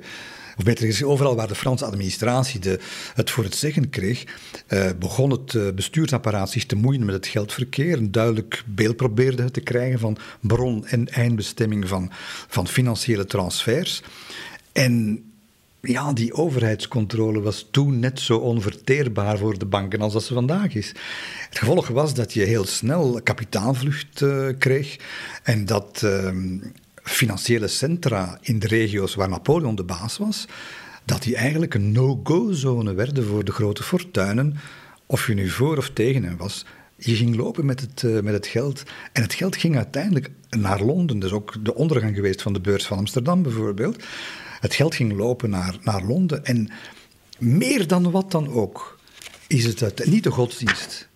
of 0.57 0.65
beter 0.65 0.87
gezegd, 0.87 1.05
overal 1.05 1.37
waar 1.37 1.49
de 1.49 1.55
Franse 1.55 1.85
administratie 1.85 2.61
de, 2.61 2.79
het 3.15 3.31
voor 3.31 3.45
het 3.45 3.55
zeggen 3.55 3.91
kreeg, 3.91 4.25
uh, 4.69 4.91
begon 4.99 5.31
het 5.31 5.75
bestuursapparaat 5.75 6.51
zich 6.51 6.67
te 6.67 6.77
moeien 6.77 7.05
met 7.05 7.15
het 7.15 7.27
geldverkeer. 7.27 7.97
Een 7.97 8.13
duidelijk 8.13 8.63
beeld 8.67 8.97
probeerde 8.97 9.51
te 9.51 9.61
krijgen 9.61 9.99
van 9.99 10.17
bron 10.41 10.87
en 10.87 11.09
eindbestemming 11.09 11.89
van, 11.89 12.11
van 12.49 12.69
financiële 12.69 13.25
transfers. 13.25 14.03
En 14.73 15.25
ja, 15.87 16.13
die 16.13 16.33
overheidscontrole 16.33 17.41
was 17.41 17.69
toen 17.71 17.99
net 17.99 18.21
zo 18.21 18.39
onverteerbaar 18.39 19.39
voor 19.39 19.59
de 19.59 19.67
banken 19.67 20.01
als 20.01 20.13
dat 20.13 20.23
ze 20.23 20.35
vandaag 20.35 20.75
is. 20.75 20.89
Het 21.49 21.59
gevolg 21.59 21.89
was 21.89 22.15
dat 22.15 22.33
je 22.33 22.43
heel 22.43 22.65
snel 22.65 23.21
kapitaalvlucht 23.23 24.21
uh, 24.21 24.49
kreeg 24.59 24.97
en 25.43 25.65
dat 25.65 26.03
uh, 26.05 26.31
financiële 26.95 27.69
centra 27.69 28.39
in 28.41 28.59
de 28.59 28.67
regio's 28.67 29.15
waar 29.15 29.29
Napoleon 29.29 29.75
de 29.75 29.85
baas 29.85 30.19
was, 30.19 30.47
dat 31.05 31.23
die 31.23 31.37
eigenlijk 31.37 31.75
een 31.75 31.93
no-go-zone 31.93 32.95
werden 32.95 33.25
voor 33.25 33.45
de 33.45 33.53
grote 33.53 33.83
fortuinen, 33.83 34.57
of 35.07 35.27
je 35.27 35.35
nu 35.35 35.49
voor 35.49 35.77
of 35.77 35.91
tegen 35.91 36.23
hen 36.23 36.37
was. 36.37 36.65
Je 36.97 37.15
ging 37.15 37.37
lopen 37.37 37.65
met 37.65 37.81
het, 37.81 38.03
uh, 38.03 38.21
met 38.21 38.35
het 38.35 38.47
geld. 38.47 38.83
En 39.13 39.23
het 39.23 39.35
geld 39.35 39.57
ging 39.57 39.77
uiteindelijk 39.77 40.31
naar 40.51 40.83
Londen. 40.83 41.19
Dus 41.19 41.33
ook 41.33 41.65
de 41.65 41.75
ondergang 41.75 42.15
geweest 42.15 42.43
van 42.43 42.53
de 42.53 42.61
beurs 42.61 42.87
van 42.87 42.99
Amsterdam 42.99 43.43
bijvoorbeeld. 43.43 44.05
Het 44.65 44.75
geld 44.75 44.95
ging 44.95 45.13
lopen 45.13 45.51
naar, 45.51 45.77
naar 45.83 46.03
Londen. 46.03 46.45
En 46.45 46.71
meer 47.39 47.87
dan 47.87 48.11
wat 48.11 48.31
dan 48.31 48.49
ook, 48.49 48.99
is 49.47 49.65
het 49.65 50.07
niet 50.07 50.25
de 50.25 50.31
godsdienst, 50.31 51.09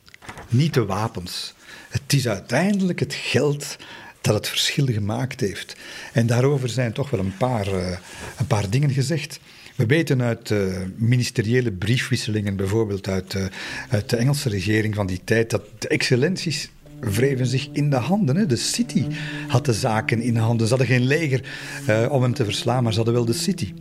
niet 0.49 0.75
de 0.75 0.85
wapens. 0.85 1.55
Het 1.89 2.13
is 2.13 2.29
uiteindelijk 2.29 3.01
het 3.01 3.15
geld 3.15 3.77
dat 4.21 4.35
het 4.35 4.49
verschil 4.49 4.87
gemaakt 4.87 5.41
heeft. 5.41 5.77
En 6.13 6.27
daarover 6.27 6.69
zijn 6.69 6.93
toch 6.93 7.11
wel 7.11 7.21
een 7.21 7.37
paar, 7.37 7.67
uh, 7.67 7.97
een 8.39 8.47
paar 8.47 8.71
dingen 8.71 8.91
gezegd. 8.91 9.41
We 9.77 9.87
weten 9.87 10.23
uit 10.23 10.51
uh, 10.51 10.77
ministeriële 10.97 11.73
briefwisselingen, 11.73 12.57
bijvoorbeeld 12.57 13.09
uit, 13.09 13.35
uh, 13.35 13.45
uit 13.89 14.11
de 14.11 14.17
Engelse 14.17 14.49
regering 14.49 14.95
van 14.95 15.07
die 15.07 15.21
tijd, 15.25 15.51
dat 15.51 15.63
de 15.79 15.89
excellenties 15.89 16.71
wreven 17.01 17.47
zich 17.47 17.69
in 17.73 17.91
de 17.91 17.97
handen. 17.97 18.37
Hè. 18.37 18.47
De 18.47 18.57
City 18.57 19.07
had 19.49 19.65
de 19.65 19.73
zaken 19.73 20.21
in 20.21 20.37
handen. 20.37 20.67
Ze 20.67 20.75
hadden 20.77 20.97
geen 20.97 21.07
leger 21.07 21.45
uh, 21.89 22.13
om 22.13 22.23
hem 22.23 22.35
te 22.35 22.45
verslaan, 22.45 22.83
maar 22.83 22.93
ze 22.93 22.97
hadden 22.97 23.15
wel 23.15 23.25
de 23.25 23.33
City. 23.33 23.73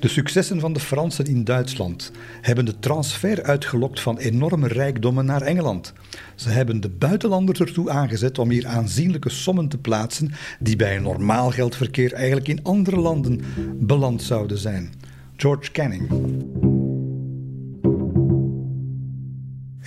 De 0.00 0.08
successen 0.08 0.60
van 0.60 0.72
de 0.72 0.80
Fransen 0.80 1.24
in 1.24 1.44
Duitsland 1.44 2.12
hebben 2.40 2.64
de 2.64 2.78
transfer 2.78 3.42
uitgelokt 3.42 4.00
van 4.00 4.18
enorme 4.18 4.68
rijkdommen 4.68 5.24
naar 5.24 5.42
Engeland. 5.42 5.92
Ze 6.34 6.48
hebben 6.48 6.80
de 6.80 6.88
buitenlanders 6.88 7.60
ertoe 7.60 7.90
aangezet 7.90 8.38
om 8.38 8.50
hier 8.50 8.66
aanzienlijke 8.66 9.30
sommen 9.30 9.68
te 9.68 9.78
plaatsen 9.78 10.32
die 10.60 10.76
bij 10.76 10.96
een 10.96 11.02
normaal 11.02 11.50
geldverkeer 11.50 12.12
eigenlijk 12.12 12.48
in 12.48 12.62
andere 12.62 13.00
landen 13.00 13.40
beland 13.74 14.22
zouden 14.22 14.58
zijn. 14.58 14.92
George 15.36 15.70
Canning. 15.70 16.67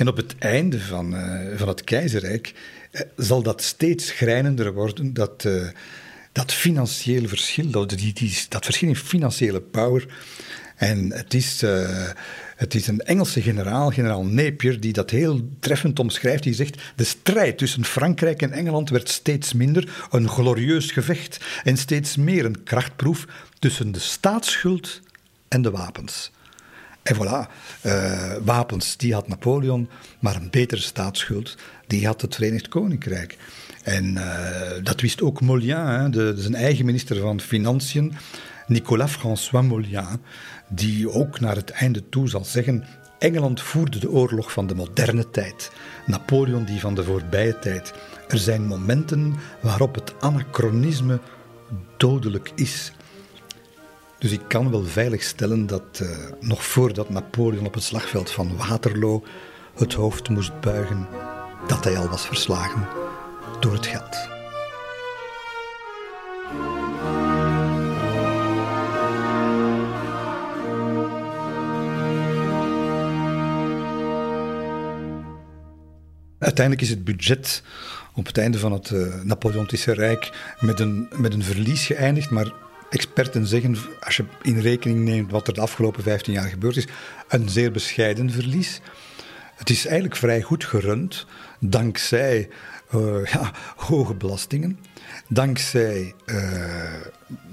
En 0.01 0.07
op 0.07 0.17
het 0.17 0.35
einde 0.37 0.79
van, 0.79 1.13
uh, 1.13 1.39
van 1.55 1.67
het 1.67 1.83
keizerrijk 1.83 2.53
uh, 2.91 3.01
zal 3.17 3.41
dat 3.41 3.61
steeds 3.61 4.07
schrijnender 4.07 4.73
worden, 4.73 5.13
dat, 5.13 5.43
uh, 5.43 5.67
dat 6.31 6.53
financiële 6.53 7.27
verschil, 7.27 7.69
dat, 7.69 7.89
die, 7.89 8.45
dat 8.49 8.65
verschil 8.65 8.87
in 8.87 8.95
financiële 8.95 9.61
power. 9.61 10.05
En 10.75 11.11
het 11.11 11.33
is, 11.33 11.61
het 12.55 12.75
is 12.75 12.87
een 12.87 12.99
Engelse 12.99 13.41
generaal, 13.41 13.89
generaal 13.89 14.25
Napier, 14.25 14.79
die 14.79 14.93
dat 14.93 15.09
heel 15.09 15.49
treffend 15.59 15.99
omschrijft. 15.99 16.43
Die 16.43 16.53
zegt, 16.53 16.81
de 16.95 17.03
strijd 17.03 17.57
tussen 17.57 17.85
Frankrijk 17.85 18.41
en 18.41 18.51
Engeland 18.51 18.89
werd 18.89 19.09
steeds 19.09 19.53
minder 19.53 20.07
een 20.11 20.29
glorieus 20.29 20.91
gevecht 20.91 21.45
en 21.63 21.77
steeds 21.77 22.15
meer 22.15 22.45
een 22.45 22.63
krachtproef 22.63 23.25
tussen 23.59 23.91
de 23.91 23.99
staatsschuld 23.99 25.01
en 25.47 25.61
de 25.61 25.71
wapens. 25.71 26.31
En 27.03 27.15
voilà, 27.15 27.49
uh, 27.85 28.33
wapens, 28.43 28.97
die 28.97 29.13
had 29.13 29.27
Napoleon, 29.27 29.89
maar 30.19 30.35
een 30.35 30.49
betere 30.49 30.81
staatsschuld, 30.81 31.57
die 31.87 32.05
had 32.05 32.21
het 32.21 32.35
Verenigd 32.35 32.67
Koninkrijk. 32.67 33.37
En 33.83 34.05
uh, 34.05 34.83
dat 34.83 35.01
wist 35.01 35.21
ook 35.21 35.41
Molian, 35.41 35.87
hè, 35.87 36.09
de, 36.09 36.33
zijn 36.37 36.55
eigen 36.55 36.85
minister 36.85 37.19
van 37.19 37.39
Financiën, 37.39 38.13
Nicolas 38.67 39.11
François 39.11 39.67
Molian, 39.67 40.21
die 40.69 41.11
ook 41.11 41.39
naar 41.39 41.55
het 41.55 41.69
einde 41.69 42.09
toe 42.09 42.29
zal 42.29 42.45
zeggen: 42.45 42.85
Engeland 43.19 43.61
voerde 43.61 43.99
de 43.99 44.09
oorlog 44.09 44.51
van 44.51 44.67
de 44.67 44.75
moderne 44.75 45.29
tijd, 45.29 45.71
Napoleon 46.05 46.65
die 46.65 46.79
van 46.79 46.95
de 46.95 47.03
voorbije 47.03 47.59
tijd. 47.59 47.93
Er 48.27 48.37
zijn 48.37 48.67
momenten 48.67 49.35
waarop 49.61 49.95
het 49.95 50.13
anachronisme 50.19 51.19
dodelijk 51.97 52.51
is. 52.55 52.91
Dus 54.21 54.31
ik 54.31 54.41
kan 54.47 54.71
wel 54.71 54.83
veilig 54.83 55.23
stellen 55.23 55.67
dat 55.67 55.99
uh, 56.01 56.09
nog 56.39 56.65
voordat 56.65 57.09
Napoleon 57.09 57.65
op 57.65 57.73
het 57.73 57.83
slagveld 57.83 58.31
van 58.31 58.57
Waterloo 58.57 59.23
het 59.75 59.93
hoofd 59.93 60.29
moest 60.29 60.59
buigen, 60.59 61.07
dat 61.67 61.83
hij 61.83 61.97
al 61.97 62.07
was 62.07 62.25
verslagen 62.25 62.87
door 63.59 63.73
het 63.73 63.85
geld. 63.85 64.29
Uiteindelijk 76.39 76.81
is 76.81 76.89
het 76.89 77.03
budget 77.03 77.63
op 78.13 78.25
het 78.25 78.37
einde 78.37 78.59
van 78.59 78.71
het 78.71 78.89
uh, 78.89 79.23
Napoleontische 79.23 79.93
Rijk 79.93 80.55
met 80.59 80.79
een, 80.79 81.07
met 81.15 81.33
een 81.33 81.43
verlies 81.43 81.85
geëindigd, 81.85 82.29
maar 82.29 82.69
experten 82.91 83.47
zeggen, 83.47 83.77
als 83.99 84.17
je 84.17 84.25
in 84.41 84.59
rekening 84.59 84.99
neemt 84.99 85.31
wat 85.31 85.47
er 85.47 85.53
de 85.53 85.61
afgelopen 85.61 86.03
15 86.03 86.33
jaar 86.33 86.49
gebeurd 86.49 86.77
is, 86.77 86.87
een 87.27 87.49
zeer 87.49 87.71
bescheiden 87.71 88.31
verlies. 88.31 88.81
Het 89.55 89.69
is 89.69 89.85
eigenlijk 89.85 90.15
vrij 90.15 90.41
goed 90.41 90.65
gerund, 90.65 91.25
dankzij 91.59 92.49
uh, 92.95 93.25
ja, 93.25 93.51
hoge 93.75 94.13
belastingen, 94.13 94.79
dankzij 95.27 96.13
uh, 96.25 96.93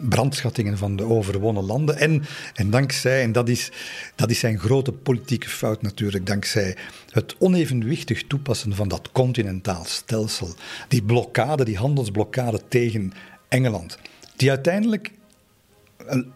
brandschattingen 0.09 0.79
van 0.79 0.97
de 0.97 1.05
overwonnen 1.05 1.65
landen 1.65 1.97
en, 1.97 2.25
en 2.55 2.71
dankzij, 2.71 3.23
en 3.23 3.33
dat 3.33 3.49
is, 3.49 3.71
dat 4.15 4.31
is 4.31 4.39
zijn 4.39 4.59
grote 4.59 4.93
politieke 4.93 5.49
fout 5.49 5.83
natuurlijk, 5.83 6.27
dankzij 6.27 6.77
het 7.11 7.37
onevenwichtig 7.39 8.27
toepassen 8.27 8.75
van 8.75 8.89
dat 8.89 9.13
continentaal 9.13 9.85
stelsel, 9.85 10.55
die 10.89 11.03
blokkade, 11.03 11.65
die 11.65 11.79
handelsblokkade 11.79 12.61
tegen 12.69 13.13
Engeland, 13.49 13.99
die 14.37 14.51
uiteindelijk 14.51 15.11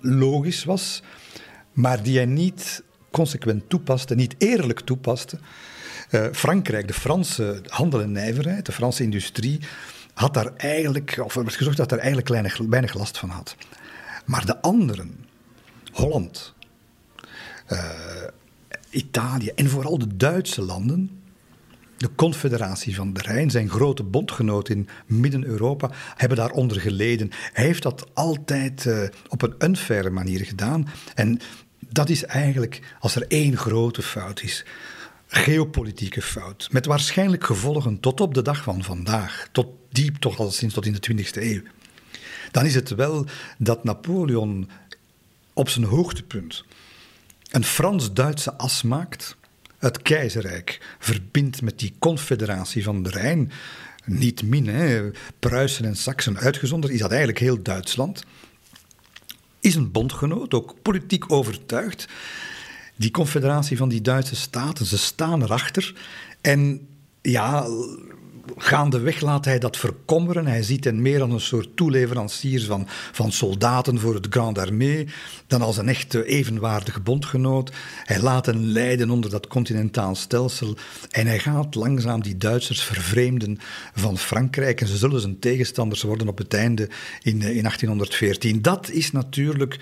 logisch 0.00 0.64
was, 0.64 1.02
maar 1.72 2.02
die 2.02 2.16
hij 2.16 2.26
niet 2.26 2.82
consequent 3.10 3.68
toepaste, 3.68 4.14
niet 4.14 4.34
eerlijk 4.38 4.80
toepaste. 4.80 5.38
Uh, 6.10 6.26
Frankrijk, 6.32 6.86
de 6.86 6.94
Franse 6.94 7.62
handel 7.66 8.00
en 8.00 8.12
nijverheid, 8.12 8.66
de 8.66 8.72
Franse 8.72 9.02
industrie, 9.02 9.60
had 10.14 10.34
daar 10.34 10.52
eigenlijk, 10.56 11.20
of 11.24 11.36
er 11.36 11.42
werd 11.42 11.56
gezorgd 11.56 11.78
dat 11.78 11.92
er 11.92 11.98
eigenlijk 11.98 12.28
weinig, 12.68 12.94
last 12.94 13.18
van 13.18 13.28
had. 13.28 13.56
Maar 14.24 14.46
de 14.46 14.60
anderen, 14.60 15.26
Holland, 15.92 16.54
uh, 17.68 17.90
Italië 18.90 19.48
en 19.48 19.68
vooral 19.68 19.98
de 19.98 20.16
Duitse 20.16 20.62
landen, 20.62 21.21
de 22.02 22.14
Confederatie 22.14 22.94
van 22.94 23.12
de 23.12 23.20
Rijn, 23.20 23.50
zijn 23.50 23.70
grote 23.70 24.02
bondgenoot 24.02 24.68
in 24.68 24.88
Midden-Europa, 25.06 25.90
hebben 26.16 26.38
daaronder 26.38 26.80
geleden. 26.80 27.30
Hij 27.52 27.64
heeft 27.64 27.82
dat 27.82 28.06
altijd 28.14 28.84
uh, 28.84 29.02
op 29.28 29.42
een 29.42 29.54
unfaire 29.58 30.10
manier 30.10 30.44
gedaan. 30.44 30.88
En 31.14 31.40
dat 31.78 32.08
is 32.08 32.24
eigenlijk, 32.24 32.96
als 33.00 33.14
er 33.14 33.26
één 33.28 33.56
grote 33.56 34.02
fout 34.02 34.42
is, 34.42 34.64
geopolitieke 35.26 36.22
fout. 36.22 36.68
Met 36.70 36.86
waarschijnlijk 36.86 37.44
gevolgen 37.44 38.00
tot 38.00 38.20
op 38.20 38.34
de 38.34 38.42
dag 38.42 38.62
van 38.62 38.82
vandaag, 38.82 39.48
tot 39.52 39.66
diep 39.90 40.16
toch 40.16 40.38
al 40.38 40.50
sinds 40.50 40.74
tot 40.74 40.86
in 40.86 40.96
de 41.00 41.24
20e 41.24 41.42
eeuw. 41.42 41.62
Dan 42.50 42.64
is 42.64 42.74
het 42.74 42.90
wel 42.90 43.26
dat 43.58 43.84
Napoleon 43.84 44.70
op 45.52 45.68
zijn 45.68 45.84
hoogtepunt 45.84 46.64
een 47.50 47.64
Frans-Duitse 47.64 48.54
as 48.56 48.82
maakt 48.82 49.36
het 49.82 50.02
keizerrijk 50.02 50.96
verbindt 50.98 51.62
met 51.62 51.78
die 51.78 51.94
confederatie 51.98 52.82
van 52.82 53.02
de 53.02 53.10
Rijn, 53.10 53.52
niet 54.04 54.42
min, 54.42 54.66
hè, 54.66 55.10
Pruisen 55.38 55.84
en 55.84 55.96
Saksen 55.96 56.38
uitgezonderd, 56.38 56.92
is 56.92 56.98
dat 56.98 57.10
eigenlijk 57.10 57.38
heel 57.38 57.62
Duitsland. 57.62 58.24
Is 59.60 59.74
een 59.74 59.90
bondgenoot, 59.90 60.54
ook 60.54 60.74
politiek 60.82 61.32
overtuigd. 61.32 62.08
Die 62.96 63.10
confederatie 63.10 63.76
van 63.76 63.88
die 63.88 64.00
Duitse 64.00 64.36
staten, 64.36 64.86
ze 64.86 64.98
staan 64.98 65.42
erachter. 65.42 65.94
En 66.40 66.88
ja, 67.22 67.66
gaandeweg 68.56 69.20
laat 69.20 69.44
hij 69.44 69.58
dat 69.58 69.76
verkommeren. 69.76 70.46
Hij 70.46 70.62
ziet 70.62 70.84
hen 70.84 71.02
meer 71.02 71.22
als 71.22 71.32
een 71.32 71.40
soort 71.40 71.76
toeleveranciers 71.76 72.64
van, 72.64 72.86
van 73.12 73.32
soldaten 73.32 73.98
voor 73.98 74.14
het 74.14 74.26
Grand 74.30 74.58
Armée 74.58 75.08
dan 75.46 75.62
als 75.62 75.76
een 75.76 75.88
echte 75.88 76.24
evenwaardige 76.24 77.00
bondgenoot. 77.00 77.72
Hij 78.04 78.20
laat 78.20 78.46
hen 78.46 78.72
lijden 78.72 79.10
onder 79.10 79.30
dat 79.30 79.46
continentaal 79.46 80.14
stelsel 80.14 80.76
en 81.10 81.26
hij 81.26 81.38
gaat 81.38 81.74
langzaam 81.74 82.22
die 82.22 82.36
Duitsers 82.36 82.82
vervreemden 82.82 83.58
van 83.94 84.18
Frankrijk 84.18 84.80
en 84.80 84.86
ze 84.86 84.96
zullen 84.96 85.20
zijn 85.20 85.38
tegenstanders 85.38 86.02
worden 86.02 86.28
op 86.28 86.38
het 86.38 86.54
einde 86.54 86.88
in, 87.22 87.42
eh, 87.42 87.56
in 87.56 87.62
1814. 87.62 88.62
Dat 88.62 88.90
is 88.90 89.12
natuurlijk... 89.12 89.78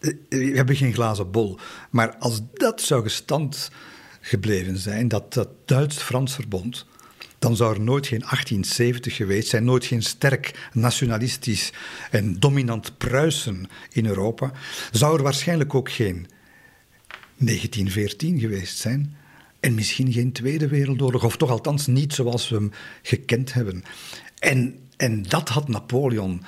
Eh, 0.00 0.12
we 0.28 0.52
hebben 0.54 0.76
geen 0.76 0.94
glazen 0.94 1.30
bol, 1.30 1.58
maar 1.90 2.16
als 2.16 2.40
dat 2.54 2.80
zou 2.80 3.02
gestand 3.02 3.70
gebleven 4.20 4.78
zijn, 4.78 5.08
dat 5.08 5.32
dat 5.32 5.48
Duits-Frans 5.64 6.34
verbond, 6.34 6.86
dan 7.38 7.56
zou 7.56 7.74
er 7.74 7.80
nooit 7.80 8.06
geen 8.06 8.20
1870 8.20 9.16
geweest 9.16 9.48
zijn, 9.48 9.64
nooit 9.64 9.84
geen 9.84 10.02
sterk 10.02 10.68
nationalistisch 10.72 11.72
en 12.10 12.40
dominant 12.40 12.98
Pruisen 12.98 13.68
in 13.92 14.06
Europa. 14.06 14.52
Zou 14.90 15.16
er 15.16 15.22
waarschijnlijk 15.22 15.74
ook 15.74 15.90
geen 15.90 16.26
1914 17.36 18.40
geweest 18.40 18.78
zijn. 18.78 19.16
En 19.60 19.74
misschien 19.74 20.12
geen 20.12 20.32
Tweede 20.32 20.68
Wereldoorlog, 20.68 21.24
of 21.24 21.36
toch 21.36 21.50
althans 21.50 21.86
niet 21.86 22.14
zoals 22.14 22.48
we 22.48 22.56
hem 22.56 22.72
gekend 23.02 23.52
hebben. 23.52 23.82
En, 24.38 24.78
en 24.96 25.22
dat 25.22 25.48
had 25.48 25.68
Napoleon 25.68 26.42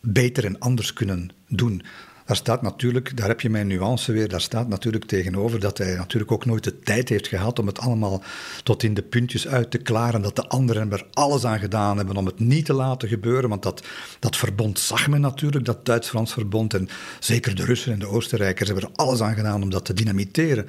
beter 0.00 0.44
en 0.44 0.58
anders 0.58 0.92
kunnen 0.92 1.30
doen. 1.48 1.82
Daar 2.26 2.36
staat 2.36 2.62
natuurlijk, 2.62 3.16
daar 3.16 3.28
heb 3.28 3.40
je 3.40 3.50
mijn 3.50 3.66
nuance 3.66 4.12
weer, 4.12 4.28
daar 4.28 4.40
staat 4.40 4.68
natuurlijk 4.68 5.04
tegenover 5.04 5.60
dat 5.60 5.78
hij 5.78 5.96
natuurlijk 5.96 6.32
ook 6.32 6.44
nooit 6.44 6.64
de 6.64 6.78
tijd 6.78 7.08
heeft 7.08 7.26
gehad 7.26 7.58
om 7.58 7.66
het 7.66 7.78
allemaal 7.78 8.22
tot 8.62 8.82
in 8.82 8.94
de 8.94 9.02
puntjes 9.02 9.48
uit 9.48 9.70
te 9.70 9.78
klaren. 9.78 10.22
Dat 10.22 10.36
de 10.36 10.48
anderen 10.48 10.92
er 10.92 11.06
alles 11.12 11.44
aan 11.44 11.58
gedaan 11.58 11.96
hebben 11.96 12.16
om 12.16 12.26
het 12.26 12.38
niet 12.38 12.64
te 12.64 12.72
laten 12.72 13.08
gebeuren. 13.08 13.48
Want 13.48 13.62
dat, 13.62 13.86
dat 14.18 14.36
verbond 14.36 14.78
zag 14.78 15.08
men 15.08 15.20
natuurlijk, 15.20 15.64
dat 15.64 15.84
Duits-Frans 15.84 16.32
verbond. 16.32 16.74
En 16.74 16.88
zeker 17.20 17.54
de 17.54 17.64
Russen 17.64 17.92
en 17.92 17.98
de 17.98 18.08
Oostenrijkers 18.08 18.68
hebben 18.68 18.88
er 18.88 18.96
alles 18.96 19.20
aan 19.20 19.34
gedaan 19.34 19.62
om 19.62 19.70
dat 19.70 19.84
te 19.84 19.94
dynamiteren. 19.94 20.66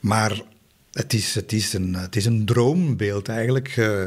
Maar 0.00 0.42
het 0.92 1.12
is, 1.12 1.34
het 1.34 1.52
is, 1.52 1.72
een, 1.72 1.94
het 1.94 2.16
is 2.16 2.24
een 2.24 2.44
droombeeld 2.44 3.28
eigenlijk. 3.28 3.76
Uh, 3.76 4.02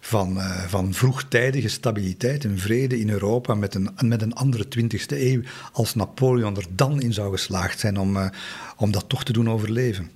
van, 0.00 0.36
uh, 0.36 0.60
van 0.60 0.94
vroegtijdige 0.94 1.68
stabiliteit 1.68 2.44
en 2.44 2.58
vrede 2.58 2.98
in 3.00 3.10
Europa 3.10 3.54
met 3.54 3.74
een, 3.74 3.90
met 3.98 4.22
een 4.22 4.34
andere 4.34 4.64
20e 4.64 5.06
eeuw, 5.08 5.40
als 5.72 5.94
Napoleon 5.94 6.56
er 6.56 6.66
dan 6.70 7.00
in 7.00 7.12
zou 7.12 7.30
geslaagd 7.30 7.78
zijn 7.78 7.98
om, 7.98 8.16
uh, 8.16 8.28
om 8.76 8.90
dat 8.90 9.08
toch 9.08 9.24
te 9.24 9.32
doen 9.32 9.50
overleven. 9.50 10.10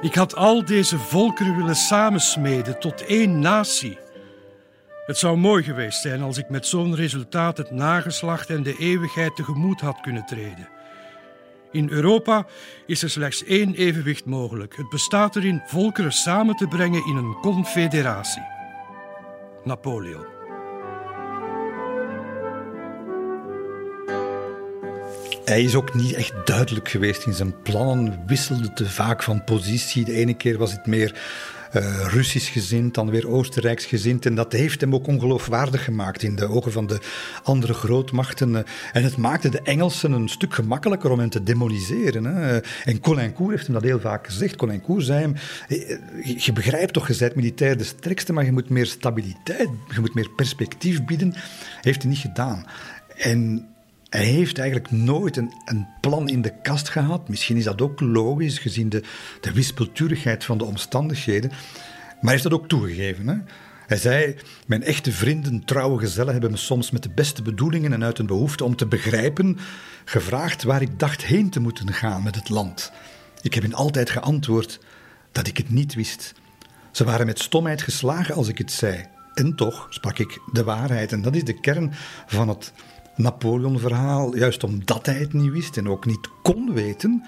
Ik 0.00 0.14
had 0.14 0.34
al 0.34 0.64
deze 0.64 0.98
volkeren 0.98 1.56
willen 1.56 1.76
samensmeden 1.76 2.80
tot 2.80 3.04
één 3.06 3.38
natie. 3.38 3.98
Het 5.06 5.18
zou 5.18 5.36
mooi 5.36 5.62
geweest 5.62 6.00
zijn 6.00 6.22
als 6.22 6.38
ik 6.38 6.48
met 6.48 6.66
zo'n 6.66 6.94
resultaat 6.94 7.56
het 7.56 7.70
nageslacht 7.70 8.50
en 8.50 8.62
de 8.62 8.76
eeuwigheid 8.78 9.36
tegemoet 9.36 9.80
had 9.80 10.00
kunnen 10.00 10.26
treden. 10.26 10.68
In 11.72 11.90
Europa 11.90 12.46
is 12.86 13.02
er 13.02 13.10
slechts 13.10 13.44
één 13.44 13.74
evenwicht 13.74 14.24
mogelijk. 14.24 14.76
Het 14.76 14.88
bestaat 14.88 15.36
erin 15.36 15.62
volkeren 15.66 16.12
samen 16.12 16.56
te 16.56 16.66
brengen 16.66 17.06
in 17.06 17.16
een 17.16 17.34
confederatie. 17.34 18.42
Napoleon. 19.64 20.36
Hij 25.44 25.62
is 25.62 25.74
ook 25.74 25.94
niet 25.94 26.12
echt 26.12 26.32
duidelijk 26.44 26.88
geweest 26.88 27.26
in 27.26 27.32
zijn 27.32 27.62
plannen, 27.62 28.22
wisselde 28.26 28.72
te 28.72 28.88
vaak 28.88 29.22
van 29.22 29.44
positie. 29.44 30.04
De 30.04 30.12
ene 30.12 30.34
keer 30.34 30.58
was 30.58 30.72
het 30.72 30.86
meer 30.86 31.14
uh, 31.76 32.06
Russisch 32.06 32.52
gezind, 32.52 32.94
dan 32.94 33.10
weer 33.10 33.28
Oostenrijks 33.28 33.84
gezind. 33.84 34.26
En 34.26 34.34
dat 34.34 34.52
heeft 34.52 34.80
hem 34.80 34.94
ook 34.94 35.06
ongeloofwaardig 35.06 35.84
gemaakt 35.84 36.22
in 36.22 36.36
de 36.36 36.48
ogen 36.48 36.72
van 36.72 36.86
de 36.86 37.00
andere 37.42 37.74
grootmachten. 37.74 38.56
Eh. 38.56 38.62
en 38.92 39.02
het 39.02 39.16
maakte 39.16 39.48
de 39.48 39.60
Engelsen 39.62 40.12
een 40.12 40.28
stuk 40.28 40.54
gemakkelijker 40.54 41.10
om 41.10 41.18
hen 41.18 41.30
te 41.30 41.42
demoniseren. 41.42 42.24
Hè. 42.24 42.56
Eh, 42.56 42.70
en 42.84 43.00
Colincourt 43.00 43.50
heeft 43.50 43.66
hem 43.66 43.74
dat 43.74 43.84
heel 43.84 44.00
vaak 44.00 44.26
gezegd. 44.26 44.56
Colincourt 44.56 45.04
zei 45.04 45.20
hem, 45.20 45.34
je 46.36 46.52
begrijpt 46.52 46.92
toch, 46.92 47.08
je 47.08 47.16
bent 47.18 47.34
militair 47.34 47.76
de 47.76 47.84
sterkste, 47.84 48.32
maar 48.32 48.44
je 48.44 48.52
moet 48.52 48.68
meer 48.68 48.86
stabiliteit, 48.86 49.68
je 49.94 50.00
moet 50.00 50.14
meer 50.14 50.30
perspectief 50.30 51.04
bieden. 51.04 51.34
Heeft 51.80 52.02
hij 52.02 52.10
niet 52.10 52.20
gedaan. 52.20 52.66
En 53.16 53.68
hij 54.10 54.24
heeft 54.24 54.58
eigenlijk 54.58 54.90
nooit 54.90 55.36
een, 55.36 55.52
een, 55.64 55.86
plan 56.00 56.28
in 56.28 56.42
de 56.42 56.52
kast 56.62 56.88
gehad. 56.88 57.28
Misschien 57.28 57.56
is 57.56 57.64
dat 57.64 57.82
ook 57.82 58.00
logisch, 58.00 58.58
gezien 58.58 58.88
de, 58.88 59.02
de 59.40 59.52
wispelturigheid 59.52 60.44
van 60.44 60.58
de 60.58 60.64
omstandigheden. 60.64 61.50
Maar 61.50 62.18
hij 62.20 62.30
heeft 62.30 62.42
dat 62.42 62.52
ook 62.52 62.68
toegegeven. 62.68 63.28
Hè? 63.28 63.36
Hij 63.86 63.96
zei: 63.96 64.36
Mijn 64.66 64.82
echte 64.82 65.12
vrienden, 65.12 65.64
trouwe 65.64 65.98
gezellen, 65.98 66.32
hebben 66.32 66.50
me 66.50 66.56
soms 66.56 66.90
met 66.90 67.02
de 67.02 67.10
beste 67.14 67.42
bedoelingen 67.42 67.92
en 67.92 68.04
uit 68.04 68.18
een 68.18 68.26
behoefte 68.26 68.64
om 68.64 68.76
te 68.76 68.86
begrijpen 68.86 69.58
gevraagd 70.04 70.62
waar 70.62 70.82
ik 70.82 70.98
dacht 70.98 71.24
heen 71.24 71.50
te 71.50 71.60
moeten 71.60 71.92
gaan 71.92 72.22
met 72.22 72.34
het 72.34 72.48
land. 72.48 72.92
Ik 73.42 73.54
heb 73.54 73.62
hen 73.62 73.74
altijd 73.74 74.10
geantwoord 74.10 74.80
dat 75.32 75.46
ik 75.46 75.56
het 75.56 75.70
niet 75.70 75.94
wist. 75.94 76.34
Ze 76.90 77.04
waren 77.04 77.26
met 77.26 77.38
stomheid 77.38 77.82
geslagen 77.82 78.34
als 78.34 78.48
ik 78.48 78.58
het 78.58 78.72
zei. 78.72 79.04
En 79.34 79.54
toch 79.54 79.86
sprak 79.90 80.18
ik 80.18 80.40
de 80.52 80.64
waarheid. 80.64 81.12
En 81.12 81.22
dat 81.22 81.34
is 81.34 81.44
de 81.44 81.60
kern 81.60 81.92
van 82.26 82.48
het 82.48 82.72
Napoleon-verhaal, 83.18 84.36
juist 84.36 84.64
omdat 84.64 85.06
hij 85.06 85.18
het 85.18 85.32
niet 85.32 85.52
wist 85.52 85.76
en 85.76 85.88
ook 85.88 86.06
niet 86.06 86.28
kon 86.42 86.72
weten. 86.74 87.24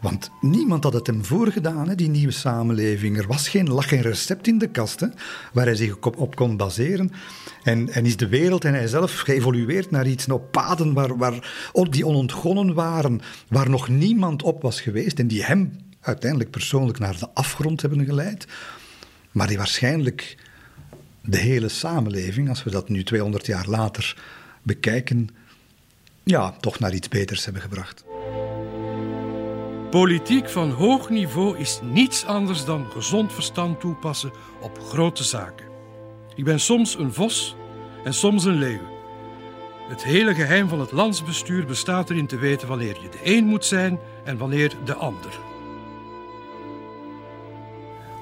Want 0.00 0.30
niemand 0.40 0.84
had 0.84 0.92
het 0.92 1.06
hem 1.06 1.24
voorgedaan, 1.24 1.88
hè, 1.88 1.94
die 1.94 2.08
nieuwe 2.08 2.32
samenleving. 2.32 3.18
Er 3.18 3.26
was 3.26 3.48
geen, 3.48 3.70
lag 3.70 3.88
geen 3.88 4.00
recept 4.00 4.46
in 4.46 4.58
de 4.58 4.66
kast 4.66 5.08
waar 5.52 5.64
hij 5.64 5.74
zich 5.74 5.98
op, 5.98 6.36
kon 6.36 6.56
baseren. 6.56 7.12
En, 7.62 7.88
en, 7.88 8.06
is 8.06 8.16
de 8.16 8.28
wereld 8.28 8.64
en 8.64 8.74
hij 8.74 8.86
zelf 8.86 9.18
geëvolueerd 9.18 9.90
naar 9.90 10.06
iets, 10.06 10.28
op 10.28 10.52
paden 10.52 10.92
waar, 10.92 11.16
waar, 11.16 11.70
die 11.90 12.06
onontgonnen 12.06 12.74
waren, 12.74 13.20
waar 13.48 13.70
nog 13.70 13.88
niemand 13.88 14.42
op 14.42 14.62
was 14.62 14.80
geweest 14.80 15.18
en 15.18 15.26
die 15.26 15.44
hem 15.44 15.72
uiteindelijk 16.00 16.50
persoonlijk 16.50 16.98
naar 16.98 17.18
de 17.18 17.28
afgrond 17.34 17.80
hebben 17.80 18.04
geleid. 18.04 18.46
Maar 19.30 19.46
die 19.46 19.56
waarschijnlijk 19.56 20.36
de 21.22 21.38
hele 21.38 21.68
samenleving, 21.68 22.48
als 22.48 22.64
we 22.64 22.70
dat 22.70 22.88
nu 22.88 23.04
200 23.04 23.46
jaar 23.46 23.66
later 23.68 24.16
bekijken, 24.62 25.28
ja, 26.22 26.50
toch 26.60 26.78
naar 26.78 26.94
iets 26.94 27.08
beters 27.08 27.44
hebben 27.44 27.62
gebracht. 27.62 28.04
Politiek 29.90 30.48
van 30.48 30.70
hoog 30.70 31.10
niveau 31.10 31.58
is 31.58 31.80
niets 31.82 32.24
anders 32.24 32.64
dan 32.64 32.86
gezond 32.90 33.32
verstand 33.32 33.80
toepassen 33.80 34.32
op 34.60 34.78
grote 34.78 35.24
zaken. 35.24 35.66
Ik 36.34 36.44
ben 36.44 36.60
soms 36.60 36.98
een 36.98 37.12
vos 37.12 37.56
en 38.04 38.14
soms 38.14 38.44
een 38.44 38.58
leeuw. 38.58 38.98
Het 39.88 40.04
hele 40.04 40.34
geheim 40.34 40.68
van 40.68 40.80
het 40.80 40.92
landsbestuur 40.92 41.66
bestaat 41.66 42.10
erin 42.10 42.26
te 42.26 42.38
weten 42.38 42.68
wanneer 42.68 42.96
je 43.02 43.08
de 43.08 43.36
een 43.36 43.44
moet 43.44 43.64
zijn 43.64 43.98
en 44.24 44.38
wanneer 44.38 44.72
de 44.84 44.94
ander. 44.94 45.38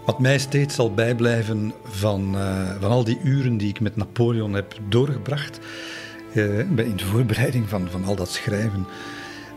Wat 0.04 0.18
mij 0.18 0.38
steeds 0.38 0.74
zal 0.74 0.94
bijblijven 0.94 1.72
van, 1.84 2.34
uh, 2.34 2.80
van 2.80 2.90
al 2.90 3.04
die 3.04 3.20
uren 3.22 3.56
die 3.56 3.68
ik 3.68 3.80
met 3.80 3.96
Napoleon 3.96 4.52
heb 4.52 4.74
doorgebracht, 4.88 5.58
in 6.32 6.96
de 6.96 7.06
voorbereiding 7.06 7.68
van, 7.68 7.88
van 7.90 8.04
al 8.04 8.16
dat 8.16 8.30
schrijven, 8.30 8.86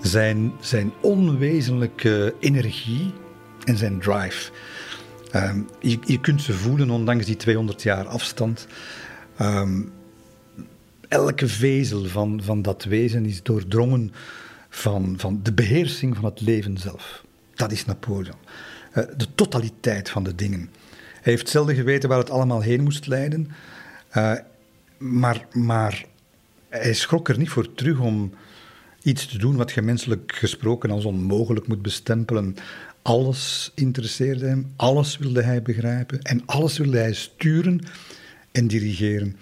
zijn, 0.02 0.52
zijn 0.60 0.92
onwezenlijke 1.02 2.36
energie 2.40 3.14
en 3.64 3.78
zijn 3.78 4.00
drive. 4.00 4.52
Um, 5.36 5.68
je, 5.80 5.98
je, 6.06 6.20
kunt 6.20 6.42
ze 6.42 6.54
voelen, 6.54 6.90
ondanks 6.90 7.26
die 7.26 7.36
200 7.36 7.84
jaar 7.84 8.08
afstand. 8.08 8.68
Um, 9.42 9.92
elke 11.08 11.48
vezel 11.48 12.06
van, 12.06 12.42
van 12.44 12.62
dat 12.62 12.84
wezen 12.84 13.26
is 13.26 13.44
doordrongen 13.44 14.12
van, 14.70 15.14
van 15.18 15.40
de 15.44 15.54
beheersing 15.54 16.16
van 16.16 16.26
het 16.26 16.42
leven 16.42 16.78
zelf. 16.78 17.24
Dat 17.54 17.72
is 17.72 17.86
Napoleon. 17.86 18.36
Uh, 18.94 19.04
de 19.18 19.28
totaliteit 19.36 20.10
van 20.10 20.24
de 20.24 20.36
dingen. 20.36 20.70
Hij 21.22 21.34
heeft 21.34 21.50
zelden 21.50 21.76
geweten 21.76 22.10
waar 22.10 22.18
het 22.18 22.30
allemaal 22.30 22.62
heen 22.62 22.84
moest 22.84 23.08
leiden. 23.08 23.52
Maar, 24.98 25.46
maar 25.52 26.06
hij 26.72 26.94
schrok 26.94 27.30
er 27.30 27.38
niet 27.38 27.50
voor 27.50 27.74
terug 27.74 28.00
om 28.00 28.34
iets 29.04 29.28
te 29.28 29.38
doen 29.38 29.56
wat 29.56 29.72
je 29.72 29.82
menselijk 29.82 30.36
gesproken 30.36 30.92
als 30.92 31.06
onmogelijk 31.06 31.68
moet 31.68 31.82
bestempelen. 31.82 32.56
Alles 33.02 33.72
interesseerde 33.76 34.46
hem, 34.46 34.74
alles 34.76 35.18
wilde 35.18 35.42
hij 35.42 35.62
begrijpen 35.62 36.22
en 36.22 36.46
alles 36.46 36.78
wilde 36.78 36.98
hij 36.98 37.14
sturen 37.14 37.80
en 38.52 38.68
dirigeren. 38.68 39.36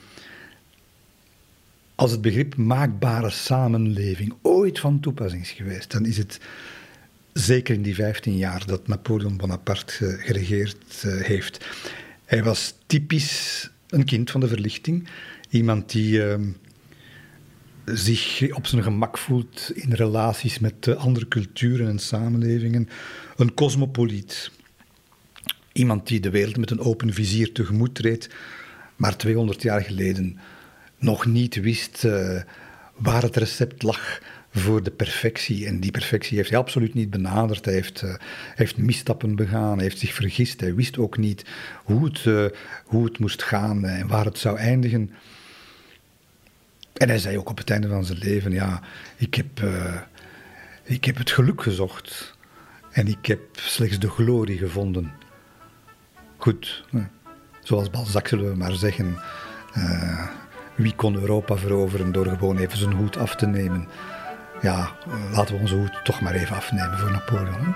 Als 1.96 2.12
het 2.12 2.22
begrip 2.22 2.56
maakbare 2.56 3.30
samenleving 3.30 4.34
ooit 4.42 4.80
van 4.80 5.00
toepassing 5.00 5.42
is 5.42 5.52
geweest, 5.52 5.92
dan 5.92 6.06
is 6.06 6.18
het 6.18 6.40
zeker 7.34 7.76
in 7.76 7.82
die 7.82 7.96
15 7.96 8.38
jaar 8.38 8.66
dat 8.66 8.88
Napoleon 8.88 9.38
Bonaparte 9.38 10.18
geregeerd 10.20 11.04
eh, 11.04 11.22
heeft. 11.22 11.66
Hij 12.26 12.44
was 12.44 12.76
typisch 12.86 13.70
een 13.88 14.06
kind 14.06 14.32
van 14.32 14.40
de 14.40 14.48
verlichting. 14.48 15.08
Iemand 15.50 15.92
die 15.92 16.24
ehm, 16.24 16.44
zich 17.94 18.52
op 18.52 18.68
zijn 18.68 18.84
gemak 18.84 19.18
voelt 19.18 19.72
in 19.74 19.94
relaties 19.94 20.60
met 20.60 20.96
andere 20.96 21.28
culturen 21.28 21.88
en 21.88 22.00
samenlevingen. 22.00 22.90
Een 23.38 23.54
cosmopoliet. 23.54 24.52
Iemand 25.72 26.08
die 26.08 26.20
de 26.20 26.30
wereld 26.30 26.58
met 26.58 26.72
een 26.72 26.80
open 26.80 27.14
vizier 27.14 27.52
tegemoet 27.52 27.96
treedt, 27.96 28.30
maar 28.96 29.18
200 29.18 29.62
jaar 29.62 29.82
geleden 29.82 30.40
nog 30.98 31.26
niet 31.26 31.56
wist 31.56 32.04
uh, 32.04 32.42
waar 32.96 33.22
het 33.22 33.36
recept 33.36 33.84
lag 33.84 34.22
voor 34.52 34.84
de 34.84 34.92
perfectie. 34.92 35.66
En 35.66 35.80
die 35.80 35.92
perfectie 35.92 36.38
heeft 36.38 36.50
hij 36.50 36.60
absoluut 36.60 36.94
niet 36.94 37.10
benaderd. 37.10 37.66
Hij 37.66 37.74
heeft, 37.74 38.02
uh, 38.02 38.16
heeft 38.56 38.78
misstappen 38.78 39.36
begaan, 39.36 39.74
hij 39.74 39.84
heeft 39.84 40.00
zich 40.00 40.14
vergist. 40.14 40.60
Hij 40.60 40.76
wist 40.76 40.98
ook 40.98 41.18
niet 41.18 41.46
hoe 41.84 42.06
het, 42.06 42.52
hoe 42.86 43.06
het 43.06 43.20
moest 43.20 43.44
gaan 43.44 43.86
en 43.86 44.08
waar 44.08 44.26
het 44.26 44.38
zou 44.38 44.58
eindigen. 44.58 45.12
En 47.00 47.10
hij 47.10 47.18
zei 47.18 47.38
ook 47.38 47.50
op 47.50 47.58
het 47.58 47.70
einde 47.70 47.88
van 47.88 48.06
zijn 48.06 48.18
leven: 48.18 48.52
Ja, 48.52 48.82
ik 49.16 49.36
heb, 49.36 49.62
uh, 49.62 49.96
ik 50.84 51.06
heb 51.06 51.18
het 51.18 51.32
geluk 51.32 51.62
gezocht. 51.62 52.38
En 52.92 53.08
ik 53.08 53.26
heb 53.26 53.40
slechts 53.52 54.00
de 54.00 54.10
glorie 54.10 54.58
gevonden. 54.58 55.12
Goed, 56.38 56.84
zoals 57.62 57.90
Balzac 57.90 58.28
zullen 58.28 58.50
we 58.50 58.56
maar 58.56 58.76
zeggen. 58.76 59.18
Uh, 59.78 60.28
wie 60.76 60.96
kon 60.96 61.16
Europa 61.16 61.58
veroveren 61.58 62.12
door 62.12 62.26
gewoon 62.26 62.58
even 62.58 62.78
zijn 62.78 62.94
hoed 62.94 63.18
af 63.18 63.36
te 63.36 63.48
nemen? 63.48 63.88
Ja, 64.62 64.92
laten 65.32 65.56
we 65.56 65.62
onze 65.62 65.76
hoed 65.76 66.00
toch 66.04 66.22
maar 66.22 66.34
even 66.34 66.56
afnemen 66.56 67.00
voor 67.00 67.12
Napoleon. 67.12 67.76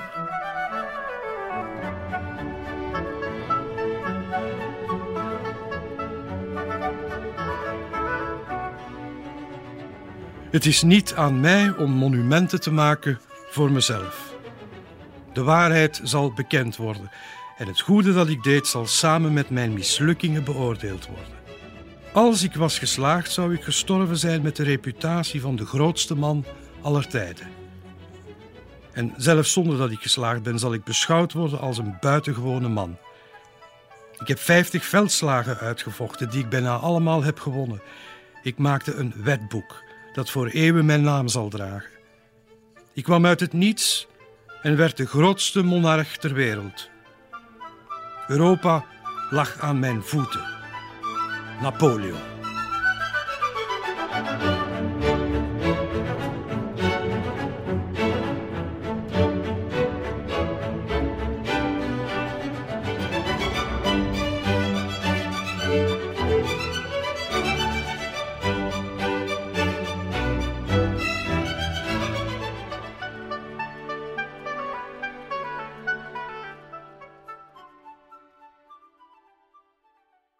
Het 10.53 10.65
is 10.65 10.81
niet 10.81 11.13
aan 11.13 11.39
mij 11.39 11.69
om 11.69 11.91
monumenten 11.91 12.61
te 12.61 12.71
maken 12.71 13.19
voor 13.49 13.71
mezelf. 13.71 14.34
De 15.34 15.43
waarheid 15.43 16.01
zal 16.03 16.34
bekend 16.34 16.75
worden 16.75 17.11
en 17.57 17.67
het 17.67 17.80
goede 17.80 18.13
dat 18.13 18.27
ik 18.27 18.43
deed 18.43 18.67
zal 18.67 18.85
samen 18.85 19.34
met 19.34 19.49
mijn 19.49 19.73
mislukkingen 19.73 20.43
beoordeeld 20.43 21.07
worden. 21.07 21.34
Als 22.11 22.43
ik 22.43 22.53
was 22.53 22.80
geslaagd, 22.80 23.31
zou 23.31 23.53
ik 23.53 23.63
gestorven 23.63 24.17
zijn 24.17 24.41
met 24.41 24.55
de 24.55 24.63
reputatie 24.63 25.41
van 25.41 25.55
de 25.55 25.65
grootste 25.65 26.15
man 26.15 26.45
aller 26.81 27.07
tijden. 27.07 27.47
En 28.91 29.13
zelfs 29.17 29.53
zonder 29.53 29.77
dat 29.77 29.91
ik 29.91 30.01
geslaagd 30.01 30.43
ben, 30.43 30.59
zal 30.59 30.73
ik 30.73 30.84
beschouwd 30.84 31.34
worden 31.34 31.59
als 31.59 31.77
een 31.77 31.97
buitengewone 31.99 32.69
man. 32.69 32.97
Ik 34.19 34.27
heb 34.27 34.39
vijftig 34.39 34.85
veldslagen 34.85 35.57
uitgevochten 35.57 36.30
die 36.30 36.43
ik 36.43 36.49
bijna 36.49 36.75
allemaal 36.75 37.23
heb 37.23 37.39
gewonnen. 37.39 37.81
Ik 38.43 38.57
maakte 38.57 38.93
een 38.93 39.13
wetboek 39.15 39.82
dat 40.14 40.30
voor 40.30 40.48
eeuwen 40.48 40.85
mijn 40.85 41.02
naam 41.02 41.27
zal 41.27 41.49
dragen. 41.49 41.90
Ik 42.94 43.03
kwam 43.03 43.26
uit 43.26 43.40
het 43.40 43.53
niets 43.53 44.07
en 44.61 44.77
werd 44.77 44.98
de 44.98 45.06
grootste 45.06 45.64
monarch 45.64 46.18
ter 46.18 46.34
wereld. 46.34 46.90
Europa 48.27 48.85
lag 49.30 49.60
aan 49.60 49.80
mijn 49.80 50.03
voeten. 50.03 50.41
Napoleon. 51.61 52.31